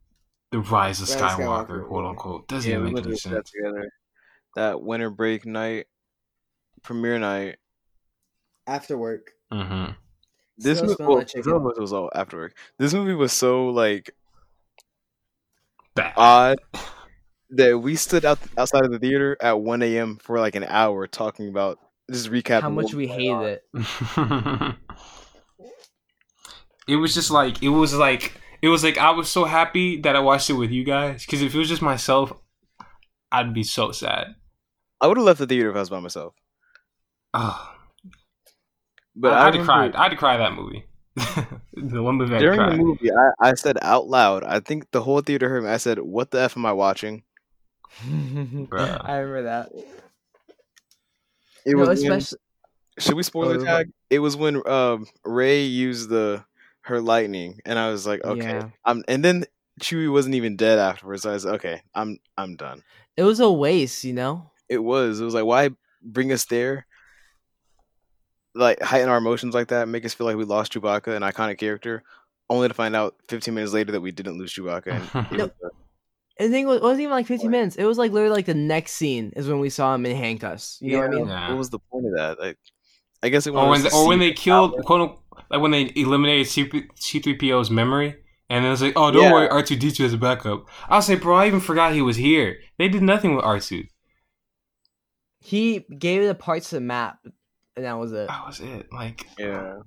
the 0.51 0.59
Rise 0.59 1.01
of 1.01 1.07
Skywalker, 1.07 1.37
Skywalker, 1.67 1.87
quote 1.87 2.05
unquote. 2.05 2.47
Doesn't 2.47 2.69
yeah, 2.69 2.77
even 2.79 2.93
make 2.93 3.05
any 3.05 3.15
to 3.17 3.29
that 3.29 3.47
sense. 3.47 3.51
together. 3.51 3.91
That 4.55 4.81
winter 4.81 5.09
break 5.09 5.45
night, 5.45 5.87
premiere 6.81 7.19
night. 7.19 7.57
After 8.67 8.97
work. 8.97 9.31
Mm-hmm. 9.51 9.91
This 10.57 10.81
movie, 10.81 10.95
smell 10.95 11.09
well, 11.09 11.17
like 11.19 11.27
chicken. 11.27 11.43
some 11.43 11.53
of 11.53 11.67
us 11.67 11.79
was 11.79 11.93
all 11.93 12.09
after 12.15 12.37
work. 12.37 12.57
This 12.79 12.93
movie 12.93 13.13
was 13.13 13.33
so 13.33 13.67
like 13.69 14.11
Bad. 15.95 16.13
odd 16.15 16.57
that 17.51 17.77
we 17.79 17.95
stood 17.95 18.25
out 18.25 18.39
outside 18.57 18.85
of 18.85 18.91
the 18.91 18.99
theater 18.99 19.37
at 19.41 19.59
1 19.61 19.81
a.m. 19.83 20.17
for 20.17 20.39
like 20.39 20.55
an 20.55 20.63
hour 20.63 21.07
talking 21.07 21.49
about 21.49 21.79
just 22.11 22.29
recap 22.29 22.61
How 22.61 22.69
much 22.69 22.93
we 22.93 23.07
was 23.07 23.15
hated 23.15 23.31
on. 23.31 23.45
it. 23.45 24.75
it 26.87 26.95
was 26.97 27.13
just 27.13 27.31
like 27.31 27.61
it 27.63 27.69
was 27.69 27.93
like 27.95 28.33
it 28.61 28.67
was 28.69 28.83
like 28.83 28.97
I 28.97 29.11
was 29.11 29.29
so 29.29 29.45
happy 29.45 30.01
that 30.01 30.15
I 30.15 30.19
watched 30.19 30.49
it 30.49 30.53
with 30.53 30.71
you 30.71 30.83
guys 30.83 31.25
because 31.25 31.41
if 31.41 31.53
it 31.53 31.57
was 31.57 31.69
just 31.69 31.81
myself, 31.81 32.31
I'd 33.31 33.53
be 33.53 33.63
so 33.63 33.91
sad. 33.91 34.35
I 35.01 35.07
would 35.07 35.17
have 35.17 35.25
left 35.25 35.39
the 35.39 35.47
theater 35.47 35.69
if 35.69 35.75
I 35.75 35.79
was 35.79 35.89
by 35.89 35.99
myself. 35.99 36.33
Oh, 37.33 37.73
But 39.15 39.33
I, 39.33 39.43
I, 39.43 39.47
I'd 39.47 39.55
have 39.55 39.65
cried. 39.65 39.95
I 39.95 40.03
had 40.03 40.09
to 40.09 40.15
cry 40.15 40.37
that 40.37 40.53
movie. 40.53 40.85
the 41.73 42.01
one 42.01 42.15
movie 42.15 42.37
during 42.37 42.57
cried. 42.57 42.73
the 42.73 42.77
movie. 42.77 43.11
I, 43.11 43.31
I 43.49 43.53
said 43.55 43.77
out 43.81 44.07
loud. 44.07 44.43
I 44.43 44.59
think 44.59 44.91
the 44.91 45.01
whole 45.01 45.21
theater 45.21 45.49
heard 45.49 45.63
me. 45.63 45.69
I 45.69 45.77
said, 45.77 45.99
"What 45.99 46.31
the 46.31 46.39
f 46.41 46.55
am 46.57 46.65
I 46.65 46.71
watching?" 46.73 47.23
I 48.03 48.07
remember 48.09 49.43
that. 49.43 49.71
It 51.65 51.75
no, 51.75 51.85
was 51.87 52.03
when- 52.03 52.21
should 52.97 53.15
we 53.15 53.23
spoil 53.23 53.49
Oh, 53.49 53.63
tag? 53.65 53.91
It 54.09 54.19
was 54.19 54.37
when 54.37 54.65
um, 54.67 55.05
Rey 55.25 55.63
used 55.63 56.09
the 56.09 56.45
her 56.81 57.01
lightning, 57.01 57.59
and 57.65 57.77
I 57.77 57.89
was 57.89 58.05
like, 58.07 58.23
"Okay." 58.23 58.43
Yeah. 58.43 58.69
I'm, 58.85 59.03
and 59.07 59.25
then 59.25 59.45
Chewie 59.81 60.11
wasn't 60.11 60.35
even 60.35 60.55
dead 60.55 60.79
afterwards. 60.79 61.23
So 61.23 61.31
I 61.31 61.33
was 61.33 61.43
like, 61.45 61.55
"Okay, 61.55 61.81
I'm 61.93 62.19
I'm 62.37 62.55
done." 62.55 62.83
it 63.17 63.23
was 63.23 63.39
a 63.39 63.49
waste, 63.51 64.03
you 64.03 64.13
know. 64.13 64.49
It 64.69 64.77
was. 64.79 65.19
It 65.21 65.25
was 65.25 65.33
like, 65.33 65.45
why 65.45 65.69
bring 66.01 66.31
us 66.31 66.45
there? 66.45 66.85
Like 68.53 68.81
heighten 68.81 69.09
our 69.09 69.17
emotions 69.17 69.53
like 69.53 69.67
that, 69.69 69.87
make 69.87 70.05
us 70.05 70.13
feel 70.13 70.27
like 70.27 70.37
we 70.37 70.43
lost 70.45 70.73
Chewbacca, 70.73 71.15
an 71.15 71.21
iconic 71.23 71.57
character, 71.57 72.03
only 72.49 72.67
to 72.67 72.73
find 72.73 72.95
out 72.95 73.15
15 73.29 73.53
minutes 73.53 73.73
later 73.73 73.91
that 73.93 74.01
we 74.01 74.11
didn't 74.11 74.37
lose 74.37 74.53
Chewbacca. 74.53 74.87
And 75.21 75.31
No. 75.37 75.51
Was, 76.39 76.45
And 76.45 76.53
the 76.53 76.65
was, 76.65 76.77
it 76.77 76.83
wasn't 76.83 77.01
even 77.01 77.11
like 77.11 77.27
15 77.27 77.49
minutes. 77.49 77.75
It 77.75 77.85
was 77.85 77.97
like 77.97 78.11
literally 78.11 78.35
like 78.35 78.45
the 78.45 78.53
next 78.53 78.93
scene 78.93 79.31
is 79.35 79.47
when 79.47 79.59
we 79.59 79.69
saw 79.69 79.93
him 79.95 80.05
in 80.05 80.15
handcuffs. 80.15 80.79
You 80.81 80.93
know 80.93 80.99
what 80.99 81.07
I 81.07 81.09
mean? 81.09 81.27
Yeah. 81.27 81.49
What 81.49 81.57
was 81.57 81.69
the 81.69 81.79
point 81.79 82.05
of 82.07 82.13
that? 82.15 82.39
Like, 82.39 82.57
I 83.23 83.29
guess 83.29 83.47
it 83.47 83.51
or 83.51 83.69
when 83.69 83.83
was. 83.83 83.93
or 83.93 84.07
when 84.07 84.19
they 84.19 84.33
killed 84.33 84.73
quote 84.85 85.01
unquote, 85.01 85.21
like 85.49 85.61
when 85.61 85.71
they 85.71 85.91
eliminated 85.95 86.47
C 86.47 87.19
three 87.19 87.35
PO's 87.35 87.69
memory. 87.71 88.17
And 88.47 88.63
it 88.63 88.69
was 88.69 88.81
like, 88.83 88.93
oh, 88.95 89.09
don't 89.09 89.23
Yeah. 89.23 89.33
worry, 89.33 89.49
R 89.49 89.63
two 89.63 89.75
D 89.75 89.89
two 89.91 90.03
has 90.03 90.13
a 90.13 90.17
backup. 90.17 90.69
I 90.87 90.97
was 90.97 91.09
like, 91.09 91.21
bro, 91.21 91.35
I 91.35 91.47
even 91.47 91.59
forgot 91.59 91.93
he 91.93 92.01
was 92.03 92.17
here. 92.17 92.59
They 92.77 92.87
did 92.87 93.01
nothing 93.01 93.35
with 93.35 93.43
R 93.43 93.59
two. 93.59 93.85
He 95.39 95.79
gave 95.79 96.27
the 96.27 96.35
parts 96.35 96.71
of 96.71 96.77
the 96.77 96.81
map, 96.85 97.19
and 97.75 97.85
that 97.85 97.93
was 97.93 98.11
it. 98.11 98.27
That 98.27 98.45
was 98.45 98.59
it. 98.59 98.91
Like, 98.91 99.25
yeah. 99.39 99.79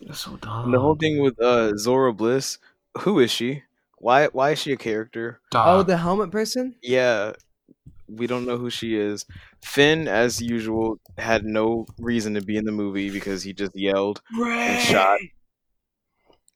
that's 0.00 0.20
so 0.20 0.36
dumb. 0.36 0.66
And 0.66 0.74
the 0.74 0.80
whole 0.80 0.96
thing 0.96 1.20
with 1.22 1.40
uh 1.40 1.72
Zorii 1.72 2.16
Bliss, 2.16 2.58
who 2.98 3.20
is 3.20 3.30
she? 3.30 3.62
Why 4.00 4.26
why 4.28 4.50
is 4.52 4.58
she 4.58 4.72
a 4.72 4.76
character? 4.76 5.40
Oh, 5.54 5.82
the 5.82 5.96
helmet 5.98 6.30
person? 6.30 6.74
Yeah. 6.82 7.32
We 8.08 8.26
don't 8.26 8.44
know 8.46 8.56
who 8.56 8.70
she 8.70 8.96
is. 8.96 9.24
Finn, 9.62 10.08
as 10.08 10.40
usual, 10.42 10.98
had 11.18 11.44
no 11.44 11.86
reason 11.98 12.34
to 12.34 12.40
be 12.40 12.56
in 12.56 12.64
the 12.64 12.72
movie 12.72 13.10
because 13.10 13.42
he 13.44 13.52
just 13.52 13.76
yelled 13.76 14.20
and 14.36 14.82
shot. 14.82 15.18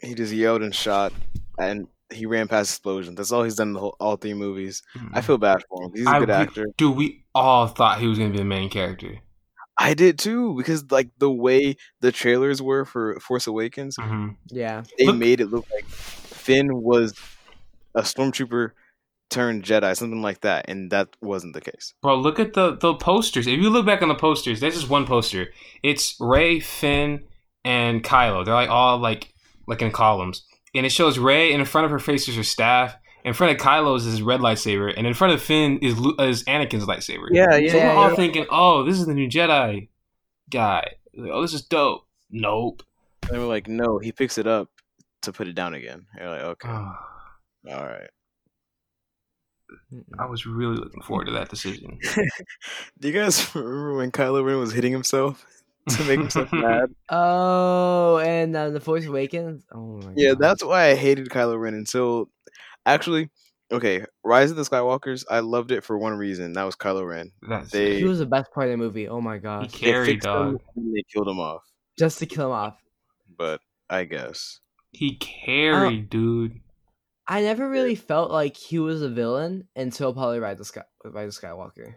He 0.01 0.15
just 0.15 0.33
yelled 0.33 0.63
and 0.63 0.75
shot, 0.75 1.13
and 1.59 1.87
he 2.13 2.27
ran 2.27 2.49
past 2.49 2.71
explosions. 2.71 3.17
That's 3.17 3.31
all 3.31 3.45
he's 3.45 3.55
done 3.55 3.69
in 3.69 3.75
the 3.75 3.81
whole, 3.81 3.97
all 4.01 4.17
three 4.17 4.35
movies. 4.35 4.83
I 5.13 5.21
feel 5.21 5.39
bad 5.39 5.63
for 5.69 5.85
him. 5.85 5.93
He's 5.95 6.07
a 6.07 6.11
I- 6.11 6.19
good 6.19 6.29
we- 6.29 6.35
actor. 6.35 6.67
Dude, 6.77 6.97
we 6.97 7.25
all 7.35 7.69
thought 7.69 8.01
he 8.01 8.07
was 8.09 8.19
gonna 8.19 8.31
be 8.31 8.39
the 8.39 8.45
main 8.45 8.69
character. 8.69 9.19
I 9.79 9.95
did 9.95 10.19
too 10.19 10.55
because 10.57 10.91
like 10.91 11.11
the 11.19 11.31
way 11.31 11.77
the 12.01 12.11
trailers 12.13 12.61
were 12.63 12.85
for 12.85 13.19
Force 13.21 13.47
Awakens, 13.47 13.97
hmm 14.01 14.31
Yeah. 14.51 14.83
they 14.99 15.07
Look- 15.07 15.17
made 15.17 15.41
it 15.41 15.51
look 15.51 15.67
like 15.73 15.85
Finn 15.87 16.69
was 16.83 17.15
a 17.95 18.03
stormtrooper 18.03 18.71
turned 19.31 19.63
Jedi, 19.65 19.97
something 19.97 20.23
like 20.23 20.41
that, 20.43 20.67
and 20.69 20.91
that 20.91 21.09
wasn't 21.21 21.55
the 21.55 21.61
case. 21.61 21.95
Bro, 22.03 22.19
look 22.21 22.39
at 22.39 22.55
the 22.55 22.77
the 22.77 22.95
posters. 22.95 23.47
If 23.47 23.59
you 23.61 23.71
look 23.71 23.87
back 23.87 24.03
on 24.03 24.09
the 24.09 24.15
posters, 24.15 24.61
there's 24.61 24.75
just 24.75 24.89
one 24.91 25.07
poster. 25.07 25.49
It's 25.83 26.17
Rey, 26.21 26.61
Finn, 26.61 27.25
and 27.65 28.03
Kylo. 28.05 28.45
They're 28.45 28.55
like 28.55 28.71
all 28.71 28.99
like 28.99 29.33
like 29.67 29.83
in 29.83 29.91
columns, 29.91 30.45
and 30.75 30.85
it 30.87 30.91
shows 30.91 31.19
Rey, 31.19 31.53
and 31.53 31.61
in 31.61 31.67
front 31.67 31.85
of 31.87 31.91
her 31.91 31.99
face 31.99 32.29
is 32.29 32.37
her 32.37 32.43
staff. 32.43 32.97
In 33.25 33.33
front 33.33 33.59
of 33.59 33.67
Kylo's 33.67 34.05
is 34.05 34.13
his 34.13 34.23
red 34.23 34.41
lightsaber, 34.41 34.93
and 34.95 35.07
in 35.07 35.15
front 35.15 35.33
of 35.33 35.41
Finn 35.43 35.79
is 35.81 35.99
Lu- 35.99 36.15
is 36.19 36.45
Anakin's 36.45 36.85
lightsaber. 36.85 37.29
Yeah, 37.33 37.53
So 37.53 37.57
yeah, 37.57 37.75
we're 37.95 37.99
all 37.99 38.11
yeah. 38.11 38.17
thinking, 38.17 38.47
oh, 38.51 38.85
this 38.85 38.99
is 39.01 39.07
the 39.07 39.15
new 39.15 39.29
Jedi 39.31 39.89
guy. 40.51 40.87
Like, 41.17 41.31
oh, 41.33 41.41
this 41.41 41.55
is 41.55 41.63
dope. 41.63 42.03
Nope. 42.31 42.83
They 43.31 43.39
were 43.39 43.47
like, 43.47 43.67
no, 43.67 43.99
he 43.99 44.13
picks 44.13 44.37
it 44.37 44.47
up 44.47 44.69
to 45.23 45.33
put 45.33 45.49
it 45.49 45.55
down 45.55 45.73
again. 45.73 46.05
You're 46.19 46.29
like, 46.29 46.43
okay, 46.43 46.69
Oh, 46.69 46.97
all 47.69 47.85
right. 47.85 48.11
I 50.19 50.27
was 50.27 50.47
really 50.47 50.77
looking 50.77 51.03
forward 51.03 51.27
to 51.27 51.33
that 51.33 51.49
decision. 51.49 51.99
Do 53.01 53.09
you 53.09 53.15
guys 53.15 53.49
remember 53.55 53.95
when 53.97 54.11
Kylo 54.13 54.45
Ren 54.45 54.59
was 54.59 54.73
hitting 54.73 54.93
himself 54.93 55.45
to 55.91 56.05
make 56.05 56.19
himself 56.19 56.53
mad? 56.53 56.95
Oh, 57.11 58.19
and 58.19 58.55
uh, 58.57 58.71
the 58.71 58.81
Force 58.81 59.05
Awakens. 59.07 59.65
Oh 59.73 60.01
my 60.03 60.13
Yeah, 60.17 60.31
God. 60.31 60.39
that's 60.41 60.65
why 60.65 60.87
I 60.89 60.95
hated 60.95 61.29
Kylo 61.29 61.59
Ren 61.59 61.75
until 61.75 62.29
actually, 62.87 63.31
okay, 63.73 64.05
Rise 64.25 64.51
of 64.51 64.57
the 64.57 64.63
Skywalkers. 64.63 65.25
I 65.31 65.41
loved 65.41 65.71
it 65.71 65.85
for 65.85 65.99
one 65.99 66.15
reason. 66.15 66.53
That 66.55 66.65
was 66.65 66.77
Kylo 66.77 67.07
Ren. 67.09 67.31
That's 67.49 67.71
They- 67.71 67.99
he 67.99 68.05
was 68.05 68.19
the 68.19 68.27
best 68.27 68.53
part 68.53 68.67
of 68.67 68.73
the 68.73 68.77
movie. 68.79 69.09
Oh 69.09 69.21
my 69.21 69.39
god. 69.39 69.63
he 69.63 69.67
gosh, 69.69 69.81
They 69.81 69.87
carried 69.93 70.07
fixed 70.07 70.27
him 70.27 70.33
dog. 70.33 70.61
and 70.77 70.95
they 70.95 71.03
killed 71.13 71.29
him 71.29 71.41
off. 71.41 71.63
just 71.99 72.19
to 72.21 72.27
kill 72.27 72.47
him 72.47 72.53
off. 72.53 72.77
But 73.37 73.61
I 73.91 74.05
guess 74.05 74.61
He 74.93 75.17
carried, 75.17 76.09
dude. 76.11 76.61
I 77.27 77.41
never 77.43 77.69
really 77.69 77.95
felt 77.95 78.31
like 78.31 78.57
he 78.57 78.79
was 78.79 79.01
a 79.03 79.09
villain 79.09 79.67
until 79.75 80.13
probably 80.13 80.39
Rise 80.41 80.61
of, 80.61 80.67
Sky- 80.67 80.83
Rise 81.05 81.37
of 81.37 81.43
Skywalker. 81.43 81.95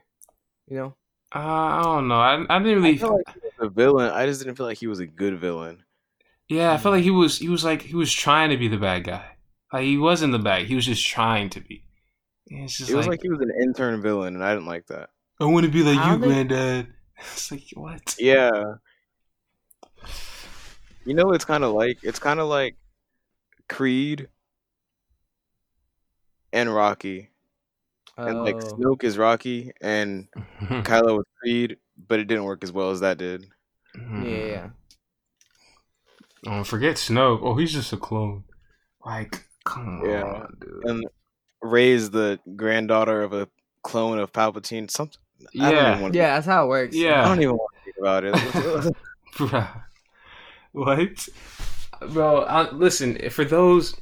You 0.68 0.78
know? 0.78 0.96
Uh, 1.36 1.40
I 1.40 1.82
don't 1.84 2.08
know. 2.08 2.16
I, 2.16 2.34
I 2.50 2.60
didn't 2.60 2.84
I 2.84 2.88
really. 2.88 2.98
felt 2.98 3.14
like 3.28 3.34
he 3.34 3.40
was 3.44 3.68
a 3.68 3.70
villain. 3.70 4.12
I 4.14 4.26
just 4.26 4.42
didn't 4.42 4.56
feel 4.56 4.66
like 4.66 4.78
he 4.78 4.88
was 4.88 5.00
a 5.00 5.06
good 5.06 5.38
villain. 5.40 5.84
Yeah, 6.48 6.72
I 6.72 6.78
felt 6.78 6.96
like 6.96 7.04
he 7.04 7.12
was. 7.12 7.38
He 7.38 7.50
was 7.50 7.66
like 7.66 7.82
he 7.82 7.96
was 7.96 8.12
trying 8.14 8.52
to 8.52 8.58
be 8.58 8.70
the 8.70 8.78
bad 8.78 9.04
guy. 9.04 9.26
Like 9.74 9.84
he 9.84 9.98
wasn't 9.98 10.32
the 10.32 10.40
bad. 10.40 10.66
He 10.66 10.76
was 10.76 10.86
just 10.86 11.06
trying 11.06 11.50
to 11.50 11.60
be. 11.60 11.84
It's 12.46 12.78
just 12.78 12.90
It 12.90 12.96
was 12.96 13.06
like, 13.06 13.16
like 13.20 13.22
he 13.24 13.30
was 13.30 13.42
an 13.42 13.52
intern 13.62 14.02
villain, 14.02 14.36
and 14.36 14.44
I 14.46 14.54
didn't 14.54 14.68
like 14.68 14.88
that. 14.88 15.10
I 15.42 15.46
want 15.46 15.66
to 15.66 15.72
be 15.72 15.84
like 15.84 15.98
I 15.98 16.14
you, 16.14 16.20
think- 16.20 16.32
granddad. 16.32 16.88
It's 17.20 17.52
like 17.52 17.64
what? 17.74 18.16
Yeah. 18.18 18.76
You 21.06 21.14
know, 21.14 21.32
it's 21.32 21.46
kind 21.46 21.64
of 21.64 21.74
like 21.74 21.98
it's 22.04 22.20
kind 22.20 22.40
of 22.40 22.48
like 22.48 22.76
Creed 23.70 24.30
and 26.58 26.74
Rocky, 26.74 27.30
and 28.18 28.44
like 28.44 28.56
Oh. 28.56 28.60
Snoke 28.76 29.04
is 29.04 29.18
Rocky 29.18 29.72
and 29.82 30.28
Kylo 30.62 31.18
was 31.18 31.26
Creed, 31.40 31.78
but 32.08 32.20
it 32.20 32.26
didn't 32.26 32.46
work 32.46 32.64
as 32.64 32.72
well 32.72 32.90
as 32.92 33.00
that 33.02 33.18
did. 33.18 33.46
yeah, 33.96 34.24
yeah, 34.24 34.46
yeah. 34.46 34.70
Oh, 36.46 36.64
forget 36.64 36.96
Snoke. 36.96 37.40
Oh, 37.42 37.56
he's 37.56 37.74
just 37.74 37.94
a 37.94 37.98
clone. 37.98 38.44
Like, 39.06 39.46
come 39.66 40.02
Yeah. 40.06 40.24
on, 40.24 40.58
dude. 40.60 40.86
And 40.86 41.06
Rey's 41.62 42.10
the 42.12 42.40
granddaughter 42.56 43.22
of 43.22 43.34
a 43.34 43.48
clone 43.84 44.20
of 44.20 44.32
Palpatine. 44.32 44.90
Something. 44.90 45.20
I 45.60 45.72
Yeah. 45.72 45.96
to, 46.10 46.18
Yeah, 46.18 46.36
that's 46.36 46.46
how 46.48 46.66
it 46.66 46.70
works. 46.70 46.96
Yeah. 46.96 47.24
I 47.24 47.28
don't 47.28 47.42
even 47.42 47.56
want 47.56 47.72
to 47.76 47.84
think 47.84 47.98
about 48.00 48.24
it. 48.24 48.34
Bruh. 49.36 49.82
What? 50.72 51.30
Bro, 52.12 52.42
uh, 52.42 52.70
listen, 52.74 53.30
for 53.30 53.44
those 53.46 53.96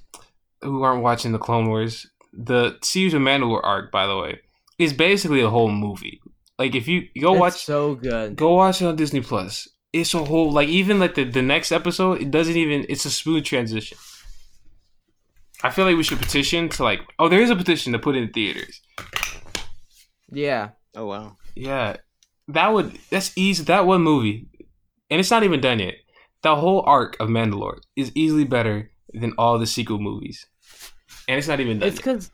who 0.61 0.83
aren't 0.83 1.03
watching 1.03 1.31
the 1.31 1.39
Clone 1.39 1.67
Wars, 1.69 2.07
the 2.35 2.77
Siege 2.83 3.13
of 3.13 3.21
Mandalore 3.21 3.63
arc, 3.63 3.91
by 3.91 4.07
the 4.07 4.17
way, 4.17 4.39
is 4.77 4.93
basically 4.93 5.41
a 5.41 5.49
whole 5.49 5.71
movie. 5.71 6.21
Like, 6.59 6.75
if 6.75 6.87
you, 6.87 7.07
you 7.13 7.21
go 7.21 7.33
It's 7.33 7.39
watch, 7.39 7.63
so 7.65 7.95
good. 7.95 8.35
go 8.35 8.53
watch 8.55 8.81
it 8.81 8.85
on 8.85 8.95
Disney 8.95 9.21
Plus. 9.21 9.67
It's 9.93 10.13
a 10.13 10.23
whole, 10.23 10.51
like, 10.51 10.67
even 10.69 10.99
like 10.99 11.15
the, 11.15 11.23
the 11.23 11.41
next 11.41 11.71
episode, 11.71 12.21
it 12.21 12.31
doesn't 12.31 12.55
even, 12.55 12.85
it's 12.89 13.05
a 13.05 13.11
smooth 13.11 13.45
transition. 13.45 13.97
I 15.63 15.69
feel 15.69 15.85
like 15.85 15.95
we 15.95 16.03
should 16.03 16.19
petition 16.19 16.69
to, 16.69 16.83
like, 16.83 17.01
oh, 17.17 17.29
there 17.29 17.41
is 17.41 17.49
a 17.49 17.55
petition 17.55 17.93
to 17.93 17.99
put 17.99 18.15
in 18.15 18.31
theaters. 18.31 18.81
Yeah. 20.31 20.69
oh 20.95 21.05
wow. 21.05 21.37
Yeah, 21.55 21.97
that 22.49 22.67
would 22.73 22.97
that's 23.09 23.31
easy. 23.37 23.63
That 23.63 23.85
one 23.85 24.01
movie, 24.01 24.47
and 25.09 25.19
it's 25.19 25.31
not 25.31 25.43
even 25.43 25.61
done 25.61 25.79
yet. 25.79 25.95
The 26.43 26.55
whole 26.55 26.83
arc 26.85 27.15
of 27.19 27.29
Mandalore 27.29 27.79
is 27.95 28.11
easily 28.15 28.43
better 28.43 28.91
than 29.19 29.33
all 29.37 29.57
the 29.57 29.67
sequel 29.67 29.99
movies, 29.99 30.45
and 31.27 31.37
it's 31.37 31.47
not 31.47 31.59
even 31.59 31.79
done. 31.79 31.89
It's 31.89 31.97
because 31.97 32.31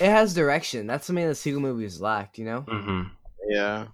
it 0.00 0.10
has 0.10 0.34
direction. 0.34 0.86
That's 0.86 1.06
something 1.06 1.26
the 1.26 1.34
sequel 1.34 1.60
movies 1.60 2.00
lacked, 2.00 2.38
you 2.38 2.44
know? 2.44 2.62
Mm-hmm. 2.62 3.02
Yeah. 3.48 3.86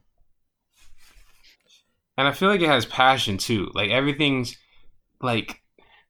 And 2.16 2.28
I 2.28 2.32
feel 2.32 2.48
like 2.48 2.60
it 2.60 2.68
has 2.68 2.86
passion 2.86 3.38
too. 3.38 3.70
Like 3.74 3.90
everything's 3.90 4.56
like 5.22 5.62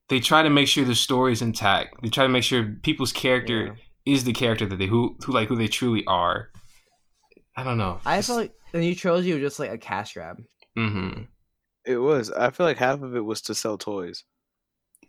they 0.09 0.21
try 0.21 0.43
to 0.43 0.51
make 0.51 0.69
sure 0.69 0.85
the 0.85 0.95
story's 0.95 1.43
intact. 1.43 2.03
They 2.03 2.09
try 2.09 2.25
to 2.25 2.29
make 2.29 2.43
sure 2.45 2.77
people's 2.83 3.13
character 3.13 3.77
is 4.07 4.25
the 4.25 4.33
character 4.33 4.67
that 4.67 4.77
they 4.77 4.87
who 4.87 5.17
who 5.25 5.33
like 5.33 5.49
who 5.49 5.57
they 5.57 5.69
truly 5.69 6.05
are. 6.07 6.51
I 7.57 7.63
don't 7.63 7.79
know. 7.79 8.01
I 8.05 8.23
felt 8.23 8.41
like 8.41 8.55
the 8.73 8.79
new 8.79 8.95
trilogy 8.95 9.33
was 9.33 9.43
just 9.43 9.59
like 9.59 9.71
a 9.71 9.79
cash 9.79 10.15
grab. 10.15 10.43
Mm-hmm. 10.77 11.23
It 11.87 11.97
was. 11.97 12.31
I 12.31 12.51
feel 12.51 12.67
like 12.67 12.79
half 12.79 13.03
of 13.03 13.17
it 13.17 13.25
was 13.25 13.41
to 13.43 13.55
sell 13.55 13.79
toys, 13.79 14.25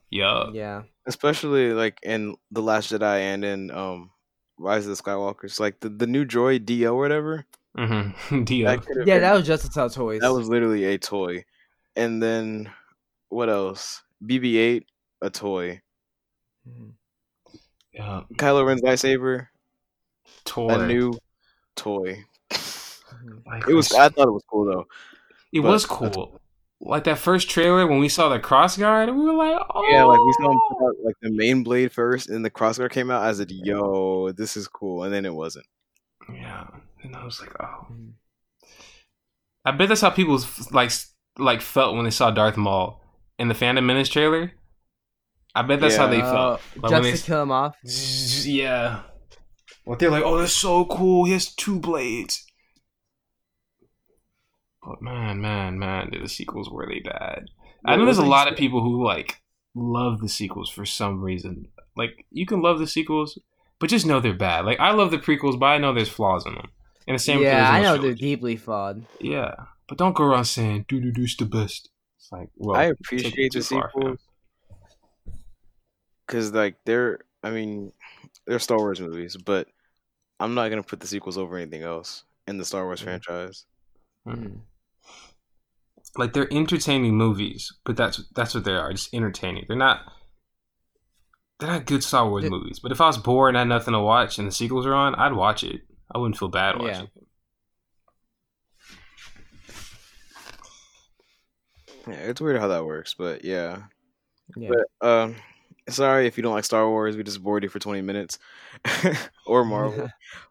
Yeah. 0.10 0.50
Yeah. 0.54 0.84
Especially 1.06 1.74
like 1.74 2.00
in 2.04 2.36
the 2.52 2.62
Last 2.62 2.92
Jedi 2.92 3.20
and 3.20 3.44
in 3.44 3.72
um 3.72 4.12
Rise 4.58 4.86
of 4.88 4.96
the 4.96 5.02
Skywalkers. 5.04 5.60
Like 5.60 5.80
the, 5.80 5.90
the 5.90 6.06
new 6.08 6.26
droid 6.26 6.66
D-O 6.66 6.94
or 6.94 7.00
whatever. 7.02 7.46
Mm-hmm. 7.78 8.44
D-O. 8.44 8.66
That 8.78 8.86
Yeah, 9.08 9.16
been- 9.16 9.22
that 9.22 9.34
was 9.34 9.48
just 9.48 9.66
to 9.66 9.72
sell 9.72 9.90
toys. 9.90 10.22
that 10.22 10.32
was 10.34 10.48
literally 10.48 10.86
a 10.86 10.98
toy. 10.98 11.46
And 11.96 12.22
then 12.22 12.70
what 13.30 13.50
else? 13.50 14.04
BB-8, 14.24 14.86
a 15.22 15.30
toy. 15.30 15.82
Yeah. 17.94 18.22
Kylo 18.36 18.66
Ren's 18.66 18.82
lightsaber, 18.82 19.48
Toy. 20.46 20.70
a 20.70 20.88
new 20.88 21.14
toy. 21.76 22.24
Like, 23.46 23.68
It 23.68 23.74
was. 23.74 23.92
I 23.94 24.10
thought 24.10 24.28
it 24.28 24.32
was 24.32 24.44
cool 24.50 24.66
though. 24.66 24.88
It 25.52 25.62
But- 25.62 25.70
was 25.72 25.86
cool. 25.86 26.41
Like 26.84 27.04
that 27.04 27.20
first 27.20 27.48
trailer 27.50 27.86
when 27.86 28.00
we 28.00 28.10
saw 28.10 28.30
the 28.30 28.40
cross 28.40 28.76
guard, 28.76 29.10
we 29.10 29.24
were 29.24 29.34
like, 29.34 29.62
"Oh, 29.74 29.88
Yeah, 29.92 30.04
like 30.06 30.20
we 30.20 30.34
saw 30.34 30.52
him 30.52 30.60
put 30.70 30.84
out 30.88 30.96
like 31.06 31.16
the 31.22 31.30
main 31.32 31.62
blade 31.64 31.92
first, 31.92 32.28
and 32.28 32.44
the 32.44 32.50
crossguard 32.50 32.92
came 32.92 33.12
out. 33.12 33.22
I 33.22 33.32
said, 33.34 33.52
"Yo, 33.52 34.32
this 34.32 34.58
is 34.58 34.68
cool," 34.68 35.04
and 35.04 35.14
then 35.14 35.24
it 35.26 35.34
wasn't. 35.36 35.68
Yeah, 36.34 36.66
and 37.04 37.16
I 37.16 37.24
was 37.24 37.40
like, 37.40 37.54
"Oh." 37.60 37.86
Mhm. 37.92 38.14
I 39.64 39.72
bet 39.72 39.90
that's 39.90 40.02
how 40.02 40.10
people 40.10 40.40
like 40.72 40.92
like 41.38 41.62
felt 41.62 41.96
when 41.96 42.06
they 42.06 42.12
saw 42.12 42.32
Darth 42.32 42.58
Maul 42.58 43.00
in 43.38 43.48
the 43.48 43.54
Phantom 43.54 43.86
Menace 43.86 44.10
trailer. 44.10 44.52
I 45.54 45.62
bet 45.62 45.82
that's 45.82 45.98
how 45.98 46.08
they 46.08 46.22
Uh, 46.22 46.32
felt. 46.32 46.62
Like, 46.78 46.92
just 46.92 47.04
when 47.04 47.16
to 47.16 47.24
kill 47.24 47.42
him 47.44 47.52
off. 47.52 47.76
Yeah. 48.46 49.04
What 49.84 50.00
they're 50.00 50.10
like, 50.12 50.24
oh, 50.24 50.38
that's 50.38 50.54
so 50.54 50.86
cool. 50.86 51.26
He 51.26 51.34
has 51.34 51.54
two 51.54 51.80
blades. 51.80 52.46
But 54.84 55.02
man, 55.02 55.42
man, 55.42 55.78
man, 55.78 56.10
did 56.10 56.24
the 56.24 56.30
sequels 56.30 56.70
were 56.70 56.88
they 56.88 57.00
bad? 57.00 57.46
I 57.86 57.96
know 57.96 58.06
there's 58.06 58.18
a 58.18 58.26
lot 58.26 58.48
of 58.52 58.58
people 58.58 58.82
who 58.82 59.04
like 59.04 59.42
love 59.76 60.20
the 60.22 60.30
sequels 60.30 60.70
for 60.70 60.86
some 60.86 61.22
reason. 61.22 61.68
Like 61.96 62.26
you 62.32 62.46
can 62.46 62.62
love 62.62 62.80
the 62.80 62.88
sequels, 62.88 63.38
but 63.80 63.90
just 63.90 64.06
know 64.06 64.20
they're 64.20 64.34
bad. 64.34 64.66
Like 64.66 64.80
I 64.80 64.92
love 64.92 65.12
the 65.12 65.18
prequels, 65.18 65.60
but 65.60 65.68
I 65.68 65.78
know 65.78 65.94
there's 65.94 66.10
flaws 66.10 66.46
in 66.46 66.56
them. 66.56 66.70
And 67.08 67.16
the 67.16 67.20
same. 67.20 67.40
with 67.40 67.48
the 67.48 67.52
yeah, 67.52 67.70
I 67.70 67.78
original 67.80 67.96
know 67.98 68.02
they're 68.02 68.14
deeply 68.16 68.56
flawed. 68.56 69.06
Yeah, 69.20 69.54
but 69.88 69.98
don't 69.98 70.16
go 70.16 70.24
around 70.24 70.46
saying 70.46 70.86
"doo 70.88 71.00
doo 71.02 71.12
doo's 71.12 71.36
the 71.36 71.46
best." 71.46 71.90
It's 72.18 72.32
like, 72.32 72.50
well, 72.56 72.80
I 72.80 72.86
appreciate 72.86 73.36
the 73.36 73.50
too 73.50 73.62
far, 73.64 73.92
fam. 73.92 74.02
sequels 74.02 74.20
because, 76.26 76.54
like, 76.54 76.76
they're. 76.86 77.20
I 77.44 77.50
mean, 77.50 77.92
they're 78.46 78.60
Star 78.60 78.78
Wars 78.78 79.02
movies, 79.02 79.36
but 79.36 79.68
I'm 80.40 80.54
not 80.54 80.70
gonna 80.70 80.84
put 80.84 81.00
the 81.00 81.08
sequels 81.08 81.38
over 81.38 81.58
anything 81.58 81.82
else 81.82 82.24
in 82.48 82.58
the 82.58 82.66
Star 82.66 82.86
Wars 82.86 83.02
Mhm. 83.02 83.04
franchise. 83.06 83.66
Mhm 84.28 84.60
like 86.18 86.34
they're 86.34 86.54
entertaining 86.54 87.16
movies, 87.16 87.74
but 87.86 87.96
that's 87.96 88.24
that's 88.36 88.54
what 88.54 88.64
they 88.64 88.74
are, 88.74 88.92
just 88.92 89.14
entertaining. 89.14 89.66
They're 89.68 89.78
not 89.78 90.02
they're 91.60 91.70
not 91.70 91.86
good 91.86 92.04
Star 92.04 92.28
Wars 92.28 92.44
it, 92.44 92.50
movies. 92.50 92.80
But 92.80 92.92
if 92.92 93.00
I 93.00 93.08
was 93.08 93.18
bored 93.18 93.50
and 93.50 93.58
had 93.58 93.68
nothing 93.68 93.94
to 93.94 94.00
watch 94.00 94.40
and 94.40 94.48
the 94.48 94.52
sequels 94.52 94.86
are 94.86 94.94
on, 94.94 95.16
I'd 95.16 95.34
watch 95.34 95.64
it. 95.64 95.82
I 96.14 96.18
wouldn't 96.18 96.38
feel 96.38 96.50
bad 96.50 96.80
watching 96.80 97.08
yeah. 97.16 97.22
it. 97.22 97.28
Yeah, 102.08 102.14
it's 102.16 102.42
weird 102.42 102.60
how 102.60 102.70
that 102.70 102.84
works, 102.84 103.14
but 103.14 103.46
yeah. 103.46 103.84
yeah. 104.58 104.70
But 104.70 105.08
um 105.08 105.36
sorry 105.88 106.26
if 106.28 106.36
you 106.36 106.44
don't 106.44 106.54
like 106.54 106.66
Star 106.66 106.90
Wars, 106.90 107.16
we 107.16 107.24
just 107.24 107.44
bored 107.44 107.64
you 107.64 107.70
for 107.70 107.80
20 107.80 108.02
minutes 108.02 108.40
or 109.46 109.64
Marvel. 109.64 110.10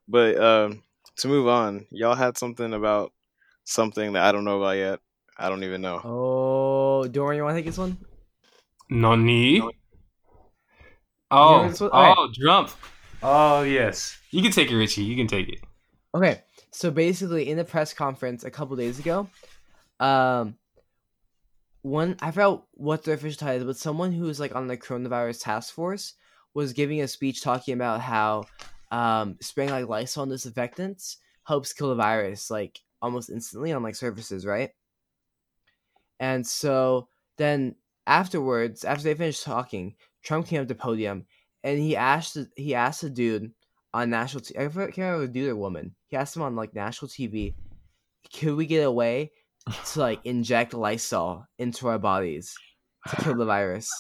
but 0.09 0.41
um 0.41 0.83
to 1.17 1.29
move 1.29 1.49
on, 1.49 1.87
y'all 1.91 2.15
had 2.15 2.39
something 2.39 2.73
about 2.73 3.13
something 3.65 4.13
that 4.13 4.25
I 4.25 4.33
don't 4.33 4.45
know 4.45 4.63
about 4.63 4.77
yet. 4.77 5.01
I 5.41 5.49
don't 5.49 5.65
even 5.65 5.81
know. 5.81 6.01
Oh, 6.05 7.09
Dorian, 7.09 7.39
you 7.39 7.45
want 7.45 7.57
to 7.57 7.59
take 7.63 7.67
this 7.67 7.79
one? 7.79 7.97
Nani? 8.91 9.59
know 9.59 9.71
Oh, 11.31 11.69
this 11.69 11.81
one? 11.81 11.91
Okay. 11.91 12.15
oh, 12.19 12.29
jump. 12.33 12.71
Oh, 13.23 13.63
yes. 13.63 14.19
You 14.31 14.43
can 14.43 14.53
take 14.53 14.71
it, 14.71 14.77
Richie. 14.77 15.03
You 15.03 15.17
can 15.17 15.27
take 15.27 15.49
it. 15.49 15.61
Okay, 16.15 16.43
so 16.73 16.91
basically, 16.91 17.49
in 17.49 17.57
the 17.57 17.65
press 17.65 17.95
conference 17.95 18.45
a 18.45 18.51
couple 18.51 18.77
days 18.77 18.99
ago, 18.99 19.29
um, 19.99 20.57
one 21.83 22.17
I 22.21 22.31
forgot 22.33 22.65
what 22.73 23.05
the 23.05 23.13
official 23.13 23.39
title 23.39 23.63
is, 23.63 23.65
but 23.65 23.77
someone 23.77 24.13
who 24.13 24.25
was 24.25 24.41
like 24.41 24.55
on 24.55 24.67
the 24.67 24.77
coronavirus 24.77 25.43
task 25.43 25.73
force 25.73 26.15
was 26.53 26.75
giving 26.75 27.01
a 27.01 27.09
speech 27.09 27.43
talking 27.43 27.75
about 27.75 28.01
how 28.01 28.45
um 28.91 29.37
spraying 29.41 29.71
like 29.71 29.89
Lysol 29.89 30.25
and 30.25 30.33
disinfectants 30.33 31.19
helps 31.45 31.73
kill 31.73 31.89
the 31.89 31.95
virus 31.95 32.51
like 32.51 32.81
almost 33.01 33.31
instantly 33.31 33.73
on 33.73 33.83
like 33.83 33.95
surfaces, 33.95 34.45
right? 34.45 34.71
And 36.21 36.47
so 36.47 37.09
then 37.39 37.75
afterwards, 38.07 38.85
after 38.85 39.03
they 39.03 39.15
finished 39.15 39.43
talking, 39.43 39.97
Trump 40.23 40.47
came 40.47 40.61
up 40.61 40.69
to 40.69 40.75
the 40.75 40.79
podium 40.79 41.25
and 41.65 41.79
he 41.79 41.97
asked 41.97 42.37
he 42.57 42.75
asked 42.75 43.01
the 43.01 43.11
dude 43.11 43.51
on 43.93 44.11
national 44.11 44.43
t- 44.43 44.57
I 44.57 44.69
forget- 44.69 44.95
can't 44.95 45.07
remember 45.07 45.25
it 45.25 45.33
dude 45.33 45.49
or 45.49 45.57
woman. 45.57 45.97
He 46.09 46.17
asked 46.17 46.37
him 46.37 46.43
on 46.43 46.55
like 46.55 46.75
national 46.75 47.09
TV, 47.09 47.55
could 48.39 48.55
we 48.55 48.67
get 48.67 48.85
away 48.85 49.33
to 49.93 50.01
like 50.01 50.21
inject 50.25 50.75
Lysol 50.75 51.47
into 51.59 51.89
our 51.89 51.99
bodies 51.99 52.55
to 53.09 53.17
kill 53.17 53.37
the 53.37 53.47
virus? 53.47 53.91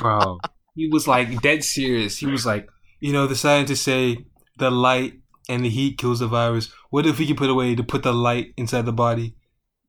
Bro. 0.00 0.38
he 0.74 0.88
was 0.88 1.06
like 1.06 1.40
dead 1.42 1.64
serious. 1.64 2.16
He 2.18 2.26
was 2.26 2.46
like, 2.46 2.68
you 3.00 3.12
know, 3.12 3.26
the 3.26 3.36
scientists 3.36 3.82
say 3.82 4.24
the 4.58 4.70
light 4.70 5.14
and 5.48 5.64
the 5.64 5.70
heat 5.70 5.98
kills 5.98 6.20
the 6.20 6.26
virus. 6.26 6.70
What 6.90 7.06
if 7.06 7.18
we 7.18 7.26
could 7.26 7.36
put 7.36 7.50
a 7.50 7.54
way 7.54 7.74
to 7.74 7.82
put 7.82 8.02
the 8.02 8.12
light 8.12 8.52
inside 8.56 8.86
the 8.86 8.92
body? 8.92 9.34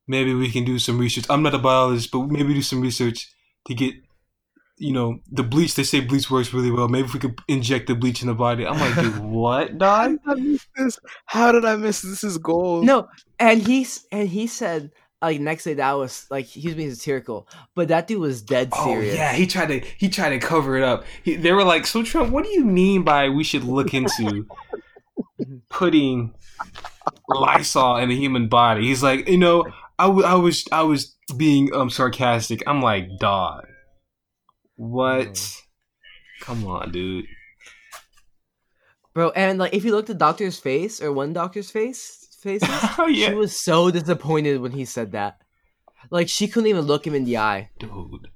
Maybe 0.08 0.34
we 0.34 0.50
can 0.50 0.64
do 0.64 0.78
some 0.78 0.98
research. 0.98 1.26
I'm 1.30 1.42
not 1.42 1.54
a 1.54 1.58
biologist, 1.58 2.10
but 2.10 2.26
maybe 2.28 2.54
do 2.54 2.62
some 2.62 2.80
research 2.80 3.30
to 3.66 3.74
get, 3.74 3.94
you 4.78 4.92
know, 4.92 5.18
the 5.30 5.42
bleach. 5.42 5.74
They 5.74 5.82
say 5.84 6.00
bleach 6.00 6.30
works 6.30 6.52
really 6.54 6.70
well. 6.70 6.88
Maybe 6.88 7.06
if 7.06 7.14
we 7.14 7.20
could 7.20 7.38
inject 7.46 7.86
the 7.88 7.94
bleach 7.94 8.22
in 8.22 8.28
the 8.28 8.34
body. 8.34 8.66
I'm 8.66 8.80
like, 8.80 8.94
dude, 8.94 9.18
what, 9.22 9.80
How 9.80 10.08
did 10.08 10.20
I 10.26 10.34
miss 10.34 10.66
this? 10.76 10.98
How 11.26 11.52
did 11.52 11.64
I 11.64 11.76
miss 11.76 12.00
this? 12.02 12.24
Is 12.24 12.38
gold. 12.38 12.86
No, 12.86 13.08
and 13.38 13.60
he's 13.62 14.06
and 14.10 14.28
he 14.28 14.46
said 14.46 14.90
like 15.20 15.40
next 15.40 15.64
day 15.64 15.74
that 15.74 15.92
was 15.94 16.26
like 16.30 16.46
he 16.46 16.66
was 16.68 16.76
being 16.76 16.94
satirical, 16.94 17.48
but 17.74 17.88
that 17.88 18.06
dude 18.06 18.20
was 18.20 18.40
dead 18.40 18.68
Oh 18.72 18.84
serious. 18.84 19.16
yeah, 19.16 19.32
he 19.32 19.46
tried 19.46 19.66
to 19.66 19.80
he 19.98 20.08
tried 20.08 20.30
to 20.30 20.38
cover 20.38 20.76
it 20.76 20.84
up. 20.84 21.04
He, 21.24 21.34
they 21.34 21.52
were 21.52 21.64
like, 21.64 21.86
"So 21.86 22.02
Trump, 22.04 22.30
what 22.30 22.44
do 22.44 22.50
you 22.50 22.64
mean 22.64 23.02
by 23.02 23.28
we 23.28 23.42
should 23.44 23.64
look 23.64 23.92
into 23.92 24.46
putting 25.68 26.34
Lysol 27.28 27.96
in 27.96 28.08
the 28.08 28.16
human 28.16 28.48
body?" 28.48 28.86
He's 28.86 29.02
like, 29.02 29.28
"You 29.28 29.38
know, 29.38 29.66
I, 29.98 30.06
w- 30.06 30.24
I 30.26 30.34
was 30.34 30.64
I 30.72 30.82
was 30.82 31.16
being 31.36 31.72
um 31.74 31.90
sarcastic." 31.90 32.62
I'm 32.66 32.80
like, 32.82 33.08
"Dog, 33.18 33.64
what? 34.76 35.54
Come 36.42 36.66
on, 36.66 36.92
dude." 36.92 37.24
bro. 39.14 39.30
And 39.30 39.58
like 39.58 39.74
if 39.74 39.84
you 39.84 39.90
looked 39.92 40.10
at 40.10 40.18
doctor's 40.18 40.58
face 40.58 41.02
or 41.02 41.12
one 41.12 41.32
doctor's 41.32 41.70
face 41.70 42.28
faces, 42.40 42.68
oh 42.98 43.06
yeah, 43.06 43.28
she 43.28 43.34
was 43.34 43.58
so 43.58 43.90
disappointed 43.90 44.60
when 44.60 44.72
he 44.72 44.84
said 44.84 45.12
that. 45.12 45.38
Like 46.10 46.28
she 46.28 46.46
couldn't 46.48 46.68
even 46.70 46.84
look 46.84 47.06
him 47.06 47.14
in 47.14 47.24
the 47.24 47.38
eye. 47.38 47.70
dude. 47.78 48.28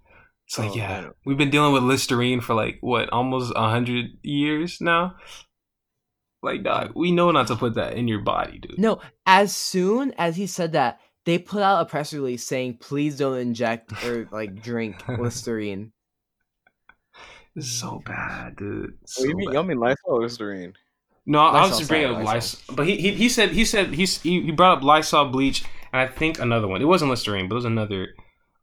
It's 0.49 0.59
like, 0.59 0.73
Oh, 0.73 0.75
yeah, 0.75 1.01
man. 1.03 1.11
we've 1.25 1.39
been 1.39 1.51
dealing 1.51 1.73
with 1.73 1.85
Listerine 1.85 2.41
for 2.41 2.55
like 2.55 2.79
what, 2.81 3.09
almost 3.11 3.53
a 3.57 3.71
hundred 3.71 4.07
years 4.23 4.79
now. 4.81 5.15
Like, 6.43 6.65
dog, 6.65 6.93
we 6.97 7.13
know 7.13 7.31
not 7.31 7.47
to 7.47 7.57
put 7.57 7.75
that 7.75 7.95
in 7.95 8.09
your 8.09 8.21
body, 8.21 8.59
dude. 8.59 8.77
No, 8.79 9.01
as 9.25 9.55
soon 9.55 10.13
as 10.19 10.35
he 10.35 10.49
said 10.49 10.73
that, 10.73 10.99
they 11.25 11.39
put 11.39 11.63
out 11.63 11.83
a 11.83 11.85
press 11.87 12.13
release 12.13 12.45
saying, 12.47 12.79
"Please 12.79 13.17
don't 13.19 13.39
inject 13.39 13.93
or 14.05 14.29
like 14.33 14.63
drink 14.63 15.07
Listerine." 15.09 15.93
This 17.55 17.67
is 17.67 17.81
so 17.81 18.03
bad, 18.07 18.57
dude. 18.57 18.93
What 19.01 19.09
So 19.09 19.23
do 19.25 19.29
you 19.29 19.37
mean? 19.37 19.49
bad. 19.49 19.55
Y'all 19.55 19.63
mean 19.65 19.79
Lysol 19.79 19.97
or 20.07 20.23
Listerine? 20.23 20.73
No, 21.27 21.39
I 21.39 21.61
was 21.67 21.79
just 21.79 21.89
bringing 21.89 22.09
up 22.09 22.17
Lysol. 22.17 22.35
Lysol, 22.35 22.75
but 22.77 22.87
he, 22.87 22.97
he 22.97 23.13
he 23.13 23.29
said 23.29 23.51
he 23.51 23.65
said 23.65 23.95
he's, 23.95 24.21
he 24.23 24.41
he 24.43 24.51
brought 24.51 24.79
up 24.79 24.85
Lysol 24.85 25.29
bleach 25.29 25.65
and 25.93 26.01
I 26.01 26.07
think 26.07 26.39
another 26.39 26.67
one. 26.67 26.81
It 26.81 26.87
wasn't 26.87 27.11
Listerine, 27.11 27.49
but 27.49 27.55
it 27.55 27.57
was 27.57 27.65
another 27.65 28.09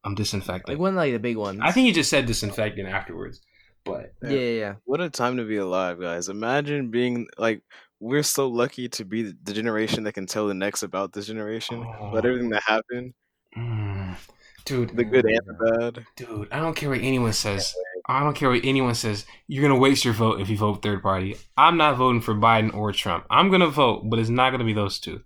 um 0.03 0.15
disinfectant. 0.15 0.67
Like 0.69 0.79
one 0.79 0.91
of 0.93 0.97
like 0.97 1.13
the 1.13 1.19
big 1.19 1.37
ones. 1.37 1.59
I 1.63 1.71
think 1.71 1.85
he 1.85 1.93
just 1.93 2.09
said 2.09 2.25
disinfectant 2.25 2.87
afterwards, 2.87 3.41
but 3.85 4.11
Yeah, 4.23 4.31
yeah, 4.31 4.59
yeah. 4.59 4.73
What 4.85 5.01
a 5.01 5.09
time 5.09 5.37
to 5.37 5.43
be 5.43 5.57
alive, 5.57 5.99
guys! 6.01 6.27
Imagine 6.29 6.89
being 6.89 7.27
like 7.37 7.61
we're 7.99 8.23
so 8.23 8.47
lucky 8.47 8.87
to 8.89 9.05
be 9.05 9.33
the- 9.43 9.53
generation 9.53 10.03
that 10.03 10.13
can 10.13 10.25
tell 10.25 10.47
the 10.47 10.53
next 10.53 10.83
about 10.83 11.13
this 11.13 11.27
generation, 11.27 11.81
about 11.81 12.13
Oh. 12.13 12.17
everything 12.17 12.49
that 12.49 12.63
happened, 12.63 13.13
mm, 13.57 14.15
dude, 14.65 14.95
the 14.95 15.03
good 15.03 15.25
and 15.25 15.39
the 15.45 15.53
bad. 15.93 16.05
dude, 16.15 16.47
I 16.51 16.59
don't 16.59 16.75
care 16.75 16.89
what 16.89 16.99
anyone 17.01 17.33
says. 17.33 17.73
I 18.07 18.21
don't 18.23 18.35
care 18.35 18.49
what 18.49 18.63
anyone 18.63 18.95
says. 18.95 19.25
You're 19.47 19.61
gonna 19.61 19.79
waste 19.79 20.03
your 20.05 20.13
vote 20.13 20.39
if 20.41 20.49
you 20.49 20.57
vote 20.57 20.81
third 20.81 21.03
party. 21.03 21.35
I'm 21.57 21.77
not 21.77 21.97
voting 21.97 22.21
for 22.21 22.33
Biden 22.33 22.73
or 22.73 22.91
Trump. 22.91 23.25
I'm 23.29 23.49
gonna 23.51 23.67
vote, 23.67 24.03
but 24.09 24.17
it's 24.19 24.29
not 24.29 24.51
gonna 24.51 24.63
be 24.63 24.73
those 24.73 24.99
two. 24.99 25.21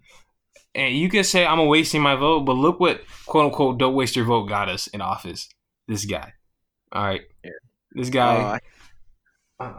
And 0.76 0.96
you 0.98 1.08
can 1.10 1.24
say 1.24 1.46
I'm 1.46 1.66
wasting 1.68 2.02
my 2.02 2.16
vote, 2.16 2.42
but 2.42 2.54
look 2.54 2.80
what 2.80 3.02
quote 3.28 3.46
unquote 3.46 3.78
don't 3.78 3.94
waste 3.94 4.16
your 4.16 4.26
vote 4.26 4.46
got 4.50 4.68
us 4.70 4.88
in 4.88 5.02
office. 5.02 5.48
This 5.88 6.04
guy. 6.06 6.34
All 6.92 7.04
right. 7.04 7.22
Yeah. 7.44 7.52
This 7.92 8.08
Oh, 8.10 8.12
guy. 8.12 8.36
I, 8.36 8.60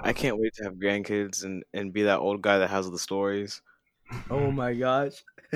I 0.02 0.12
can't 0.12 0.38
wait 0.38 0.54
to 0.54 0.64
have 0.64 0.74
grandkids 0.74 1.44
and, 1.44 1.62
and 1.72 1.92
be 1.92 2.02
that 2.02 2.18
old 2.18 2.42
guy 2.42 2.58
that 2.58 2.70
has 2.70 2.90
the 2.90 2.98
stories. 2.98 3.60
Oh 4.30 4.50
my 4.50 4.74
gosh, 4.74 5.22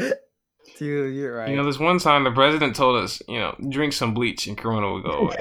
dude, 0.76 1.14
you're 1.14 1.36
right. 1.36 1.50
you 1.50 1.56
know, 1.56 1.64
this 1.64 1.78
one 1.78 1.98
time 1.98 2.24
the 2.24 2.30
president 2.30 2.76
told 2.76 3.02
us, 3.02 3.22
you 3.28 3.38
know, 3.38 3.54
drink 3.68 3.92
some 3.92 4.14
bleach 4.14 4.46
and 4.46 4.56
Corona 4.56 4.90
will 4.90 5.02
go 5.02 5.10
away. 5.10 5.36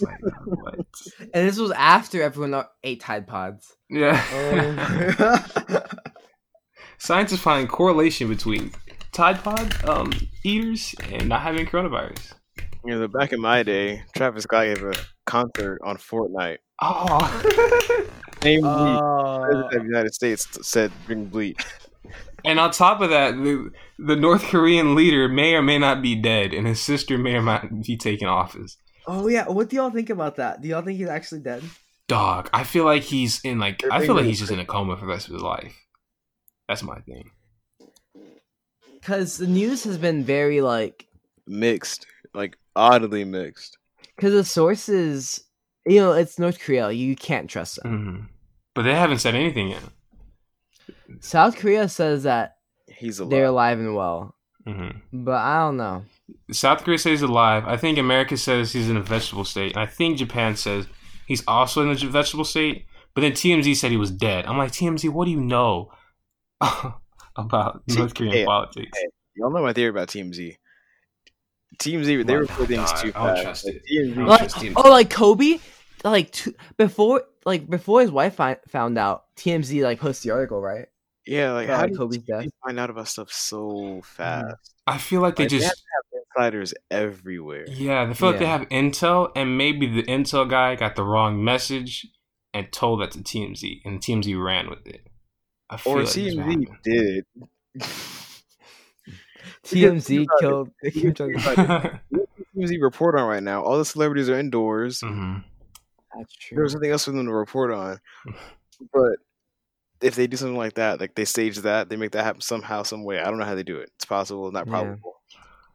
Like, 0.00 0.78
and 1.20 1.48
this 1.48 1.58
was 1.58 1.70
after 1.72 2.22
everyone 2.22 2.64
ate 2.82 3.00
Tide 3.00 3.26
Pods. 3.26 3.76
Yeah. 3.88 4.22
Oh. 5.18 5.82
Scientists 6.98 7.40
find 7.40 7.68
correlation 7.68 8.28
between 8.28 8.72
Tide 9.12 9.42
Pod 9.42 9.84
um, 9.84 10.12
eaters 10.44 10.94
and 11.10 11.28
not 11.28 11.42
having 11.42 11.66
coronavirus. 11.66 12.32
You 12.84 12.98
know, 12.98 13.08
back 13.08 13.32
in 13.32 13.40
my 13.40 13.62
day, 13.62 14.04
Travis 14.14 14.44
Scott 14.44 14.66
gave 14.66 14.82
a 14.82 14.94
concert 15.26 15.80
on 15.84 15.96
Fortnite. 15.96 16.58
Oh. 16.80 18.06
Same 18.42 18.64
uh, 18.64 18.84
week, 18.84 19.02
Oh. 19.02 19.38
President 19.44 19.74
of 19.74 19.80
the 19.82 19.86
United 19.88 20.14
States 20.14 20.46
said 20.68 20.92
bring 21.06 21.26
bleach. 21.26 21.62
and 22.44 22.58
on 22.60 22.70
top 22.70 23.00
of 23.00 23.10
that, 23.10 23.34
the, 23.34 23.70
the 23.98 24.16
North 24.16 24.42
Korean 24.44 24.94
leader 24.94 25.28
may 25.28 25.54
or 25.54 25.62
may 25.62 25.78
not 25.78 26.02
be 26.02 26.14
dead, 26.14 26.52
and 26.54 26.66
his 26.66 26.80
sister 26.80 27.18
may 27.18 27.34
or 27.34 27.42
may 27.42 27.52
not 27.54 27.82
be 27.82 27.96
taking 27.96 28.28
office. 28.28 28.76
oh 29.06 29.28
yeah, 29.28 29.48
what 29.48 29.68
do 29.70 29.76
y'all 29.76 29.90
think 29.90 30.10
about 30.10 30.36
that? 30.36 30.60
Do 30.62 30.68
y'all 30.68 30.82
think 30.82 30.98
he's 30.98 31.08
actually 31.08 31.40
dead? 31.40 31.62
Dog, 32.08 32.48
I 32.52 32.62
feel 32.64 32.84
like 32.84 33.02
he's 33.02 33.40
in 33.42 33.58
like 33.58 33.82
I 33.90 34.04
feel 34.06 34.14
like 34.14 34.26
he's 34.26 34.38
just 34.38 34.52
in 34.52 34.60
a 34.60 34.64
coma 34.64 34.96
for 34.96 35.06
the 35.06 35.10
rest 35.10 35.26
of 35.28 35.34
his 35.34 35.42
life. 35.42 35.74
That's 36.68 36.82
my 36.82 37.00
thing. 37.00 37.30
Because 38.94 39.38
the 39.38 39.46
news 39.46 39.84
has 39.84 39.98
been 39.98 40.24
very 40.24 40.60
like, 40.60 41.06
Mixed, 41.46 42.06
like 42.34 42.58
oddly 42.74 43.24
mixed. 43.24 43.78
because 44.16 44.32
the 44.32 44.44
sources, 44.44 45.44
you 45.86 46.00
know, 46.00 46.12
it's 46.12 46.38
North 46.38 46.58
Korea. 46.60 46.90
You 46.90 47.14
can't 47.16 47.48
trust 47.48 47.82
them. 47.82 48.04
hmm 48.04 48.24
But 48.74 48.82
they 48.82 48.94
haven't 48.94 49.18
said 49.18 49.34
anything 49.34 49.68
yet. 49.68 49.82
South 51.20 51.56
Korea 51.56 51.88
says 51.88 52.24
that 52.24 52.56
He's 52.88 53.18
alive. 53.18 53.30
they're 53.30 53.44
alive 53.46 53.78
and 53.78 53.94
well, 53.94 54.34
hmm 54.66 54.90
but 55.12 55.34
I 55.40 55.58
don't 55.60 55.76
know. 55.76 56.04
South 56.50 56.82
Korea 56.84 56.98
says 56.98 57.20
he's 57.20 57.22
alive. 57.22 57.64
I 57.66 57.76
think 57.76 57.98
America 57.98 58.36
says 58.36 58.72
he's 58.72 58.88
in 58.90 58.96
a 58.96 59.02
vegetable 59.02 59.44
state. 59.44 59.72
And 59.74 59.80
I 59.82 59.86
think 59.86 60.18
Japan 60.18 60.56
says 60.56 60.86
he's 61.26 61.44
also 61.46 61.82
in 61.82 61.90
a 61.90 61.94
vegetable 61.94 62.44
state. 62.44 62.86
But 63.14 63.20
then 63.22 63.32
TMZ 63.32 63.76
said 63.76 63.90
he 63.90 63.96
was 63.96 64.10
dead. 64.10 64.44
I'm 64.46 64.58
like, 64.58 64.72
TMZ, 64.72 65.08
what 65.10 65.24
do 65.24 65.30
you 65.30 65.40
know 65.40 65.90
about 67.36 67.82
North 67.88 68.14
Korean 68.14 68.32
Hey, 68.34 68.44
politics? 68.44 68.98
hey. 68.98 69.08
Y'all 69.36 69.50
know 69.50 69.62
my 69.62 69.72
theory 69.72 69.90
about 69.90 70.08
TMZ. 70.08 70.56
TMZ, 71.78 72.06
they 72.26 72.32
Well, 72.32 72.42
report 72.42 72.68
things 72.68 72.92
too 73.00 73.12
I 73.14 73.34
fast. 73.34 73.64
Like, 73.66 73.74
it. 73.74 73.82
TMZ, 73.90 74.28
I 74.28 74.36
don't 74.38 74.56
Like, 74.66 74.76
oh, 74.84 74.90
like 74.90 75.10
Kobe, 75.10 75.58
like 76.04 76.30
two, 76.32 76.54
before, 76.76 77.24
like 77.44 77.68
before 77.68 78.00
his 78.00 78.10
wife 78.10 78.34
fi- 78.36 78.58
found 78.68 78.98
out, 78.98 79.24
TMZ 79.36 79.82
like 79.82 80.00
posted 80.00 80.30
the 80.30 80.34
article, 80.34 80.60
right? 80.60 80.86
yeah, 81.26 81.52
like 81.52 81.66
About 81.66 81.80
how 81.80 81.86
did 81.86 81.96
Kobe's 81.96 82.18
TMZ 82.18 82.26
death. 82.26 82.46
find 82.64 82.78
out 82.78 82.90
about 82.90 83.08
stuff 83.08 83.32
so 83.32 84.00
fast? 84.04 84.54
I 84.86 84.98
feel 84.98 85.20
like 85.20 85.34
they 85.36 85.44
Like, 85.44 85.50
they 85.50 85.58
just 85.58 85.66
have 85.66 85.74
have 86.12 86.22
insiders 86.52 86.74
everywhere. 86.90 87.64
Yeah, 87.68 88.04
they 88.06 88.14
feel 88.14 88.30
like 88.30 88.38
they 88.38 88.46
have 88.46 88.68
intel, 88.68 89.30
and 89.34 89.58
maybe 89.58 89.86
the 89.88 90.04
intel 90.04 90.48
guy 90.48 90.76
got 90.76 90.94
the 90.96 91.02
wrong 91.02 91.42
message 91.42 92.06
and 92.54 92.70
told 92.72 93.00
that 93.02 93.10
to 93.12 93.18
TMZ, 93.18 93.80
and 93.84 94.00
TMZ 94.00 94.42
ran 94.42 94.70
with 94.70 94.86
it. 94.86 95.06
I 95.68 95.76
feel 95.78 95.94
Or 95.94 95.98
like 96.04 96.08
TMZ 96.08 96.38
happened. 96.38 96.68
did. 96.84 97.24
TMZ 99.64 100.26
killed 100.40 100.70
Kim 100.92 101.12
Jong 101.14 101.32
TMZ 101.34 102.80
report 102.80 103.18
on 103.18 103.28
right 103.28 103.42
now. 103.42 103.62
All 103.62 103.78
the 103.78 103.84
celebrities 103.84 104.28
are 104.28 104.38
indoors. 104.38 105.00
Mhm. 105.00 105.42
That's 106.18 106.34
true. 106.36 106.56
There's 106.56 106.74
nothing 106.74 106.90
else 106.90 107.04
for 107.04 107.12
them 107.12 107.26
to 107.26 107.32
report 107.32 107.70
on. 107.72 108.00
But 108.92 109.12
if 110.02 110.16
they 110.16 110.26
do 110.26 110.36
something 110.36 110.56
like 110.58 110.74
that, 110.74 111.00
like 111.00 111.14
they 111.14 111.24
stage 111.24 111.56
that, 111.58 111.88
they 111.88 111.96
make 111.96 112.10
that 112.10 112.24
happen 112.24 112.42
somehow, 112.42 112.82
some 112.82 113.04
way. 113.04 113.18
I 113.18 113.24
don't 113.24 113.38
know 113.38 113.46
how 113.46 113.54
they 113.54 113.62
do 113.62 113.78
it. 113.78 113.90
It's 113.96 114.04
possible, 114.04 114.52
not 114.52 114.66
Yeah. 114.66 114.70
probable. 114.72 115.14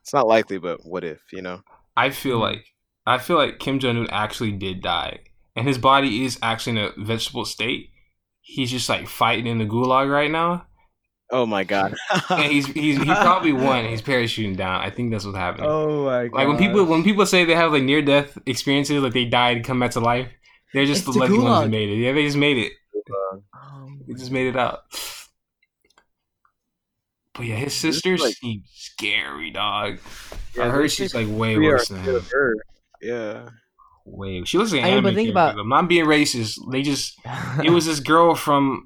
It's 0.01 0.13
not 0.13 0.27
likely, 0.27 0.59
but 0.59 0.85
what 0.85 1.03
if? 1.03 1.19
You 1.33 1.41
know? 1.41 1.63
I 1.97 2.11
feel 2.11 2.37
like 2.37 2.63
I 3.07 3.17
feel 3.17 3.37
like 3.37 3.57
Kim 3.57 3.79
Jong 3.79 3.97
Un 3.97 4.07
actually 4.11 4.51
did 4.51 4.83
die, 4.83 5.21
and 5.55 5.67
his 5.67 5.79
body 5.79 6.23
is 6.23 6.37
actually 6.43 6.77
in 6.79 6.85
a 6.85 6.91
vegetable 7.03 7.45
state. 7.45 7.89
He's 8.41 8.69
just 8.69 8.87
like 8.87 9.07
fighting 9.07 9.47
in 9.47 9.57
the 9.57 9.65
gulag 9.65 10.11
right 10.11 10.29
now, 10.29 10.67
Oh 11.31 11.45
my 11.45 11.63
god! 11.63 11.95
and 12.29 12.51
he's 12.51 12.67
he's 12.67 12.97
he 12.97 13.05
probably 13.05 13.53
won. 13.53 13.85
He's 13.85 14.01
parachuting 14.01 14.57
down. 14.57 14.81
I 14.81 14.89
think 14.89 15.11
that's 15.11 15.25
what 15.25 15.35
happened. 15.35 15.65
Oh 15.67 16.05
my 16.05 16.27
god. 16.27 16.35
like 16.37 16.47
when 16.47 16.57
people 16.57 16.83
when 16.85 17.03
people 17.03 17.25
say 17.25 17.45
they 17.45 17.55
have 17.55 17.71
like 17.71 17.83
near 17.83 18.01
death 18.01 18.37
experiences, 18.45 19.01
like 19.01 19.13
they 19.13 19.25
died 19.25 19.57
and 19.57 19.65
come 19.65 19.79
back 19.79 19.91
to 19.91 19.99
life, 20.01 20.27
they're 20.73 20.85
just 20.85 21.07
It's 21.07 21.07
the 21.07 21.13
the 21.13 21.19
lucky 21.19 21.37
ones 21.39 21.65
who 21.65 21.69
made 21.71 21.89
it. 21.89 21.95
Yeah, 21.95 22.11
they 22.11 22.25
just 22.25 22.37
made 22.37 22.57
it. 22.57 22.73
Um, 23.53 24.01
They 24.07 24.13
just 24.13 24.31
made 24.31 24.47
it 24.47 24.57
out. 24.57 24.79
But 27.33 27.45
yeah, 27.45 27.55
his 27.55 27.73
sister 27.73 28.13
is 28.13 28.21
like- 28.21 28.35
seems 28.35 28.63
scary, 28.73 29.51
dog. 29.51 29.99
Yeah, 30.55 30.65
I 30.65 30.69
heard 30.69 30.91
she's 30.91 31.15
like 31.15 31.27
way 31.29 31.57
worse 31.57 31.87
than 31.87 32.01
him. 32.03 32.21
her. 32.31 32.55
Yeah. 33.01 33.49
Way. 34.05 34.43
She 34.43 34.57
looks 34.57 34.73
like 34.73 34.81
an 34.81 34.87
I 34.89 34.93
mean, 34.95 35.03
but 35.03 35.13
think 35.15 35.29
about. 35.29 35.57
I'm 35.57 35.69
not 35.69 35.87
being 35.87 36.05
racist. 36.05 36.59
They 36.71 36.81
just 36.81 37.17
it 37.63 37.69
was 37.69 37.85
this 37.89 37.99
girl 38.01 38.35
from 38.35 38.85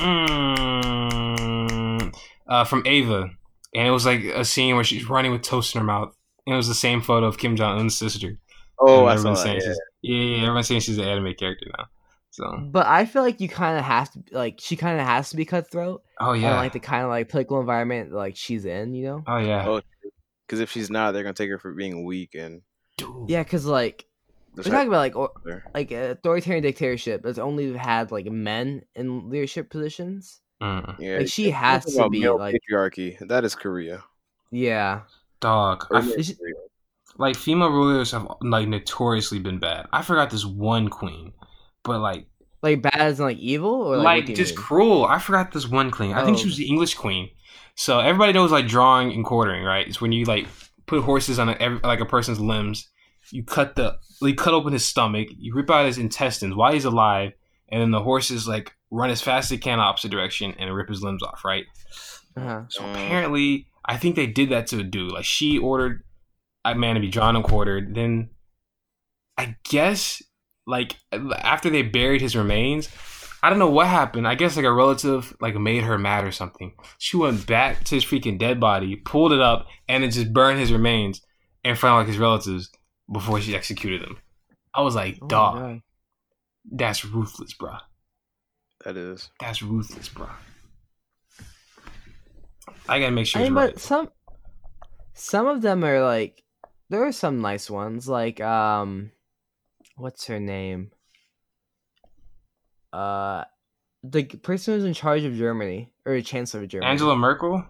mm, 0.00 2.14
uh, 2.48 2.64
from 2.64 2.82
Ava, 2.86 3.30
and 3.74 3.86
it 3.86 3.90
was 3.90 4.06
like 4.06 4.24
a 4.24 4.44
scene 4.44 4.74
where 4.74 4.84
she's 4.84 5.08
running 5.08 5.32
with 5.32 5.42
toast 5.42 5.74
in 5.74 5.80
her 5.80 5.86
mouth, 5.86 6.14
and 6.46 6.54
it 6.54 6.56
was 6.56 6.68
the 6.68 6.74
same 6.74 7.00
photo 7.00 7.26
of 7.26 7.38
Kim 7.38 7.56
Jong 7.56 7.78
Un's 7.80 7.96
sister. 7.96 8.38
Oh, 8.78 9.06
And 9.06 9.10
I 9.10 9.16
saw 9.16 9.32
everyone's 9.32 9.38
that. 9.38 9.42
saying 9.44 9.56
Yeah. 9.56 9.60
she's- 9.66 9.78
yeah, 10.02 10.16
yeah, 10.36 10.42
everyone's 10.44 10.68
saying 10.68 10.80
she's 10.80 10.98
an 10.98 11.04
anime 11.04 11.34
character 11.34 11.66
now. 11.76 11.84
So, 12.30 12.58
but 12.70 12.86
I 12.86 13.04
feel 13.06 13.22
like 13.22 13.40
you 13.40 13.48
kind 13.48 13.76
of 13.78 13.84
have 13.84 14.10
to 14.12 14.22
like 14.30 14.58
she 14.60 14.76
kind 14.76 15.00
of 15.00 15.06
has 15.06 15.30
to 15.30 15.36
be 15.36 15.44
cutthroat. 15.44 16.02
oh 16.20 16.32
Yeah. 16.32 16.50
yeah, 16.52 16.56
like 16.56 16.72
the 16.72 16.80
kind 16.80 17.02
of 17.04 17.10
like 17.10 17.28
political 17.28 17.60
environment 17.60 18.12
like 18.12 18.36
she's 18.36 18.64
in, 18.64 18.94
you 18.94 19.04
know? 19.04 19.24
oh 19.26 19.38
yeah, 19.38 19.66
Oh, 19.68 19.82
Because 20.46 20.60
if 20.60 20.70
she's 20.70 20.90
not, 20.90 21.12
they're 21.12 21.22
gonna 21.24 21.34
take 21.34 21.50
her 21.50 21.58
for 21.58 21.72
being 21.74 22.04
weak 22.04 22.34
and 22.34 22.62
Dude. 22.96 23.28
Yeah, 23.28 23.42
because 23.42 23.66
like 23.66 23.98
they're 23.98 24.06
we're 24.66 24.72
talking 24.72 24.88
about 24.88 24.98
like 24.98 25.16
or, 25.16 25.30
like 25.74 25.90
authoritarian 25.90 26.62
dictatorship 26.62 27.22
that's 27.22 27.38
only 27.38 27.72
had 27.76 28.10
like 28.12 28.26
men 28.26 28.82
in 28.94 29.30
leadership 29.30 29.70
positions. 29.70 30.40
Mm. 30.62 30.96
yeah, 30.98 31.18
Like 31.18 31.28
she 31.28 31.50
has 31.50 31.84
to 31.86 32.08
be 32.10 32.20
male 32.20 32.38
like 32.38 32.54
patriarchy. 32.70 33.16
That 33.28 33.44
is 33.44 33.54
Korea. 33.54 34.04
yeah. 34.50 35.02
dog. 35.40 35.86
I 35.90 35.94
Or 35.94 35.98
f- 35.98 36.04
North 36.04 36.18
Is 36.18 36.30
it- 36.30 36.38
Korea. 36.38 36.54
like 37.18 37.36
female 37.36 37.70
rulers 37.70 38.10
have 38.12 38.26
like 38.42 38.68
notoriously 38.68 39.38
been 39.38 39.58
bad. 39.58 39.86
I 39.92 40.02
forgot 40.02 40.30
this 40.30 40.44
one 40.44 40.88
queen, 40.88 41.32
but 41.82 42.00
like 42.00 42.26
Like 42.62 42.82
bad 42.82 42.96
as 42.96 43.18
in, 43.20 43.24
like 43.26 43.38
evil 43.38 43.70
or 43.72 43.96
like, 43.96 44.04
like, 44.04 44.16
what 44.18 44.26
do 44.26 44.32
you 44.32 44.36
just 44.36 44.54
mean? 44.56 44.64
cruel. 44.66 45.04
I 45.06 45.18
forgot 45.18 45.50
this 45.52 45.66
one 45.66 45.90
queen. 45.90 46.12
I 46.12 46.24
think 46.24 46.36
she 46.36 46.44
Oh. 46.44 46.48
was 46.48 46.56
the 46.58 46.68
English 46.68 46.94
queen. 46.94 47.30
So 47.74 47.98
everybody 48.00 48.34
knows 48.34 48.52
like 48.52 48.66
drawing 48.68 49.12
and 49.12 49.24
quartering, 49.24 49.64
right? 49.64 49.86
It's 49.88 50.00
when 50.02 50.12
you 50.12 50.26
like 50.26 50.46
put 50.86 51.02
horses 51.04 51.38
on 51.38 51.48
a, 51.48 51.52
every, 51.52 51.78
like 51.80 52.00
a 52.00 52.04
person's 52.04 52.38
limbs. 52.40 52.86
You 53.32 53.44
cut 53.44 53.76
the 53.76 53.96
you 54.22 54.34
cut 54.34 54.54
open 54.54 54.72
his 54.72 54.84
stomach. 54.84 55.28
You 55.36 55.54
rip 55.54 55.70
out 55.70 55.86
his 55.86 55.98
intestines 55.98 56.54
while 56.54 56.72
he's 56.72 56.84
alive, 56.84 57.32
and 57.68 57.80
then 57.80 57.90
the 57.90 58.02
horses 58.02 58.46
like 58.46 58.74
run 58.90 59.10
as 59.10 59.22
fast 59.22 59.46
as 59.46 59.50
they 59.50 59.62
can 59.62 59.80
opposite 59.80 60.10
direction 60.10 60.54
and 60.58 60.74
rip 60.74 60.88
his 60.88 61.02
limbs 61.02 61.22
off, 61.22 61.44
right? 61.44 61.64
Uh-huh. 62.36 62.62
So 62.68 62.88
apparently, 62.90 63.66
I 63.84 63.96
think 63.96 64.16
they 64.16 64.26
did 64.26 64.50
that 64.50 64.66
to 64.68 64.80
a 64.80 64.82
dude. 64.82 65.12
Like 65.12 65.24
she 65.24 65.58
ordered 65.58 66.02
a 66.64 66.74
man 66.74 66.94
to 66.94 67.00
be 67.00 67.08
drawn 67.08 67.36
and 67.36 67.44
quartered. 67.44 67.94
Then, 67.94 68.30
I 69.38 69.56
guess, 69.64 70.22
like 70.66 70.96
after 71.12 71.70
they 71.70 71.82
buried 71.82 72.20
his 72.20 72.36
remains, 72.36 72.88
I 73.42 73.48
don't 73.48 73.58
know 73.58 73.70
what 73.70 73.86
happened. 73.86 74.28
I 74.28 74.34
guess 74.34 74.56
like 74.56 74.66
a 74.66 74.72
relative 74.72 75.34
like 75.40 75.54
made 75.54 75.84
her 75.84 75.98
mad 75.98 76.24
or 76.24 76.32
something. 76.32 76.74
She 76.98 77.16
went 77.16 77.46
back 77.46 77.84
to 77.84 77.94
his 77.94 78.04
freaking 78.04 78.38
dead 78.38 78.60
body, 78.60 78.96
pulled 78.96 79.32
it 79.32 79.40
up, 79.40 79.66
and 79.88 80.02
then 80.02 80.10
just 80.10 80.32
burned 80.32 80.58
his 80.58 80.72
remains 80.72 81.22
in 81.64 81.76
front 81.76 81.94
of 81.94 82.00
like 82.00 82.08
his 82.08 82.18
relatives 82.18 82.70
before 83.10 83.40
she 83.40 83.54
executed 83.54 84.02
him. 84.02 84.16
I 84.74 84.82
was 84.82 84.94
like, 84.94 85.18
Oh 85.22 85.26
dog, 85.26 85.54
God. 85.58 85.80
that's 86.70 87.04
ruthless, 87.04 87.54
bro. 87.54 87.76
That 88.84 88.96
is. 88.96 89.30
That's 89.40 89.62
ruthless, 89.62 90.08
bro. 90.08 90.28
I 92.88 92.98
gotta 93.00 93.12
make 93.12 93.26
sure. 93.26 93.40
I 93.40 93.44
it's 93.44 93.50
mean, 93.50 93.56
right. 93.56 93.72
but 93.74 93.80
some 93.80 94.08
some 95.14 95.46
of 95.46 95.62
them 95.62 95.84
are 95.84 96.00
like 96.02 96.42
there 96.88 97.04
are 97.06 97.12
some 97.12 97.40
nice 97.40 97.68
ones 97.70 98.08
like 98.08 98.40
um 98.40 99.12
what's 99.96 100.26
her 100.26 100.40
name 100.40 100.90
uh 102.92 103.44
the 104.02 104.24
person 104.24 104.74
who's 104.74 104.84
in 104.84 104.94
charge 104.94 105.24
of 105.24 105.34
Germany 105.34 105.92
or 106.06 106.14
the 106.14 106.22
chancellor 106.22 106.62
of 106.62 106.68
Germany 106.68 106.90
Angela 106.90 107.16
Merkel. 107.16 107.64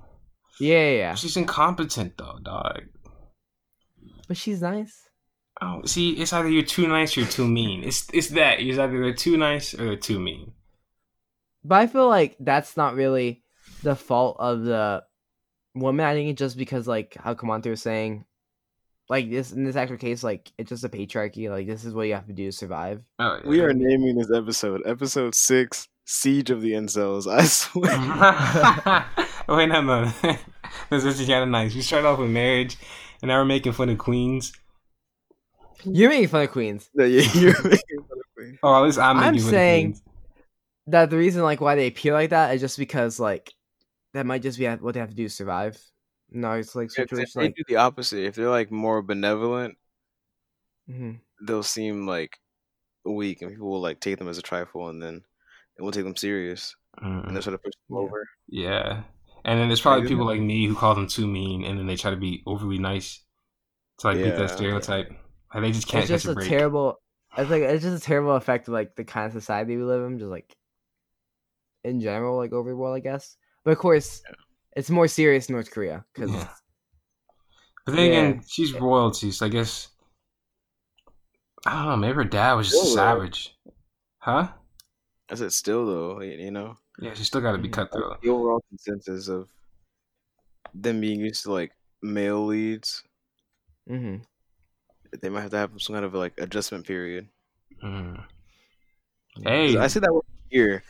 yeah 0.61 0.77
yeah, 0.91 0.97
yeah. 0.97 1.15
She's 1.15 1.37
incompetent 1.37 2.17
though, 2.17 2.39
dog. 2.43 2.83
but 4.29 4.37
she's 4.37 4.63
nice 4.63 5.10
Oh, 5.63 5.83
see, 5.85 6.13
it's 6.13 6.33
either 6.33 6.49
you're 6.49 6.63
too 6.63 6.87
nice 6.89 7.17
or 7.17 7.21
you're 7.21 7.29
too 7.29 7.47
mean. 7.47 7.85
It's 7.85 8.09
it's 8.13 8.29
that. 8.29 8.61
It's 8.61 8.79
either 8.79 9.01
they're 9.01 9.13
too 9.15 9.37
nice 9.37 9.75
or 9.75 9.85
they're 9.85 9.97
too 9.97 10.19
mean. 10.19 10.53
but 11.65 11.77
I 11.81 11.87
feel 11.87 12.09
like 12.09 12.37
that's 12.41 12.77
not 12.77 12.95
really 12.95 13.43
the 13.83 13.95
fault 13.97 14.37
of 14.39 14.63
the 14.65 15.03
woman 15.75 16.05
I 16.07 16.15
think 16.15 16.31
it's 16.31 16.39
just 16.39 16.57
because 16.57 16.87
like 16.89 17.17
how 17.19 17.35
Kamante 17.35 17.71
was 17.71 17.81
saying 17.83 18.25
like 19.09 19.31
this 19.31 19.53
in 19.53 19.65
this 19.65 19.77
actual 19.77 19.97
case 19.99 20.23
like 20.25 20.51
it's 20.59 20.69
just 20.69 20.85
a 20.85 20.89
patriarchy 20.89 21.49
like 21.51 21.67
this 21.67 21.85
is 21.85 21.95
what 21.95 22.07
you 22.09 22.15
have 22.15 22.27
to 22.27 22.33
do 22.33 22.47
to 22.47 22.53
survive 22.53 23.03
Oh, 23.19 23.39
yeah. 23.43 23.49
We 23.49 23.61
are 23.61 23.73
naming 23.73 24.17
this 24.17 24.31
episode 24.35 24.83
episode 24.87 25.35
six, 25.35 25.89
Siege 26.05 26.51
of 26.51 26.61
the 26.63 26.73
Incels. 26.73 27.27
I 27.31 27.45
swear. 27.45 29.07
Wait, 29.49 29.67
no, 29.67 29.81
no. 29.83 30.13
this 30.91 31.05
is 31.05 31.27
kind 31.27 31.43
of 31.45 31.49
nice. 31.49 31.75
We 31.75 31.83
start 31.83 32.05
off 32.05 32.19
with 32.19 32.31
marriage, 32.31 32.77
and 33.23 33.29
now 33.29 33.39
we're 33.39 33.45
making 33.45 33.73
fun 33.73 33.89
of 33.91 33.99
queens. 33.99 34.53
You're 35.85 36.11
making 36.11 36.29
fun 36.29 36.43
of 36.43 36.51
queens 36.51 36.91
No, 36.95 37.05
yeah, 37.05 37.23
you're 37.35 37.63
making 37.63 37.99
fun 38.09 38.19
of 38.19 38.45
me. 38.53 38.59
Or 38.63 38.77
at 38.77 38.83
least 38.85 38.99
I'm 38.99 39.19
I'm 39.19 39.39
saying- 39.39 39.93
queens. 39.93 40.03
that 40.89 41.11
the 41.11 41.17
reason 41.17 41.43
like 41.43 41.61
why 41.61 41.75
they 41.75 41.87
appear 41.87 42.13
like 42.13 42.31
that 42.31 42.55
is 42.55 42.61
just 42.61 42.79
because 42.79 43.21
like 43.21 43.53
that 44.15 44.27
might 44.27 44.43
just 44.43 44.59
be 44.59 44.67
what 44.67 44.95
they 44.95 45.01
have 45.01 45.11
to 45.11 45.15
do 45.17 45.25
to 45.29 45.31
survive. 45.35 45.79
No, 46.33 46.53
it's 46.53 46.75
like 46.75 46.89
If, 46.97 47.13
if 47.13 47.33
they 47.33 47.41
like 47.43 47.55
do 47.57 47.63
the 47.69 47.77
opposite, 47.77 48.25
if 48.25 48.35
they're 48.37 48.49
like 48.49 48.71
more 48.71 49.03
benevolent, 49.03 49.77
mhm. 50.91 51.21
they'll 51.47 51.63
seem 51.63 52.07
like 52.07 52.37
weak, 53.05 53.43
and 53.43 53.51
people 53.51 53.69
will 53.71 53.81
like 53.81 54.01
take 54.01 54.19
them 54.19 54.29
as 54.29 54.39
a 54.39 54.43
trifle, 54.43 54.89
and 54.89 55.03
then 55.03 55.23
they 55.77 55.83
won't 55.83 55.95
take 55.95 56.05
them 56.05 56.17
serious, 56.17 56.75
and 56.99 57.25
Mm, 57.25 57.33
they'll 57.33 57.43
try 57.43 57.53
to 57.53 57.59
push 57.59 57.73
them 57.89 57.97
Yeah. 57.97 58.03
over. 58.03 58.29
yeah, 58.49 59.03
and 59.45 59.59
then 59.61 59.69
there's 59.69 59.81
probably 59.81 60.03
Like, 60.03 60.09
people 60.09 60.27
like 60.27 60.41
me 60.41 60.67
who 60.67 60.75
call 60.75 60.95
them 60.95 61.07
too 61.09 61.27
mean, 61.27 61.65
and 61.65 61.79
then 61.79 61.87
they 61.87 61.97
try 61.97 62.11
to 62.11 62.17
be 62.17 62.43
overly 62.47 62.79
nice 62.79 63.23
to 63.99 64.09
like 64.09 64.17
beat 64.19 64.37
that 64.37 64.51
stereotype. 64.51 65.11
Like 65.55 65.63
they 65.63 65.73
just 65.73 65.89
can't 65.89 66.07
it's 66.07 66.09
just 66.09 66.25
catch 66.25 66.27
a 66.27 66.31
a 66.31 66.35
break. 66.35 66.37
terrible. 66.37 67.01
It's 67.37 67.51
like 67.51 67.63
it's 67.63 67.83
just 67.85 68.03
a 68.03 68.07
terrible 68.07 68.35
effect 68.37 68.69
of 68.69 68.75
like 68.75 68.97
the 68.97 69.05
kind 69.05 69.27
of 69.27 69.33
society 69.33 69.77
we 69.77 69.83
live 69.85 70.05
in, 70.05 70.19
just 70.19 70.31
like 70.31 70.57
in 71.85 72.01
general, 72.01 72.37
like 72.37 72.53
overall, 72.53 72.93
I 72.95 73.01
guess. 73.01 73.37
But 73.65 73.73
of 73.73 73.79
course, 73.79 74.23
it's 74.77 74.91
more 74.91 75.09
serious 75.09 75.49
in 75.49 75.55
North 75.55 75.71
Korea 75.71 76.05
because 76.15 76.31
Yeah. 76.33 76.49
But 77.85 77.93
then 77.97 78.07
Yeah. 78.07 78.07
again, 78.07 78.43
she's 78.47 78.73
royalty, 78.73 79.31
so 79.33 79.45
I 79.47 79.49
guess 79.51 79.89
I 81.67 81.75
don't 81.75 81.87
know. 81.87 81.97
Maybe 81.97 82.15
her 82.17 82.25
dad 82.25 82.55
was 82.55 82.69
just 82.69 82.83
a 82.83 82.87
Still, 82.87 82.95
though. 82.97 83.25
savage, 83.25 83.57
huh? 84.19 84.55
I 85.31 85.35
said, 85.35 85.53
still 85.53 85.87
though, 85.87 86.21
you 86.21 86.51
know, 86.51 86.77
Yeah, 87.01 87.15
she 87.15 87.25
still 87.25 87.41
got 87.41 87.53
to 87.53 87.59
be 87.59 87.69
Mhm. 87.69 87.71
cutthroat. 87.71 88.21
the 88.23 88.29
overall 88.31 88.63
consensus 88.71 89.29
of 89.29 89.53
them 90.75 91.01
being 91.01 91.21
used 91.21 91.45
to 91.45 91.53
like 91.53 91.73
male 92.03 92.45
leads, 92.47 93.03
hmm 93.87 94.23
they 95.21 95.29
might 95.29 95.43
have 95.43 95.51
to 95.51 95.59
have 95.59 95.71
some 95.79 95.95
kind 95.95 96.05
of 96.05 96.15
like 96.15 96.35
adjustment 96.39 96.87
period. 96.87 97.29
Mm. 97.83 98.25
Hey, 99.43 99.77
I 99.77 99.87
said 99.87 100.03
that 100.03 100.13
word 100.13 100.25
here, 100.49 100.83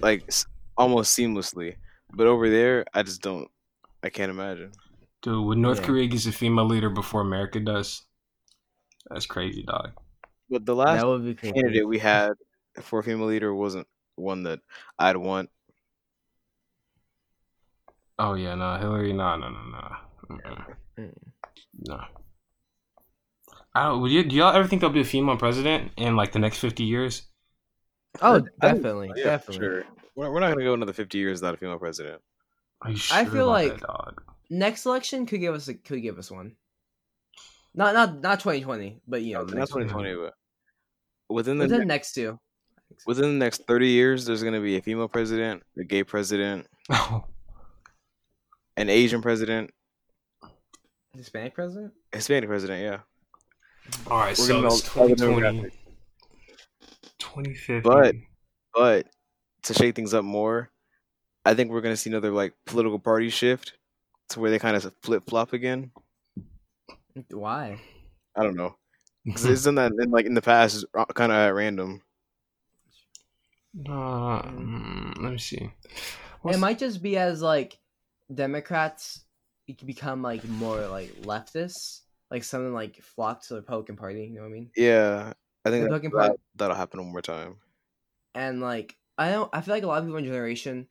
like 0.00 0.28
almost 0.76 1.16
seamlessly, 1.16 1.76
but 2.12 2.26
over 2.26 2.48
there, 2.48 2.84
I 2.94 3.02
just 3.02 3.22
don't. 3.22 3.48
I 4.02 4.08
can't 4.08 4.30
imagine. 4.30 4.72
dude, 5.22 5.44
when 5.46 5.60
North 5.60 5.80
Yeah. 5.80 5.86
Korea 5.86 6.06
gets 6.06 6.26
a 6.26 6.32
female 6.32 6.66
leader 6.66 6.90
before 6.90 7.20
America 7.22 7.58
does, 7.58 8.02
that's 9.10 9.26
crazy, 9.26 9.62
dog. 9.62 9.92
But 10.48 10.64
the 10.64 10.76
last 10.76 11.00
that 11.00 11.06
would 11.06 11.24
be 11.24 11.34
candidate 11.34 11.88
we 11.88 11.98
had 11.98 12.32
for 12.82 13.00
a 13.00 13.02
female 13.02 13.26
leader 13.26 13.52
wasn't 13.54 13.88
one 14.14 14.44
that 14.44 14.60
I'd 14.98 15.16
want. 15.16 15.50
Oh 18.18 18.34
yeah, 18.34 18.54
no, 18.54 18.76
Hillary, 18.78 19.12
no, 19.12 19.36
no, 19.36 19.48
no, 19.50 19.62
no. 19.70 19.96
Mm. 20.98 21.12
no. 21.86 22.04
I 23.76 23.88
don't. 23.88 24.00
Would 24.00 24.10
you, 24.10 24.24
do 24.24 24.34
y'all 24.36 24.54
ever 24.54 24.66
think 24.66 24.80
there'll 24.80 24.94
be 24.94 25.00
a 25.00 25.04
female 25.04 25.36
president 25.36 25.92
in 25.96 26.16
like 26.16 26.32
the 26.32 26.38
next 26.38 26.58
fifty 26.58 26.84
years? 26.84 27.22
Oh, 28.22 28.42
definitely, 28.60 29.10
Yeah, 29.16 29.24
definitely. 29.24 29.58
sure. 29.66 29.84
We're, 30.14 30.32
we're 30.32 30.40
not 30.40 30.48
gonna 30.52 30.64
go 30.64 30.72
another 30.74 30.92
fifty 30.94 31.18
years 31.18 31.40
without 31.42 31.54
a 31.54 31.58
female 31.58 31.78
president. 31.78 32.22
Are 32.80 32.90
you 32.90 32.96
sure 32.96 33.16
I 33.18 33.24
feel 33.26 33.46
like- 33.46 33.72
that, 33.80 33.86
dog? 33.86 34.22
next 34.48 34.86
election 34.86 35.26
could 35.26 35.40
give 35.40 35.54
us 35.54 35.68
a, 35.68 35.74
could 35.74 36.00
give 36.02 36.18
us 36.18 36.30
one. 36.30 36.56
Not 37.74 37.92
not 37.94 38.20
not 38.22 38.40
twenty 38.40 38.62
twenty, 38.62 39.00
but 39.06 39.20
you 39.22 39.34
know 39.34 39.44
the 39.44 39.54
not 39.56 39.68
2020, 39.68 40.14
but 40.14 40.32
within 41.28 41.58
the 41.58 41.64
Within 41.64 41.80
the 41.80 41.84
ne- 41.84 41.88
next 41.88 42.14
two. 42.14 42.38
within 43.06 43.24
the 43.24 43.44
next 43.44 43.66
30 43.66 43.88
years, 43.88 44.24
there's 44.24 44.42
gonna 44.42 44.60
be 44.62 44.76
a 44.78 44.80
female 44.82 45.08
president, 45.08 45.62
a 45.78 45.84
gay 45.84 46.02
president, 46.02 46.66
an 48.78 48.88
Asian 48.88 49.20
president, 49.20 49.70
Hispanic 51.14 51.54
president. 51.54 51.92
Hispanic 52.12 52.48
president. 52.48 52.80
Yeah, 52.82 53.00
All 54.10 54.18
right, 54.18 54.28
We're 54.38 54.46
so 54.46 54.62
gonna 54.62 54.74
it's 54.74 54.94
know 54.96 55.02
all 55.02 55.08
the 55.08 55.16
2020, 55.16 55.70
2050. 57.18 57.80
But- 57.88 58.14
But 58.74 59.06
to 59.62 59.74
shake 59.74 59.96
things 59.96 60.12
up 60.12 60.24
more, 60.24 60.70
I 61.46 61.54
think 61.54 61.70
we're 61.70 61.80
gonna 61.80 61.96
see 61.96 62.10
another 62.10 62.30
like 62.30 62.52
political 62.66 62.98
party 62.98 63.30
shift 63.30 63.72
to 64.30 64.40
where 64.40 64.50
they 64.50 64.58
kind 64.58 64.76
of 64.76 64.94
flip 65.02 65.24
flop 65.26 65.52
again. 65.54 65.92
Why? 67.30 67.80
I 68.36 68.42
don't 68.42 68.56
know. 68.56 68.76
'Cause 69.32 69.46
isn't 69.46 69.74
that 69.76 69.92
in, 69.98 70.10
like 70.10 70.26
in 70.26 70.34
the 70.34 70.42
past, 70.42 70.84
kind 71.14 71.32
of 71.32 71.36
at 71.38 71.54
random. 71.54 72.02
Uh, 73.88 74.42
mm, 74.42 75.22
let 75.22 75.32
me 75.32 75.38
see. 75.38 75.70
It 76.44 76.58
might 76.58 76.78
just 76.78 77.02
be 77.02 77.16
as 77.16 77.42
like 77.42 77.78
Democrats 78.32 79.24
become 79.84 80.22
like 80.22 80.44
more 80.44 80.86
like 80.86 81.10
leftists, 81.22 82.02
like 82.30 82.44
something 82.44 82.72
like 82.74 83.02
flock 83.02 83.42
to 83.42 83.54
the 83.54 83.60
Republican 83.60 83.96
Party. 83.96 84.24
You 84.24 84.34
know 84.36 84.40
what 84.42 84.48
I 84.48 84.52
mean? 84.52 84.70
Yeah, 84.76 85.32
I 85.64 85.70
think 85.70 85.82
that, 85.82 85.90
Republican 85.92 86.10
Party- 86.12 86.28
that, 86.30 86.38
that'll 86.56 86.76
happen 86.76 87.00
one 87.00 87.12
more 87.12 87.22
time. 87.22 87.56
and 88.34 88.60
like 88.60 88.96
I 89.18 89.30
don't 89.30 89.48
I 89.52 89.60
feel 89.62 89.74
like 89.74 89.82
a 89.84 89.86
lot 89.86 89.98
of 89.98 90.04
people 90.04 90.18
in 90.18 90.24
generation 90.24 90.88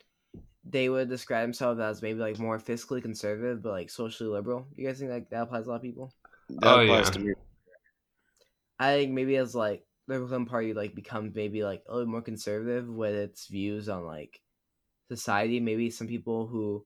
they 0.67 0.89
would 0.89 1.09
describe 1.09 1.43
themselves 1.43 1.79
as 1.79 2.01
maybe 2.01 2.19
like 2.19 2.39
more 2.39 2.57
fiscally 2.57 3.01
conservative 3.01 3.61
but 3.61 3.71
like 3.71 3.89
socially 3.89 4.29
liberal. 4.29 4.67
You 4.75 4.88
guys 4.88 4.97
think 4.99 5.11
like 5.11 5.29
that 5.29 5.43
applies 5.43 5.65
to 5.65 5.69
a 5.69 5.71
lot 5.71 5.75
of 5.77 5.81
people? 5.83 6.11
That 6.49 6.77
Oh, 6.77 6.81
applies 6.81 7.05
yeah. 7.07 7.11
to 7.11 7.19
me. 7.19 7.33
I 8.79 8.93
think 8.97 9.11
maybe 9.13 9.36
as 9.38 9.55
like 9.55 9.86
the 10.07 10.15
Republican 10.19 10.45
Party 10.47 10.73
like 10.73 10.95
becomes 10.95 11.36
maybe 11.36 11.63
like 11.63 11.83
a 11.88 11.93
little 11.95 12.09
more 12.11 12.21
conservative 12.21 12.88
with 12.88 13.13
its 13.15 13.47
views 13.47 13.89
on 13.89 14.05
like 14.05 14.41
society. 15.11 15.59
Maybe 15.59 15.89
some 15.89 16.07
people 16.07 16.47
who 16.47 16.86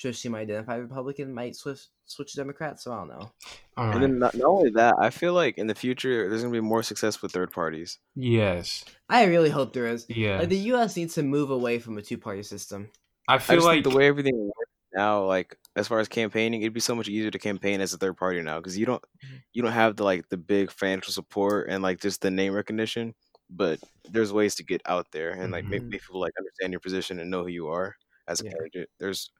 traditionally 0.00 0.32
might 0.32 0.42
identify 0.50 0.76
Republican 0.76 1.32
might 1.34 1.54
switch 1.56 1.80
switch 2.06 2.32
to 2.32 2.38
Democrats. 2.38 2.84
So 2.84 2.92
I 2.92 2.96
don't 2.96 3.08
know. 3.08 3.30
All 3.76 3.90
And 3.92 4.02
then 4.02 4.18
not, 4.18 4.34
not 4.34 4.46
only 4.48 4.70
that, 4.70 4.94
I 4.98 5.10
feel 5.10 5.32
like 5.34 5.58
in 5.58 5.66
the 5.68 5.74
future 5.74 6.28
there's 6.28 6.42
gonna 6.42 6.52
be 6.52 6.60
more 6.60 6.82
success 6.82 7.22
with 7.22 7.32
third 7.32 7.52
parties. 7.52 7.98
Yes. 8.16 8.84
I 9.08 9.24
really 9.24 9.50
hope 9.50 9.72
there 9.72 9.86
is. 9.86 10.06
Yeah. 10.08 10.38
Like 10.40 10.48
the 10.48 10.58
U.S. 10.72 10.96
needs 10.96 11.14
to 11.14 11.22
move 11.22 11.50
away 11.50 11.78
from 11.78 11.98
a 11.98 12.02
two 12.02 12.18
party 12.18 12.42
system. 12.42 12.88
I 13.28 13.34
I 13.34 13.38
feel 13.38 13.56
just 13.56 13.66
like 13.66 13.84
the 13.84 13.90
way 13.90 14.06
everything 14.08 14.36
works 14.46 14.70
now, 14.94 15.24
like 15.24 15.56
as 15.76 15.86
far 15.86 16.00
as 16.00 16.08
campaigning, 16.08 16.62
it'd 16.62 16.72
be 16.72 16.80
so 16.80 16.94
much 16.96 17.08
easier 17.08 17.30
to 17.30 17.38
campaign 17.38 17.80
as 17.80 17.92
a 17.94 17.98
third 17.98 18.16
party 18.16 18.40
now 18.42 18.58
because 18.58 18.76
you 18.76 18.86
don't 18.86 19.02
Mm-hmm. 19.24 19.36
you 19.52 19.62
don't 19.62 19.72
have 19.72 19.96
the 19.96 20.04
like 20.04 20.28
the 20.30 20.36
big 20.36 20.70
financial 20.72 21.12
support 21.12 21.68
and 21.68 21.82
like 21.82 22.00
just 22.00 22.22
the 22.22 22.30
name 22.30 22.54
recognition. 22.54 23.14
But 23.52 23.78
there's 24.10 24.32
ways 24.32 24.54
to 24.56 24.64
get 24.64 24.80
out 24.86 25.06
there 25.12 25.30
and 25.30 25.52
like 25.52 25.64
make, 25.64 25.82
Mhm. 25.82 25.90
make 25.90 26.00
people 26.02 26.20
like 26.20 26.32
understand 26.38 26.72
your 26.72 26.80
position 26.80 27.18
and 27.20 27.30
know 27.30 27.42
who 27.42 27.48
you 27.50 27.68
are 27.68 27.94
as 28.28 28.40
a 28.40 28.44
Yeah. 28.44 28.50
candidate. 28.52 28.90
There's 28.98 29.30
a 29.36 29.39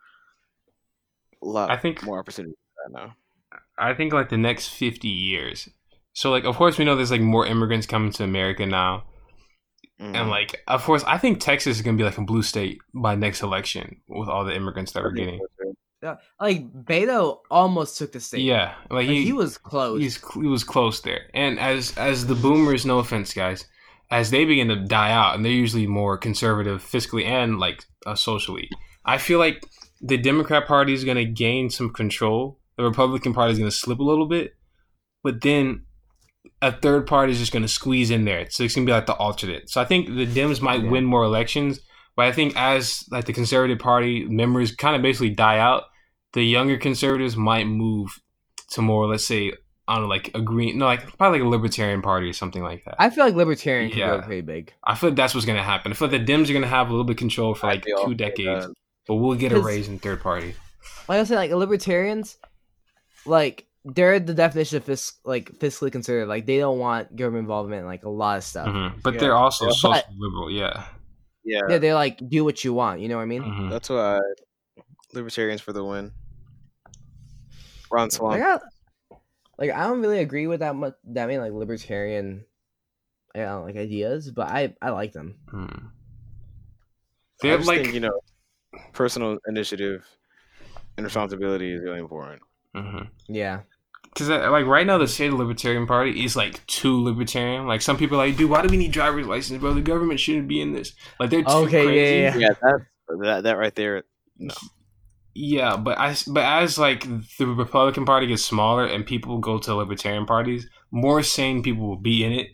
lot 1.42 1.70
I 1.70 1.76
think- 1.76 2.02
more 2.02 2.18
opportunity 2.18 2.54
for 2.84 2.92
now. 2.92 3.14
I 3.78 3.94
think 3.94 4.12
like 4.12 4.28
the 4.28 4.36
next 4.36 4.68
50 4.68 5.08
years. 5.08 5.68
So 6.12 6.30
like 6.30 6.44
of 6.44 6.56
course 6.56 6.76
we 6.78 6.84
know 6.84 6.96
there's 6.96 7.10
like 7.10 7.20
more 7.20 7.46
immigrants 7.46 7.86
coming 7.86 8.12
to 8.12 8.24
America 8.24 8.66
now. 8.66 9.04
Mhm. 10.00 10.14
And 10.16 10.30
like 10.30 10.62
of 10.66 10.82
course 10.84 11.02
I 11.04 11.18
think 11.18 11.40
Texas 11.40 11.76
is 11.76 11.82
going 11.82 11.96
to 11.96 12.00
be 12.00 12.04
like 12.04 12.18
a 12.18 12.22
blue 12.22 12.42
state 12.42 12.78
by 12.94 13.14
next 13.14 13.42
election 13.42 14.00
with 14.08 14.28
all 14.28 14.44
the 14.44 14.54
immigrants 14.54 14.92
that 14.92 15.02
we're 15.02 15.12
getting. 15.12 15.40
Yeah, 16.02 16.16
like 16.40 16.70
Beto 16.72 17.40
almost 17.50 17.98
took 17.98 18.12
the 18.12 18.20
state. 18.20 18.40
Yeah. 18.40 18.74
Like 18.90 19.06
Like, 19.06 19.08
he, 19.08 19.24
he, 19.24 19.32
was 19.34 19.58
close. 19.58 20.00
he's 20.00 20.18
he 20.34 20.46
was 20.46 20.64
close 20.64 21.00
there. 21.02 21.28
And 21.34 21.58
as 21.60 21.96
as 21.98 22.26
the 22.26 22.34
boomers 22.34 22.86
no 22.86 22.98
offense 23.00 23.34
guys, 23.34 23.66
as 24.10 24.30
they 24.30 24.44
begin 24.46 24.68
to 24.68 24.76
die 24.76 25.12
out 25.12 25.34
and 25.34 25.44
they're 25.44 25.52
usually 25.52 25.86
more 25.86 26.16
conservative 26.16 26.82
fiscally 26.82 27.24
and 27.24 27.58
like 27.58 27.84
uh, 28.06 28.14
socially. 28.14 28.68
I 29.04 29.18
feel 29.18 29.38
like 29.38 29.62
the 30.00 30.16
Democrat 30.16 30.66
Party 30.66 30.92
is 30.94 31.04
going 31.04 31.16
to 31.16 31.24
gain 31.24 31.70
some 31.70 31.92
control. 31.92 32.58
The 32.76 32.84
Republican 32.84 33.34
Party 33.34 33.52
is 33.52 33.58
going 33.58 33.70
to 33.70 33.76
slip 33.76 33.98
a 33.98 34.02
little 34.02 34.26
bit, 34.26 34.54
but 35.22 35.42
then 35.42 35.84
a 36.62 36.72
third 36.72 37.06
party 37.06 37.32
is 37.32 37.38
just 37.38 37.52
going 37.52 37.62
to 37.62 37.68
squeeze 37.68 38.10
in 38.10 38.24
there. 38.24 38.46
So 38.50 38.64
it's 38.64 38.74
going 38.74 38.86
to 38.86 38.90
be 38.90 38.94
like 38.94 39.06
the 39.06 39.14
alternate. 39.14 39.68
So 39.68 39.80
I 39.80 39.84
think 39.84 40.06
the 40.08 40.26
Dems 40.26 40.60
might 40.62 40.82
Yeah. 40.82 40.90
win 40.90 41.04
more 41.04 41.24
elections, 41.24 41.80
but 42.16 42.24
I 42.26 42.32
think 42.32 42.54
as 42.56 43.04
like 43.10 43.26
the 43.26 43.32
Conservative 43.34 43.78
Party 43.78 44.24
members 44.24 44.74
kind 44.74 44.96
of 44.96 45.02
basically 45.02 45.30
die 45.30 45.58
out, 45.58 45.84
the 46.32 46.42
younger 46.42 46.78
conservatives 46.78 47.36
might 47.36 47.66
move 47.66 48.18
to 48.70 48.82
more, 48.82 49.06
let's 49.06 49.26
say, 49.26 49.52
on 49.88 50.08
like 50.08 50.30
a 50.34 50.40
green, 50.40 50.78
no, 50.78 50.84
like 50.86 51.16
probably 51.18 51.40
like 51.40 51.46
a 51.46 51.50
Libertarian 51.50 52.00
Party 52.02 52.28
or 52.30 52.32
something 52.32 52.62
like 52.62 52.84
that. 52.84 52.94
I, 52.98 53.10
feel 53.10 53.24
like 53.24 53.34
Libertarian 53.34 53.90
could 53.90 53.98
Yeah. 53.98 54.16
go 54.16 54.22
pretty 54.22 54.42
big. 54.42 54.72
I 54.84 54.94
feel 54.94 55.10
like 55.10 55.16
that's 55.16 55.34
what's 55.34 55.46
going 55.46 55.58
to 55.58 55.64
happen. 55.64 55.92
I 55.92 55.94
feel 55.94 56.08
like 56.08 56.24
the 56.24 56.32
Dems 56.32 56.48
are 56.48 56.52
going 56.52 56.62
to 56.62 56.68
have 56.68 56.88
a 56.88 56.90
little 56.90 57.04
bit 57.04 57.14
of 57.14 57.18
control 57.18 57.54
for 57.54 57.66
like 57.66 57.84
two 57.84 57.94
uh, 57.96 58.14
decades, 58.14 58.66
that. 58.66 58.74
But 59.06 59.16
we'll 59.16 59.36
get 59.36 59.52
a 59.52 59.60
raise 59.60 59.88
in 59.88 59.98
third 59.98 60.20
party. 60.20 60.54
Like 61.08 61.20
I 61.20 61.24
said, 61.24 61.36
like 61.36 61.50
Libertarians, 61.50 62.38
like 63.26 63.66
they're 63.84 64.20
the 64.20 64.34
definition 64.34 64.76
of 64.78 64.84
fis- 64.84 65.14
like 65.24 65.50
fiscally 65.58 65.90
conservative. 65.90 66.28
Like 66.28 66.46
they 66.46 66.58
don't 66.58 66.78
want 66.78 67.16
government 67.16 67.42
involvement 67.44 67.80
in 67.80 67.86
like 67.86 68.04
a 68.04 68.08
lot 68.10 68.38
of 68.38 68.44
stuff. 68.44 68.68
Mhm. 68.68 69.02
But 69.02 69.14
Yeah. 69.14 69.20
they're 69.20 69.36
also 69.36 69.66
Yeah. 69.66 69.70
social 69.72 69.90
But- 69.92 70.06
liberal, 70.16 70.50
yeah. 70.50 70.86
Yeah, 71.44 71.60
Yeah, 71.68 71.78
they're 71.78 71.94
like 71.94 72.20
do 72.28 72.44
what 72.44 72.62
you 72.64 72.74
want. 72.74 73.00
You 73.00 73.08
know 73.08 73.16
what 73.16 73.22
I 73.22 73.26
mean? 73.26 73.42
Mhm. 73.42 73.70
that's 73.70 73.88
why 73.88 74.20
libertarians 75.14 75.60
for 75.62 75.72
the 75.72 75.82
win. 75.84 76.12
Ron 77.90 78.10
Swan. 78.10 78.38
Like, 78.38 78.42
I, 78.42 79.16
like 79.58 79.70
I 79.70 79.84
don't 79.84 80.00
really 80.00 80.20
agree 80.20 80.46
with 80.46 80.60
that 80.60 80.76
much. 80.76 80.94
That 81.04 81.26
many 81.26 81.38
like 81.38 81.52
libertarian, 81.52 82.44
I 83.34 83.38
don't 83.40 83.48
know, 83.60 83.62
like 83.64 83.76
ideas, 83.76 84.30
but 84.30 84.48
I 84.48 84.76
I 84.80 84.90
like 84.90 85.12
them. 85.12 85.38
Mhm. 85.52 85.90
They're 87.40 87.56
just 87.56 87.68
like, 87.68 87.82
think, 87.82 87.94
you 87.94 88.00
know, 88.00 88.20
personal 88.92 89.38
initiative 89.48 90.04
and 90.96 91.04
responsibility 91.04 91.72
is 91.72 91.80
really 91.82 91.98
important. 92.00 92.42
mhm. 92.74 93.08
Yeah, 93.28 93.60
Because 94.04 94.28
like 94.28 94.66
right 94.66 94.86
now, 94.86 94.98
the 94.98 95.08
state 95.08 95.32
Libertarian 95.32 95.86
Party 95.86 96.24
is 96.24 96.36
like 96.36 96.64
too 96.66 97.02
libertarian. 97.02 97.66
Like 97.66 97.82
some 97.82 97.96
people 97.96 98.20
are 98.20 98.26
like, 98.26 98.36
dude, 98.36 98.50
why 98.50 98.62
do 98.62 98.68
we 98.68 98.76
need 98.76 98.92
driver's 98.92 99.26
license, 99.26 99.60
bro? 99.60 99.74
The 99.74 99.82
government 99.82 100.20
shouldn't 100.20 100.48
be 100.48 100.60
in 100.60 100.72
this. 100.72 100.92
Like 101.18 101.30
they're 101.30 101.42
too 101.42 101.50
Okay, 101.66 101.82
yeah, 101.82 102.30
crazy. 102.30 102.40
yeah, 102.40 102.48
Yeah, 102.48 102.54
that 102.62 102.86
that 103.22 103.42
that 103.44 103.58
right 103.58 103.74
there. 103.74 104.04
No. 104.38 104.54
Yeah, 105.34 105.76
but 105.76 105.96
as 105.98 106.24
but 106.24 106.42
as 106.44 106.76
like 106.78 107.04
the 107.38 107.46
Republican 107.46 108.04
Party 108.04 108.26
gets 108.26 108.44
smaller 108.44 108.84
and 108.84 109.06
people 109.06 109.38
go 109.38 109.58
to 109.58 109.74
Libertarian 109.74 110.26
parties, 110.26 110.68
more 110.90 111.22
sane 111.22 111.62
people 111.62 111.86
will 111.88 112.00
be 112.00 112.24
in 112.24 112.32
it. 112.32 112.48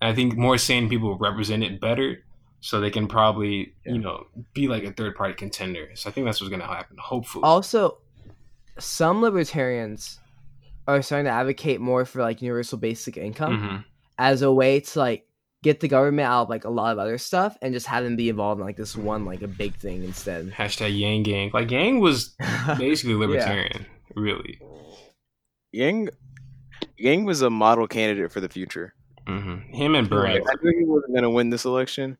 I 0.00 0.14
think 0.14 0.36
more 0.36 0.56
sane 0.56 0.88
people 0.88 1.08
will 1.10 1.18
represent 1.18 1.62
it 1.64 1.80
better, 1.80 2.22
so 2.60 2.80
they 2.80 2.90
can 2.90 3.06
probably 3.08 3.74
Yeah. 3.84 3.92
you 3.94 3.98
know 3.98 4.26
be 4.54 4.68
like 4.68 4.84
a 4.84 4.92
third 4.92 5.14
party 5.16 5.34
contender. 5.34 5.88
So 5.94 6.08
I 6.10 6.12
think 6.12 6.26
that's 6.26 6.40
what's 6.40 6.50
gonna 6.50 6.66
happen. 6.66 6.96
Hopefully, 6.98 7.42
Also, 7.44 7.98
some 8.78 9.20
libertarians 9.22 10.18
are 10.88 11.02
starting 11.02 11.26
to 11.26 11.30
advocate 11.30 11.80
more 11.80 12.04
for 12.04 12.22
like 12.22 12.42
universal 12.42 12.78
basic 12.78 13.16
income 13.16 13.58
Mhm. 13.60 13.84
as 14.18 14.42
a 14.42 14.52
way 14.52 14.80
to 14.80 14.98
like 14.98 15.26
get 15.62 15.80
the 15.80 15.88
government 15.88 16.26
out 16.26 16.44
of 16.44 16.48
like 16.48 16.64
a 16.64 16.70
lot 16.70 16.90
of 16.92 16.98
other 16.98 17.18
stuff 17.18 17.56
and 17.60 17.74
just 17.74 17.86
have 17.86 18.02
them 18.02 18.16
be 18.16 18.30
involved 18.30 18.58
in 18.60 18.66
like 18.66 18.76
this 18.78 18.96
one 18.96 19.26
like 19.26 19.42
a 19.42 19.46
big 19.48 19.74
thing 19.74 20.02
instead. 20.04 20.50
hashtag 20.52 20.98
Yang 20.98 21.22
Gang. 21.24 21.50
Like 21.52 21.70
Yang 21.70 22.00
was 22.00 22.34
basically 22.78 23.14
libertarian, 23.14 23.84
really. 24.16 24.58
Yang 25.72 26.08
Yang 26.96 27.24
was 27.24 27.42
a 27.42 27.50
model 27.50 27.86
candidate 27.86 28.32
for 28.32 28.40
the 28.40 28.48
future. 28.48 28.94
hmm 29.26 29.58
Him 29.70 29.94
and 29.94 30.08
Bernie. 30.08 30.40
Like, 30.40 30.48
I 30.48 30.54
knew 30.62 30.78
he 30.78 30.84
wasn't 30.84 31.12
going 31.12 31.22
to 31.22 31.30
win 31.30 31.50
this 31.50 31.64
election, 31.64 32.16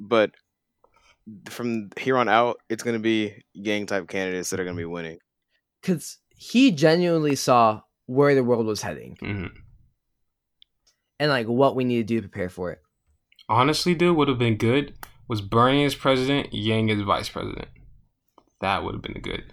but 0.00 0.32
from 1.48 1.90
here 1.96 2.16
on 2.16 2.28
out, 2.28 2.56
it's 2.68 2.82
going 2.82 2.96
to 2.96 3.02
be 3.02 3.44
Yang 3.54 3.86
type 3.86 4.08
candidates 4.08 4.50
that 4.50 4.58
are 4.58 4.64
going 4.64 4.76
to 4.76 4.80
be 4.80 4.86
winning. 4.86 5.18
Because 5.80 6.18
he 6.30 6.72
genuinely 6.72 7.36
saw 7.36 7.82
where 8.06 8.34
the 8.34 8.42
world 8.42 8.66
was 8.66 8.82
heading 8.82 9.16
hmm 9.20 9.46
and 11.20 11.30
like 11.30 11.46
what 11.46 11.76
we 11.76 11.84
need 11.84 11.98
to 11.98 12.02
do 12.02 12.16
to 12.16 12.28
prepare 12.28 12.48
for 12.48 12.72
it. 12.72 12.80
Honestly, 13.48 13.94
dude, 13.94 14.16
would 14.16 14.28
have 14.28 14.38
been 14.38 14.56
good 14.56 14.94
was 15.28 15.40
Bernie 15.40 15.84
as 15.84 15.94
president, 15.94 16.52
Yang 16.52 16.90
as 16.90 17.00
vice 17.02 17.28
president. 17.28 17.68
That 18.60 18.82
would 18.82 18.94
have 18.94 19.02
been 19.02 19.22
good. 19.22 19.44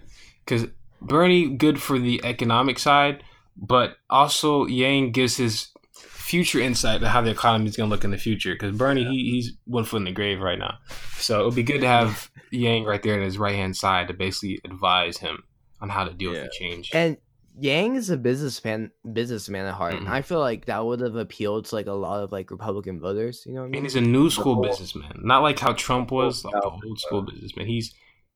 Because 0.44 0.66
Bernie, 1.00 1.50
good 1.50 1.80
for 1.80 2.00
the 2.00 2.20
economic 2.24 2.80
side, 2.80 3.22
but 3.56 3.96
also 4.10 4.66
Yang 4.66 5.12
gives 5.12 5.36
his 5.36 5.68
future 5.98 6.60
insight 6.60 7.00
to 7.00 7.08
how 7.08 7.20
the 7.22 7.30
economy 7.30 7.68
is 7.68 7.76
going 7.76 7.88
to 7.88 7.94
look 7.94 8.04
in 8.04 8.10
the 8.10 8.18
future. 8.18 8.54
Because 8.54 8.76
Bernie, 8.76 9.04
he, 9.04 9.30
he's 9.30 9.52
one 9.64 9.84
foot 9.84 9.98
in 9.98 10.04
the 10.04 10.12
grave 10.12 10.40
right 10.40 10.58
now. 10.58 10.78
So 11.16 11.40
it 11.40 11.44
would 11.46 11.54
be 11.54 11.62
good 11.62 11.80
to 11.80 11.86
have 11.88 12.30
Yang 12.50 12.84
right 12.84 13.02
there 13.02 13.14
on 13.14 13.22
his 13.22 13.38
right 13.38 13.54
hand 13.54 13.76
side 13.76 14.08
to 14.08 14.14
basically 14.14 14.58
advise 14.64 15.18
him 15.18 15.42
on 15.80 15.88
how 15.90 16.04
to 16.04 16.14
deal 16.14 16.32
Yeah. 16.32 16.42
with 16.42 16.50
the 16.50 16.56
change. 16.58 16.90
And 16.94 17.16
Yang 17.60 17.96
is 17.96 18.10
a 18.10 18.16
businessman, 18.16 18.90
businessman 19.12 19.66
at 19.66 19.74
heart, 19.74 19.94
and 19.94 20.06
Mhm. 20.06 20.10
I 20.10 20.22
feel 20.22 20.38
like 20.38 20.66
that 20.66 20.84
would 20.86 21.00
have 21.00 21.16
appealed 21.16 21.64
to 21.66 21.74
like 21.74 21.86
a 21.88 21.92
lot 21.92 22.22
of 22.22 22.30
like 22.30 22.50
Republican 22.52 23.00
voters. 23.00 23.42
You 23.46 23.54
know 23.54 23.60
what 23.60 23.64
I 23.64 23.66
And 23.66 23.72
mean? 23.72 23.82
he's 23.82 23.96
a 23.96 24.00
new 24.00 24.30
school 24.30 24.54
whole- 24.54 24.62
businessman, 24.62 25.12
not 25.24 25.42
like 25.42 25.58
how 25.58 25.72
Trump 25.72 26.10
was, 26.12 26.44
like 26.44 26.54
the 26.54 26.70
old 26.86 27.00
school 27.00 27.22
businessman. 27.22 27.66
He's 27.66 27.92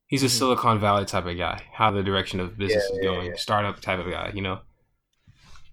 He's 0.08 0.22
a 0.22 0.26
Mhm. 0.26 0.30
Silicon 0.30 0.78
Valley 0.78 1.06
type 1.06 1.24
of 1.24 1.38
guy. 1.38 1.62
How 1.72 1.90
the 1.90 2.02
direction 2.02 2.38
of 2.38 2.58
business 2.58 2.84
Yeah, 2.90 2.98
is 2.98 3.02
going, 3.06 3.26
yeah. 3.28 3.36
startup 3.36 3.80
type 3.80 3.98
of 3.98 4.10
guy. 4.10 4.30
You 4.34 4.42
know. 4.42 4.58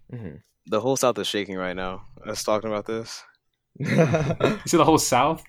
hmm 0.09 0.35
The 0.69 0.79
whole 0.79 0.95
South 0.95 1.17
is 1.19 1.27
shaking 1.27 1.57
right 1.57 1.75
now. 1.75 2.03
Us 2.25 2.43
talking 2.43 2.69
about 2.69 2.85
this. 2.85 3.21
You 3.79 3.87
see 4.65 4.77
the 4.77 4.85
whole 4.85 4.97
South, 4.99 5.43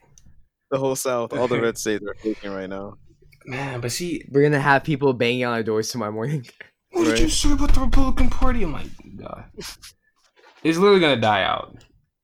The 0.71 0.79
whole 0.79 0.97
South, 0.97 1.33
all 1.33 1.47
the 1.49 1.61
red 1.67 1.77
states 1.79 2.05
are 2.07 2.15
shaking 2.23 2.53
right 2.53 2.69
now. 2.69 2.95
man. 3.47 3.81
But 3.81 3.93
see, 3.93 4.23
We're 4.31 4.43
gonna 4.43 4.61
have 4.61 4.83
people 4.85 5.13
banging 5.13 5.45
on 5.45 5.53
our 5.53 5.63
doors 5.63 5.91
tomorrow 5.91 6.13
morning. 6.13 6.47
what 6.93 7.05
did 7.05 7.19
you 7.19 7.25
Right. 7.27 7.33
say 7.33 7.53
about 7.53 7.75
the 7.75 7.81
Republican 7.83 8.31
Party? 8.31 8.63
I'm 8.63 8.73
like, 8.73 8.87
God. 9.17 9.45
it's 9.59 10.79
literally 10.79 11.01
gonna 11.01 11.21
die 11.21 11.43
out, 11.43 11.77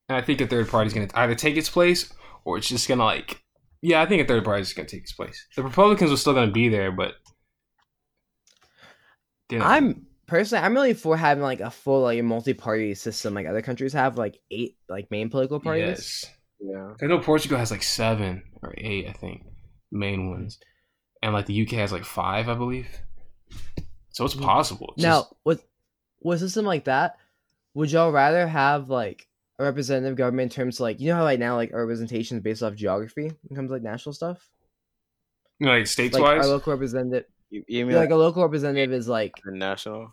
and 0.09 0.17
I 0.17 0.21
think 0.21 0.41
a 0.41 0.47
third 0.47 0.69
party 0.69 0.87
is 0.87 0.93
gonna 0.93 1.07
either 1.13 1.35
take 1.35 1.55
its 1.57 1.69
place 1.69 2.11
or 2.45 2.57
it's 2.57 2.67
just 2.69 2.87
gonna 2.87 3.03
like, 3.03 3.41
yeah, 3.81 4.01
I 4.01 4.05
think 4.07 4.23
a 4.23 4.25
third 4.25 4.43
party 4.45 4.61
is 4.61 4.73
gonna 4.73 4.87
take 4.89 5.01
its 5.03 5.13
place. 5.13 5.45
The 5.55 5.63
Republicans 5.63 6.11
are 6.11 6.17
still 6.17 6.33
gonna 6.33 6.51
be 6.51 6.69
there, 6.69 6.91
but 6.91 7.13
they're 9.49 9.59
not- 9.59 9.67
I'm 9.71 10.06
personally, 10.27 10.63
I'm 10.63 10.73
really 10.73 10.93
for 10.93 11.17
having 11.17 11.43
like 11.43 11.61
a 11.61 11.71
full 11.71 12.03
like 12.03 12.23
multi-party 12.23 12.95
system 12.95 13.33
like 13.33 13.47
other 13.47 13.61
countries 13.61 13.93
have, 13.93 14.17
like 14.17 14.39
eight 14.51 14.77
like 14.89 15.09
main 15.11 15.29
political 15.29 15.59
parties. 15.59 15.85
yes. 15.85 16.33
Yeah. 16.59 16.93
I 17.01 17.05
know 17.05 17.19
Portugal 17.19 17.57
has 17.57 17.71
like 17.71 17.83
seven 17.83 18.43
or 18.61 18.73
eight, 18.77 19.07
I 19.07 19.13
think, 19.13 19.43
main 19.91 20.29
ones, 20.29 20.59
and 21.21 21.33
like 21.33 21.45
the 21.45 21.61
UK 21.61 21.73
has 21.73 21.91
like 21.91 22.05
five, 22.05 22.49
I 22.49 22.55
believe. 22.55 22.87
So 24.09 24.25
it's 24.25 24.35
mm. 24.35 24.41
possible. 24.41 24.93
It's 24.95 25.03
Now, 25.03 25.21
just- 25.21 25.33
with 25.45 25.63
with 26.21 26.41
a 26.41 26.45
system 26.45 26.65
like 26.65 26.85
that, 26.85 27.17
would 27.73 27.91
y'all 27.91 28.11
rather 28.11 28.47
have 28.47 28.89
like 28.89 29.27
a 29.59 29.63
representative 29.63 30.17
government 30.17 30.51
in 30.51 30.55
terms 30.55 30.77
of 30.77 30.81
like 30.81 30.99
you 30.99 31.09
know 31.09 31.15
how 31.15 31.23
like 31.23 31.39
now 31.39 31.55
like 31.55 31.73
our 31.73 31.79
representation 31.79 32.37
is 32.37 32.43
based 32.43 32.63
off 32.63 32.75
geography 32.75 33.23
when 33.23 33.51
it 33.51 33.55
comes 33.55 33.69
to 33.69 33.73
like 33.73 33.83
national 33.83 34.13
stuff? 34.13 34.49
you 35.59 35.65
know, 35.65 35.73
like 35.73 35.87
states 35.87 36.13
Like 36.13 36.23
our 36.23 36.37
wise, 36.37 36.47
local 36.47 36.73
representative, 36.73 37.25
You, 37.49 37.63
you 37.67 37.85
mean 37.85 37.95
like, 37.95 38.09
like 38.09 38.11
a 38.11 38.15
local 38.15 38.43
representative 38.43 38.93
is 38.93 39.07
like 39.07 39.33
national? 39.45 40.11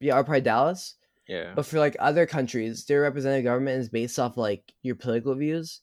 yeah, 0.00 0.14
our 0.14 0.24
probably 0.24 0.40
Dallas. 0.40 0.94
Yeah. 1.28 1.52
But 1.54 1.66
for 1.66 1.78
like 1.78 1.96
other 2.00 2.26
countries, 2.26 2.84
their 2.86 3.02
representative 3.02 3.44
government 3.44 3.80
is 3.80 3.88
based 3.88 4.18
off 4.18 4.36
like 4.36 4.72
your 4.82 4.96
political 4.96 5.34
views. 5.34 5.80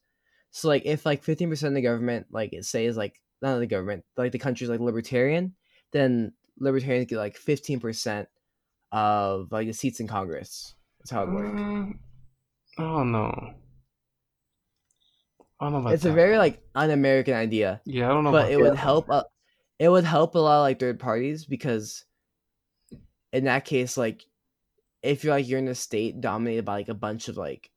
So 0.51 0.67
like 0.67 0.85
if 0.85 1.05
like 1.05 1.23
fifteen 1.23 1.49
percent 1.49 1.71
of 1.71 1.75
the 1.75 1.81
government 1.81 2.27
like 2.31 2.51
it 2.53 2.65
say 2.65 2.85
is 2.85 2.97
like 2.97 3.21
not 3.41 3.59
the 3.59 3.67
government, 3.67 4.03
like 4.17 4.31
the 4.31 4.39
country's 4.39 4.69
like 4.69 4.79
libertarian, 4.79 5.55
then 5.93 6.33
libertarians 6.59 7.07
get 7.07 7.17
like 7.17 7.37
fifteen 7.37 7.79
percent 7.79 8.27
of 8.91 9.51
like 9.51 9.67
the 9.67 9.73
seats 9.73 9.99
in 9.99 10.07
Congress. 10.07 10.73
That's 10.99 11.11
how 11.11 11.23
it 11.23 11.29
works. 11.29 11.59
Mm, 11.59 11.93
I 12.79 12.81
don't 12.81 13.11
know. 13.11 13.53
I 15.59 15.65
don't 15.65 15.73
know 15.73 15.79
about 15.79 15.93
It's 15.93 16.05
a 16.05 16.11
very 16.11 16.37
like 16.37 16.61
un-American 16.75 17.33
idea, 17.33 17.81
yeah, 17.85 18.05
I 18.05 18.09
don't 18.09 18.23
know, 18.23 18.31
but 18.31 18.51
it 18.51 18.59
would 18.59 18.75
help. 18.75 19.09
Uh, 19.09 19.23
it 19.79 19.89
would 19.89 20.03
help 20.05 20.35
a 20.35 20.39
lot 20.39 20.59
of 20.59 20.63
like 20.63 20.79
third 20.79 20.99
parties 20.99 21.45
because 21.45 22.05
in 23.33 23.45
that 23.45 23.65
case, 23.65 23.97
like 23.97 24.25
if 25.03 25.23
you're 25.23 25.33
like 25.33 25.47
you're 25.47 25.59
in 25.59 25.67
a 25.67 25.75
state 25.75 26.19
dominated 26.21 26.65
by 26.65 26.73
like 26.73 26.89
a 26.89 26.93
bunch 26.93 27.27
of 27.27 27.37
like 27.37 27.69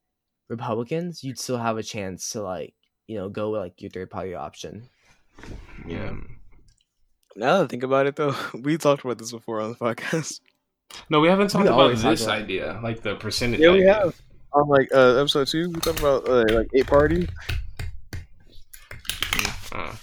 Republicans, 0.49 1.23
you'd 1.23 1.39
still 1.39 1.59
have 1.59 1.79
a 1.79 1.83
chance 1.83 2.31
to 2.31 2.43
like 2.43 2.75
you 3.07 3.17
know 3.19 3.29
go 3.29 3.51
with 3.51 3.61
like 3.61 3.81
your 3.83 3.91
third 3.91 4.11
party 4.11 4.35
option. 4.35 4.89
Yeah. 5.87 6.15
Now 7.37 7.59
that 7.59 7.65
I 7.65 7.67
think 7.69 7.83
about 7.85 8.07
it, 8.07 8.17
though, 8.17 8.35
we 8.63 8.77
talked 8.77 9.05
about 9.05 9.19
this 9.19 9.33
before 9.33 9.61
on 9.61 9.71
the 9.71 9.77
podcast. 9.77 10.41
No, 11.09 11.21
we 11.21 11.29
haven't 11.29 11.49
talked 11.49 11.67
about 11.67 11.79
always 11.81 12.03
talk 12.03 12.11
this 12.13 12.25
about 12.25 12.41
it. 12.41 12.45
idea, 12.45 12.81
like 12.83 13.03
the 13.03 13.15
percentage. 13.17 13.61
Yeah, 13.61 13.71
we 13.71 13.83
idea. 13.83 13.95
have. 13.95 14.21
On 14.53 14.67
like 14.69 14.89
uh, 14.93 15.15
episode 15.15 15.47
two, 15.47 15.71
we 15.71 15.79
talked 15.79 16.01
about 16.01 16.29
uh, 16.29 16.45
like 16.51 16.69
eight 16.75 16.87
parties. 16.89 17.29
Uh, 19.71 19.95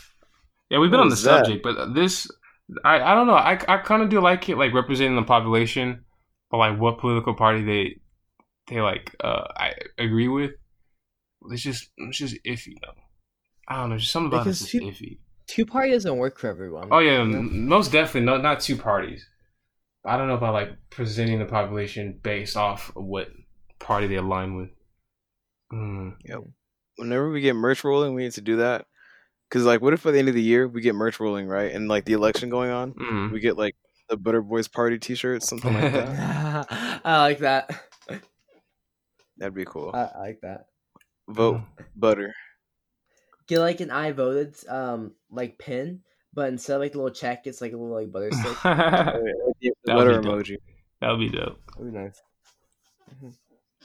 yeah, 0.69 0.79
we've 0.79 0.89
been 0.91 0.99
What 0.99 1.05
on 1.05 1.09
the 1.09 1.13
was 1.13 1.23
that? 1.23 1.45
subject, 1.45 1.63
but 1.63 1.93
this, 1.93 2.29
I, 2.83 2.99
I 2.99 3.15
don't 3.15 3.27
know. 3.27 3.33
I, 3.35 3.53
I 3.67 3.77
kind 3.77 4.01
of 4.03 4.09
do 4.09 4.19
like 4.21 4.47
it, 4.49 4.57
like 4.57 4.73
representing 4.73 5.15
the 5.15 5.23
population, 5.23 6.03
but 6.51 6.57
like 6.57 6.79
what 6.79 6.99
political 6.99 7.33
party 7.33 7.63
they, 7.63 7.99
they 8.67 8.81
like, 8.81 9.15
uh, 9.23 9.43
I 9.55 9.73
agree 9.97 10.27
with. 10.27 10.51
It's 11.51 11.61
just, 11.61 11.89
it's 11.97 12.17
just 12.17 12.35
iffy 12.45 12.73
though. 12.81 12.93
I 13.69 13.77
don't 13.77 13.89
know, 13.91 13.97
just 13.97 14.11
something 14.11 14.27
about 14.33 14.43
Because 14.45 14.59
this 14.59 14.73
is 14.73 14.81
two- 14.81 14.87
iffy. 14.87 15.17
Two 15.47 15.65
party 15.65 15.91
doesn't 15.91 16.17
work 16.17 16.37
for 16.39 16.47
everyone. 16.49 16.89
Oh 16.91 16.99
yeah, 16.99 17.21
m- 17.21 17.69
most 17.69 17.93
definitely, 17.93 18.25
no, 18.25 18.35
not 18.35 18.59
two 18.59 18.75
parties. 18.75 19.25
I 20.05 20.17
don't 20.17 20.27
know 20.27 20.33
about 20.33 20.53
like 20.53 20.71
presenting 20.89 21.39
the 21.39 21.45
population 21.45 22.19
based 22.21 22.57
off 22.57 22.91
of 22.97 23.05
what 23.05 23.29
party 23.79 24.07
they 24.07 24.15
align 24.15 24.55
with. 24.57 24.69
Mm. 25.73 26.15
Whenever 26.97 27.29
we 27.31 27.39
get 27.39 27.55
merch 27.55 27.83
rolling, 27.85 28.13
we 28.13 28.23
need 28.23 28.33
to 28.33 28.41
do 28.41 28.57
that. 28.57 28.87
Cause 29.49 29.63
like, 29.63 29.81
what 29.81 29.93
if 29.93 30.05
at 30.05 30.11
the 30.13 30.19
end 30.19 30.27
of 30.27 30.35
the 30.35 30.41
year 30.41 30.67
we 30.67 30.81
get 30.81 30.93
merch 30.95 31.19
rolling, 31.21 31.47
right? 31.47 31.71
And 31.71 31.87
like 31.87 32.03
the 32.05 32.13
election 32.13 32.49
going 32.49 32.69
on, 32.69 32.93
Mm. 32.93 33.31
we 33.31 33.39
get 33.39 33.57
like 33.57 33.75
the 34.09 34.17
Butter 34.17 34.41
Boys 34.41 34.67
Party 34.67 34.99
T-shirts, 34.99 35.47
something 35.47 35.73
like 35.73 35.93
that. 35.93 36.67
I 37.05 37.19
like 37.21 37.39
that. 37.39 37.69
That'd 39.37 39.53
be 39.53 39.65
cool. 39.65 39.91
I, 39.93 40.01
I 40.15 40.19
like 40.19 40.41
that. 40.41 40.65
Vote 41.29 41.61
butter. 41.95 42.33
Get 43.47 43.59
like 43.59 43.79
an 43.81 43.91
I 43.91 44.11
voted 44.11 44.55
um 44.67 45.13
like 45.31 45.57
pin, 45.57 46.01
but 46.33 46.49
instead 46.49 46.75
of 46.75 46.81
like 46.81 46.91
the 46.93 46.97
little 46.97 47.13
check, 47.13 47.47
it's 47.47 47.61
like 47.61 47.71
a 47.73 47.77
little 47.77 47.95
like 47.95 48.11
butter 48.11 48.31
stick. 48.31 48.57
that 48.63 49.15
The 49.61 49.73
That 49.85 49.95
would 49.95 50.05
butter 50.07 50.21
be 50.21 50.27
dope. 50.27 50.39
emoji. 50.39 50.57
would 51.01 51.19
be 51.19 51.29
dope. 51.29 51.59
That'd 51.77 51.93
be 51.93 51.97
nice. 51.99 52.21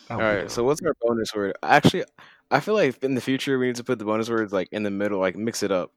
That 0.08 0.14
All 0.14 0.16
would 0.16 0.22
be 0.22 0.24
right. 0.26 0.40
dope. 0.42 0.50
So 0.50 0.64
what's 0.64 0.80
our 0.82 0.94
bonus 1.00 1.34
word? 1.34 1.54
Actually, 1.62 2.04
I 2.52 2.60
feel 2.60 2.74
like 2.74 3.02
in 3.02 3.14
the 3.14 3.20
future 3.20 3.58
we 3.58 3.66
need 3.66 3.76
to 3.76 3.84
put 3.84 3.98
the 3.98 4.04
bonus 4.04 4.28
words 4.28 4.52
like 4.52 4.68
in 4.72 4.82
the 4.84 4.90
middle, 4.90 5.18
like 5.18 5.34
mix 5.36 5.62
it 5.62 5.72
up. 5.72 5.90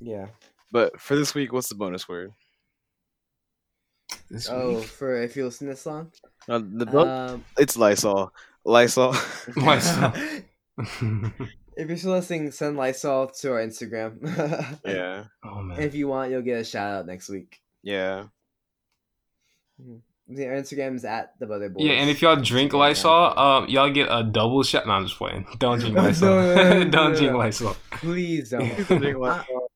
Yeah. 0.00 0.26
But 0.72 1.00
for 1.00 1.14
this 1.16 1.34
week, 1.34 1.52
what's 1.52 1.68
the 1.68 1.74
bonus 1.76 2.08
word? 2.08 2.32
This 4.30 4.48
Oh, 4.50 4.78
week? 4.78 4.84
for 4.86 5.22
if 5.22 5.36
you 5.36 5.44
listen 5.44 5.66
to 5.68 5.72
this 5.74 5.82
song, 5.82 6.10
Uh, 6.48 6.60
the 6.62 6.86
bo- 6.86 7.06
um, 7.08 7.44
it's 7.58 7.76
Lysol. 7.76 8.32
Lysol. 8.64 9.14
Lysol. 9.56 10.12
if 10.78 11.88
you're 11.88 11.96
still 11.96 12.12
listening, 12.12 12.50
send 12.50 12.76
Lysol 12.76 13.28
to 13.28 13.52
our 13.52 13.60
Instagram. 13.60 14.18
yeah. 14.84 15.24
oh 15.44 15.62
man. 15.62 15.80
if 15.80 15.94
you 15.94 16.08
want, 16.08 16.30
you'll 16.30 16.42
get 16.42 16.60
a 16.60 16.64
shout 16.64 16.92
out 17.00 17.06
next 17.06 17.28
week. 17.28 17.60
Yeah. 17.82 18.24
The 19.78 20.00
our 20.28 20.34
Instagram 20.34 20.96
is 20.96 21.04
at 21.04 21.38
the 21.38 21.46
Brother 21.46 21.68
Boys. 21.68 21.84
Yeah, 21.84 21.92
and 21.92 22.10
if 22.10 22.20
y'all 22.22 22.36
drink 22.36 22.72
Instagram. 22.72 22.78
Lysol, 22.78 23.38
um, 23.38 23.68
y'all 23.68 23.90
get 23.90 24.08
a 24.10 24.22
double 24.24 24.62
shot. 24.62 24.86
No, 24.86 24.92
I'm 24.94 25.06
just 25.06 25.18
playing. 25.18 25.46
Don't 25.58 25.78
drink 25.78 25.94
No, 25.96 26.02
Lysol. 26.02 26.28
no, 26.28 26.54
no, 26.54 26.64
no, 26.84 26.90
Don't 26.90 27.12
no, 27.12 27.16
drink 27.18 27.32
no. 27.32 27.38
Lysol. 27.38 27.76
please 27.92 28.50
don't. 28.50 28.74
Drink 28.86 29.18
Lysol. 29.18 29.70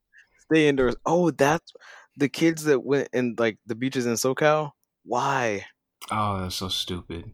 Stay 0.50 0.68
indoors. 0.68 0.96
Oh, 1.06 1.30
that's 1.30 1.72
the 2.16 2.28
kids 2.28 2.64
that 2.64 2.80
went 2.84 3.08
in 3.12 3.36
like 3.38 3.58
the 3.66 3.74
beaches 3.74 4.06
in 4.06 4.14
SoCal. 4.14 4.72
Why? 5.04 5.64
Oh, 6.10 6.40
that's 6.40 6.56
so 6.56 6.68
stupid. 6.68 7.30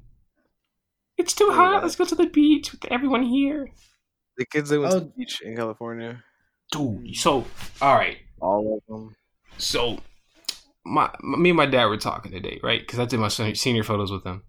It's 1.16 1.32
too 1.34 1.48
Oh, 1.50 1.54
hot. 1.54 1.72
what? 1.74 1.82
Let's 1.84 1.96
go 1.96 2.04
to 2.04 2.14
the 2.14 2.26
beach 2.26 2.72
with 2.72 2.84
everyone 2.90 3.22
here. 3.22 3.70
The 4.36 4.44
kids 4.44 4.68
that 4.68 4.78
went 4.80 4.90
to 4.92 4.96
Oh. 4.98 5.00
the 5.00 5.12
beach 5.16 5.40
in 5.40 5.56
California. 5.56 6.22
Dude, 6.70 7.16
so 7.16 7.46
all 7.80 7.94
right. 7.94 8.18
All 8.40 8.76
of 8.76 8.94
them. 8.94 9.16
So, 9.56 9.98
my 10.86 11.10
me 11.22 11.50
and 11.50 11.56
my 11.56 11.66
dad 11.66 11.86
were 11.86 11.96
talking 11.96 12.32
today, 12.32 12.60
right? 12.62 12.80
Because 12.80 12.98
I 12.98 13.04
did 13.04 13.20
my 13.20 13.28
senior 13.28 13.82
photos 13.82 14.12
with 14.12 14.24
him, 14.24 14.42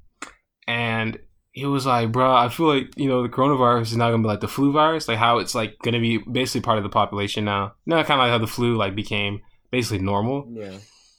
and 0.68 1.20
he 1.52 1.66
was 1.66 1.86
like, 1.86 2.12
"Bro, 2.12 2.36
I 2.36 2.50
feel 2.50 2.68
like 2.68 2.98
you 2.98 3.08
know 3.08 3.24
the 3.24 3.30
coronavirus 3.30 3.84
is 3.84 3.98
not 3.98 4.12
gonna 4.12 4.22
be 4.22 4.28
like 4.28 4.42
the 4.42 4.48
flu 4.48 4.72
virus, 4.72 5.08
like 5.08 5.18
how 5.18 5.40
it's 5.40 5.56
like 5.56 5.78
gonna 5.80 6.00
be 6.00 6.20
basically 6.20 6.62
part 6.62 6.78
of 6.78 6.84
the 6.84 6.90
population 6.90 7.46
now. 7.46 7.74
No, 7.86 7.96
kind 8.04 8.22
of 8.22 8.26
like 8.26 8.32
how 8.32 8.38
the 8.38 8.48
flu 8.48 8.76
like 8.76 8.96
became 8.96 9.42
basically 9.72 10.00
normal. 10.00 10.48
Yeah. 10.52 10.78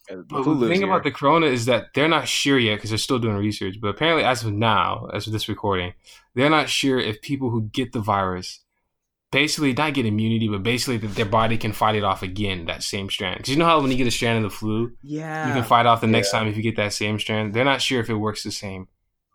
But 0.08 0.44
the 0.44 0.68
thing 0.68 0.80
here. 0.80 0.86
about 0.86 1.04
the 1.04 1.10
corona 1.10 1.46
is 1.46 1.66
that 1.66 1.88
they're 1.94 2.08
not 2.08 2.28
sure 2.28 2.58
yet 2.58 2.76
because 2.76 2.90
they're 2.90 2.98
still 2.98 3.18
doing 3.18 3.36
research. 3.36 3.76
But 3.80 3.88
apparently, 3.88 4.24
as 4.24 4.42
of 4.42 4.52
now, 4.52 5.08
as 5.12 5.26
of 5.26 5.34
this 5.34 5.50
recording, 5.50 5.92
they're 6.34 6.48
not 6.48 6.70
sure 6.70 6.98
if 6.98 7.20
people 7.20 7.50
who 7.50 7.62
get 7.62 7.92
the 7.92 8.00
virus 8.00 8.60
basically 9.30 9.72
not 9.72 9.94
get 9.94 10.06
immunity, 10.06 10.48
but 10.48 10.62
basically 10.62 10.96
that 10.98 11.14
their 11.14 11.26
body 11.26 11.58
can 11.58 11.72
fight 11.72 11.94
it 11.94 12.04
off 12.04 12.22
again, 12.22 12.64
that 12.66 12.82
same 12.82 13.10
strand. 13.10 13.38
Because 13.38 13.50
you 13.50 13.56
know 13.58 13.66
how 13.66 13.80
when 13.80 13.90
you 13.90 13.96
get 13.96 14.06
a 14.06 14.10
strand 14.10 14.44
of 14.44 14.50
the 14.50 14.56
flu, 14.56 14.92
Yeah. 15.02 15.46
you 15.48 15.52
can 15.54 15.64
fight 15.64 15.86
off 15.86 16.00
the 16.00 16.06
next 16.06 16.32
Yeah. 16.32 16.38
time 16.40 16.48
if 16.48 16.56
you 16.56 16.62
get 16.62 16.76
that 16.76 16.92
same 16.92 17.18
strand. 17.18 17.52
They're 17.54 17.64
not 17.64 17.82
sure 17.82 18.00
if 18.00 18.08
it 18.08 18.14
works 18.14 18.42
the 18.42 18.52
same 18.52 18.88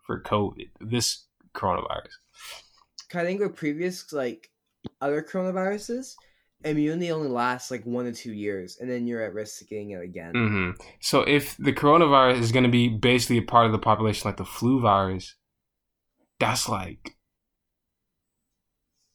for 0.06 0.20
COVID, 0.20 0.68
this 0.80 1.26
coronavirus. 1.54 2.12
I 3.14 3.22
think 3.22 3.40
with 3.40 3.54
previous 3.54 4.12
like 4.12 4.50
other 5.00 5.22
coronaviruses, 5.22 6.16
immunity 6.64 7.12
only 7.12 7.28
lasts 7.28 7.70
like 7.70 7.84
one 7.86 8.06
to 8.06 8.12
two 8.12 8.32
years, 8.32 8.78
and 8.80 8.90
then 8.90 9.06
you're 9.06 9.22
at 9.22 9.32
risk 9.34 9.62
of 9.62 9.68
getting 9.68 9.90
it 9.90 10.02
again. 10.02 10.32
hmm 10.34 10.70
So 11.00 11.20
if 11.20 11.56
the 11.58 11.72
coronavirus 11.72 12.40
is 12.40 12.50
going 12.50 12.64
to 12.64 12.70
be 12.70 12.88
basically 12.88 13.38
a 13.38 13.42
part 13.42 13.66
of 13.66 13.72
the 13.72 13.78
population 13.78 14.28
like 14.28 14.38
the 14.38 14.44
flu 14.44 14.80
virus, 14.80 15.36
that's 16.40 16.68
like 16.68 17.14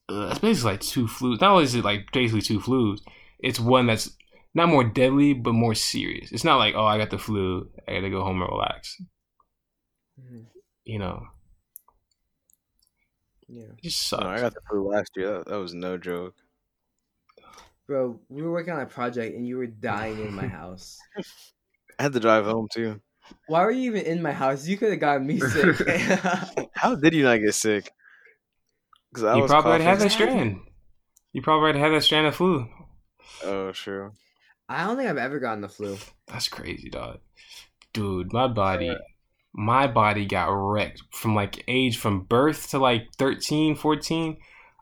uh, 0.10 0.28
that's 0.28 0.40
basically 0.40 0.72
like 0.72 0.82
two 0.82 1.08
flus. 1.08 1.40
Not 1.42 1.52
only 1.52 1.64
is 1.64 1.76
it 1.76 1.84
like 1.86 2.12
basically 2.12 2.42
two 2.42 2.60
flus, 2.60 3.00
it's 3.40 3.60
one 3.60 3.88
that's 3.88 4.10
not 4.54 4.70
more 4.70 4.84
deadly 4.84 5.34
but 5.34 5.54
more 5.54 5.76
serious. 5.76 6.32
It's 6.32 6.44
not 6.44 6.58
like 6.58 6.76
oh 6.76 6.86
I 6.86 6.98
got 6.98 7.10
the 7.12 7.18
flu, 7.18 7.70
I 7.88 7.94
got 7.96 8.02
to 8.02 8.10
go 8.10 8.24
home 8.24 8.42
and 8.42 8.50
relax. 8.52 8.98
Mhm. 10.20 10.46
You 10.86 11.00
know, 11.00 11.28
Yeah. 13.48 13.64
it 13.78 13.84
just 13.84 14.08
sucks. 14.08 14.24
No, 14.24 14.30
I 14.30 14.40
got 14.42 14.54
the 14.54 14.62
flu 14.70 14.90
last 14.92 15.12
year. 15.16 15.38
That, 15.40 15.48
that 15.48 15.58
was 15.58 15.74
no 15.74 15.98
joke. 15.98 16.36
Bro, 17.88 18.20
we 18.30 18.44
were 18.44 18.52
working 18.52 18.74
on 18.74 18.82
a 18.82 18.86
project 18.86 19.36
and 19.36 19.48
you 19.48 19.58
were 19.58 19.66
dying 19.68 20.20
in 20.20 20.34
my 20.34 20.46
house. 20.48 20.98
I 22.00 22.04
had 22.04 22.14
to 22.14 22.20
drive 22.20 22.46
home 22.46 22.68
too. 22.72 23.02
Why 23.48 23.64
were 23.64 23.72
you 23.72 23.92
even 23.92 24.06
in 24.06 24.22
my 24.22 24.32
house? 24.32 24.68
You 24.68 24.78
could 24.78 24.92
have 24.92 25.00
gotten 25.00 25.26
me 25.28 25.40
sick. 25.40 25.76
How 26.74 26.96
did 26.96 27.14
you 27.14 27.24
not 27.24 27.38
get 27.38 27.54
sick? 27.54 27.92
Because 29.12 29.24
I 29.24 29.36
You 29.36 29.42
was 29.44 29.52
probably 29.52 29.70
already 29.72 29.84
had 29.86 30.00
that 30.00 30.12
coughing. 30.12 30.28
strand. 30.28 30.60
You 31.34 31.42
probably 31.42 31.64
already 31.64 31.80
had 31.80 31.90
that 31.94 32.04
strand 32.04 32.28
of 32.28 32.36
flu. 32.36 32.68
Oh, 33.44 33.72
true. 33.72 34.12
I 34.68 34.86
don't 34.86 34.98
think 34.98 35.10
I've 35.10 35.18
ever 35.18 35.40
gotten 35.40 35.62
the 35.62 35.70
flu. 35.70 35.98
That's 36.28 36.48
crazy, 36.48 36.90
dog. 36.90 37.20
Dude, 37.94 38.32
my 38.34 38.48
body, 38.48 38.96
my 39.54 39.88
body 39.88 40.26
got 40.26 40.48
wrecked 40.50 41.02
from 41.12 41.34
like 41.36 41.64
age 41.68 41.98
from 41.98 42.22
birth 42.26 42.70
to 42.70 42.80
like 42.80 43.08
13, 43.18 43.76
14. 43.76 44.38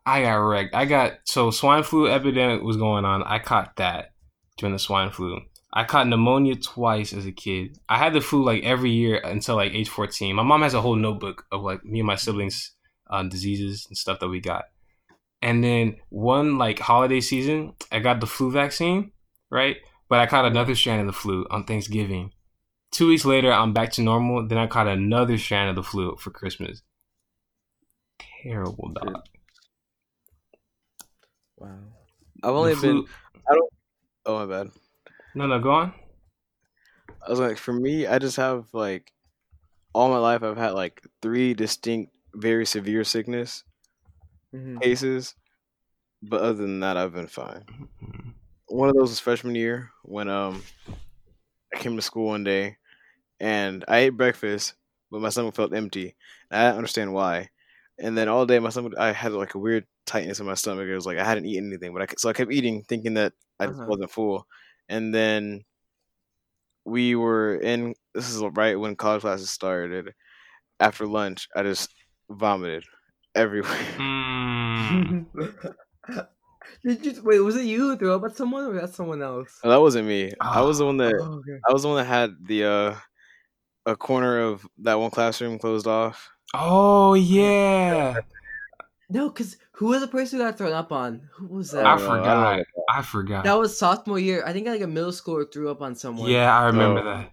I 0.05 0.21
got 0.23 0.36
wrecked. 0.36 0.75
I 0.75 0.86
got 0.86 1.13
so 1.25 1.51
swine 1.51 1.84
flu 1.84 2.07
epidemic 2.07 2.63
was 2.63 2.78
going 2.78 3.05
on. 3.05 3.23
I 3.23 3.39
caught 3.39 3.75
that 3.78 4.11
during 4.57 4.73
the 4.73 4.80
swine 4.80 5.11
flu. 5.11 5.39
I 5.73 5.84
caught 5.84 6.07
pneumonia 6.07 6.55
twice 6.55 7.13
as 7.13 7.25
a 7.25 7.32
kid. 7.32 7.78
I 7.88 7.97
had 7.97 8.13
the 8.13 8.21
flu 8.21 8.43
like 8.43 8.63
every 8.63 8.89
year 8.91 9.21
until 9.23 9.55
like 9.57 9.73
age 9.73 9.89
14. 9.89 10.36
My 10.36 10.43
mom 10.43 10.61
has 10.63 10.73
a 10.73 10.82
whole 10.82 10.95
notebook 10.95 11.45
of 11.51 11.61
like 11.61 11.84
me 11.84 11.99
and 11.99 12.07
my 12.07 12.15
siblings' 12.15 12.71
um, 13.10 13.30
diseases 13.30 13.86
and 13.89 13.97
stuff 13.97 14.20
that 14.20 14.30
we 14.30 14.39
got. 14.39 14.66
And 15.41 15.64
then 15.64 15.97
one 16.10 16.58
like 16.58 16.80
holiday 16.80 17.22
season, 17.22 17.74
I 17.91 17.99
got 17.99 18.20
the 18.22 18.28
flu 18.28 18.51
vaccine, 18.51 19.12
right? 19.51 19.78
But 20.10 20.20
I 20.20 20.26
caught 20.26 20.45
another 20.45 20.74
strand 20.76 21.01
of 21.01 21.08
the 21.08 21.14
flu 21.14 21.45
on 21.51 21.64
Thanksgiving. 21.66 22.32
Two 22.91 23.08
weeks 23.10 23.26
later, 23.26 23.51
I'm 23.51 23.74
back 23.74 23.91
to 23.93 24.01
normal. 24.01 24.47
Then 24.47 24.58
I 24.58 24.66
caught 24.68 24.88
another 24.88 25.38
strand 25.38 25.70
of 25.70 25.76
the 25.76 25.84
flu 25.84 26.16
for 26.18 26.32
Christmas. 26.32 26.82
Terrible 28.43 28.89
dog. 28.93 29.24
Wow. 31.58 31.78
I've 32.43 32.49
only 32.53 32.74
The 32.76 32.82
been. 32.82 33.05
flu- 33.05 33.08
Oh 34.26 34.45
my 34.45 34.45
bad. 34.64 34.72
No, 35.36 35.47
no, 35.47 35.60
go 35.60 35.72
on. 35.72 35.93
I 37.26 37.30
was 37.30 37.39
like, 37.39 37.58
for 37.58 37.72
me, 37.74 38.05
I 38.05 38.20
just 38.20 38.36
have 38.38 38.66
like 38.74 39.12
all 39.93 40.10
my 40.10 40.18
life. 40.18 40.43
I've 40.43 40.58
had 40.58 40.72
like 40.72 41.01
three 41.22 41.53
distinct, 41.53 42.14
very 42.38 42.65
severe 42.65 43.03
sickness 43.03 43.63
Mhm. 44.53 44.81
cases, 44.81 45.35
but 46.23 46.41
other 46.41 46.55
than 46.55 46.79
that, 46.81 46.97
I've 46.97 47.13
been 47.13 47.27
fine. 47.27 47.65
One 48.67 48.89
of 48.89 48.95
those 48.95 49.09
was 49.09 49.19
freshman 49.19 49.55
year 49.55 49.91
when 50.03 50.29
um 50.29 50.63
I 51.73 51.77
came 51.79 51.95
to 51.95 52.01
school 52.01 52.27
one 52.27 52.43
day 52.43 52.77
and 53.39 53.85
I 53.88 53.99
ate 53.99 54.09
breakfast, 54.11 54.75
but 55.11 55.21
my 55.21 55.29
stomach 55.29 55.55
felt 55.55 55.73
empty. 55.73 56.15
And 56.51 56.61
I 56.61 56.65
didn't 56.67 56.77
understand 56.77 57.13
why. 57.13 57.49
And 57.99 58.17
then 58.17 58.29
all 58.29 58.45
day, 58.45 58.59
my 58.59 58.69
stomach, 58.69 58.93
I 58.99 59.11
had 59.13 59.33
like 59.33 59.55
a 59.55 59.59
weird 59.59 59.88
tightness 60.05 60.39
in 60.39 60.45
my 60.47 60.55
stomach. 60.55 60.88
It 60.88 60.95
was 60.95 61.05
like 61.05 61.17
I 61.19 61.25
hadn't 61.25 61.45
eaten 61.47 61.67
anything, 61.71 61.93
but 61.93 62.03
I 62.03 62.07
so 62.17 62.29
I 62.29 62.33
kept 62.33 62.53
eating, 62.53 62.83
thinking 62.83 63.15
that 63.15 63.33
I 63.59 63.67
Uh-huh. 63.67 63.88
wasn't 63.88 64.11
full. 64.11 64.47
And 64.89 65.13
then 65.15 65.65
we 66.85 67.15
were 67.15 67.55
in. 67.55 67.93
This 68.13 68.29
is 68.29 68.41
right 68.53 68.79
when 68.79 68.95
college 68.95 69.21
classes 69.21 69.49
started. 69.49 70.13
After 70.79 71.07
lunch, 71.07 71.47
I 71.55 71.63
just 71.63 71.89
vomited 72.30 72.84
everywhere. 73.36 73.71
Mm. 73.97 75.25
Did 76.86 77.05
you 77.05 77.21
wait? 77.23 77.39
Was 77.39 77.55
it 77.55 77.65
you 77.65 77.80
who 77.80 77.97
threw 77.97 78.13
up 78.13 78.23
at 78.23 78.36
someone, 78.38 78.65
or 78.65 78.69
was 78.71 78.82
that 78.82 78.93
someone 78.93 79.21
else? 79.21 79.59
that 79.63 79.75
wasn't 79.82 80.07
me. 80.07 80.32
I 80.39 80.61
was 80.61 80.78
the 80.78 80.86
one 80.86 80.97
that 80.97 81.15
Oh, 81.19 81.39
okay. 81.39 81.59
I 81.67 81.73
was 81.73 81.82
the 81.84 81.88
one 81.89 81.97
that 81.97 82.05
had 82.05 82.32
the 82.45 82.63
uh 82.65 82.95
a 83.86 83.95
corner 83.95 84.39
of 84.39 84.65
that 84.80 84.99
one 84.99 85.09
classroom 85.11 85.57
closed 85.59 85.88
off. 85.88 86.30
Oh 86.53 87.13
yeah, 87.15 88.15
No, 89.09 89.30
because 89.30 89.57
who 89.71 89.88
was 89.88 90.01
the 90.01 90.07
person 90.07 90.39
who 90.39 90.45
got 90.45 90.57
thrown 90.57 90.73
up 90.73 90.91
on? 90.91 91.28
Who 91.36 91.47
was 91.47 91.71
that? 91.71 91.86
I 91.86 91.97
don't 91.97 92.05
know, 92.05 92.11
I 92.11 92.15
don't 92.15 92.23
forgot. 92.23 92.65
I 92.89 93.01
forgot. 93.01 93.43
That 93.43 93.57
was 93.59 93.78
sophomore 93.78 94.19
year. 94.19 94.43
I 94.45 94.53
think 94.53 94.67
like 94.67 94.82
a 94.82 94.88
middle 94.88 95.11
schooler 95.11 95.51
threw 95.51 95.69
up 95.69 95.82
on 95.82 95.95
someone. 95.95 96.30
Yeah, 96.30 96.57
I 96.57 96.65
remember 96.67 97.01
Oh. 97.01 97.05
that. 97.05 97.32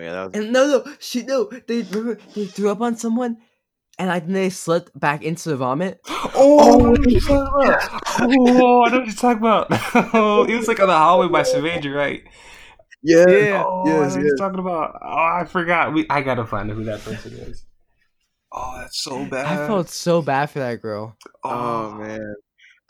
Oh 0.00 0.04
crap! 0.04 0.04
Yeah, 0.04 0.12
that 0.12 0.32
was 0.32 0.44
And 0.44 0.52
no, 0.52 0.66
no, 0.66 0.94
she 0.98 1.22
no. 1.22 1.50
They 1.66 1.82
remember 1.82 2.18
they 2.34 2.46
threw 2.46 2.70
up 2.70 2.80
on 2.80 2.96
someone, 2.96 3.38
and 3.98 4.10
I 4.10 4.20
think 4.20 4.32
they 4.32 4.50
slipped 4.50 4.98
back 4.98 5.22
into 5.22 5.48
the 5.50 5.56
vomit. 5.56 6.00
Oh, 6.32 6.60
I 6.60 6.76
know 6.82 6.90
what 6.92 7.10
you're 7.10 7.20
talking 7.20 7.64
about. 7.64 8.02
Oh, 8.20 8.84
I 8.84 8.90
know 8.90 8.98
what 8.98 9.06
you're 9.06 9.14
talking 9.14 9.38
about. 9.38 9.66
Oh, 10.14 10.44
it 10.44 10.56
was 10.56 10.68
like 10.68 10.80
on 10.80 10.88
the 10.88 10.96
hallway 10.96 11.28
by 11.28 11.42
Savager, 11.42 11.94
right? 11.94 12.22
yeah, 13.02 13.24
Yeah. 13.28 13.64
Oh, 13.66 13.82
yes, 13.84 14.12
what 14.14 14.22
yes. 14.22 14.28
you're 14.28 14.36
talking 14.36 14.58
about. 14.60 14.98
Oh, 15.02 15.08
I 15.40 15.44
forgot. 15.44 15.92
We, 15.92 16.06
I 16.08 16.22
gotta 16.22 16.46
find 16.46 16.70
out 16.70 16.76
who 16.76 16.84
that 16.84 17.00
person 17.00 17.32
is. 17.32 17.64
Oh, 18.52 18.74
that's 18.78 19.02
so 19.02 19.24
bad. 19.26 19.46
I 19.46 19.66
felt 19.66 19.88
so 19.88 20.22
bad 20.22 20.50
for 20.50 20.60
that 20.60 20.80
girl. 20.80 21.16
Oh 21.44 21.92
man, 21.94 22.34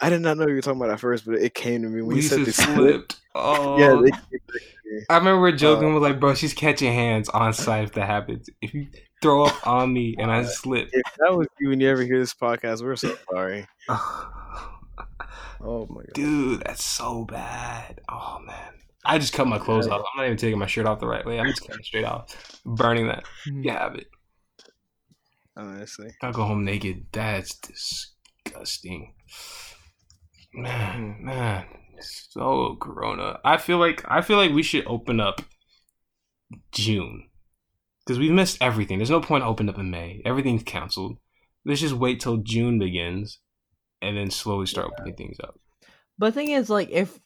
I 0.00 0.10
did 0.10 0.20
not 0.22 0.36
know 0.36 0.46
you 0.46 0.54
were 0.54 0.60
talking 0.62 0.80
about 0.80 0.92
at 0.92 1.00
first, 1.00 1.24
but 1.26 1.36
it 1.36 1.54
came 1.54 1.82
to 1.82 1.88
me 1.88 2.02
when 2.02 2.16
you 2.16 2.22
said 2.22 2.40
they 2.40 2.50
slipped. 2.52 2.76
slipped. 2.76 3.16
Oh, 3.34 3.78
Yeah, 3.78 4.00
they 4.02 4.10
came 4.10 4.10
back 4.10 4.28
to 4.30 4.36
me. 4.54 4.60
I 5.08 5.18
remember 5.18 5.40
we're 5.40 5.52
joking. 5.52 5.90
Uh, 5.90 5.94
with 5.94 6.02
like, 6.02 6.20
bro, 6.20 6.34
she's 6.34 6.54
catching 6.54 6.92
hands 6.92 7.28
on 7.28 7.52
sight 7.52 7.84
if 7.84 7.92
that 7.92 8.06
happens. 8.06 8.48
If 8.60 8.74
you 8.74 8.88
throw 9.22 9.44
up 9.44 9.66
on 9.66 9.92
me 9.92 10.16
and 10.18 10.30
I 10.30 10.44
slip, 10.44 10.88
if 10.92 11.02
that 11.18 11.36
was 11.36 11.46
you 11.60 11.72
and 11.72 11.80
you 11.80 11.88
ever 11.88 12.02
hear 12.02 12.18
this 12.18 12.34
podcast, 12.34 12.82
we're 12.82 12.96
so 12.96 13.16
sorry. 13.30 13.66
Oh 15.62 15.86
my 15.90 16.00
god. 16.00 16.14
dude, 16.14 16.60
that's 16.60 16.82
so 16.82 17.24
bad. 17.26 18.00
Oh 18.08 18.38
man, 18.46 18.72
I 19.04 19.18
just 19.18 19.34
cut 19.34 19.46
my 19.46 19.58
clothes 19.58 19.88
off. 19.88 20.00
I'm 20.00 20.16
not 20.16 20.24
even 20.24 20.38
taking 20.38 20.58
my 20.58 20.64
shirt 20.66 20.86
off 20.86 21.00
the 21.00 21.06
right 21.06 21.24
way. 21.26 21.38
I'm 21.38 21.48
just 21.48 21.66
cutting 21.66 21.82
straight 21.84 22.06
off, 22.06 22.34
burning 22.64 23.08
that. 23.08 23.24
You 23.44 23.70
have 23.70 23.94
it. 23.94 24.06
Honestly, 25.54 26.12
I'll 26.22 26.32
go 26.32 26.44
home 26.44 26.64
naked. 26.64 27.08
That's 27.12 27.58
disgusting. 27.58 29.12
Man, 30.54 31.18
man. 31.20 31.66
So 32.00 32.76
corona. 32.80 33.38
I 33.44 33.56
feel 33.56 33.78
like 33.78 34.04
I 34.08 34.20
feel 34.20 34.36
like 34.36 34.52
we 34.52 34.62
should 34.62 34.86
open 34.86 35.20
up 35.20 35.42
June. 36.72 37.28
Because 38.04 38.18
we've 38.18 38.32
missed 38.32 38.58
everything. 38.60 38.98
There's 38.98 39.10
no 39.10 39.20
point 39.20 39.44
opening 39.44 39.72
up 39.72 39.78
in 39.78 39.90
May. 39.90 40.22
Everything's 40.24 40.62
canceled. 40.62 41.18
Let's 41.64 41.80
just 41.80 41.94
wait 41.94 42.20
till 42.20 42.38
June 42.38 42.78
begins 42.78 43.38
and 44.02 44.16
then 44.16 44.30
slowly 44.30 44.66
start 44.66 44.90
opening 44.92 45.14
things 45.14 45.38
up. 45.40 45.60
But 46.18 46.34
the 46.34 46.40
thing 46.40 46.50
is, 46.50 46.70
like, 46.70 46.90
if 46.90 47.18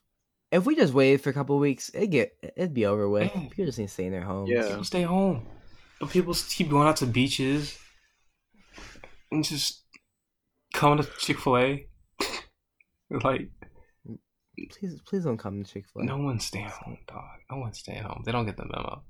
if 0.50 0.66
we 0.66 0.76
just 0.76 0.92
waited 0.92 1.20
for 1.20 1.30
a 1.30 1.32
couple 1.32 1.58
weeks, 1.58 1.90
it'd 1.94 2.10
get 2.10 2.32
it'd 2.56 2.74
be 2.74 2.86
over 2.86 3.08
with. 3.08 3.30
Yeah. 3.34 3.40
People 3.48 3.66
just 3.66 3.78
need 3.78 3.86
to 3.86 3.92
stay 3.92 4.06
in 4.06 4.12
their 4.12 4.22
homes. 4.22 4.50
Yeah. 4.50 4.68
People 4.68 4.84
stay 4.84 5.02
home. 5.02 5.46
But 6.00 6.10
people 6.10 6.34
keep 6.34 6.70
going 6.70 6.88
out 6.88 6.96
to 6.96 7.06
beaches 7.06 7.78
and 9.30 9.44
just 9.44 9.82
coming 10.72 11.02
to 11.02 11.10
Chick 11.18 11.38
fil 11.38 11.56
A. 11.56 11.86
like 13.10 13.48
Please, 14.70 15.00
please 15.06 15.24
don't 15.24 15.36
come 15.38 15.62
to 15.64 15.70
Chick 15.72 15.84
Fil 15.92 16.02
A. 16.02 16.04
No 16.04 16.18
one's 16.18 16.44
staying 16.44 16.68
home, 16.68 16.98
dog. 17.08 17.24
No 17.50 17.58
one's 17.58 17.78
staying 17.78 18.02
home. 18.02 18.22
They 18.24 18.32
don't 18.32 18.46
get 18.46 18.56
the 18.56 18.64
memo. 18.66 19.02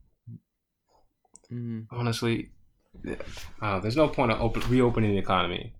Mhm. 1.52 1.86
Honestly, 1.90 2.50
uh, 3.60 3.80
there's 3.80 3.96
no 3.96 4.08
point 4.08 4.32
of 4.32 4.40
open, 4.40 4.62
reopening 4.70 5.12
the 5.12 5.18
economy. 5.18 5.74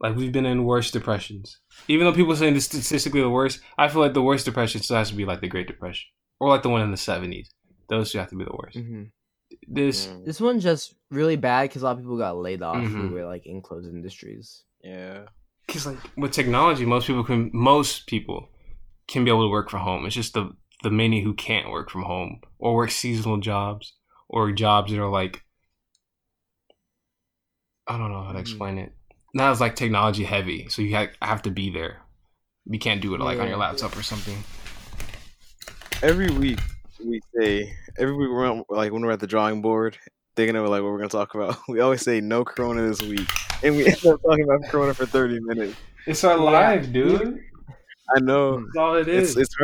Like 0.00 0.14
we've 0.16 0.32
been 0.32 0.46
in 0.46 0.64
worse 0.64 0.90
depressions. 0.90 1.58
Even 1.88 2.06
though 2.06 2.12
people 2.12 2.32
are 2.32 2.36
saying 2.36 2.54
this 2.54 2.66
statistically 2.66 3.20
the 3.20 3.30
worst, 3.30 3.60
I 3.76 3.88
feel 3.88 4.00
like 4.00 4.14
the 4.14 4.22
worst 4.22 4.44
depression 4.44 4.80
still 4.82 4.96
has 4.96 5.08
to 5.10 5.16
be 5.16 5.24
like 5.24 5.40
the 5.40 5.48
Great 5.48 5.66
Depression 5.66 6.08
or 6.38 6.48
like 6.48 6.62
the 6.62 6.68
one 6.68 6.82
in 6.82 6.90
the 6.90 6.96
'70s. 6.96 7.48
Those 7.88 8.12
two 8.12 8.18
have 8.18 8.28
to 8.30 8.36
be 8.36 8.44
the 8.44 8.52
worst. 8.56 8.76
Mhm. 8.78 9.10
This, 9.66 10.06
Mm, 10.08 10.24
This 10.26 10.40
one's 10.40 10.62
just 10.62 10.94
really 11.10 11.36
bad 11.36 11.64
because 11.70 11.82
a 11.82 11.86
lot 11.86 11.92
of 11.92 11.98
people 11.98 12.18
got 12.18 12.36
laid 12.36 12.62
off 12.62 12.76
who 12.84 13.08
Mhm. 13.08 13.12
were 13.12 13.24
like 13.26 13.46
in 13.46 13.62
closed 13.62 13.88
industries. 13.88 14.64
yeah, 14.84 15.26
because 15.66 15.86
like 15.86 15.98
with 16.16 16.30
technology, 16.32 16.84
most 16.84 17.06
people 17.08 17.24
can, 17.24 17.50
most 17.52 18.06
people 18.06 18.48
can 19.08 19.24
be 19.24 19.30
able 19.30 19.44
to 19.46 19.50
work 19.50 19.70
from 19.70 19.80
home. 19.80 20.06
It's 20.06 20.14
just 20.14 20.34
the 20.34 20.50
the 20.84 20.90
many 20.90 21.22
who 21.22 21.34
can't 21.34 21.70
work 21.70 21.90
from 21.90 22.02
home 22.02 22.40
or 22.58 22.76
work 22.76 22.90
seasonal 22.92 23.38
jobs 23.38 23.94
or 24.28 24.52
jobs 24.52 24.92
that 24.92 25.00
are 25.00 25.10
like 25.10 25.42
I 27.86 27.96
don't 27.98 28.12
know 28.12 28.22
how 28.22 28.32
to 28.32 28.38
Mhm. 28.38 28.42
explain 28.42 28.78
it. 28.78 28.92
Not 29.34 29.50
as 29.52 29.60
like 29.60 29.74
technology 29.76 30.24
heavy, 30.24 30.68
so 30.68 30.82
you 30.82 30.94
ha- 30.94 31.08
have 31.22 31.42
to 31.42 31.50
be 31.50 31.70
there. 31.70 32.02
You 32.66 32.78
can't 32.78 33.00
do 33.00 33.14
it 33.14 33.20
like 33.20 33.38
on 33.38 33.46
your 33.48 33.56
Yeah. 33.56 33.64
laptop 33.68 33.96
or 33.96 34.02
something. 34.02 34.42
every 36.00 36.30
week 36.30 36.60
we 37.04 37.20
say 37.36 37.74
every 37.98 38.14
week 38.14 38.28
we're 38.30 38.48
on, 38.48 38.62
like 38.68 38.92
when 38.92 39.02
we're 39.02 39.10
at 39.10 39.18
the 39.18 39.26
drawing 39.26 39.60
board 39.60 39.98
thinking 40.36 40.54
of 40.54 40.64
like 40.68 40.80
what 40.82 40.92
we're 40.92 40.98
gonna 40.98 41.08
talk 41.08 41.34
about. 41.34 41.56
We 41.68 41.80
always 41.80 42.02
say 42.02 42.20
no 42.20 42.44
Corona 42.44 42.82
this 42.86 43.02
week, 43.02 43.26
and 43.64 43.74
we 43.76 43.86
end 43.86 44.06
up 44.06 44.22
talking 44.22 44.44
about 44.44 44.62
Corona 44.70 44.94
for 44.94 45.06
thirty 45.06 45.40
minutes. 45.40 45.74
It's 46.06 46.22
our 46.22 46.36
life, 46.38 46.92
dude. 46.92 47.42
I 48.16 48.20
know 48.20 48.60
That's 48.60 48.76
all 48.76 48.94
it 48.96 49.08
it's 49.08 49.36
it's 49.36 49.54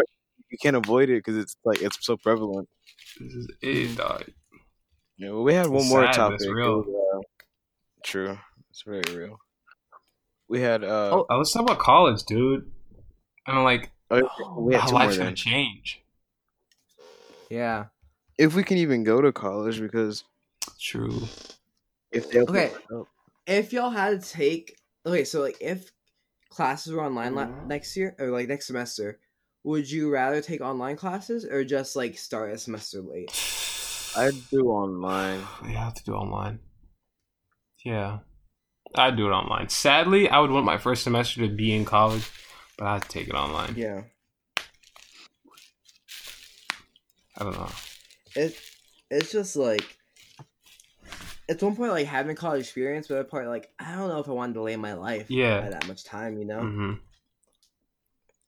you 0.51 0.59
can't 0.61 0.77
avoid 0.77 1.09
it 1.11 1.19
because 1.25 1.37
it's 1.37 1.57
like 1.65 1.81
it's 1.83 1.99
so 2.05 2.17
prevalent. 2.17 2.69
this 3.21 3.33
is 3.33 3.49
it, 3.63 3.97
dog. 3.97 4.25
Yeah, 5.17 5.31
well, 5.31 5.43
we 5.45 5.55
had 5.55 5.69
one 5.69 5.83
It's 5.83 5.91
more 5.91 6.03
sad, 6.05 6.13
but 6.13 6.17
topic. 6.17 6.35
it's 6.37 6.45
It 6.45 6.51
real. 6.53 6.77
was, 6.83 6.89
uh, 7.17 7.21
true, 8.05 8.39
it's 8.71 8.83
very 8.83 9.03
real. 9.17 9.39
We 10.49 10.61
had 10.61 10.85
uh, 10.85 11.11
Oh, 11.13 11.27
Uh, 11.31 11.39
let's 11.39 11.53
talk 11.53 11.63
about 11.63 11.79
college, 11.79 12.23
dude. 12.25 12.71
And 13.47 13.59
I'm 13.59 13.65
like 13.65 13.91
oh, 14.11 14.23
we 14.59 14.75
had 14.75 14.83
how 14.83 14.87
two 14.89 14.93
more 14.93 15.03
life's 15.05 15.17
gonna 15.17 15.31
then. 15.31 15.37
change. 15.37 16.01
Yeah. 17.51 17.87
If 18.39 18.55
we 18.55 18.65
can 18.65 18.79
even 18.79 19.05
go 19.05 19.21
to 19.21 19.33
college, 19.33 19.81
because 19.81 20.25
True. 20.81 21.23
if 22.11 22.31
they 22.31 22.41
Okay. 22.41 22.73
If 23.47 23.73
y'all 23.73 23.91
had 23.91 24.23
to 24.23 24.29
take 24.29 24.77
okay, 25.07 25.25
so 25.25 25.41
like 25.41 25.57
if 25.61 25.91
classes 26.55 26.93
were 26.93 27.05
online 27.05 27.35
la- 27.35 27.47
mm-hmm. 27.47 27.69
next 27.69 27.97
year 27.97 28.15
or 28.19 28.31
like 28.31 28.49
next 28.49 28.67
semester, 28.67 29.19
would 29.65 29.91
you 29.91 30.11
rather 30.11 30.41
take 30.41 30.61
online 30.61 30.97
classes 30.97 31.45
or 31.45 31.65
just 31.65 31.97
like 31.97 32.17
start 32.19 32.53
a 32.53 32.59
semester 32.59 33.01
late? 33.01 33.31
I'd 34.17 34.35
do 34.51 34.69
online. 34.69 35.41
You 35.65 35.77
have 35.77 35.95
to 35.95 36.05
do 36.05 36.15
online. 36.15 36.61
Yeah. 37.85 38.19
I'd 38.95 39.17
do 39.17 39.27
it 39.27 39.33
online. 39.33 39.69
Sadly, 39.69 40.29
I 40.29 40.39
would 40.39 40.51
want 40.51 40.65
my 40.65 40.79
first 40.79 41.03
semester 41.03 41.41
to 41.41 41.49
be 41.49 41.75
in 41.75 41.85
college, 41.85 42.31
but 42.79 42.87
I'd 42.87 43.09
take 43.09 43.29
it 43.29 43.35
online. 43.35 43.75
Yeah. 43.77 44.03
I 47.37 47.45
don't 47.45 47.55
know. 47.55 47.71
It 48.37 48.57
it's 49.11 49.33
just 49.33 49.57
like 49.57 49.99
at 51.49 51.63
one 51.63 51.77
point 51.77 51.93
like 51.93 52.07
having 52.07 52.37
college 52.37 52.61
experience, 52.61 53.09
but 53.09 53.19
at 53.19 53.29
part 53.31 53.47
like 53.47 53.71
I 53.79 53.95
don't 53.95 54.09
know 54.09 54.21
if 54.21 54.29
I 54.29 54.33
want 54.33 54.51
to 54.51 54.59
delay 54.59 54.77
my 54.77 54.95
life 54.95 55.31
Yeah. 55.31 55.61
by 55.61 55.71
that 55.71 55.87
much 55.87 56.05
time, 56.05 56.39
you 56.39 56.45
know? 56.45 56.61
hmm 56.61 56.93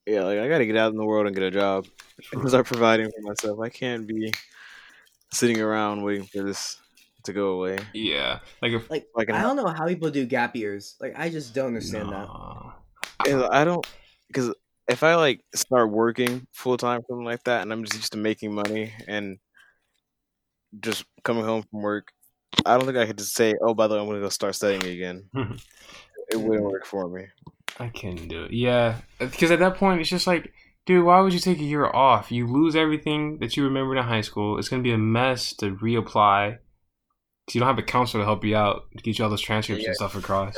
Yeah, 0.06 0.24
like 0.24 0.38
I 0.38 0.48
gotta 0.48 0.66
get 0.66 0.76
out 0.76 0.92
in 0.92 0.96
the 0.98 1.04
world 1.04 1.26
and 1.26 1.34
get 1.34 1.44
a 1.44 1.50
job 1.50 1.86
and 2.32 2.48
start 2.48 2.66
providing 2.66 3.10
for 3.10 3.22
myself. 3.22 3.60
I 3.60 3.68
can't 3.68 4.06
be 4.06 4.32
sitting 5.32 5.60
around 5.60 6.02
waiting 6.02 6.26
for 6.26 6.42
this 6.42 6.78
to 7.24 7.32
go 7.32 7.48
away. 7.52 7.78
Yeah. 7.92 8.40
Like 8.62 8.72
if 8.72 8.90
Like 8.90 9.06
Like, 9.14 9.30
I 9.30 9.42
don't 9.42 9.56
know 9.56 9.66
how 9.66 9.86
people 9.86 10.10
do 10.10 10.24
gap 10.24 10.56
years. 10.56 10.96
Like 11.00 11.14
I 11.16 11.28
just 11.28 11.54
don't 11.54 11.68
understand 11.68 12.10
that. 12.12 12.28
And 13.26 13.42
I 13.44 13.64
don't 13.64 13.86
because 14.28 14.54
if 14.88 15.02
I 15.02 15.16
like 15.16 15.40
start 15.54 15.90
working 15.90 16.46
full 16.52 16.76
time 16.76 17.02
something 17.08 17.24
like 17.24 17.42
that, 17.44 17.62
and 17.62 17.72
I'm 17.72 17.84
just 17.84 17.96
used 17.96 18.12
to 18.12 18.18
making 18.18 18.54
money 18.54 18.92
and 19.08 19.38
just 20.80 21.04
coming 21.24 21.44
home 21.44 21.64
from 21.70 21.82
work, 21.82 22.12
I 22.64 22.76
don't 22.76 22.86
think 22.86 22.96
I 22.98 23.06
could 23.06 23.18
just 23.18 23.34
say, 23.34 23.54
"Oh, 23.60 23.74
by 23.74 23.86
the 23.86 23.94
way, 23.94 24.00
I'm 24.00 24.06
gonna 24.06 24.20
go 24.20 24.28
start 24.28 24.54
studying 24.54 24.84
again." 24.84 25.24
it 26.30 26.36
wouldn't 26.36 26.64
work 26.64 26.86
for 26.86 27.08
me. 27.08 27.26
I 27.78 27.88
couldn't 27.88 28.28
do 28.28 28.44
it. 28.44 28.52
Yeah, 28.52 28.96
uh, 29.20 29.26
because 29.26 29.50
at 29.50 29.58
that 29.58 29.76
point, 29.76 30.00
it's 30.00 30.08
just 30.10 30.26
like, 30.26 30.52
dude, 30.86 31.04
why 31.04 31.20
would 31.20 31.34
you 31.34 31.40
take 31.40 31.58
a 31.58 31.64
year 31.64 31.86
off? 31.86 32.32
You 32.32 32.46
lose 32.46 32.74
everything 32.74 33.38
that 33.40 33.56
you 33.56 33.64
remembered 33.64 33.98
in 33.98 34.04
high 34.04 34.22
school. 34.22 34.58
It's 34.58 34.68
gonna 34.68 34.82
be 34.82 34.92
a 34.92 34.98
mess 34.98 35.52
to 35.56 35.74
reapply. 35.76 36.58
Cause 37.46 37.54
you 37.54 37.60
don't 37.60 37.68
have 37.68 37.78
a 37.78 37.82
counselor 37.82 38.22
to 38.22 38.26
help 38.26 38.44
you 38.44 38.56
out 38.56 38.86
to 38.96 39.02
get 39.04 39.18
you 39.18 39.24
all 39.24 39.30
those 39.30 39.40
transcripts 39.40 39.82
Yeah. 39.84 39.90
and 39.90 39.96
stuff 39.96 40.16
across. 40.16 40.56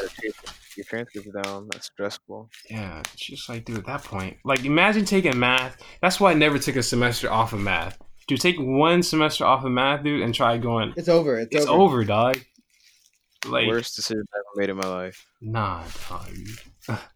Your 0.75 0.85
transcripts 0.85 1.29
down. 1.45 1.69
That's 1.71 1.85
stressful. 1.87 2.49
Yeah, 2.71 3.01
it's 3.01 3.27
just 3.27 3.47
like, 3.49 3.67
dude, 3.67 3.77
at 3.79 3.87
that 3.87 4.05
point, 4.05 4.39
like, 4.45 4.65
imagine 4.65 5.05
taking 5.05 5.39
math. 5.39 5.77
That's 6.01 6.19
why 6.19 6.31
I 6.31 6.35
never 6.35 6.59
took 6.59 6.77
a 6.77 6.83
semester 6.83 7.31
off 7.31 7.53
of 7.53 7.61
math. 7.61 7.99
Dude, 8.29 8.41
take 8.43 8.59
one 8.59 9.03
semester 9.03 9.47
off 9.47 9.65
of 9.65 9.73
math, 9.73 10.05
dude, 10.05 10.23
and 10.23 10.35
try 10.35 10.59
going. 10.59 10.93
It's 10.97 11.09
over. 11.09 11.41
It's, 11.41 11.57
It's 11.57 11.67
over. 11.67 11.83
over, 11.83 12.05
dog. 12.05 12.39
Like, 13.47 13.67
Worst 13.67 13.97
decision 13.97 14.23
I 14.35 14.37
ever 14.37 14.45
made 14.57 14.69
in 14.69 14.77
my 14.77 14.87
life. 14.87 15.27
Nah, 15.41 15.83
dog. 16.09 16.99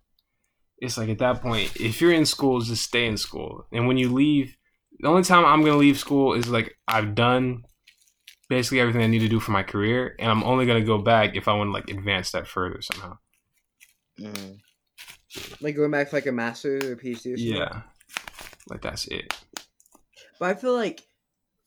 It's 0.79 0.99
like 0.99 1.11
at 1.11 1.19
that 1.19 1.43
point, 1.43 1.77
if 1.77 2.01
you're 2.01 2.11
in 2.13 2.27
school, 2.27 2.61
just 2.61 2.83
stay 2.83 3.07
in 3.07 3.17
school. 3.17 3.67
And 3.71 3.87
when 3.87 3.99
you 3.99 4.13
leave, 4.13 4.57
the 4.99 5.07
only 5.07 5.23
time 5.23 5.45
I'm 5.45 5.61
gonna 5.63 5.77
leave 5.77 5.97
school 5.97 6.33
is 6.33 6.49
like 6.49 6.77
I've 6.89 7.15
done 7.15 7.63
basically 8.49 8.81
everything 8.81 9.01
I 9.01 9.07
need 9.07 9.21
to 9.21 9.29
do 9.29 9.39
for 9.39 9.53
my 9.53 9.63
career, 9.63 10.17
and 10.19 10.29
I'm 10.29 10.43
only 10.43 10.67
gonna 10.67 10.85
go 10.85 10.99
back 10.99 11.37
if 11.37 11.47
I 11.47 11.55
want 11.55 11.69
to 11.69 11.73
like 11.73 11.89
advance 11.89 12.33
that 12.33 12.49
further 12.49 12.83
somehow. 12.83 13.19
Mm. 14.19 14.59
Like 15.61 15.77
going 15.77 15.93
back 15.93 16.11
for 16.11 16.17
like 16.17 16.27
a 16.27 16.33
master's 16.33 16.83
or 16.83 16.97
PhD 16.97 17.15
or 17.15 17.37
something. 17.37 17.39
Yeah, 17.39 17.83
like 18.69 18.83
that's 18.83 19.07
it. 19.07 19.33
But 20.43 20.57
I 20.57 20.61
feel 20.61 20.75
like 20.75 21.07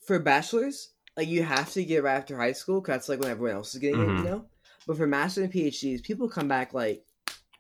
for 0.06 0.20
bachelors, 0.20 0.90
like 1.16 1.30
you 1.30 1.44
have 1.44 1.72
to 1.72 1.86
get 1.86 2.04
right 2.04 2.18
after 2.18 2.36
high 2.36 2.52
school 2.52 2.82
because 2.82 2.94
that's 2.94 3.08
like 3.08 3.22
when 3.22 3.32
everyone 3.32 3.56
else 3.56 3.74
is 3.74 3.80
getting 3.80 4.02
it, 4.02 4.08
Mhm. 4.10 4.18
you 4.18 4.24
know. 4.26 4.50
But 4.86 4.98
for 4.98 5.08
masters 5.08 5.46
and 5.46 5.54
PhDs, 5.54 6.04
people 6.04 6.28
come 6.28 6.50
back 6.50 6.74
like 6.74 7.06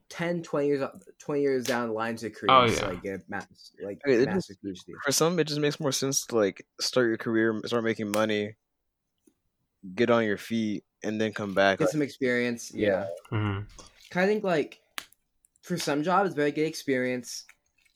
10, 0.09 0.43
20 0.43 0.67
years, 0.67 0.83
20 1.19 1.41
years 1.41 1.63
down 1.63 1.87
the 1.87 1.93
line 1.93 2.17
to 2.17 2.29
careers, 2.29 2.81
Oh, 2.81 2.83
yeah. 2.83 2.87
like 2.89 3.01
get 3.01 3.29
mas- 3.29 3.71
like 3.81 4.01
I 4.05 4.09
mean, 4.09 4.19
it 4.23 4.25
master's 4.25 4.57
PhD. 4.57 4.91
For 5.05 5.13
some, 5.13 5.39
it 5.39 5.45
just 5.45 5.61
makes 5.61 5.79
more 5.79 5.93
sense 5.93 6.25
to 6.25 6.35
like 6.35 6.67
start 6.81 7.07
your 7.07 7.15
career, 7.17 7.61
start 7.63 7.85
making 7.85 8.11
money, 8.11 8.57
get 9.95 10.09
on 10.09 10.25
your 10.25 10.37
feet, 10.37 10.83
and 11.01 11.21
then 11.21 11.31
come 11.31 11.53
back. 11.53 11.79
Get 11.79 11.91
some 11.91 12.01
experience. 12.01 12.73
Yeah. 12.73 13.07
hmm 13.29 13.59
Kind 14.09 14.25
of 14.25 14.29
think 14.29 14.43
like 14.43 14.81
for 15.61 15.77
some 15.77 16.03
jobs, 16.03 16.31
it's 16.31 16.35
better 16.35 16.49
to 16.49 16.55
get 16.57 16.67
experience. 16.67 17.45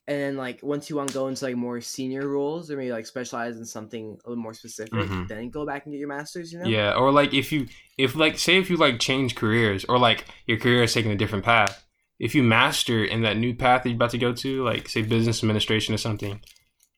And 0.09 0.19
then 0.19 0.37
like 0.37 0.59
once 0.63 0.89
you 0.89 0.95
want 0.95 1.09
to 1.09 1.13
go 1.13 1.27
into 1.27 1.45
like 1.45 1.55
more 1.55 1.79
senior 1.81 2.27
roles 2.27 2.71
or 2.71 2.77
maybe 2.77 2.91
like 2.91 3.05
specialize 3.05 3.57
in 3.57 3.65
something 3.65 4.17
a 4.25 4.29
little 4.29 4.41
more 4.43 4.55
specific, 4.55 4.91
Mhm. 4.93 5.27
then 5.27 5.49
go 5.51 5.65
back 5.67 5.85
and 5.85 5.93
get 5.93 5.99
your 5.99 6.07
master's. 6.07 6.51
You 6.51 6.59
know. 6.59 6.65
Yeah, 6.67 6.93
or 6.95 7.11
like 7.11 7.31
if 7.33 7.51
you 7.51 7.67
if 7.97 8.15
like 8.15 8.39
say 8.39 8.57
if 8.57 8.69
you 8.71 8.77
like 8.77 8.99
change 8.99 9.35
careers 9.35 9.85
or 9.85 9.99
like 9.99 10.25
your 10.47 10.57
career 10.57 10.81
is 10.83 10.93
taking 10.93 11.11
a 11.11 11.15
different 11.15 11.45
path, 11.45 11.85
if 12.17 12.33
you 12.33 12.41
master 12.41 13.03
in 13.05 13.21
that 13.21 13.37
new 13.37 13.53
path 13.53 13.83
that 13.83 13.89
you're 13.89 13.95
about 13.97 14.09
to 14.09 14.17
go 14.17 14.33
to, 14.33 14.63
like 14.65 14.89
say 14.89 15.03
business 15.03 15.43
administration 15.43 15.93
or 15.93 15.99
something, 15.99 16.41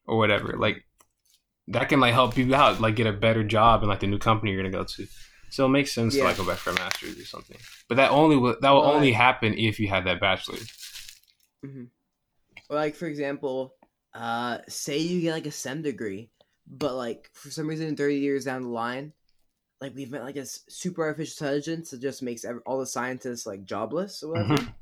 or 0.05 0.17
whatever, 0.17 0.55
like 0.57 0.85
that 1.67 1.89
can 1.89 1.99
like 1.99 2.13
help 2.13 2.37
you 2.37 2.55
out, 2.55 2.79
like 2.79 2.95
get 2.95 3.07
a 3.07 3.11
better 3.13 3.43
job 3.43 3.83
in 3.83 3.89
like 3.89 3.99
the 3.99 4.07
new 4.07 4.19
company 4.19 4.51
you're 4.53 4.61
gonna 4.63 4.71
go 4.71 4.85
to. 4.85 5.05
So 5.49 5.65
it 5.65 5.69
makes 5.69 5.91
sense 5.91 6.15
to 6.15 6.23
like 6.23 6.37
go 6.37 6.45
back 6.45 6.59
for 6.59 6.69
a 6.69 6.75
master's 6.75 7.19
or 7.19 7.25
something. 7.25 7.57
But 7.89 7.95
that 7.95 8.11
only 8.11 8.37
will 8.37 8.55
that 8.61 8.69
will 8.71 8.81
Well, 8.83 8.91
only 8.95 9.13
I- 9.13 9.17
happen 9.17 9.53
if 9.57 9.81
you 9.81 9.89
have 9.89 10.05
that 10.05 10.21
bachelor's. 10.21 10.65
Or 12.71 12.77
like 12.77 12.95
for 12.95 13.05
example, 13.05 13.75
uh, 14.13 14.59
say 14.69 14.97
you 14.97 15.19
get 15.21 15.33
like 15.33 15.45
a 15.45 15.51
STEM 15.51 15.81
degree, 15.81 16.31
but 16.65 16.95
like 16.95 17.29
for 17.33 17.51
some 17.51 17.67
reason, 17.67 17.95
thirty 17.97 18.15
years 18.19 18.45
down 18.45 18.61
the 18.63 18.69
line, 18.69 19.11
like 19.81 19.93
we've 19.93 20.09
met 20.09 20.23
like 20.23 20.37
a 20.37 20.45
super 20.45 21.03
artificial 21.03 21.45
intelligence 21.45 21.91
that 21.91 22.01
just 22.01 22.23
makes 22.23 22.45
ev- 22.45 22.61
all 22.65 22.79
the 22.79 22.85
scientists 22.85 23.45
like 23.45 23.65
jobless 23.65 24.23
or 24.23 24.31
whatever. 24.31 24.55
Mhm. 24.55 24.73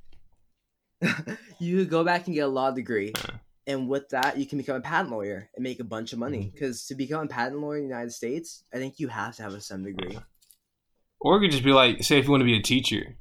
you 1.59 1.77
could 1.79 1.89
go 1.89 2.03
back 2.03 2.27
and 2.27 2.35
get 2.35 2.41
a 2.41 2.47
law 2.47 2.69
degree, 2.71 3.11
and 3.65 3.89
with 3.89 4.07
that, 4.09 4.37
you 4.37 4.45
can 4.45 4.57
become 4.59 4.75
a 4.75 4.81
patent 4.81 5.09
lawyer 5.11 5.49
and 5.55 5.63
make 5.63 5.79
a 5.79 5.83
bunch 5.83 6.13
of 6.13 6.17
Mm-hmm. 6.19 6.31
money. 6.31 6.51
Because 6.53 6.85
to 6.87 6.95
become 6.95 7.25
a 7.25 7.27
patent 7.27 7.59
lawyer 7.59 7.77
in 7.77 7.83
the 7.83 7.89
United 7.89 8.11
States, 8.11 8.63
I 8.73 8.77
think 8.77 8.99
you 8.99 9.07
have 9.07 9.35
to 9.37 9.43
have 9.43 9.53
a 9.53 9.61
STEM 9.61 9.83
degree. 9.85 10.19
Or 11.21 11.37
it 11.37 11.41
could 11.41 11.51
just 11.51 11.63
be 11.63 11.71
like, 11.71 12.03
say 12.03 12.19
if 12.19 12.25
you 12.25 12.31
want 12.31 12.41
to 12.41 12.45
be 12.45 12.57
a 12.57 12.61
teacher 12.61 13.17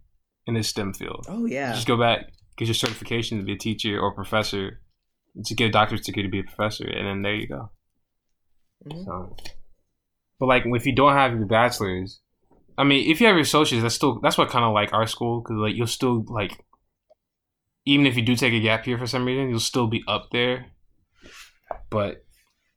in 0.47 0.55
this 0.55 0.69
STEM 0.69 0.93
field. 0.95 1.25
Oh 1.29 1.47
yeah, 1.47 1.73
Just 1.73 1.87
go 1.87 1.97
back, 1.97 2.31
get 2.59 2.67
your 2.67 2.75
certification 2.75 3.39
to 3.39 3.45
be 3.45 3.53
a 3.55 3.59
teacher 3.59 3.99
or 3.99 4.11
a 4.11 4.15
professor, 4.15 4.81
to 5.45 5.55
get 5.55 5.69
a 5.69 5.71
doctorate 5.71 6.03
degree 6.03 6.25
to 6.25 6.29
be 6.29 6.41
a 6.41 6.45
professor, 6.45 6.87
and 6.87 7.07
then 7.07 7.23
there 7.23 7.35
you 7.35 7.47
go. 7.49 7.71
Mhm. 8.85 9.05
So, 9.05 9.37
but 10.39 10.47
like 10.47 10.65
if 10.67 10.85
you 10.85 10.95
don't 10.95 11.15
have 11.15 11.33
your 11.33 11.47
bachelor's, 11.47 12.21
I 12.77 12.85
mean, 12.85 13.11
if 13.11 13.21
you 13.21 13.27
have 13.27 13.37
your 13.37 13.43
associates, 13.43 13.83
that's 13.83 13.95
still 13.95 14.21
that's 14.21 14.39
what 14.39 14.51
kind 14.51 14.65
of 14.65 14.73
like 14.73 14.93
our 14.93 15.07
school 15.07 15.41
because 15.41 15.57
like 15.57 15.75
you'll 15.75 15.87
still 15.87 16.25
like, 16.29 16.65
even 17.87 18.07
if 18.07 18.17
you 18.17 18.23
do 18.23 18.37
take 18.37 18.53
a 18.53 18.61
gap 18.61 18.87
year 18.87 18.99
for 18.99 19.07
some 19.07 19.25
reason, 19.25 19.49
you'll 19.49 19.61
still 19.61 19.87
be 19.87 20.03
up 20.07 20.29
there. 20.31 20.67
But 21.91 22.25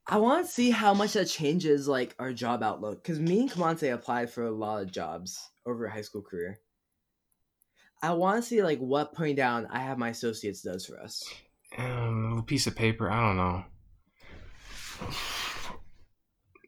I 0.06 0.18
want 0.18 0.44
to 0.44 0.52
see 0.52 0.70
how 0.70 0.94
much 0.94 1.12
that 1.12 1.26
changes 1.26 1.86
like 1.86 2.14
our 2.18 2.32
job 2.32 2.62
outlook. 2.62 3.02
Because 3.02 3.20
me 3.20 3.40
and 3.40 3.50
Kamante 3.50 3.92
applied 3.92 4.30
for 4.30 4.44
a 4.44 4.50
lot 4.50 4.82
of 4.82 4.92
jobs 4.92 5.38
over 5.64 5.86
a 5.86 5.92
high 5.92 6.02
school 6.02 6.22
career. 6.22 6.58
I 8.02 8.12
want 8.12 8.42
to 8.42 8.48
see 8.48 8.62
like 8.62 8.78
what 8.80 9.14
putting 9.14 9.36
down 9.36 9.66
I 9.70 9.78
have 9.80 9.96
my 9.98 10.08
associates 10.10 10.62
does 10.62 10.84
for 10.86 11.00
us. 11.00 11.22
um, 11.78 12.36
a 12.38 12.42
piece 12.42 12.66
of 12.66 12.74
paper, 12.76 13.10
I 13.10 13.20
don't 13.28 13.36
know. 13.36 13.64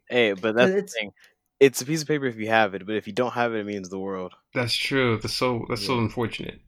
Hey, 0.08 0.32
but 0.32 0.42
But 0.42 0.56
that's 0.56 0.70
the 0.72 0.78
it's- 0.78 0.92
thing. 0.92 1.12
It's 1.60 1.80
a 1.80 1.86
piece 1.86 2.02
of 2.02 2.08
paper 2.08 2.26
if 2.26 2.36
you 2.36 2.48
have 2.48 2.74
it, 2.74 2.84
but 2.84 2.96
if 2.96 3.06
you 3.06 3.12
don't 3.12 3.32
have 3.32 3.54
it, 3.54 3.60
it 3.60 3.64
means 3.66 3.88
the 3.88 3.98
world. 3.98 4.34
That's 4.54 4.74
true. 4.74 5.18
That's 5.22 5.34
so 5.34 5.64
that's 5.68 5.86
so 5.86 5.98
unfortunate. 5.98 6.60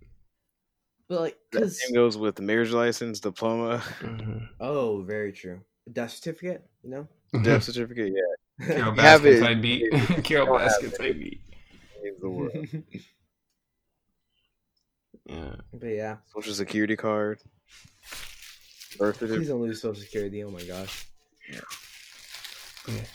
But 1.08 1.20
like, 1.20 1.36
That 1.52 1.70
same 1.70 1.94
goes 1.94 2.16
with 2.16 2.36
the 2.36 2.42
marriage 2.42 2.70
license, 2.70 3.20
diploma, 3.20 3.78
Mhm. 4.00 4.48
oh, 4.60 5.02
very 5.02 5.32
true. 5.32 5.60
Death 5.92 6.12
certificate, 6.12 6.64
you 6.82 6.90
know. 6.90 7.08
death 7.42 7.64
certificate. 7.70 8.12
Yeah, 8.14 8.66
Carol 8.66 8.78
You 8.78 8.84
have 9.02 9.22
Baskins 9.22 9.40
it. 9.40 9.42
I 9.42 9.54
beat. 9.54 9.90
Carol 10.24 10.46
don't 10.46 10.60
have 10.60 10.68
Baskins 10.68 10.94
it. 10.94 11.00
I 11.00 11.12
beat. 11.12 11.40
means 12.02 12.20
the 12.20 12.30
world. 12.30 12.52
Yeah. 15.28 15.54
but 15.72 15.86
yeah, 15.88 16.16
Social 16.34 16.54
security 16.54 16.96
card, 16.96 17.38
birth 18.98 19.18
please 19.18 19.28
certificate. 19.28 19.48
don't 19.48 19.60
lose 19.62 19.80
Social 19.82 20.00
Security. 20.00 20.44
Oh 20.44 20.50
my 20.50 20.62
gosh. 20.62 21.06
Yeah. 21.52 21.60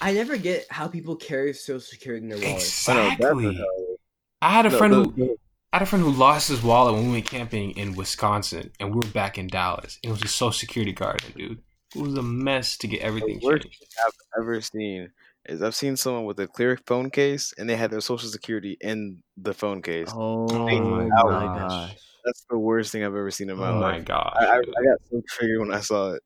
I 0.02 0.14
never 0.14 0.36
get 0.38 0.66
how 0.70 0.88
people 0.88 1.16
carry 1.16 1.54
Social 1.54 1.80
Security 1.80 2.24
in 2.26 2.30
their 2.30 2.40
wallet. 2.50 2.84
I 2.88 2.94
know, 2.94 3.04
that's 3.04 3.20
Exactly. 3.22 3.46
what 3.58 4.00
I 4.42 4.52
had 4.52 4.66
a 4.66 4.70
No, 4.70 4.78
friend 4.78 4.94
the- 4.94 4.98
who 5.04 5.12
the- 5.16 5.38
I 5.74 5.78
had 5.78 5.84
a 5.84 5.86
friend 5.86 6.04
who 6.04 6.12
lost 6.12 6.50
his 6.50 6.62
wallet 6.62 6.96
when 6.96 7.06
we 7.06 7.12
went 7.14 7.26
camping 7.28 7.72
in 7.78 7.96
Wisconsin, 7.96 8.72
and 8.82 8.90
we 8.90 8.96
were 8.96 9.14
back 9.14 9.38
in 9.38 9.48
Dallas. 9.48 10.00
It 10.04 10.10
was 10.10 10.22
a 10.22 10.28
social 10.28 10.52
security 10.52 10.92
card, 10.92 11.24
dude. 11.38 11.64
It 11.96 12.02
was 12.02 12.14
a 12.18 12.22
mess 12.22 12.76
to 12.80 12.88
get 12.88 13.00
everything 13.02 13.40
The 13.40 13.46
worst 13.46 13.64
changed. 13.64 13.86
I've 14.06 14.42
ever 14.42 14.60
seen 14.60 15.12
is 15.46 15.62
I've 15.62 15.76
seen 15.76 15.98
someone 15.98 16.26
with 16.26 16.40
a 16.40 16.48
clear 16.48 16.78
phone 16.88 17.10
case 17.10 17.54
and 17.58 17.70
they 17.70 17.76
had 17.76 17.92
their 17.92 18.02
social 18.02 18.30
security 18.30 18.78
in 18.82 19.24
the 19.38 19.54
phone 19.54 19.82
case. 19.82 20.14
Oh 20.14 20.80
my 20.80 21.10
my 21.26 21.48
gosh. 21.48 21.48
gosh. 21.48 21.98
That's 22.26 22.46
the 22.50 22.58
worst 22.58 22.92
thing 22.92 23.04
I've 23.04 23.16
ever 23.16 23.32
seen 23.32 23.50
in 23.50 23.58
my 23.58 23.70
Oh 23.70 23.80
my 23.82 24.00
life. 24.00 24.06
god! 24.06 24.38
I, 24.40 24.46
I, 24.46 24.58
I 24.58 24.60
got 24.60 25.00
so 25.10 25.22
triggered 25.28 25.60
when 25.60 25.74
I 25.74 25.80
saw 25.80 26.14
it. 26.14 26.22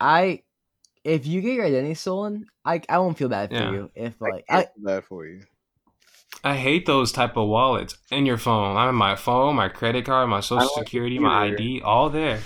I 0.00 0.42
if 1.04 1.26
you 1.26 1.40
get 1.40 1.54
your 1.54 1.66
identity 1.66 1.94
stolen, 1.94 2.46
I 2.64 2.82
I 2.88 2.98
won't 2.98 3.18
feel 3.18 3.28
bad 3.28 3.50
for 3.50 3.56
Yeah. 3.56 3.72
you. 3.72 3.90
If 3.94 4.20
like 4.20 4.44
I, 4.48 4.56
can't 4.62 4.74
feel 4.74 4.84
bad 4.84 5.04
for 5.04 5.26
you. 5.26 5.44
I 6.44 6.56
hate 6.56 6.86
those 6.86 7.12
type 7.12 7.36
of 7.36 7.48
wallets 7.48 7.96
in 8.10 8.26
your 8.26 8.38
phone. 8.38 8.76
I 8.76 8.86
have 8.86 8.94
my 8.94 9.16
phone, 9.16 9.56
my 9.56 9.68
credit 9.68 10.04
card, 10.04 10.28
my 10.28 10.40
social 10.40 10.60
don't 10.60 10.76
like 10.76 10.88
security, 10.88 11.18
my. 11.18 11.48
ID, 11.50 11.80
all 11.82 12.10
there. 12.10 12.40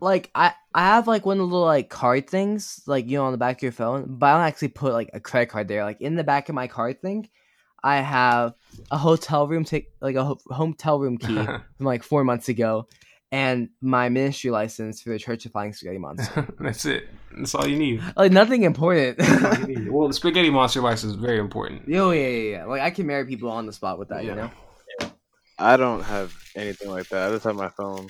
like 0.00 0.30
I 0.34 0.54
I 0.76 0.80
have 0.86 1.06
like 1.06 1.24
one 1.24 1.38
of 1.38 1.48
the 1.48 1.52
little 1.54 1.66
like 1.66 1.88
card 1.88 2.28
things 2.28 2.82
like 2.86 3.06
you 3.06 3.16
know 3.18 3.24
on 3.26 3.32
the 3.32 3.38
back 3.38 3.58
of 3.58 3.62
your 3.62 3.72
phone, 3.72 4.06
but 4.18 4.26
I 4.26 4.32
don't 4.32 4.46
actually 4.46 4.68
put 4.68 4.92
like 4.92 5.10
a 5.14 5.20
credit 5.20 5.46
card 5.50 5.68
there. 5.68 5.84
Like 5.84 6.00
in 6.00 6.16
the 6.16 6.24
back 6.24 6.48
of 6.48 6.54
my 6.56 6.66
card 6.66 7.00
thing, 7.00 7.28
I 7.82 7.98
have 8.00 8.54
a 8.90 8.98
hotel 8.98 9.46
room 9.46 9.64
take 9.64 9.92
like 10.00 10.16
a 10.16 10.24
ho- 10.24 10.40
hotel 10.50 10.98
room 10.98 11.16
key 11.16 11.34
from 11.36 11.62
like 11.78 12.02
four 12.02 12.24
months 12.24 12.48
ago, 12.48 12.88
and 13.30 13.68
my 13.80 14.08
ministry 14.08 14.50
license 14.50 15.00
for 15.00 15.10
the 15.10 15.18
Church 15.18 15.46
of 15.46 15.52
Flying 15.52 15.72
Spaghetti 15.72 15.98
Monster. 16.06 16.48
That's 16.58 16.84
it. 16.86 17.08
That's 17.36 17.54
all 17.54 17.68
you 17.68 17.76
need. 17.76 18.02
like 18.16 18.32
nothing 18.32 18.64
important. 18.64 19.18
That's 19.18 19.44
all 19.44 19.68
you 19.68 19.76
need. 19.78 19.90
Well, 19.90 20.08
the 20.08 20.14
spaghetti 20.14 20.50
monster 20.50 20.80
license 20.80 21.12
is 21.14 21.20
very 21.20 21.38
important. 21.38 21.86
Yo, 21.88 22.08
oh, 22.08 22.10
yeah, 22.10 22.26
yeah, 22.26 22.50
yeah. 22.58 22.64
Like 22.64 22.82
I 22.82 22.90
can 22.90 23.06
marry 23.06 23.26
people 23.26 23.48
on 23.48 23.66
the 23.66 23.72
spot 23.72 23.98
with 23.98 24.08
that, 24.08 24.24
you 24.24 24.34
know. 24.34 24.50
I 25.56 25.76
don't 25.76 26.02
have 26.02 26.34
anything 26.56 26.90
like 26.90 27.08
that. 27.10 27.28
I 27.28 27.32
just 27.32 27.44
have 27.44 27.54
my 27.54 27.68
phone. 27.68 28.08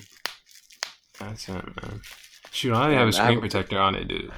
That's 1.19 1.47
it, 1.47 1.53
man. 1.53 2.01
Shoot, 2.55 2.73
I 2.73 2.83
don't 2.83 2.91
even 2.91 2.99
have 2.99 3.07
a 3.09 3.11
screen 3.11 3.39
protector 3.41 3.77
on 3.77 3.95
it, 3.95 4.07
dude. 4.07 4.31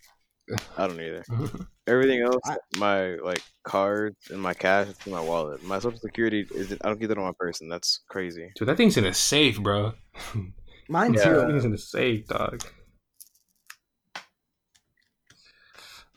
I 0.76 0.88
don't 0.88 1.00
either. 1.00 1.24
Everything 1.86 2.20
else, 2.20 2.42
my 2.76 3.14
like 3.14 3.40
cards 3.62 4.16
and 4.28 4.42
my 4.42 4.54
cash, 4.54 4.88
it's 4.88 5.06
in 5.06 5.12
my 5.12 5.20
wallet. 5.20 5.62
My 5.62 5.78
social 5.78 6.00
security 6.00 6.48
is 6.52 6.72
I 6.72 6.88
don't 6.88 6.98
keep 6.98 7.10
that 7.10 7.18
on 7.18 7.22
my 7.22 7.32
person. 7.38 7.68
That's 7.68 8.00
crazy. 8.08 8.50
Dude, 8.56 8.66
that 8.66 8.76
thing's 8.76 8.96
in 8.96 9.06
a 9.06 9.14
safe, 9.14 9.60
bro. 9.60 9.92
Mine 10.88 11.14
Yeah. 11.14 11.28
That 11.28 11.46
thing's 11.46 11.64
in 11.64 11.72
a 11.72 11.78
safe, 11.78 12.26
dog. 12.26 12.60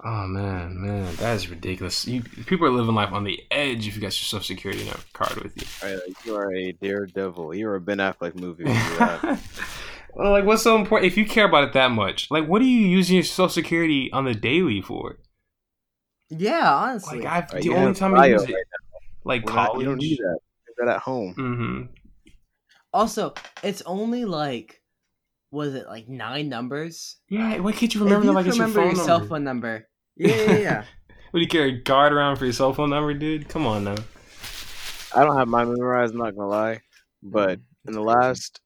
Oh 0.03 0.25
man, 0.25 0.81
man, 0.81 1.15
that 1.17 1.35
is 1.35 1.49
ridiculous. 1.49 2.07
You 2.07 2.23
people 2.23 2.65
are 2.65 2.71
living 2.71 2.95
life 2.95 3.13
on 3.13 3.25
the 3.25 3.39
edge 3.51 3.87
if 3.87 3.95
you 3.95 4.01
got 4.01 4.05
your 4.05 4.11
social 4.11 4.41
security 4.41 4.89
card 5.13 5.35
with 5.35 5.55
you. 5.55 5.67
All 5.87 5.93
right, 5.93 6.03
like, 6.07 6.25
you 6.25 6.35
are 6.35 6.51
a 6.51 6.71
daredevil. 6.71 7.53
You're 7.53 7.75
a 7.75 7.81
Ben 7.81 7.99
Affleck 7.99 8.33
movie. 8.33 8.65
When 10.13 10.25
you 10.25 10.29
do 10.29 10.29
that. 10.29 10.29
well, 10.29 10.31
like, 10.31 10.45
what's 10.45 10.63
so 10.63 10.75
important? 10.77 11.11
If 11.11 11.17
you 11.17 11.25
care 11.25 11.45
about 11.45 11.63
it 11.65 11.73
that 11.73 11.91
much, 11.91 12.29
like, 12.31 12.47
what 12.47 12.61
are 12.61 12.65
you 12.65 12.79
using 12.87 13.15
your 13.15 13.23
social 13.23 13.49
security 13.49 14.11
on 14.11 14.25
the 14.25 14.33
daily 14.33 14.81
for? 14.81 15.17
Yeah, 16.29 16.73
honestly. 16.73 17.19
Like, 17.21 17.51
I've, 17.53 17.61
the 17.61 17.69
only 17.75 17.93
time 17.93 18.15
I 18.15 18.27
use 18.27 18.43
it, 18.43 18.53
right 18.53 18.63
like 19.25 19.45
We're 19.45 19.53
not- 19.53 19.67
college. 19.67 19.79
you 19.81 19.85
don't 19.85 19.97
need 19.99 20.17
that. 20.17 20.39
You 20.67 20.85
that 20.85 20.95
at 20.95 21.01
home. 21.01 21.35
Mm-hmm. 21.37 22.31
also, 22.93 23.33
it's 23.61 23.81
only 23.85 24.25
like, 24.25 24.81
was 25.51 25.75
it 25.75 25.85
like 25.87 26.09
nine 26.09 26.49
numbers? 26.49 27.17
Yeah, 27.29 27.59
why 27.59 27.71
can't 27.73 27.93
you 27.93 28.01
If 28.01 28.05
remember 28.05 28.25
you 28.27 28.31
like 28.33 28.43
can 28.45 28.49
it's 28.49 28.57
your 28.57 28.67
remember 28.67 28.89
phone 28.89 28.95
your 28.97 29.05
cell 29.05 29.25
phone 29.27 29.43
number. 29.43 29.87
Yeah, 30.15 30.35
yeah, 30.35 30.57
yeah. 30.57 30.83
What 31.31 31.39
do 31.39 31.41
you 31.41 31.47
carry 31.47 31.69
a 31.73 31.81
guard 31.81 32.13
around 32.13 32.35
for 32.37 32.45
your 32.45 32.53
cell 32.53 32.71
phone 32.73 32.91
number, 32.91 33.13
dude? 33.15 33.49
Come 33.49 33.65
on 33.65 33.83
now. 33.83 33.95
I 35.15 35.23
don't 35.23 35.35
have 35.37 35.47
mine 35.47 35.69
memorized. 35.73 36.13
I'm 36.13 36.19
not 36.19 36.35
gonna 36.35 36.47
lie, 36.49 36.81
but 37.23 37.59
in 37.87 37.93
the 37.93 38.01
last, 38.01 38.59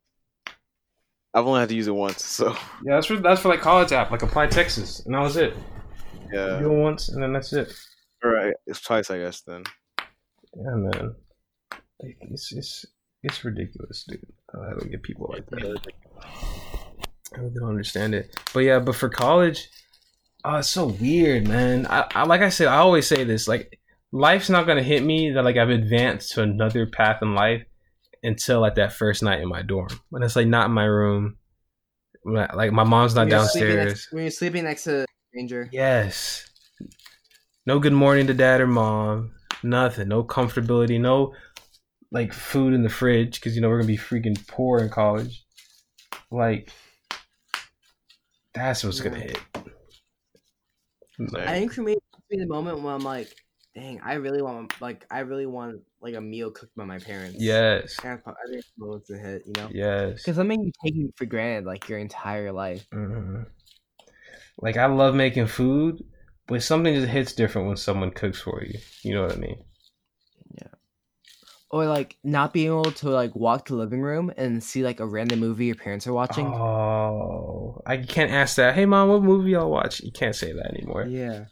I've 1.33 1.45
only 1.45 1.59
had 1.59 1.69
to 1.69 1.75
use 1.75 1.87
it 1.87 1.95
once. 1.95 2.23
So 2.25 2.49
Yeah, 2.83 2.95
that's 2.95 3.07
for 3.07 3.17
that's 3.17 3.41
for 3.41 3.49
like 3.49 3.61
college 3.61 3.91
app, 3.91 4.11
like 4.11 4.23
apply 4.23 4.47
Texas, 4.47 5.05
and 5.05 5.13
that 5.13 5.21
was 5.21 5.37
it. 5.37 5.53
yeah, 6.31 6.55
You 6.57 6.63
do 6.65 6.71
it 6.71 6.77
once, 6.79 7.09
and 7.09 7.21
then 7.21 7.33
that's 7.33 7.53
it. 7.53 7.71
all 8.23 8.31
right, 8.31 8.53
it's 8.65 8.81
twice, 8.81 9.11
I 9.11 9.19
guess. 9.19 9.41
Then 9.41 9.63
Yeah, 10.55 10.75
man. 10.75 11.15
It's 11.99 12.51
it's 12.53 12.85
it's 13.23 13.43
ridiculous, 13.43 14.05
dude. 14.07 14.25
I 14.53 14.69
don't 14.71 14.89
get 14.91 15.03
people 15.03 15.29
like 15.33 15.45
that. 15.47 15.79
I 17.35 17.39
don't 17.39 17.63
understand 17.69 18.15
it. 18.15 18.35
But 18.53 18.61
yeah, 18.61 18.79
but 18.79 18.95
for 18.95 19.09
college, 19.09 19.69
oh, 20.45 20.55
it's 20.55 20.69
so 20.69 20.87
weird, 20.87 21.47
man. 21.47 21.85
I, 21.87 22.05
I 22.15 22.23
like 22.25 22.41
I 22.41 22.49
said, 22.49 22.67
I 22.67 22.77
always 22.77 23.05
say 23.07 23.23
this: 23.23 23.47
like, 23.47 23.79
life's 24.11 24.49
not 24.49 24.65
gonna 24.65 24.83
hit 24.83 25.03
me 25.03 25.31
that 25.31 25.43
like 25.43 25.57
I've 25.57 25.69
advanced 25.69 26.33
to 26.33 26.41
another 26.43 26.85
path 26.85 27.21
in 27.21 27.35
life 27.35 27.63
until 28.23 28.59
like 28.61 28.75
that 28.75 28.93
first 28.93 29.21
night 29.23 29.41
in 29.41 29.47
my 29.49 29.61
dorm 29.61 29.89
when 30.09 30.23
it's 30.23 30.35
like 30.35 30.47
not 30.47 30.65
in 30.67 30.71
my 30.71 30.85
room. 30.85 31.37
I- 32.27 32.53
Like 32.55 32.71
my 32.71 32.83
mom's 32.83 33.15
not 33.15 33.21
When 33.21 33.29
downstairs. 33.29 33.85
next- 33.87 34.11
when 34.13 34.23
you're 34.23 34.31
sleeping 34.31 34.63
next 34.65 34.83
to 34.85 35.03
a 35.03 35.05
stranger. 35.31 35.69
Yes. 35.71 36.49
No 37.65 37.79
good 37.79 37.93
morning 37.93 38.27
to 38.27 38.33
dad 38.33 38.61
or 38.61 38.67
mom. 38.67 39.33
Nothing. 39.63 40.07
No 40.09 40.23
comfortability. 40.23 40.99
No 40.99 41.33
like 42.11 42.31
food 42.33 42.73
in 42.73 42.83
the 42.83 42.89
fridge 42.89 43.35
because 43.39 43.55
you 43.55 43.61
know 43.61 43.67
we're 43.69 43.77
gonna 43.79 43.87
be 43.87 43.97
freaking 43.97 44.47
poor 44.47 44.79
in 44.79 44.89
college. 44.89 45.43
Like 46.31 46.71
that's 48.53 48.83
what's 48.83 49.01
gonna 49.01 49.19
hit. 49.19 49.39
Exactly. 51.19 51.41
I 51.47 51.59
think 51.59 51.73
for 51.73 51.81
me, 51.81 51.93
it's 51.93 52.01
the 52.29 52.45
moment 52.47 52.79
when 52.81 52.93
I'm 52.93 53.01
like, 53.03 53.33
dang, 53.77 54.01
I 54.03 54.15
really 54.15 54.41
want 54.41 54.79
like 54.81 55.05
I 55.11 55.19
really 55.19 55.45
want 55.45 55.81
like 56.01 56.15
a 56.15 56.21
meal 56.21 56.51
cooked 56.51 56.75
by 56.75 56.85
my 56.85 56.97
parents. 56.97 57.37
Yes. 57.39 57.97
I 58.03 58.17
think 58.17 58.21
it's 58.49 58.67
the 58.77 59.01
to 59.07 59.17
hit, 59.17 59.43
you 59.45 59.53
know. 59.55 59.69
Yes. 59.71 60.23
Because 60.23 60.35
something 60.35 60.63
you 60.63 60.71
taking 60.83 61.13
for 61.15 61.25
granted 61.25 61.65
like 61.65 61.87
your 61.87 61.99
entire 61.99 62.51
life. 62.51 62.85
hmm 62.91 63.43
Like 64.59 64.77
I 64.77 64.87
love 64.87 65.13
making 65.13 65.47
food, 65.47 66.03
but 66.47 66.63
something 66.63 66.95
just 66.95 67.07
hits 67.07 67.33
different 67.33 67.67
when 67.67 67.77
someone 67.77 68.11
cooks 68.11 68.41
for 68.41 68.63
you. 68.63 68.79
You 69.03 69.13
know 69.13 69.23
what 69.23 69.33
I 69.33 69.39
mean? 69.39 69.63
Yeah. 70.55 70.67
Or 71.69 71.85
like 71.85 72.17
not 72.23 72.53
being 72.53 72.67
able 72.67 72.91
to 72.91 73.09
like 73.09 73.35
walk 73.35 73.65
to 73.65 73.73
the 73.73 73.79
living 73.79 74.01
room 74.01 74.33
and 74.37 74.63
see 74.63 74.83
like 74.83 74.99
a 74.99 75.05
random 75.05 75.39
movie 75.39 75.65
your 75.65 75.75
parents 75.75 76.07
are 76.07 76.13
watching. 76.13 76.47
Oh, 76.47 77.81
I 77.85 77.97
can't 77.97 78.31
ask 78.31 78.55
that. 78.55 78.73
Hey, 78.73 78.87
mom, 78.87 79.09
what 79.09 79.21
movie 79.21 79.51
y'all 79.51 79.69
watch? 79.69 79.99
You 79.99 80.11
can't 80.11 80.35
say 80.35 80.51
that 80.51 80.73
anymore. 80.73 81.05
Yeah. 81.05 81.45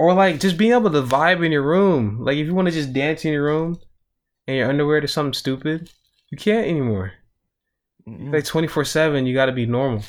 Or 0.00 0.14
like 0.14 0.40
just 0.40 0.56
being 0.56 0.72
able 0.72 0.90
to 0.90 1.02
vibe 1.02 1.44
in 1.44 1.52
your 1.52 1.60
room. 1.60 2.24
Like 2.24 2.38
if 2.38 2.46
you 2.46 2.54
want 2.54 2.68
to 2.68 2.72
just 2.72 2.94
dance 2.94 3.22
in 3.26 3.34
your 3.34 3.44
room 3.44 3.78
and 4.46 4.56
your 4.56 4.70
underwear 4.70 4.98
to 4.98 5.06
something 5.06 5.34
stupid, 5.34 5.92
you 6.30 6.38
can't 6.38 6.66
anymore. 6.66 7.12
Mm-mm. 8.08 8.32
Like 8.32 8.46
twenty 8.46 8.66
four 8.66 8.86
seven, 8.86 9.26
you 9.26 9.34
got 9.34 9.46
to 9.46 9.52
be 9.52 9.66
normal, 9.66 10.02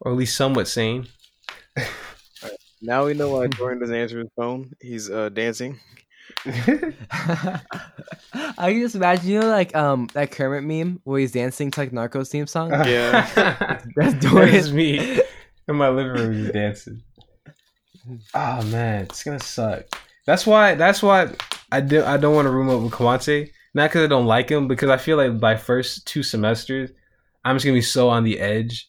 or 0.00 0.10
at 0.10 0.18
least 0.18 0.36
somewhat 0.36 0.66
sane. 0.66 1.06
now 2.82 3.06
we 3.06 3.14
know 3.14 3.30
why 3.30 3.46
Jordan 3.46 3.78
doesn't 3.78 3.94
answer 3.94 4.18
his 4.18 4.30
phone. 4.34 4.72
He's 4.80 5.08
uh 5.08 5.28
dancing. 5.28 5.78
I 6.44 7.60
can 8.72 8.80
just 8.80 8.96
imagine, 8.96 9.30
you 9.30 9.38
know, 9.38 9.48
like 9.48 9.76
um 9.76 10.08
that 10.14 10.32
Kermit 10.32 10.64
meme 10.64 11.02
where 11.04 11.20
he's 11.20 11.30
dancing 11.30 11.70
to 11.70 11.80
like 11.80 11.92
Narcos 11.92 12.30
theme 12.30 12.48
song. 12.48 12.70
Yeah. 12.72 13.30
That's 13.36 13.84
that 13.94 14.20
Dorian. 14.20 14.56
is 14.56 14.72
me 14.72 15.20
in 15.68 15.76
my 15.76 15.88
living 15.88 16.14
room 16.14 16.32
just 16.34 16.52
dancing. 16.52 17.02
Oh 18.34 18.62
man, 18.66 19.04
it's 19.04 19.22
gonna 19.24 19.40
suck. 19.40 19.84
That's 20.26 20.46
why. 20.46 20.74
That's 20.74 21.02
why 21.02 21.34
I 21.72 21.80
do. 21.80 22.04
I 22.04 22.16
don't 22.16 22.34
want 22.34 22.46
to 22.46 22.50
room 22.50 22.70
up 22.70 22.80
with 22.82 22.92
Kawante. 22.92 23.50
Not 23.74 23.90
because 23.90 24.04
I 24.04 24.08
don't 24.08 24.26
like 24.26 24.48
him, 24.48 24.66
because 24.68 24.90
I 24.90 24.96
feel 24.96 25.16
like 25.16 25.38
by 25.38 25.56
first 25.56 26.06
two 26.06 26.22
semesters, 26.22 26.90
I'm 27.44 27.56
just 27.56 27.64
gonna 27.64 27.76
be 27.76 27.82
so 27.82 28.08
on 28.08 28.24
the 28.24 28.38
edge. 28.40 28.88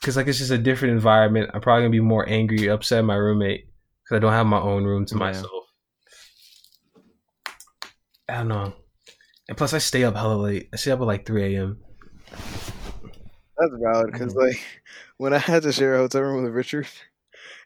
Because 0.00 0.16
like 0.16 0.26
it's 0.28 0.38
just 0.38 0.50
a 0.50 0.58
different 0.58 0.92
environment. 0.94 1.50
I'm 1.52 1.60
probably 1.60 1.82
gonna 1.82 1.90
be 1.90 2.00
more 2.00 2.28
angry, 2.28 2.68
upset 2.68 3.00
at 3.00 3.04
my 3.04 3.16
roommate 3.16 3.68
because 4.04 4.16
I 4.16 4.18
don't 4.20 4.32
have 4.32 4.46
my 4.46 4.60
own 4.60 4.84
room 4.84 5.04
to 5.06 5.14
Yeah. 5.14 5.18
myself. 5.18 5.64
I 8.28 8.34
don't 8.38 8.48
know. 8.48 8.74
And 9.48 9.56
plus, 9.56 9.72
I 9.72 9.78
stay 9.78 10.04
up 10.04 10.14
hella 10.14 10.34
late. 10.34 10.68
I 10.72 10.76
stay 10.76 10.90
up 10.90 11.00
at 11.00 11.06
like 11.06 11.26
3 11.26 11.56
a.m. 11.56 11.78
That's 12.30 13.72
valid 13.82 14.12
because 14.12 14.34
like 14.36 14.60
when 15.16 15.32
I 15.32 15.38
had 15.38 15.62
to 15.64 15.72
share 15.72 15.94
a 15.94 15.98
hotel 15.98 16.22
room 16.22 16.44
with 16.44 16.52
Richard, 16.52 16.86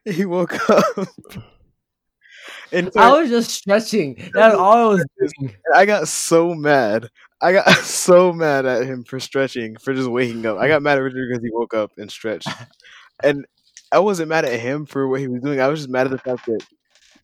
he 0.11 0.25
woke 0.25 0.69
up. 0.71 0.85
And 2.73 2.91
so 2.93 3.01
I 3.01 3.11
was 3.21 3.29
just 3.29 3.51
stretching. 3.51 4.17
That's 4.33 4.55
all 4.57 4.73
I 4.73 4.85
was 4.95 5.05
doing. 5.19 5.55
I 5.75 5.85
got 5.85 6.09
so 6.09 6.55
mad. 6.55 7.09
I 7.43 7.53
got 7.53 7.69
so 7.85 8.33
mad 8.33 8.65
at 8.65 8.85
him 8.85 9.05
for 9.05 9.21
stretching, 9.21 9.77
for 9.77 9.93
just 9.93 10.09
waking 10.11 10.47
up. 10.47 10.57
I 10.59 10.69
got 10.69 10.81
mad 10.83 10.97
at 10.97 11.03
Richard 11.03 11.29
because 11.29 11.45
he 11.45 11.51
woke 11.53 11.75
up 11.75 11.93
and 11.99 12.11
stretched. 12.11 12.49
And 13.23 13.45
I 13.93 13.99
wasn't 13.99 14.31
mad 14.31 14.47
at 14.47 14.59
him 14.59 14.87
for 14.87 15.07
what 15.07 15.21
he 15.21 15.29
was 15.29 15.43
doing. 15.43 15.61
I 15.61 15.69
was 15.69 15.81
just 15.81 15.91
mad 15.91 16.07
at 16.07 16.13
the 16.13 16.19
fact 16.19 16.47
that 16.47 16.65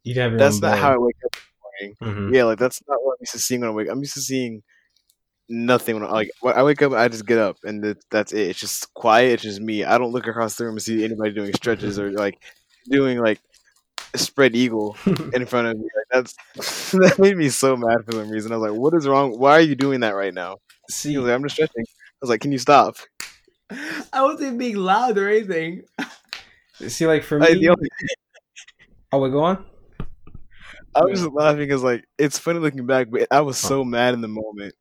You 0.04 0.20
have 0.20 0.38
that's 0.38 0.60
not 0.60 0.72
bed. 0.72 0.80
how 0.82 0.92
I 0.92 0.98
wake 0.98 1.16
up 1.24 1.34
in 1.34 1.94
the 2.02 2.06
morning. 2.10 2.28
Mhm. 2.30 2.34
Yeah, 2.34 2.44
like 2.44 2.58
that's 2.58 2.82
not 2.86 2.98
what 3.02 3.12
I'm 3.12 3.22
used 3.22 3.32
to 3.32 3.38
seeing 3.38 3.62
when 3.62 3.70
I 3.70 3.72
wake. 3.72 3.88
up. 3.88 3.92
I'm 3.94 4.00
used 4.00 4.14
to 4.14 4.20
seeing 4.20 4.62
nothing 5.48 5.94
when 5.98 6.04
I 6.04 6.10
like 6.12 6.30
when 6.42 6.54
I 6.54 6.62
wake 6.62 6.82
up. 6.82 6.92
I 6.92 7.08
just 7.08 7.24
get 7.26 7.38
up 7.38 7.56
and 7.64 7.82
that, 7.84 8.04
that's 8.10 8.32
it. 8.34 8.48
It's 8.50 8.60
just 8.60 8.92
quiet. 8.92 9.32
It's 9.34 9.42
just 9.44 9.60
me. 9.62 9.82
I 9.84 9.96
don't 9.96 10.12
look 10.12 10.26
across 10.26 10.56
the 10.56 10.64
room 10.64 10.74
and 10.74 10.82
see 10.82 11.04
anybody 11.04 11.32
doing 11.32 11.54
stretches 11.54 11.98
or 11.98 12.10
like 12.12 12.38
doing 12.88 13.18
like 13.18 13.40
a 14.14 14.18
spread 14.18 14.56
eagle 14.56 14.96
in 15.34 15.46
front 15.46 15.68
of 15.68 15.76
me. 15.76 15.84
Like 15.84 16.06
that's 16.10 16.90
that 16.92 17.16
made 17.18 17.36
me 17.36 17.48
so 17.48 17.76
mad 17.76 18.04
for 18.04 18.12
some 18.12 18.30
reason. 18.30 18.52
I 18.52 18.56
was 18.56 18.70
like, 18.70 18.80
"What 18.80 18.94
is 18.94 19.06
wrong? 19.06 19.38
Why 19.38 19.52
are 19.52 19.60
you 19.60 19.74
doing 19.74 20.00
that 20.00 20.14
right 20.14 20.34
now?" 20.34 20.56
See, 20.90 21.18
like, 21.18 21.32
"I'm 21.32 21.42
just 21.42 21.54
stretching." 21.54 21.84
I 21.86 22.16
was 22.20 22.30
like, 22.30 22.40
"Can 22.40 22.52
you 22.52 22.58
stop?" 22.58 22.96
I 24.12 24.22
wasn't 24.22 24.58
being 24.58 24.76
loud 24.76 25.18
or 25.18 25.28
anything. 25.28 25.82
see, 26.86 27.06
like 27.06 27.22
for 27.22 27.38
me, 27.38 27.54
the 27.54 27.68
only, 27.68 27.88
oh, 29.12 29.20
wait, 29.20 29.32
go 29.32 29.44
on. 29.44 29.64
I 30.94 31.04
was 31.04 31.20
just 31.20 31.32
laughing 31.32 31.60
because 31.60 31.82
like 31.82 32.04
it's 32.18 32.38
funny 32.38 32.58
looking 32.58 32.86
back, 32.86 33.08
but 33.10 33.28
I 33.30 33.42
was 33.42 33.58
so 33.58 33.84
mad 33.84 34.14
in 34.14 34.20
the 34.20 34.28
moment 34.28 34.74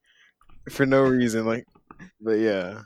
for 0.70 0.86
no 0.86 1.02
reason. 1.02 1.46
Like, 1.46 1.66
but 2.22 2.40
yeah. 2.40 2.82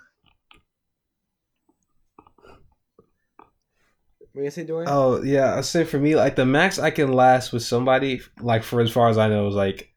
What 4.34 4.44
you 4.44 4.50
say, 4.52 4.64
Dorian? 4.64 4.90
Oh 4.90 5.22
yeah, 5.22 5.56
I 5.56 5.62
say 5.62 5.84
for 5.84 6.00
me, 6.00 6.16
like 6.16 6.36
the 6.36 6.46
max 6.46 6.80
I 6.80 6.90
can 6.90 7.12
last 7.12 7.52
with 7.52 7.64
somebody, 7.64 8.22
like 8.40 8.64
for 8.64 8.80
as 8.82 8.92
far 8.92 9.10
as 9.10 9.18
I 9.18 9.28
know, 9.28 9.48
is 9.48 9.56
like 9.56 9.94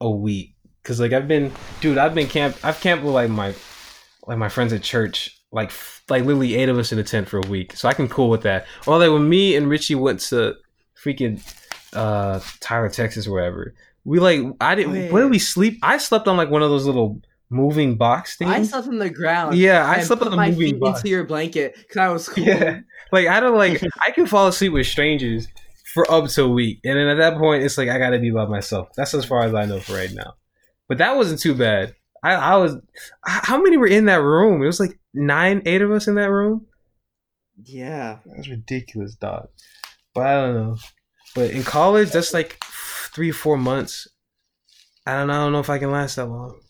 a 0.00 0.10
week. 0.10 0.54
Cause 0.84 1.00
like 1.00 1.12
I've 1.12 1.28
been, 1.28 1.52
dude, 1.80 1.98
I've 1.98 2.14
been 2.14 2.26
camp. 2.26 2.56
I've 2.62 2.80
camped 2.80 3.04
with 3.04 3.14
like 3.14 3.30
my, 3.30 3.54
like 4.26 4.36
my 4.38 4.48
friends 4.50 4.72
at 4.72 4.82
church, 4.82 5.40
like 5.50 5.68
f- 5.68 6.02
like 6.10 6.24
literally 6.24 6.54
eight 6.56 6.68
of 6.68 6.76
us 6.78 6.92
in 6.92 6.98
a 6.98 7.02
tent 7.02 7.28
for 7.28 7.38
a 7.38 7.46
week. 7.48 7.74
So 7.74 7.88
I 7.88 7.94
can 7.94 8.08
cool 8.08 8.28
with 8.28 8.42
that. 8.42 8.66
Or 8.86 8.98
like 8.98 9.10
when 9.10 9.26
me 9.28 9.56
and 9.56 9.68
Richie 9.68 9.94
went 9.94 10.20
to 10.20 10.54
freaking 11.02 11.40
uh 11.94 12.40
Tyler, 12.60 12.88
Texas, 12.90 13.26
or 13.26 13.32
wherever. 13.32 13.74
We 14.04 14.18
like 14.18 14.42
I 14.60 14.74
didn't. 14.74 14.92
Oh, 14.92 14.94
yeah, 14.94 15.10
where 15.10 15.22
did 15.22 15.30
we 15.30 15.38
sleep? 15.38 15.78
I 15.82 15.96
slept 15.98 16.28
on 16.28 16.36
like 16.36 16.50
one 16.50 16.62
of 16.62 16.68
those 16.70 16.84
little 16.84 17.20
moving 17.48 17.96
box 17.96 18.36
things. 18.36 18.50
I 18.50 18.62
slept 18.62 18.88
on 18.88 18.98
the 18.98 19.08
ground. 19.10 19.56
yeah, 19.56 19.86
I 19.88 20.00
slept 20.02 20.22
on 20.22 20.32
a 20.32 20.36
my 20.36 20.50
moving 20.50 20.72
feet 20.72 20.80
box. 20.80 21.00
into 21.00 21.10
your 21.10 21.24
blanket 21.24 21.76
because 21.76 21.96
I 21.96 22.08
was 22.08 22.28
cold. 22.28 22.46
Yeah. 22.46 22.80
Like 23.14 23.28
I 23.28 23.40
don't 23.40 23.56
like 23.56 23.82
I 24.06 24.10
can 24.10 24.26
fall 24.26 24.48
asleep 24.48 24.72
with 24.72 24.86
strangers 24.86 25.48
for 25.94 26.10
up 26.10 26.28
to 26.28 26.42
a 26.44 26.48
week. 26.48 26.80
And 26.84 26.98
then 26.98 27.08
at 27.08 27.18
that 27.18 27.38
point 27.38 27.62
it's 27.62 27.78
like 27.78 27.88
I 27.88 27.98
gotta 27.98 28.18
be 28.18 28.30
by 28.30 28.46
myself. 28.46 28.88
That's 28.96 29.14
as 29.14 29.24
far 29.24 29.42
as 29.42 29.54
I 29.54 29.64
know 29.64 29.80
for 29.80 29.94
right 29.94 30.12
now. 30.12 30.34
But 30.88 30.98
that 30.98 31.16
wasn't 31.16 31.40
too 31.40 31.54
bad. 31.54 31.94
I, 32.22 32.34
I 32.34 32.56
was 32.56 32.76
how 33.22 33.62
many 33.62 33.76
were 33.76 33.86
in 33.86 34.06
that 34.06 34.22
room? 34.22 34.62
It 34.62 34.66
was 34.66 34.80
like 34.80 34.98
nine, 35.14 35.62
eight 35.64 35.80
of 35.82 35.92
us 35.92 36.08
in 36.08 36.16
that 36.16 36.30
room. 36.30 36.66
Yeah. 37.62 38.18
That's 38.26 38.48
ridiculous, 38.48 39.14
dog. 39.14 39.48
But 40.14 40.26
I 40.26 40.34
don't 40.34 40.54
know. 40.54 40.76
But 41.34 41.50
in 41.50 41.62
college, 41.62 42.10
that's 42.10 42.34
like 42.34 42.58
three, 43.14 43.30
four 43.30 43.56
months. 43.56 44.08
I 45.06 45.18
don't. 45.18 45.30
I 45.30 45.34
don't 45.34 45.52
know 45.52 45.60
if 45.60 45.70
I 45.70 45.78
can 45.78 45.90
last 45.90 46.16
that 46.16 46.26
long. 46.26 46.60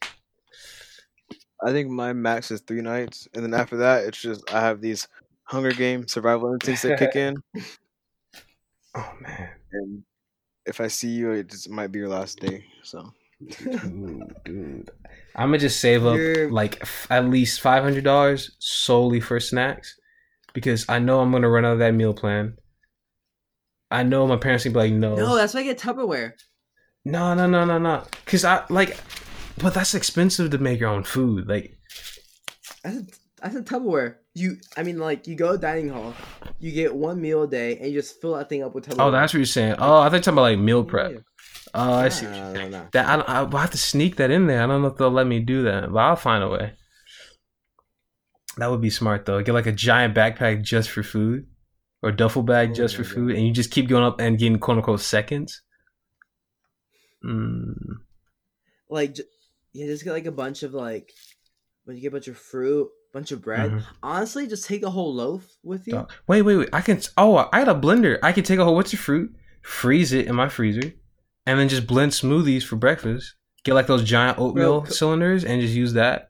I 1.64 1.70
think 1.70 1.88
my 1.88 2.12
max 2.12 2.50
is 2.50 2.60
three 2.60 2.82
nights, 2.82 3.28
and 3.34 3.44
then 3.44 3.54
after 3.54 3.76
that, 3.78 4.04
it's 4.04 4.20
just 4.20 4.52
I 4.52 4.60
have 4.60 4.80
these 4.80 5.06
Hunger 5.44 5.72
Game 5.72 6.06
survival 6.08 6.52
instincts 6.54 6.82
that 6.82 6.98
kick 6.98 7.16
in, 7.16 7.36
Oh 8.96 9.12
man, 9.20 9.50
and 9.72 10.02
if 10.66 10.80
I 10.80 10.86
see 10.88 11.08
you, 11.08 11.32
it 11.32 11.48
just 11.50 11.68
might 11.68 11.88
be 11.92 11.98
your 11.98 12.08
last 12.08 12.38
day. 12.40 12.64
So 12.82 13.12
dude, 13.58 14.22
dude. 14.44 14.90
I'm 15.36 15.48
gonna 15.48 15.58
just 15.58 15.80
save 15.80 16.06
up 16.06 16.16
You're- 16.16 16.50
like 16.50 16.80
f- 16.80 17.06
at 17.10 17.28
least 17.28 17.60
five 17.60 17.82
hundred 17.82 18.04
dollars 18.04 18.56
solely 18.60 19.20
for 19.20 19.40
snacks 19.40 19.98
because 20.52 20.86
I 20.88 20.98
know 21.00 21.20
I'm 21.20 21.32
gonna 21.32 21.48
run 21.48 21.64
out 21.64 21.72
of 21.74 21.78
that 21.80 21.92
meal 21.94 22.14
plan. 22.14 22.56
I 23.90 24.02
know 24.04 24.26
my 24.26 24.36
parents 24.36 24.64
gonna 24.64 24.74
be 24.74 24.78
like, 24.78 24.92
no, 24.92 25.14
No, 25.16 25.36
that's 25.36 25.54
why 25.54 25.60
I 25.60 25.64
get 25.64 25.78
Tupperware. 25.78 26.32
no, 27.04 27.34
no, 27.34 27.46
no, 27.46 27.64
no, 27.64 27.78
no, 27.78 28.04
because 28.24 28.44
I 28.44 28.64
like, 28.70 28.96
but 29.58 29.74
that's 29.74 29.94
expensive 29.94 30.50
to 30.52 30.58
make 30.58 30.80
your 30.80 30.88
own 30.90 31.02
food. 31.04 31.48
Like, 31.48 31.76
I 32.84 32.90
said, 32.92 33.10
I 33.42 33.50
said 33.50 33.66
Tupperware. 33.66 34.16
You, 34.36 34.56
I 34.76 34.82
mean, 34.82 34.98
like 34.98 35.28
you 35.28 35.36
go 35.36 35.52
to 35.52 35.58
dining 35.58 35.90
hall, 35.90 36.12
you 36.58 36.72
get 36.72 36.94
one 36.94 37.20
meal 37.20 37.44
a 37.44 37.48
day, 37.48 37.76
and 37.78 37.86
you 37.86 38.00
just 38.00 38.20
fill 38.20 38.34
that 38.34 38.48
thing 38.48 38.64
up 38.64 38.74
with 38.74 38.88
Tupperware. 38.88 39.06
oh, 39.06 39.10
that's 39.12 39.32
what 39.32 39.38
you're 39.38 39.46
saying. 39.46 39.76
Oh, 39.78 40.00
I 40.00 40.10
think 40.10 40.24
talking 40.24 40.34
about 40.34 40.42
like 40.42 40.58
meal 40.58 40.82
prep. 40.82 41.12
Yeah. 41.12 41.18
Oh, 41.72 41.92
I 41.92 42.08
see. 42.08 42.26
No, 42.26 42.52
no, 42.52 42.68
no. 42.68 42.86
That 42.92 43.28
I, 43.28 43.42
I, 43.42 43.60
have 43.60 43.70
to 43.70 43.78
sneak 43.78 44.16
that 44.16 44.30
in 44.30 44.46
there. 44.46 44.62
I 44.62 44.66
don't 44.66 44.82
know 44.82 44.88
if 44.88 44.96
they'll 44.96 45.10
let 45.10 45.26
me 45.26 45.40
do 45.40 45.62
that, 45.64 45.92
but 45.92 45.98
I'll 45.98 46.16
find 46.16 46.42
a 46.42 46.48
way. 46.48 46.72
That 48.56 48.70
would 48.70 48.80
be 48.80 48.90
smart 48.90 49.26
though. 49.26 49.42
Get 49.42 49.52
like 49.52 49.66
a 49.66 49.72
giant 49.72 50.14
backpack 50.14 50.62
just 50.62 50.90
for 50.90 51.02
food, 51.02 51.46
or 52.02 52.12
duffel 52.12 52.42
bag 52.42 52.70
Oh 52.70 52.74
just 52.74 52.96
for 52.96 53.04
food, 53.04 53.34
and 53.34 53.46
you 53.46 53.52
just 53.52 53.70
keep 53.70 53.88
going 53.88 54.04
up 54.04 54.20
and 54.20 54.38
getting 54.38 54.58
quote 54.58 54.78
unquote 54.78 55.00
seconds. 55.00 55.62
Mm. 57.24 57.74
Like, 58.88 59.16
yeah, 59.72 59.86
just 59.86 60.04
get 60.04 60.12
like 60.12 60.26
a 60.26 60.32
bunch 60.32 60.62
of 60.62 60.74
like, 60.74 61.10
when 61.84 61.96
you 61.96 62.02
get 62.02 62.08
a 62.08 62.12
bunch 62.12 62.28
of 62.28 62.36
fruit, 62.36 62.88
bunch 63.14 63.32
of 63.32 63.40
bread. 63.40 63.70
Mhm. 63.70 63.82
Honestly, 64.02 64.46
just 64.46 64.66
take 64.66 64.82
a 64.82 64.90
whole 64.90 65.14
loaf 65.14 65.46
with 65.62 65.86
you. 65.88 66.06
Wait, 66.26 66.42
wait, 66.42 66.56
wait. 66.56 66.68
I 66.72 66.82
can. 66.82 67.00
Oh, 67.16 67.48
I 67.52 67.60
had 67.60 67.68
a 67.68 67.74
blender. 67.74 68.18
I 68.22 68.32
can 68.32 68.44
take 68.44 68.58
a 68.58 68.64
whole 68.64 68.74
bunch 68.74 68.92
of 68.92 69.00
fruit, 69.00 69.34
freeze 69.62 70.12
it 70.12 70.26
in 70.26 70.34
my 70.34 70.48
freezer, 70.50 70.92
and 71.46 71.58
then 71.58 71.68
just 71.70 71.86
blend 71.86 72.12
smoothies 72.12 72.64
for 72.64 72.76
breakfast. 72.76 73.34
Get 73.64 73.72
like 73.74 73.86
those 73.86 74.04
giant 74.04 74.38
oatmeal 74.38 74.80
Bro, 74.80 74.88
co- 74.88 74.92
cylinders 74.92 75.44
and 75.44 75.62
just 75.62 75.74
use 75.74 75.94
that. 75.94 76.28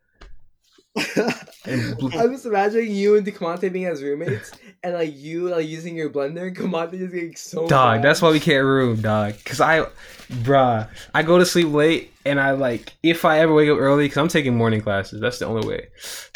And 1.67 1.97
bl- 1.99 2.11
I'm 2.19 2.33
just 2.33 2.47
imagining 2.47 2.93
you 2.93 3.17
and 3.17 3.27
Demonte 3.27 3.73
being 3.73 3.87
as 3.87 4.03
roommates, 4.03 4.53
and 4.83 4.95
like 4.95 5.15
you 5.17 5.49
like 5.49 5.67
using 5.67 5.97
your 5.97 6.11
blender, 6.11 6.47
and 6.49 6.57
Demonte 6.57 6.99
just 6.99 7.15
getting 7.15 7.37
so. 7.37 7.67
Dog, 7.67 7.97
mad. 7.97 8.05
that's 8.05 8.21
why 8.21 8.31
we 8.31 8.41
can't 8.41 8.65
room, 8.65 9.01
dog. 9.01 9.35
Cause 9.45 9.61
I, 9.61 9.87
bruh, 10.29 10.89
I 11.15 11.23
go 11.23 11.39
to 11.39 11.47
sleep 11.47 11.69
late, 11.69 12.13
and 12.27 12.41
I 12.41 12.53
like 12.53 12.93
if 13.03 13.25
I 13.25 13.41
ever 13.41 13.55
wake 13.55 13.71
up 13.71 13.79
early, 13.79 14.09
cause 14.09 14.19
I'm 14.19 14.29
taking 14.29 14.57
morning 14.57 14.81
classes. 14.81 15.21
That's 15.21 15.39
the 15.39 15.47
only 15.47 15.67
way. 15.67 15.89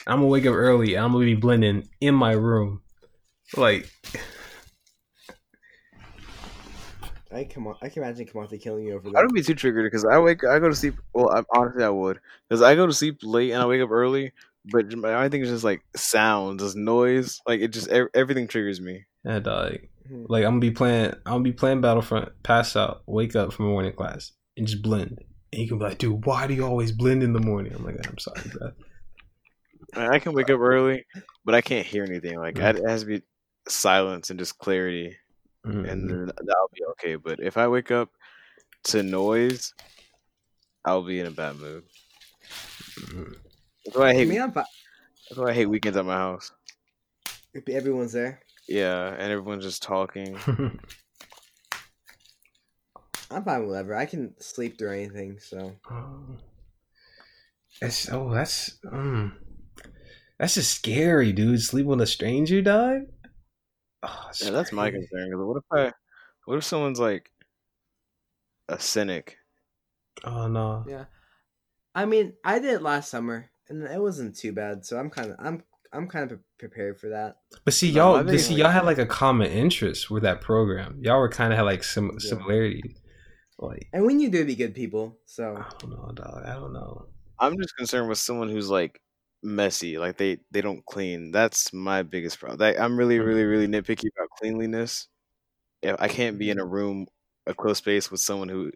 I'm 0.06 0.18
gonna 0.18 0.26
wake 0.26 0.46
up 0.46 0.54
early, 0.54 0.94
and 0.94 1.04
I'm 1.04 1.12
gonna 1.12 1.24
be 1.24 1.34
blending 1.34 1.88
in 2.00 2.14
my 2.14 2.32
room, 2.32 2.80
like 3.56 3.90
I 7.30 7.44
come 7.44 7.66
on, 7.66 7.76
I 7.82 7.88
can 7.90 8.02
imagine 8.02 8.26
Demonte 8.26 8.60
killing 8.60 8.86
you 8.86 8.94
over 8.94 9.10
I 9.10 9.20
don't 9.20 9.34
be 9.34 9.42
too 9.42 9.54
triggered 9.54 9.84
because 9.84 10.04
I 10.04 10.18
wake, 10.18 10.44
I 10.44 10.58
go 10.58 10.68
to 10.68 10.74
sleep. 10.74 10.94
Well, 11.12 11.30
I, 11.30 11.42
honestly, 11.54 11.84
I 11.84 11.90
would 11.90 12.20
because 12.48 12.62
I 12.62 12.74
go 12.74 12.86
to 12.86 12.92
sleep 12.92 13.18
late 13.22 13.52
and 13.52 13.62
I 13.62 13.66
wake 13.66 13.82
up 13.82 13.90
early. 13.90 14.32
But 14.70 14.92
my 14.96 15.14
only 15.14 15.28
thing 15.28 15.42
is 15.42 15.48
just 15.48 15.64
like 15.64 15.82
sounds, 15.96 16.62
just 16.62 16.76
noise. 16.76 17.40
Like 17.46 17.60
it 17.60 17.68
just 17.68 17.88
everything 17.88 18.46
triggers 18.48 18.80
me. 18.80 19.04
And 19.24 19.44
dog. 19.44 19.78
Mhm. 20.10 20.26
Like 20.28 20.44
I'm 20.44 20.52
gonna 20.52 20.60
be 20.60 20.70
playing, 20.70 21.12
I'm 21.26 21.32
gonna 21.32 21.42
be 21.44 21.52
playing 21.52 21.80
Battlefront, 21.80 22.42
pass 22.42 22.76
out, 22.76 23.02
wake 23.06 23.34
up 23.36 23.52
from 23.52 23.66
morning 23.66 23.92
class, 23.92 24.32
and 24.56 24.66
just 24.66 24.82
blend. 24.82 25.18
And 25.52 25.62
you 25.62 25.68
can 25.68 25.78
be 25.78 25.84
like, 25.84 25.98
dude, 25.98 26.24
why 26.26 26.46
do 26.46 26.54
you 26.54 26.64
always 26.64 26.92
blend 26.92 27.22
in 27.22 27.32
the 27.32 27.40
morning? 27.40 27.72
I'm 27.74 27.84
like, 27.84 27.96
I'm 28.06 28.18
sorry, 28.18 28.42
bro. 28.52 28.70
I 29.96 30.18
can 30.18 30.32
wake 30.34 30.50
up 30.50 30.60
early, 30.60 31.04
but 31.44 31.54
I 31.54 31.60
can't 31.62 31.86
hear 31.86 32.04
anything. 32.04 32.38
Like 32.38 32.56
Mm. 32.56 32.76
it 32.76 32.88
has 32.88 33.00
to 33.02 33.06
be 33.06 33.22
silence 33.68 34.30
and 34.30 34.38
just 34.38 34.58
clarity. 34.58 35.16
Mhm. 35.66 35.90
and 35.90 36.08
then 36.08 36.26
that'll 36.26 36.70
be 36.72 36.84
okay. 36.92 37.16
But 37.16 37.40
if 37.40 37.56
I 37.58 37.66
wake 37.68 37.90
up 37.90 38.10
to 38.84 39.02
noise, 39.02 39.74
I'll 40.84 41.02
be 41.02 41.18
in 41.20 41.26
a 41.26 41.30
bad 41.32 41.56
mood. 41.56 41.82
Mhm. 43.00 43.34
That's 43.84 43.96
why 43.96 44.06
I 44.06 44.10
I 44.10 44.14
hate. 44.14 44.28
mean, 44.28 44.40
I'm 44.40 44.52
That's 44.52 44.68
why 45.36 45.50
I 45.50 45.52
hate 45.54 45.66
weekends 45.66 45.96
at 45.96 46.04
my 46.04 46.14
house. 46.16 46.52
if 47.54 47.68
everyone's 47.68 48.12
there. 48.12 48.40
Yeah, 48.68 49.08
and 49.12 49.32
everyone's 49.32 49.64
just 49.64 49.82
talking. 49.82 50.36
I'm 53.30 53.44
fine 53.44 53.60
with 53.60 53.70
whatever. 53.70 53.94
I 53.94 54.06
can 54.06 54.34
sleep 54.40 54.78
through 54.78 54.92
anything. 54.92 55.38
So 55.38 55.72
Oh. 55.90 56.38
That's 57.80 58.10
oh, 58.10 58.32
that's 58.32 58.78
um, 58.90 59.36
that's 60.38 60.54
just 60.54 60.70
scary, 60.74 61.32
dude. 61.32 61.60
Sleep 61.62 61.86
with 61.86 62.00
a 62.00 62.06
stranger, 62.06 62.60
dog. 62.62 63.02
Oh, 64.02 64.26
it's 64.30 64.42
Yeah, 64.44 64.50
that's 64.50 64.72
my 64.72 64.90
concern. 64.90 65.08
concern. 65.10 65.32
'cause 65.32 65.46
what 65.46 65.56
if 65.58 65.64
I? 65.70 65.92
What 66.46 66.56
if 66.58 66.64
someone's 66.64 66.98
like 66.98 67.30
a 68.68 68.80
cynic? 68.80 69.36
Oh 70.24 70.48
no, 70.48 70.84
Yeah. 70.88 71.04
I 71.94 72.06
mean, 72.06 72.32
I 72.44 72.58
did 72.58 72.74
it 72.74 72.82
last 72.82 73.10
summer, 73.10 73.50
and 73.68 73.82
it 73.82 74.00
wasn't 74.00 74.36
too 74.36 74.52
bad. 74.52 74.84
So 74.84 74.98
I'm 74.98 75.10
kind 75.10 75.30
of 75.30 75.36
I'm 75.38 75.62
I'm 75.92 76.06
kind 76.06 76.30
of 76.30 76.40
prepared 76.58 76.98
for 76.98 77.08
that. 77.10 77.36
but 77.64 77.72
see, 77.74 77.88
y'all, 77.88 78.16
I 78.16 78.22
but 78.22 78.38
see, 78.40 78.54
like- 78.54 78.62
y'all 78.62 78.70
had 78.70 78.84
like 78.84 78.98
a 78.98 79.06
common 79.06 79.50
interest 79.50 80.10
with 80.10 80.22
that 80.22 80.40
program. 80.40 80.98
Y'all 81.02 81.18
were 81.18 81.28
kind 81.28 81.52
of 81.52 81.58
had 81.58 81.64
like 81.64 81.82
sim- 81.84 82.10
Yeah. 82.20 82.28
similarities. 82.30 83.00
Like, 83.60 83.88
And 83.92 84.06
we 84.06 84.14
knew 84.14 84.30
to 84.30 84.44
be 84.44 84.54
good 84.54 84.74
people. 84.74 85.18
So 85.24 85.56
I 85.56 85.68
don't 85.80 85.90
know, 85.90 86.12
dog. 86.14 86.44
I 86.46 86.54
don't 86.54 86.72
know. 86.72 87.06
I'm 87.40 87.56
just 87.60 87.76
concerned 87.76 88.08
with 88.08 88.18
someone 88.18 88.48
who's 88.48 88.70
like 88.70 89.00
messy, 89.42 89.98
like 89.98 90.16
they 90.16 90.38
they 90.50 90.60
don't 90.60 90.84
clean. 90.86 91.32
That's 91.32 91.72
my 91.72 92.02
biggest 92.02 92.38
problem. 92.38 92.60
Like, 92.60 92.78
I'm 92.78 92.96
really, 92.96 93.18
mm-hmm. 93.18 93.26
really, 93.26 93.44
really 93.44 93.66
nitpicky 93.66 94.08
about 94.16 94.30
cleanliness. 94.38 95.08
If 95.82 95.96
I 95.98 96.08
can't 96.08 96.38
be 96.38 96.50
in 96.50 96.58
a 96.58 96.64
room, 96.64 97.06
a 97.46 97.54
close 97.54 97.78
space 97.78 98.10
with 98.10 98.20
someone 98.20 98.48
who 98.48 98.70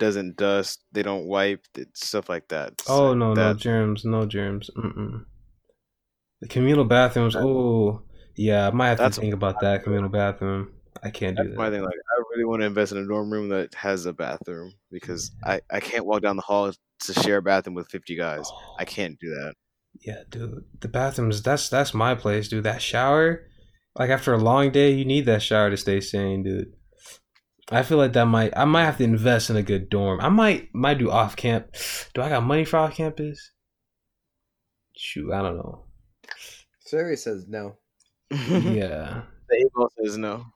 doesn't 0.00 0.36
dust, 0.36 0.82
they 0.90 1.02
don't 1.04 1.26
wipe, 1.26 1.64
stuff 1.94 2.28
like 2.28 2.48
that. 2.48 2.82
Oh 2.88 3.10
So 3.10 3.14
no, 3.14 3.34
no 3.34 3.34
that- 3.34 3.58
germs, 3.58 4.04
no 4.04 4.26
germs. 4.26 4.68
Mm-mm. 4.76 5.24
The 6.40 6.48
communal 6.48 6.84
bathrooms. 6.84 7.36
Oh 7.36 8.02
yeah, 8.36 8.66
I 8.66 8.70
might 8.72 8.88
have 8.98 9.12
to 9.14 9.20
think 9.20 9.34
about 9.34 9.60
that 9.60 9.84
communal 9.84 10.08
bathroom. 10.08 10.72
I 11.02 11.10
can't 11.10 11.36
do 11.36 11.44
That's 11.44 11.56
my 11.56 11.70
that. 11.70 11.76
thing. 11.76 11.84
Like, 11.84 11.94
I 11.94 12.22
really 12.32 12.44
want 12.44 12.62
to 12.62 12.66
invest 12.66 12.92
in 12.92 12.98
a 12.98 13.06
dorm 13.06 13.30
room 13.32 13.48
that 13.50 13.74
has 13.74 14.06
a 14.06 14.12
bathroom 14.12 14.72
because 14.90 15.30
I, 15.44 15.60
I 15.70 15.80
can't 15.80 16.04
walk 16.04 16.22
down 16.22 16.36
the 16.36 16.42
hall 16.42 16.72
to 17.04 17.12
share 17.14 17.36
a 17.38 17.42
bathroom 17.42 17.74
with 17.74 17.88
50 17.88 18.16
guys. 18.16 18.50
I 18.78 18.84
can't 18.96 19.18
do 19.20 19.28
that. 19.28 19.54
Yeah, 20.00 20.22
dude. 20.30 20.64
The 20.80 20.88
bathrooms. 20.88 21.42
That's 21.42 21.68
that's 21.68 21.92
my 21.94 22.14
place, 22.14 22.48
dude. 22.48 22.64
That 22.64 22.80
shower. 22.82 23.46
Like 23.98 24.10
after 24.10 24.32
a 24.32 24.38
long 24.38 24.70
day, 24.70 24.92
you 24.92 25.04
need 25.04 25.26
that 25.26 25.42
shower 25.42 25.68
to 25.70 25.76
stay 25.76 26.00
sane, 26.00 26.42
dude. 26.42 26.72
I 27.70 27.82
feel 27.84 27.98
like 27.98 28.14
that 28.14 28.26
might. 28.26 28.56
I 28.56 28.64
might 28.64 28.84
have 28.84 28.98
to 28.98 29.04
invest 29.04 29.48
in 29.50 29.56
a 29.56 29.62
good 29.62 29.88
dorm. 29.90 30.20
I 30.20 30.28
might 30.28 30.74
might 30.74 30.98
do 30.98 31.10
off 31.10 31.36
camp. 31.36 31.68
Do 32.14 32.22
I 32.22 32.28
got 32.28 32.42
money 32.42 32.64
for 32.64 32.78
off 32.78 32.94
campus? 32.94 33.52
Shoot, 34.96 35.32
I 35.32 35.42
don't 35.42 35.56
know. 35.56 35.84
Survey 36.80 37.16
says 37.16 37.46
no. 37.48 37.76
Yeah, 38.30 39.22
The 39.48 39.56
eight 39.56 39.66
says 40.04 40.18
no. 40.18 40.46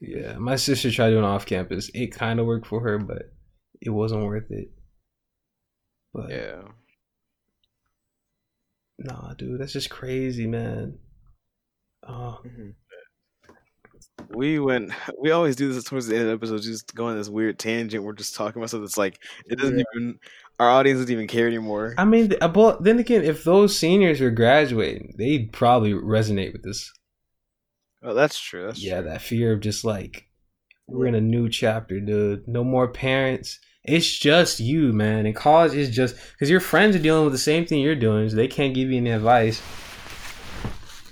yeah. 0.00 0.36
My 0.38 0.56
sister 0.56 0.90
tried 0.90 1.10
doing 1.10 1.24
off 1.24 1.46
campus. 1.46 1.90
It 1.94 2.08
kind 2.08 2.40
of 2.40 2.46
worked 2.46 2.66
for 2.66 2.80
her, 2.80 2.98
but 2.98 3.32
it 3.80 3.90
wasn't 3.90 4.24
worth 4.24 4.50
it. 4.50 4.70
But 6.12 6.30
Yeah. 6.30 6.62
nah, 8.98 9.34
dude, 9.34 9.60
that's 9.60 9.72
just 9.72 9.90
crazy, 9.90 10.46
man. 10.46 10.98
Oh, 12.06 12.40
Mhm. 12.44 12.74
We 14.30 14.58
went. 14.58 14.92
We 15.20 15.30
always 15.30 15.56
do 15.56 15.72
this 15.72 15.84
towards 15.84 16.06
the 16.06 16.14
end 16.16 16.22
of 16.24 16.28
the 16.28 16.34
episode, 16.34 16.62
just 16.62 16.94
go 16.94 17.06
on 17.06 17.16
this 17.16 17.28
weird 17.28 17.58
tangent. 17.58 18.04
We're 18.04 18.12
just 18.12 18.34
talking 18.34 18.60
about 18.60 18.68
stuff 18.68 18.82
that's 18.82 18.98
like 18.98 19.18
it 19.46 19.58
doesn't 19.58 19.78
Yeah. 19.78 19.84
even. 19.94 20.18
Our 20.60 20.70
audience 20.70 21.00
doesn't 21.00 21.12
even 21.12 21.26
care 21.26 21.48
anymore. 21.48 21.94
I 21.98 22.04
mean, 22.04 22.28
but 22.28 22.42
uh, 22.56 22.76
then 22.80 22.98
again, 23.00 23.24
if 23.24 23.42
those 23.42 23.76
seniors 23.76 24.20
were 24.20 24.30
graduating, 24.30 25.14
they'd 25.18 25.52
probably 25.52 25.92
resonate 25.92 26.52
with 26.52 26.62
this. 26.62 26.92
Oh, 28.04 28.14
that's 28.14 28.38
true. 28.38 28.66
That's 28.66 28.82
yeah, 28.82 29.00
true. 29.00 29.10
that 29.10 29.22
fear 29.22 29.52
of 29.52 29.60
just 29.60 29.84
like 29.84 30.28
we're 30.86 31.06
in 31.06 31.14
a 31.16 31.20
new 31.20 31.48
chapter, 31.48 31.98
dude. 31.98 32.46
No 32.46 32.62
more 32.62 32.86
parents. 32.88 33.58
It's 33.82 34.16
just 34.16 34.60
you, 34.60 34.92
man. 34.92 35.26
And 35.26 35.34
college 35.34 35.74
is 35.74 35.90
just 35.90 36.14
because 36.32 36.48
your 36.50 36.60
friends 36.60 36.94
are 36.94 37.00
dealing 37.00 37.24
with 37.24 37.32
the 37.32 37.38
same 37.38 37.66
thing 37.66 37.80
you're 37.80 37.94
doing, 37.96 38.28
so 38.28 38.36
they 38.36 38.48
can't 38.48 38.74
give 38.74 38.90
you 38.90 38.98
any 38.98 39.10
advice. 39.10 39.60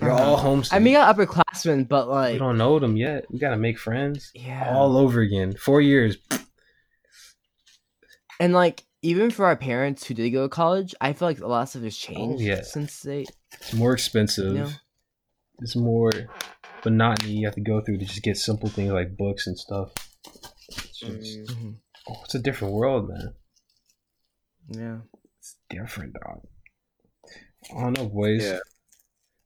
You're 0.02 0.10
all 0.12 0.36
homesick. 0.36 0.72
I 0.74 0.78
mean, 0.78 0.96
I 0.96 1.12
got 1.12 1.16
upperclassmen, 1.16 1.88
but 1.88 2.08
like 2.08 2.34
we 2.34 2.38
don't 2.38 2.58
know 2.58 2.78
them 2.78 2.96
yet. 2.96 3.24
We 3.30 3.38
gotta 3.38 3.56
make 3.56 3.78
friends 3.78 4.30
yeah, 4.34 4.72
all 4.74 4.96
over 4.96 5.20
again. 5.20 5.54
Four 5.56 5.80
years. 5.80 6.16
and 8.40 8.52
like 8.52 8.84
even 9.02 9.30
for 9.30 9.46
our 9.46 9.56
parents 9.56 10.04
who 10.06 10.14
did 10.14 10.30
go 10.30 10.44
to 10.44 10.48
college, 10.48 10.94
I 11.00 11.12
feel 11.12 11.28
like 11.28 11.40
a 11.40 11.46
lot 11.46 11.62
of 11.62 11.68
stuff 11.70 11.82
has 11.82 11.96
changed 11.96 12.42
Oh, 12.42 12.44
yeah. 12.44 12.62
since 12.62 13.00
they. 13.00 13.24
It's 13.54 13.72
more 13.74 13.92
expensive. 13.92 14.54
You 14.54 14.60
know? 14.60 14.70
It's 15.60 15.76
more 15.76 16.10
monotony 16.84 17.32
you 17.34 17.46
have 17.46 17.54
to 17.54 17.60
go 17.60 17.80
through 17.80 17.98
to 17.98 18.04
just 18.04 18.22
get 18.22 18.36
simple 18.36 18.68
things 18.68 18.92
like 18.92 19.16
books 19.16 19.46
and 19.46 19.58
stuff. 19.58 19.92
It's, 20.68 20.98
just- 20.98 21.02
Mm. 21.02 21.46
Mhm. 21.46 21.74
oh, 22.08 22.16
it's 22.24 22.34
a 22.36 22.38
different 22.38 22.74
world, 22.74 23.08
man. 23.08 23.34
Yeah. 24.68 24.98
It's 25.40 25.56
different, 25.68 26.14
dog. 26.14 26.42
I 27.76 27.80
don't 27.82 27.98
know, 27.98 28.08
boys. 28.08 28.44
Yeah. 28.44 28.58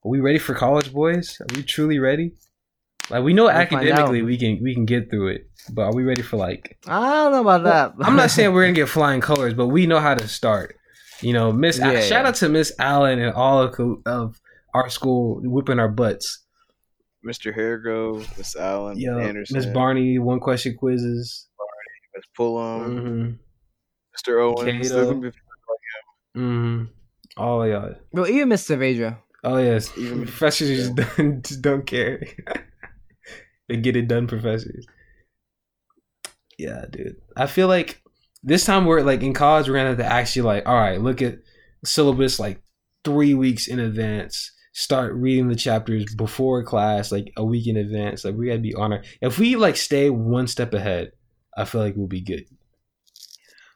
Are 0.07 0.09
we 0.09 0.21
ready 0.21 0.39
for 0.39 0.55
college, 0.55 0.93
boys? 0.93 1.37
Are 1.41 1.47
we 1.57 1.65
truly 1.65 1.99
ready? 1.99 2.31
Like 3.11 3.25
we 3.25 3.33
know 3.33 3.45
We'll 3.45 3.51
academically 3.55 4.23
we 4.23 4.39
can 4.39 4.61
we 4.63 4.73
can 4.73 4.85
get 4.85 5.11
through 5.11 5.29
it, 5.31 5.51
but 5.73 5.83
are 5.83 5.95
we 5.95 6.05
ready 6.05 6.23
for 6.23 6.37
like? 6.37 6.79
I 6.87 7.13
don't 7.25 7.33
know 7.33 7.41
about 7.41 7.65
that. 7.65 8.07
I'm 8.07 8.15
not 8.15 8.31
saying 8.31 8.53
we're 8.53 8.63
gonna 8.63 8.73
get 8.85 8.89
flying 8.89 9.21
colors, 9.21 9.55
but 9.55 9.67
we 9.67 9.85
know 9.87 9.99
how 9.99 10.15
to 10.15 10.29
start. 10.29 10.77
You 11.23 11.33
know, 11.33 11.51
Miss. 11.51 11.79
Yeah, 11.79 12.01
shout 12.03 12.23
yeah. 12.23 12.29
out 12.29 12.35
to 12.37 12.49
Miss 12.49 12.73
Allen 12.79 13.19
and 13.19 13.35
all 13.35 13.61
of, 13.61 13.75
of 14.07 14.41
our 14.75 14.89
school 14.91 15.41
whipping 15.43 15.81
our 15.81 15.89
butts. 15.89 16.45
Mr. 17.27 17.53
Hargrove, 17.53 18.29
Miss 18.39 18.55
Allen, 18.55 19.01
Yo, 19.01 19.19
Anderson, 19.19 19.57
Miss 19.57 19.67
Barney, 19.67 20.21
one 20.21 20.39
question 20.39 20.77
quizzes. 20.79 21.49
Miss 22.15 22.25
Pullum, 22.39 22.87
Mm-hmm. 22.87 24.31
Mr. 24.31 24.41
Owens. 24.41 24.89
Cato. 24.89 25.05
They're 25.05 25.15
gonna 25.15 25.33
Mm-hmm. 26.37 26.85
All 27.37 27.63
of 27.63 27.69
y'all. 27.69 27.95
Well, 28.13 28.29
even 28.29 28.49
Mr. 28.49 28.79
Vedra. 28.79 29.19
Oh 29.45 29.59
yes, 29.59 29.97
Even- 29.97 30.23
professors 30.23 30.69
just 30.93 30.95
don't, 31.17 31.45
just 31.45 31.63
don't 31.63 31.87
care. 31.87 32.23
they 33.69 33.77
get 33.77 33.97
it 33.97 34.09
done, 34.09 34.27
professors. 34.27 34.87
Yeah, 36.59 36.85
dude. 36.91 37.17
I 37.37 37.47
feel 37.47 37.69
like 37.69 38.03
this 38.43 38.65
time 38.65 38.87
we're 38.87 39.03
like 39.03 39.23
in 39.23 39.35
college, 39.35 39.69
we're 39.69 39.77
gonna 39.77 39.91
have 39.91 39.99
to 39.99 40.05
actually 40.07 40.43
like, 40.43 40.67
all 40.67 40.75
right, 40.75 41.01
look 41.01 41.21
at 41.23 41.39
syllabus 41.85 42.39
like 42.41 42.61
three 43.05 43.35
weeks 43.35 43.69
in 43.69 43.79
advance. 43.79 44.53
Start 44.73 45.15
reading 45.15 45.49
the 45.49 45.55
chapters 45.55 46.15
before 46.15 46.63
class, 46.63 47.11
like 47.13 47.33
a 47.37 47.45
week 47.45 47.67
in 47.67 47.77
advance. 47.77 48.25
Like 48.25 48.35
we 48.35 48.47
gotta 48.49 48.59
be 48.59 48.75
on 48.75 48.93
our. 48.93 49.03
If 49.21 49.39
we 49.39 49.57
like 49.57 49.77
stay 49.77 50.11
one 50.11 50.47
step 50.47 50.75
ahead, 50.75 51.13
I 51.57 51.65
feel 51.65 51.81
like 51.81 51.95
we'll 51.97 52.09
be 52.09 52.21
good. 52.21 52.45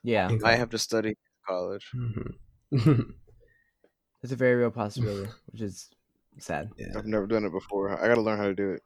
Yeah, 0.02 0.30
I 0.44 0.56
have 0.56 0.70
to 0.70 0.78
study 0.78 1.16
college. 1.46 1.86
Mhm. 2.72 3.04
it's 4.22 4.32
a 4.32 4.36
very 4.36 4.55
real 4.56 4.70
possibility, 4.70 5.30
which 5.52 5.62
is 5.62 5.88
sad. 6.38 6.70
yeah. 6.78 6.86
I've 6.97 7.06
never 7.06 7.26
done 7.26 7.44
it 7.44 7.52
before. 7.52 7.90
I 8.02 8.09
gotta 8.09 8.20
learn 8.20 8.38
how 8.38 8.47
to 8.47 8.55
do 8.55 8.70
it. 8.72 8.82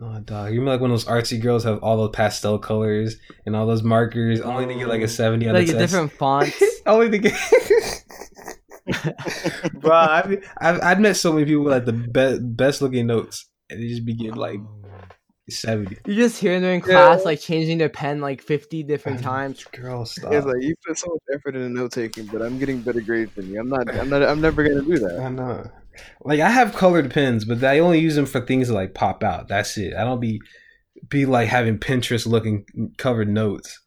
Oh, 0.00 0.20
dog. 0.20 0.52
You're 0.52 0.62
like 0.64 0.80
one 0.80 0.90
of 0.90 0.94
those 0.94 1.06
artsy 1.06 1.40
girls 1.40 1.64
have 1.64 1.78
all 1.82 1.96
those 1.96 2.10
pastel 2.12 2.58
colors 2.58 3.16
and 3.46 3.56
all 3.56 3.66
those 3.66 3.82
markers, 3.82 4.42
only 4.42 4.66
to 4.66 4.74
get 4.78 4.88
like 4.88 5.00
a 5.00 5.08
70 5.08 5.48
on 5.48 5.54
Like 5.54 5.66
the 5.68 5.72
a 5.76 5.78
test. 5.78 5.92
different 5.92 6.12
fonts. 6.18 6.62
only 6.84 7.08
to 7.10 7.18
get. 7.18 7.32
Bro, 9.80 9.92
I've, 9.92 10.44
I've, 10.60 10.82
I've 10.82 11.00
met 11.00 11.16
so 11.16 11.32
many 11.32 11.44
people 11.46 11.64
with 11.64 11.72
like 11.72 11.84
the 11.86 11.92
be- 11.92 12.38
best 12.40 12.82
looking 12.82 13.06
notes, 13.06 13.48
and 13.70 13.82
they 13.82 13.88
just 13.88 14.04
be 14.04 14.14
getting 14.14 14.34
like 14.34 14.60
oh. 14.60 14.85
70. 15.48 15.98
You 16.06 16.14
just 16.14 16.40
hear 16.40 16.58
them 16.60 16.70
in 16.70 16.80
class 16.80 17.24
like 17.24 17.40
changing 17.40 17.78
their 17.78 17.88
pen 17.88 18.20
like 18.20 18.42
fifty 18.42 18.82
different 18.82 19.20
times. 19.22 19.62
Girl, 19.64 20.04
stop. 20.04 20.32
It's 20.32 20.46
like 20.46 20.56
you 20.60 20.74
put 20.86 20.98
so 20.98 21.08
much 21.08 21.22
effort 21.38 21.54
into 21.56 21.68
note 21.68 21.92
taking, 21.92 22.26
but 22.26 22.42
I'm 22.42 22.58
getting 22.58 22.80
better 22.80 23.00
grades 23.00 23.32
than 23.34 23.48
you. 23.50 23.60
I'm 23.60 23.68
not. 23.68 23.92
I'm 23.94 24.08
not. 24.10 24.22
I'm 24.22 24.40
never 24.40 24.62
gonna 24.62 24.82
do 24.82 24.98
that. 24.98 25.20
I 25.20 25.28
know. 25.28 25.70
Like 26.24 26.40
I 26.40 26.50
have 26.50 26.74
colored 26.74 27.10
pens, 27.12 27.44
but 27.44 27.62
I 27.64 27.78
only 27.78 28.00
use 28.00 28.16
them 28.16 28.26
for 28.26 28.40
things 28.40 28.68
that 28.68 28.74
like 28.74 28.94
pop 28.94 29.22
out. 29.22 29.48
That's 29.48 29.76
it. 29.78 29.94
I 29.94 30.04
don't 30.04 30.20
be 30.20 30.40
be 31.08 31.26
like 31.26 31.48
having 31.48 31.78
Pinterest 31.78 32.26
looking 32.26 32.66
covered 32.98 33.28
notes. 33.28 33.80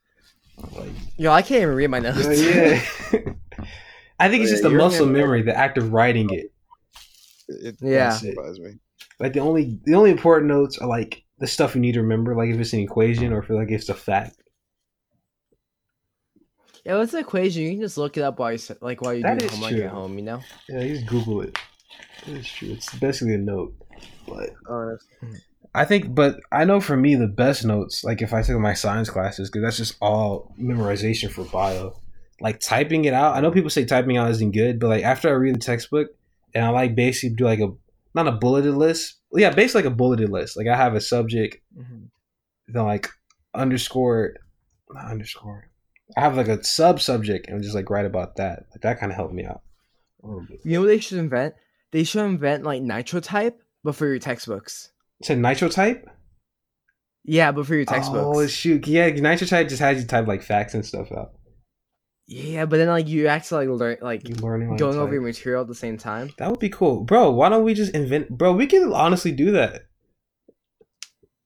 Like 0.75 0.89
Yo, 1.17 1.31
I 1.31 1.41
can't 1.41 1.61
even 1.63 1.75
read 1.75 1.87
my 1.87 1.99
notes. 1.99 2.39
yeah. 2.41 2.81
I 4.21 4.27
think 4.27 4.43
it's 4.43 4.49
Yeah, 4.51 4.55
just 4.55 4.63
the 4.63 4.69
muscle 4.69 5.05
gonna- 5.05 5.17
memory, 5.17 5.41
the 5.41 5.55
act 5.55 5.77
of 5.77 5.93
writing 5.93 6.29
it. 6.31 6.51
It, 7.47 7.77
Yeah. 7.81 8.17
it 8.21 8.59
me. 8.61 8.75
Like 9.19 9.33
the 9.33 9.39
only 9.39 9.79
the 9.85 9.93
only 9.95 10.11
important 10.11 10.47
notes 10.49 10.77
are 10.77 10.87
like 10.87 11.23
the 11.39 11.47
stuff 11.47 11.75
you 11.75 11.81
need 11.81 11.93
to 11.93 12.01
remember, 12.01 12.35
like 12.35 12.49
if 12.49 12.59
it's 12.59 12.73
an 12.73 12.79
equation 12.79 13.33
or 13.33 13.39
if 13.39 13.49
like 13.49 13.71
it's 13.71 13.89
a 13.89 13.93
fact. 13.93 14.35
Yeah, 16.85 16.97
what's 16.97 17.11
the 17.11 17.19
equation? 17.19 17.63
You 17.63 17.71
can 17.71 17.81
just 17.81 17.97
look 17.97 18.17
it 18.17 18.21
up 18.21 18.39
while 18.39 18.53
you 18.53 18.59
like 18.81 19.01
while 19.01 19.13
you 19.13 19.21
That 19.23 19.39
do 19.39 19.45
is 19.45 19.51
homework 19.51 19.71
true. 19.71 19.83
at 19.83 19.91
home. 19.91 20.17
You 20.17 20.23
know. 20.25 20.41
Yeah, 20.67 20.81
you 20.81 20.95
just 20.95 21.07
Google 21.07 21.41
it. 21.41 21.57
It's 22.25 22.47
true. 22.47 22.69
It's 22.71 22.93
basically 22.95 23.35
a 23.35 23.37
note. 23.37 23.73
But 24.27 24.51
I 25.75 25.85
think, 25.85 26.13
but 26.15 26.39
I 26.51 26.65
know 26.65 26.79
for 26.79 26.95
me 26.97 27.15
the 27.15 27.27
best 27.27 27.65
notes, 27.65 28.03
like 28.03 28.21
if 28.21 28.33
I 28.33 28.41
took 28.41 28.59
my 28.59 28.73
science 28.73 29.09
classes, 29.09 29.49
because 29.49 29.63
that's 29.63 29.77
just 29.77 29.95
all 30.01 30.53
memorization 30.59 31.29
for 31.29 31.43
bio. 31.45 31.99
Like 32.41 32.59
typing 32.59 33.05
it 33.05 33.13
out, 33.13 33.35
I 33.35 33.41
know 33.41 33.51
people 33.51 33.69
say 33.69 33.85
typing 33.85 34.17
out 34.17 34.31
isn't 34.31 34.51
good, 34.51 34.79
but 34.79 34.87
like 34.87 35.03
after 35.03 35.27
I 35.29 35.33
read 35.33 35.55
the 35.55 35.59
textbook 35.59 36.07
and 36.55 36.63
I 36.65 36.69
like 36.69 36.95
basically 36.95 37.35
do 37.35 37.43
like 37.43 37.59
a 37.59 37.71
not 38.13 38.27
a 38.27 38.31
bulleted 38.31 38.75
list, 38.75 39.17
yeah, 39.33 39.49
basically 39.51 39.83
like 39.83 39.91
a 39.91 39.95
bulleted 39.95 40.29
list. 40.29 40.57
Like 40.57 40.67
I 40.67 40.75
have 40.75 40.95
a 40.95 41.01
subject, 41.01 41.57
mm-hmm. 41.77 42.05
then 42.67 42.83
like 42.83 43.09
underscore, 43.53 44.35
not 44.91 45.11
underscore. 45.11 45.69
I 46.17 46.21
have 46.21 46.37
like 46.37 46.47
a 46.47 46.63
sub 46.63 46.99
subject 46.99 47.47
and 47.47 47.61
just 47.61 47.75
like 47.75 47.89
write 47.89 48.05
about 48.05 48.37
that. 48.37 48.65
Like 48.71 48.81
that 48.81 48.99
kind 48.99 49.11
of 49.11 49.15
helped 49.15 49.33
me 49.33 49.45
out 49.45 49.61
a 50.23 50.27
bit. 50.47 50.59
You 50.63 50.73
know 50.73 50.81
what 50.81 50.87
they 50.87 50.99
should 50.99 51.19
invent? 51.19 51.55
They 51.91 52.03
should 52.03 52.25
invent 52.25 52.63
like 52.63 52.81
nitro 52.81 53.19
type, 53.19 53.61
but 53.83 53.95
for 53.95 54.07
your 54.07 54.19
textbooks. 54.19 54.91
Said 55.23 55.39
nitro 55.39 55.69
type. 55.69 56.09
Yeah, 57.25 57.51
but 57.51 57.67
for 57.67 57.75
your 57.75 57.85
textbooks. 57.85 58.37
Oh 58.37 58.47
shoot, 58.47 58.87
yeah, 58.87 59.09
nitro 59.09 59.45
type 59.45 59.69
just 59.69 59.81
has 59.81 60.01
you 60.01 60.07
type 60.07 60.27
like 60.27 60.41
facts 60.41 60.73
and 60.73 60.85
stuff 60.85 61.11
out. 61.11 61.33
Yeah, 62.31 62.65
but 62.65 62.77
then 62.77 62.87
like 62.87 63.07
you 63.07 63.25
actually 63.27 63.65
like 63.67 63.79
learn 63.79 63.97
like 64.01 64.27
You 64.29 64.35
learning 64.35 64.75
going 64.77 64.95
over 64.97 65.05
type. 65.07 65.13
your 65.13 65.21
material 65.23 65.61
at 65.63 65.67
the 65.67 65.73
same 65.75 65.97
time. 65.97 66.29
That 66.37 66.49
would 66.51 66.59
be 66.59 66.69
cool, 66.69 67.03
bro. 67.03 67.31
Why 67.31 67.49
don't 67.49 67.63
we 67.63 67.73
just 67.73 67.93
invent, 67.95 68.29
bro? 68.29 68.53
We 68.53 68.67
can 68.67 68.93
honestly 68.93 69.31
do 69.31 69.51
that, 69.53 69.87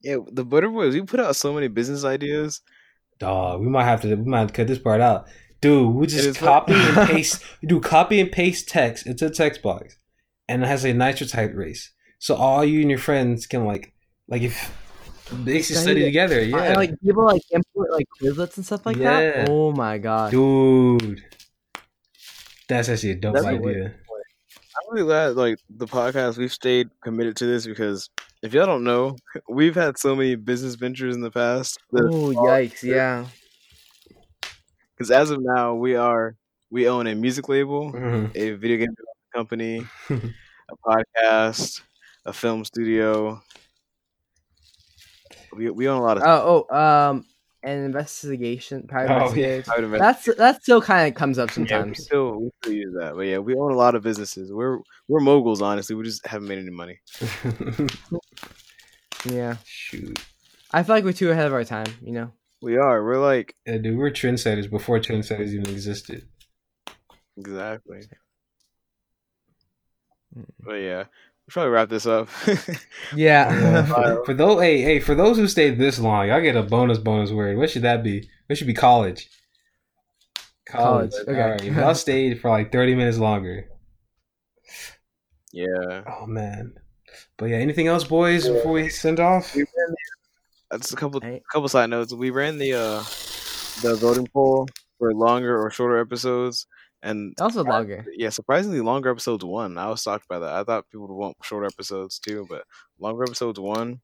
yeah, 0.01 0.17
the 0.31 0.43
Butter 0.43 0.69
Boys. 0.69 0.93
We 0.93 1.01
put 1.03 1.19
out 1.19 1.35
so 1.35 1.53
many 1.53 1.67
business 1.69 2.03
ideas. 2.03 2.61
dog. 3.19 3.61
We 3.61 3.67
might 3.69 3.85
have 3.85 4.01
to. 4.01 4.15
We 4.15 4.25
might 4.29 4.39
have 4.39 4.47
to 4.49 4.53
cut 4.53 4.67
this 4.67 4.79
part 4.79 4.99
out, 5.01 5.27
dude. 5.61 5.95
We 5.95 6.07
just 6.07 6.39
copy 6.39 6.73
what- 6.73 6.97
and 6.97 7.09
paste. 7.15 7.41
We 7.61 7.67
do 7.69 7.79
copy 7.79 8.19
and 8.19 8.31
paste 8.31 8.67
text 8.67 9.07
into 9.07 9.27
a 9.27 9.29
text 9.29 9.61
box, 9.61 9.97
and 10.49 10.63
it 10.63 10.67
has 10.67 10.83
a 10.83 10.93
nitro 10.93 11.27
type 11.27 11.53
race. 11.55 11.91
So 12.19 12.35
all 12.35 12.63
you 12.65 12.81
and 12.81 12.89
your 12.89 12.99
friends 12.99 13.47
can 13.47 13.65
like, 13.65 13.93
like 14.27 14.41
if 14.41 14.82
they 15.31 15.61
should 15.61 15.75
Study 15.77 15.81
study 15.81 16.03
together, 16.03 16.43
yeah, 16.43 16.57
And 16.63 16.75
like 16.77 16.99
people 17.01 17.25
like 17.25 17.41
import 17.51 17.91
like 17.91 18.05
Quizlets 18.21 18.57
and 18.57 18.65
stuff 18.65 18.85
like 18.85 18.97
Yeah. 18.97 19.19
that. 19.43 19.49
Oh 19.49 19.71
my 19.71 19.97
god. 19.97 20.31
dude. 20.31 21.23
That's 22.69 22.89
actually 22.89 23.11
a 23.11 23.15
dope 23.15 23.33
That's 23.35 23.45
idea. 23.45 23.93
I'm 24.75 24.93
really 24.95 25.05
glad, 25.05 25.35
like 25.35 25.59
the 25.69 25.85
podcast, 25.85 26.37
we've 26.37 26.51
stayed 26.51 26.89
committed 27.03 27.35
to 27.37 27.45
this 27.45 27.65
because 27.67 28.09
if 28.41 28.53
y'all 28.53 28.65
don't 28.65 28.83
know, 28.83 29.15
we've 29.49 29.75
had 29.75 29.97
so 29.97 30.15
many 30.15 30.35
business 30.35 30.75
ventures 30.75 31.15
in 31.15 31.21
the 31.21 31.31
past. 31.31 31.77
Oh 31.93 32.33
yikes! 32.33 32.81
Yeah. 32.83 33.25
Because 34.97 35.11
as 35.11 35.29
of 35.31 35.39
now, 35.41 35.75
we 35.75 35.95
are 35.95 36.35
we 36.71 36.87
own 36.87 37.07
a 37.07 37.15
music 37.15 37.49
label, 37.49 37.91
Mhm. 37.93 38.31
a 38.35 38.51
video 38.53 38.77
game 38.77 38.95
company, 39.33 39.85
a 40.09 40.75
podcast, 40.87 41.81
a 42.25 42.33
film 42.33 42.65
studio. 42.65 43.41
We 45.55 45.69
we 45.69 45.87
own 45.87 45.97
a 45.99 46.03
lot 46.03 46.17
of. 46.17 46.23
Oh 46.25 46.67
oh 46.69 46.75
um, 46.77 47.25
an 47.63 47.85
investigation, 47.85 48.87
private 48.87 49.13
Oh, 49.13 49.33
yeah. 49.33 49.57
investigators. 49.57 49.69
I 49.69 49.75
would 49.75 49.83
imagine. 49.85 49.99
That's 49.99 50.37
that 50.37 50.61
still 50.63 50.81
kind 50.81 51.07
of 51.07 51.15
comes 51.15 51.39
up 51.39 51.49
sometimes. 51.51 51.69
Yeah, 51.71 51.77
we 51.77 51.95
sometimes. 51.95 52.03
still 52.05 52.39
we 52.41 52.49
still 52.61 52.73
use 52.73 52.93
that, 52.99 53.15
but 53.15 53.21
yeah, 53.21 53.37
we 53.37 53.55
own 53.55 53.71
a 53.71 53.75
lot 53.75 53.95
of 53.95 54.03
businesses. 54.03 54.51
We're 54.51 54.79
we're 55.07 55.21
moguls, 55.21 55.61
honestly. 55.61 55.95
We 55.95 56.03
just 56.03 56.25
haven't 56.27 56.47
made 56.47 56.59
any 56.59 56.71
money. 56.71 56.99
Yeah. 59.25 59.55
Shoot, 59.63 60.19
I 60.71 60.83
feel 60.83 60.95
like 60.95 61.05
we're 61.05 61.13
too 61.13 61.31
ahead 61.31 61.47
of 61.47 61.53
our 61.53 61.63
time. 61.63 61.87
You 62.01 62.11
know. 62.11 62.31
We 62.61 62.77
are. 62.77 63.03
We're 63.03 63.21
like 63.21 63.55
yeah, 63.65 63.77
dude. 63.77 63.97
We're 63.97 64.11
trendsetters 64.11 64.69
before 64.69 64.99
trendsetters 64.99 65.49
even 65.53 65.69
existed. 65.69 66.27
exactly. 67.37 68.01
Mm. 70.37 70.45
But 70.59 70.73
yeah, 70.75 71.03
should 71.03 71.11
probably 71.49 71.71
wrap 71.71 71.89
this 71.89 72.05
up. 72.05 72.29
Yeah. 73.15 73.85
for 74.25 74.33
those, 74.37 74.61
hey, 74.61 74.81
hey, 74.81 74.99
for 74.99 75.13
those 75.15 75.37
who 75.37 75.47
stayed 75.47 75.77
this 75.77 75.99
long, 75.99 76.27
y'all 76.27 76.41
get 76.41 76.55
a 76.55 76.63
bonus 76.63 76.97
bonus 76.97 77.31
word. 77.31 77.57
What 77.57 77.69
should 77.69 77.81
that 77.83 78.03
be? 78.03 78.29
What 78.47 78.57
should 78.57 78.67
be 78.67 78.73
college? 78.73 79.29
College, 80.65 81.11
okay. 81.27 81.41
All 81.41 81.49
right, 81.51 81.63
y'all 81.63 81.93
stayed 81.95 82.39
for 82.41 82.49
like 82.49 82.71
thirty 82.71 82.95
minutes 82.95 83.17
longer. 83.19 83.67
yeah. 85.51 86.03
Oh 86.07 86.25
man. 86.25 86.73
But 87.37 87.47
yeah, 87.47 87.57
anything 87.57 87.87
else, 87.87 88.03
boys, 88.05 88.47
before 88.47 88.71
we 88.71 88.89
send 88.89 89.19
off? 89.19 89.53
We 89.53 89.61
ran 89.61 89.93
the, 90.71 90.75
uh, 90.75 90.79
a 90.91 90.95
couple 90.95 91.19
Hey. 91.21 91.41
couple 91.51 91.67
side 91.69 91.89
notes. 91.89 92.13
We 92.13 92.29
ran 92.31 92.57
the 92.57 92.73
uh 92.73 93.03
the 93.83 93.95
voting 93.99 94.27
poll 94.33 94.67
for 94.97 95.13
longer 95.13 95.61
or 95.61 95.69
shorter 95.69 95.99
episodes, 95.99 96.65
and 97.03 97.35
also 97.39 97.63
longer. 97.63 98.05
yeah, 98.17 98.29
surprisingly 98.29 98.81
longer 98.81 99.11
episodes 99.11 99.43
won. 99.45 99.77
I 99.77 99.89
was 99.89 100.01
shocked 100.01 100.27
by 100.27 100.39
that. 100.39 100.53
I 100.53 100.63
thought 100.63 100.89
people 100.89 101.07
would 101.07 101.15
want 101.15 101.37
shorter 101.43 101.67
episodes 101.67 102.17
too, 102.19 102.47
but 102.49 102.63
longer 102.99 103.23
episodes 103.23 103.59
won. 103.59 104.01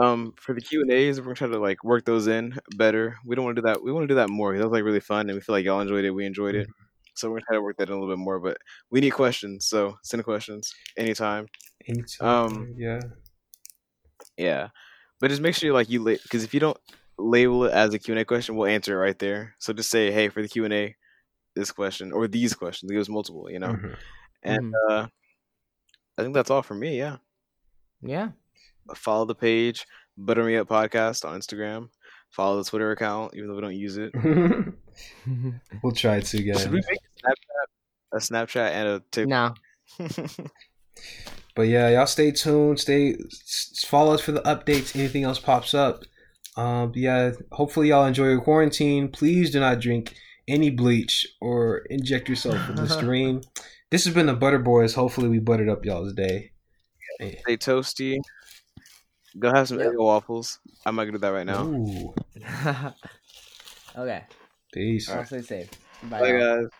Um, 0.00 0.34
for 0.38 0.54
the 0.54 0.60
Q 0.60 0.82
and 0.82 0.90
A's, 0.90 1.18
we're 1.18 1.24
gonna 1.24 1.36
try 1.36 1.48
to 1.48 1.58
like 1.58 1.82
work 1.82 2.04
those 2.04 2.26
in 2.26 2.58
better. 2.76 3.16
We 3.24 3.34
don't 3.34 3.44
want 3.44 3.56
to 3.56 3.62
do 3.62 3.66
that. 3.66 3.82
We 3.82 3.92
want 3.92 4.04
to 4.04 4.08
do 4.08 4.16
that 4.16 4.28
more. 4.28 4.56
That 4.56 4.64
was 4.64 4.72
like 4.72 4.84
really 4.84 5.00
fun, 5.00 5.28
and 5.30 5.34
we 5.36 5.40
feel 5.40 5.54
like 5.54 5.64
y'all 5.64 5.80
enjoyed 5.80 6.04
it. 6.04 6.10
We 6.10 6.26
enjoyed 6.26 6.54
it, 6.54 6.68
so 7.14 7.28
we're 7.28 7.36
gonna 7.36 7.46
try 7.46 7.56
to 7.56 7.62
work 7.62 7.76
that 7.78 7.88
in 7.88 7.94
a 7.94 7.98
little 7.98 8.14
bit 8.14 8.20
more. 8.22 8.38
But 8.40 8.58
we 8.90 9.00
need 9.00 9.10
questions, 9.10 9.66
so 9.66 9.96
send 10.02 10.22
questions 10.24 10.72
anytime. 10.98 11.46
Anytime, 11.88 12.28
Um, 12.28 12.74
yeah. 12.76 13.00
Yeah, 14.36 14.68
but 15.20 15.28
just 15.30 15.42
make 15.42 15.54
sure 15.54 15.72
like 15.72 15.88
you 15.90 16.02
because 16.04 16.44
if 16.44 16.54
you 16.54 16.60
don't 16.60 16.78
label 17.18 17.64
it 17.64 17.72
as 17.72 17.94
a 17.94 17.98
Q 17.98 18.14
and 18.14 18.20
A 18.20 18.24
question, 18.24 18.56
we'll 18.56 18.68
answer 18.68 18.94
it 18.94 19.02
right 19.02 19.18
there. 19.18 19.54
So 19.58 19.72
just 19.72 19.90
say, 19.90 20.10
hey, 20.10 20.28
for 20.28 20.42
the 20.42 20.48
Q 20.48 20.64
and 20.64 20.74
A, 20.74 20.94
this 21.54 21.70
question 21.72 22.12
or 22.12 22.26
these 22.28 22.54
questions. 22.54 22.90
It 22.90 22.96
was 22.96 23.08
multiple, 23.08 23.50
you 23.50 23.58
know. 23.58 23.74
Mhm. 23.74 23.96
And 24.42 24.74
uh, 24.90 25.06
I 26.18 26.22
think 26.22 26.34
that's 26.34 26.50
all 26.50 26.62
for 26.62 26.74
me. 26.74 26.98
Yeah, 26.98 27.16
Yeah. 28.02 28.30
follow 28.94 29.24
the 29.24 29.34
page 29.34 29.86
Butter 30.18 30.44
Me 30.44 30.56
Up 30.56 30.68
Podcast 30.68 31.24
on 31.24 31.38
Instagram. 31.38 31.88
Follow 32.30 32.62
the 32.62 32.68
Twitter 32.68 32.90
account, 32.90 33.34
even 33.36 33.48
though 33.48 33.54
we 33.54 33.60
don't 33.62 33.76
use 33.76 33.96
it. 33.96 34.12
we'll 35.82 35.92
try 35.92 36.20
to 36.20 36.26
Should 36.26 36.72
we 36.72 36.82
make 36.88 36.98
a 37.24 37.26
Snapchat, 37.26 37.66
a 38.12 38.16
Snapchat 38.16 38.70
and 38.70 38.88
a 38.88 39.02
TikTok? 39.10 39.58
no. 39.98 40.08
But 41.56 41.62
yeah, 41.68 41.88
y'all 41.88 42.06
stay 42.06 42.32
tuned. 42.32 42.80
Stay 42.80 43.16
follow 43.86 44.14
us 44.14 44.20
for 44.20 44.32
the 44.32 44.40
updates. 44.42 44.96
Anything 44.96 45.22
else 45.22 45.38
pops 45.38 45.72
up. 45.72 46.02
Um, 46.56 46.90
yeah, 46.96 47.30
hopefully 47.52 47.88
y'all 47.88 48.06
enjoy 48.06 48.26
your 48.28 48.40
quarantine. 48.40 49.08
Please 49.08 49.50
do 49.52 49.60
not 49.60 49.78
drink 49.80 50.14
any 50.48 50.70
bleach 50.70 51.26
or 51.40 51.78
inject 51.90 52.28
yourself 52.28 52.68
with 52.68 52.78
Listerine. 52.78 53.42
this 53.90 54.04
has 54.04 54.14
been 54.14 54.26
the 54.26 54.34
Butter 54.34 54.58
Boys. 54.58 54.94
Hopefully 54.94 55.28
we 55.28 55.38
buttered 55.38 55.68
up 55.68 55.84
y'all's 55.84 56.12
day. 56.12 56.52
Hey. 57.18 57.38
Stay 57.42 57.56
toasty. 57.56 58.18
Go 59.38 59.52
have 59.52 59.68
some 59.68 59.78
Yep. 59.80 59.92
Eggo 59.92 60.04
waffles. 60.04 60.58
I 60.86 60.90
might 60.90 61.06
go 61.06 61.12
do 61.12 61.18
that 61.18 61.28
right 61.28 61.46
now. 61.46 61.64
Ooh, 61.64 62.14
okay. 63.96 64.24
peace. 64.72 65.10
I'll 65.10 65.24
stay 65.24 65.42
safe. 65.42 65.70
Bye. 66.04 66.20
Bye, 66.20 66.28
y'all. 66.28 66.62
guys. 66.62 66.70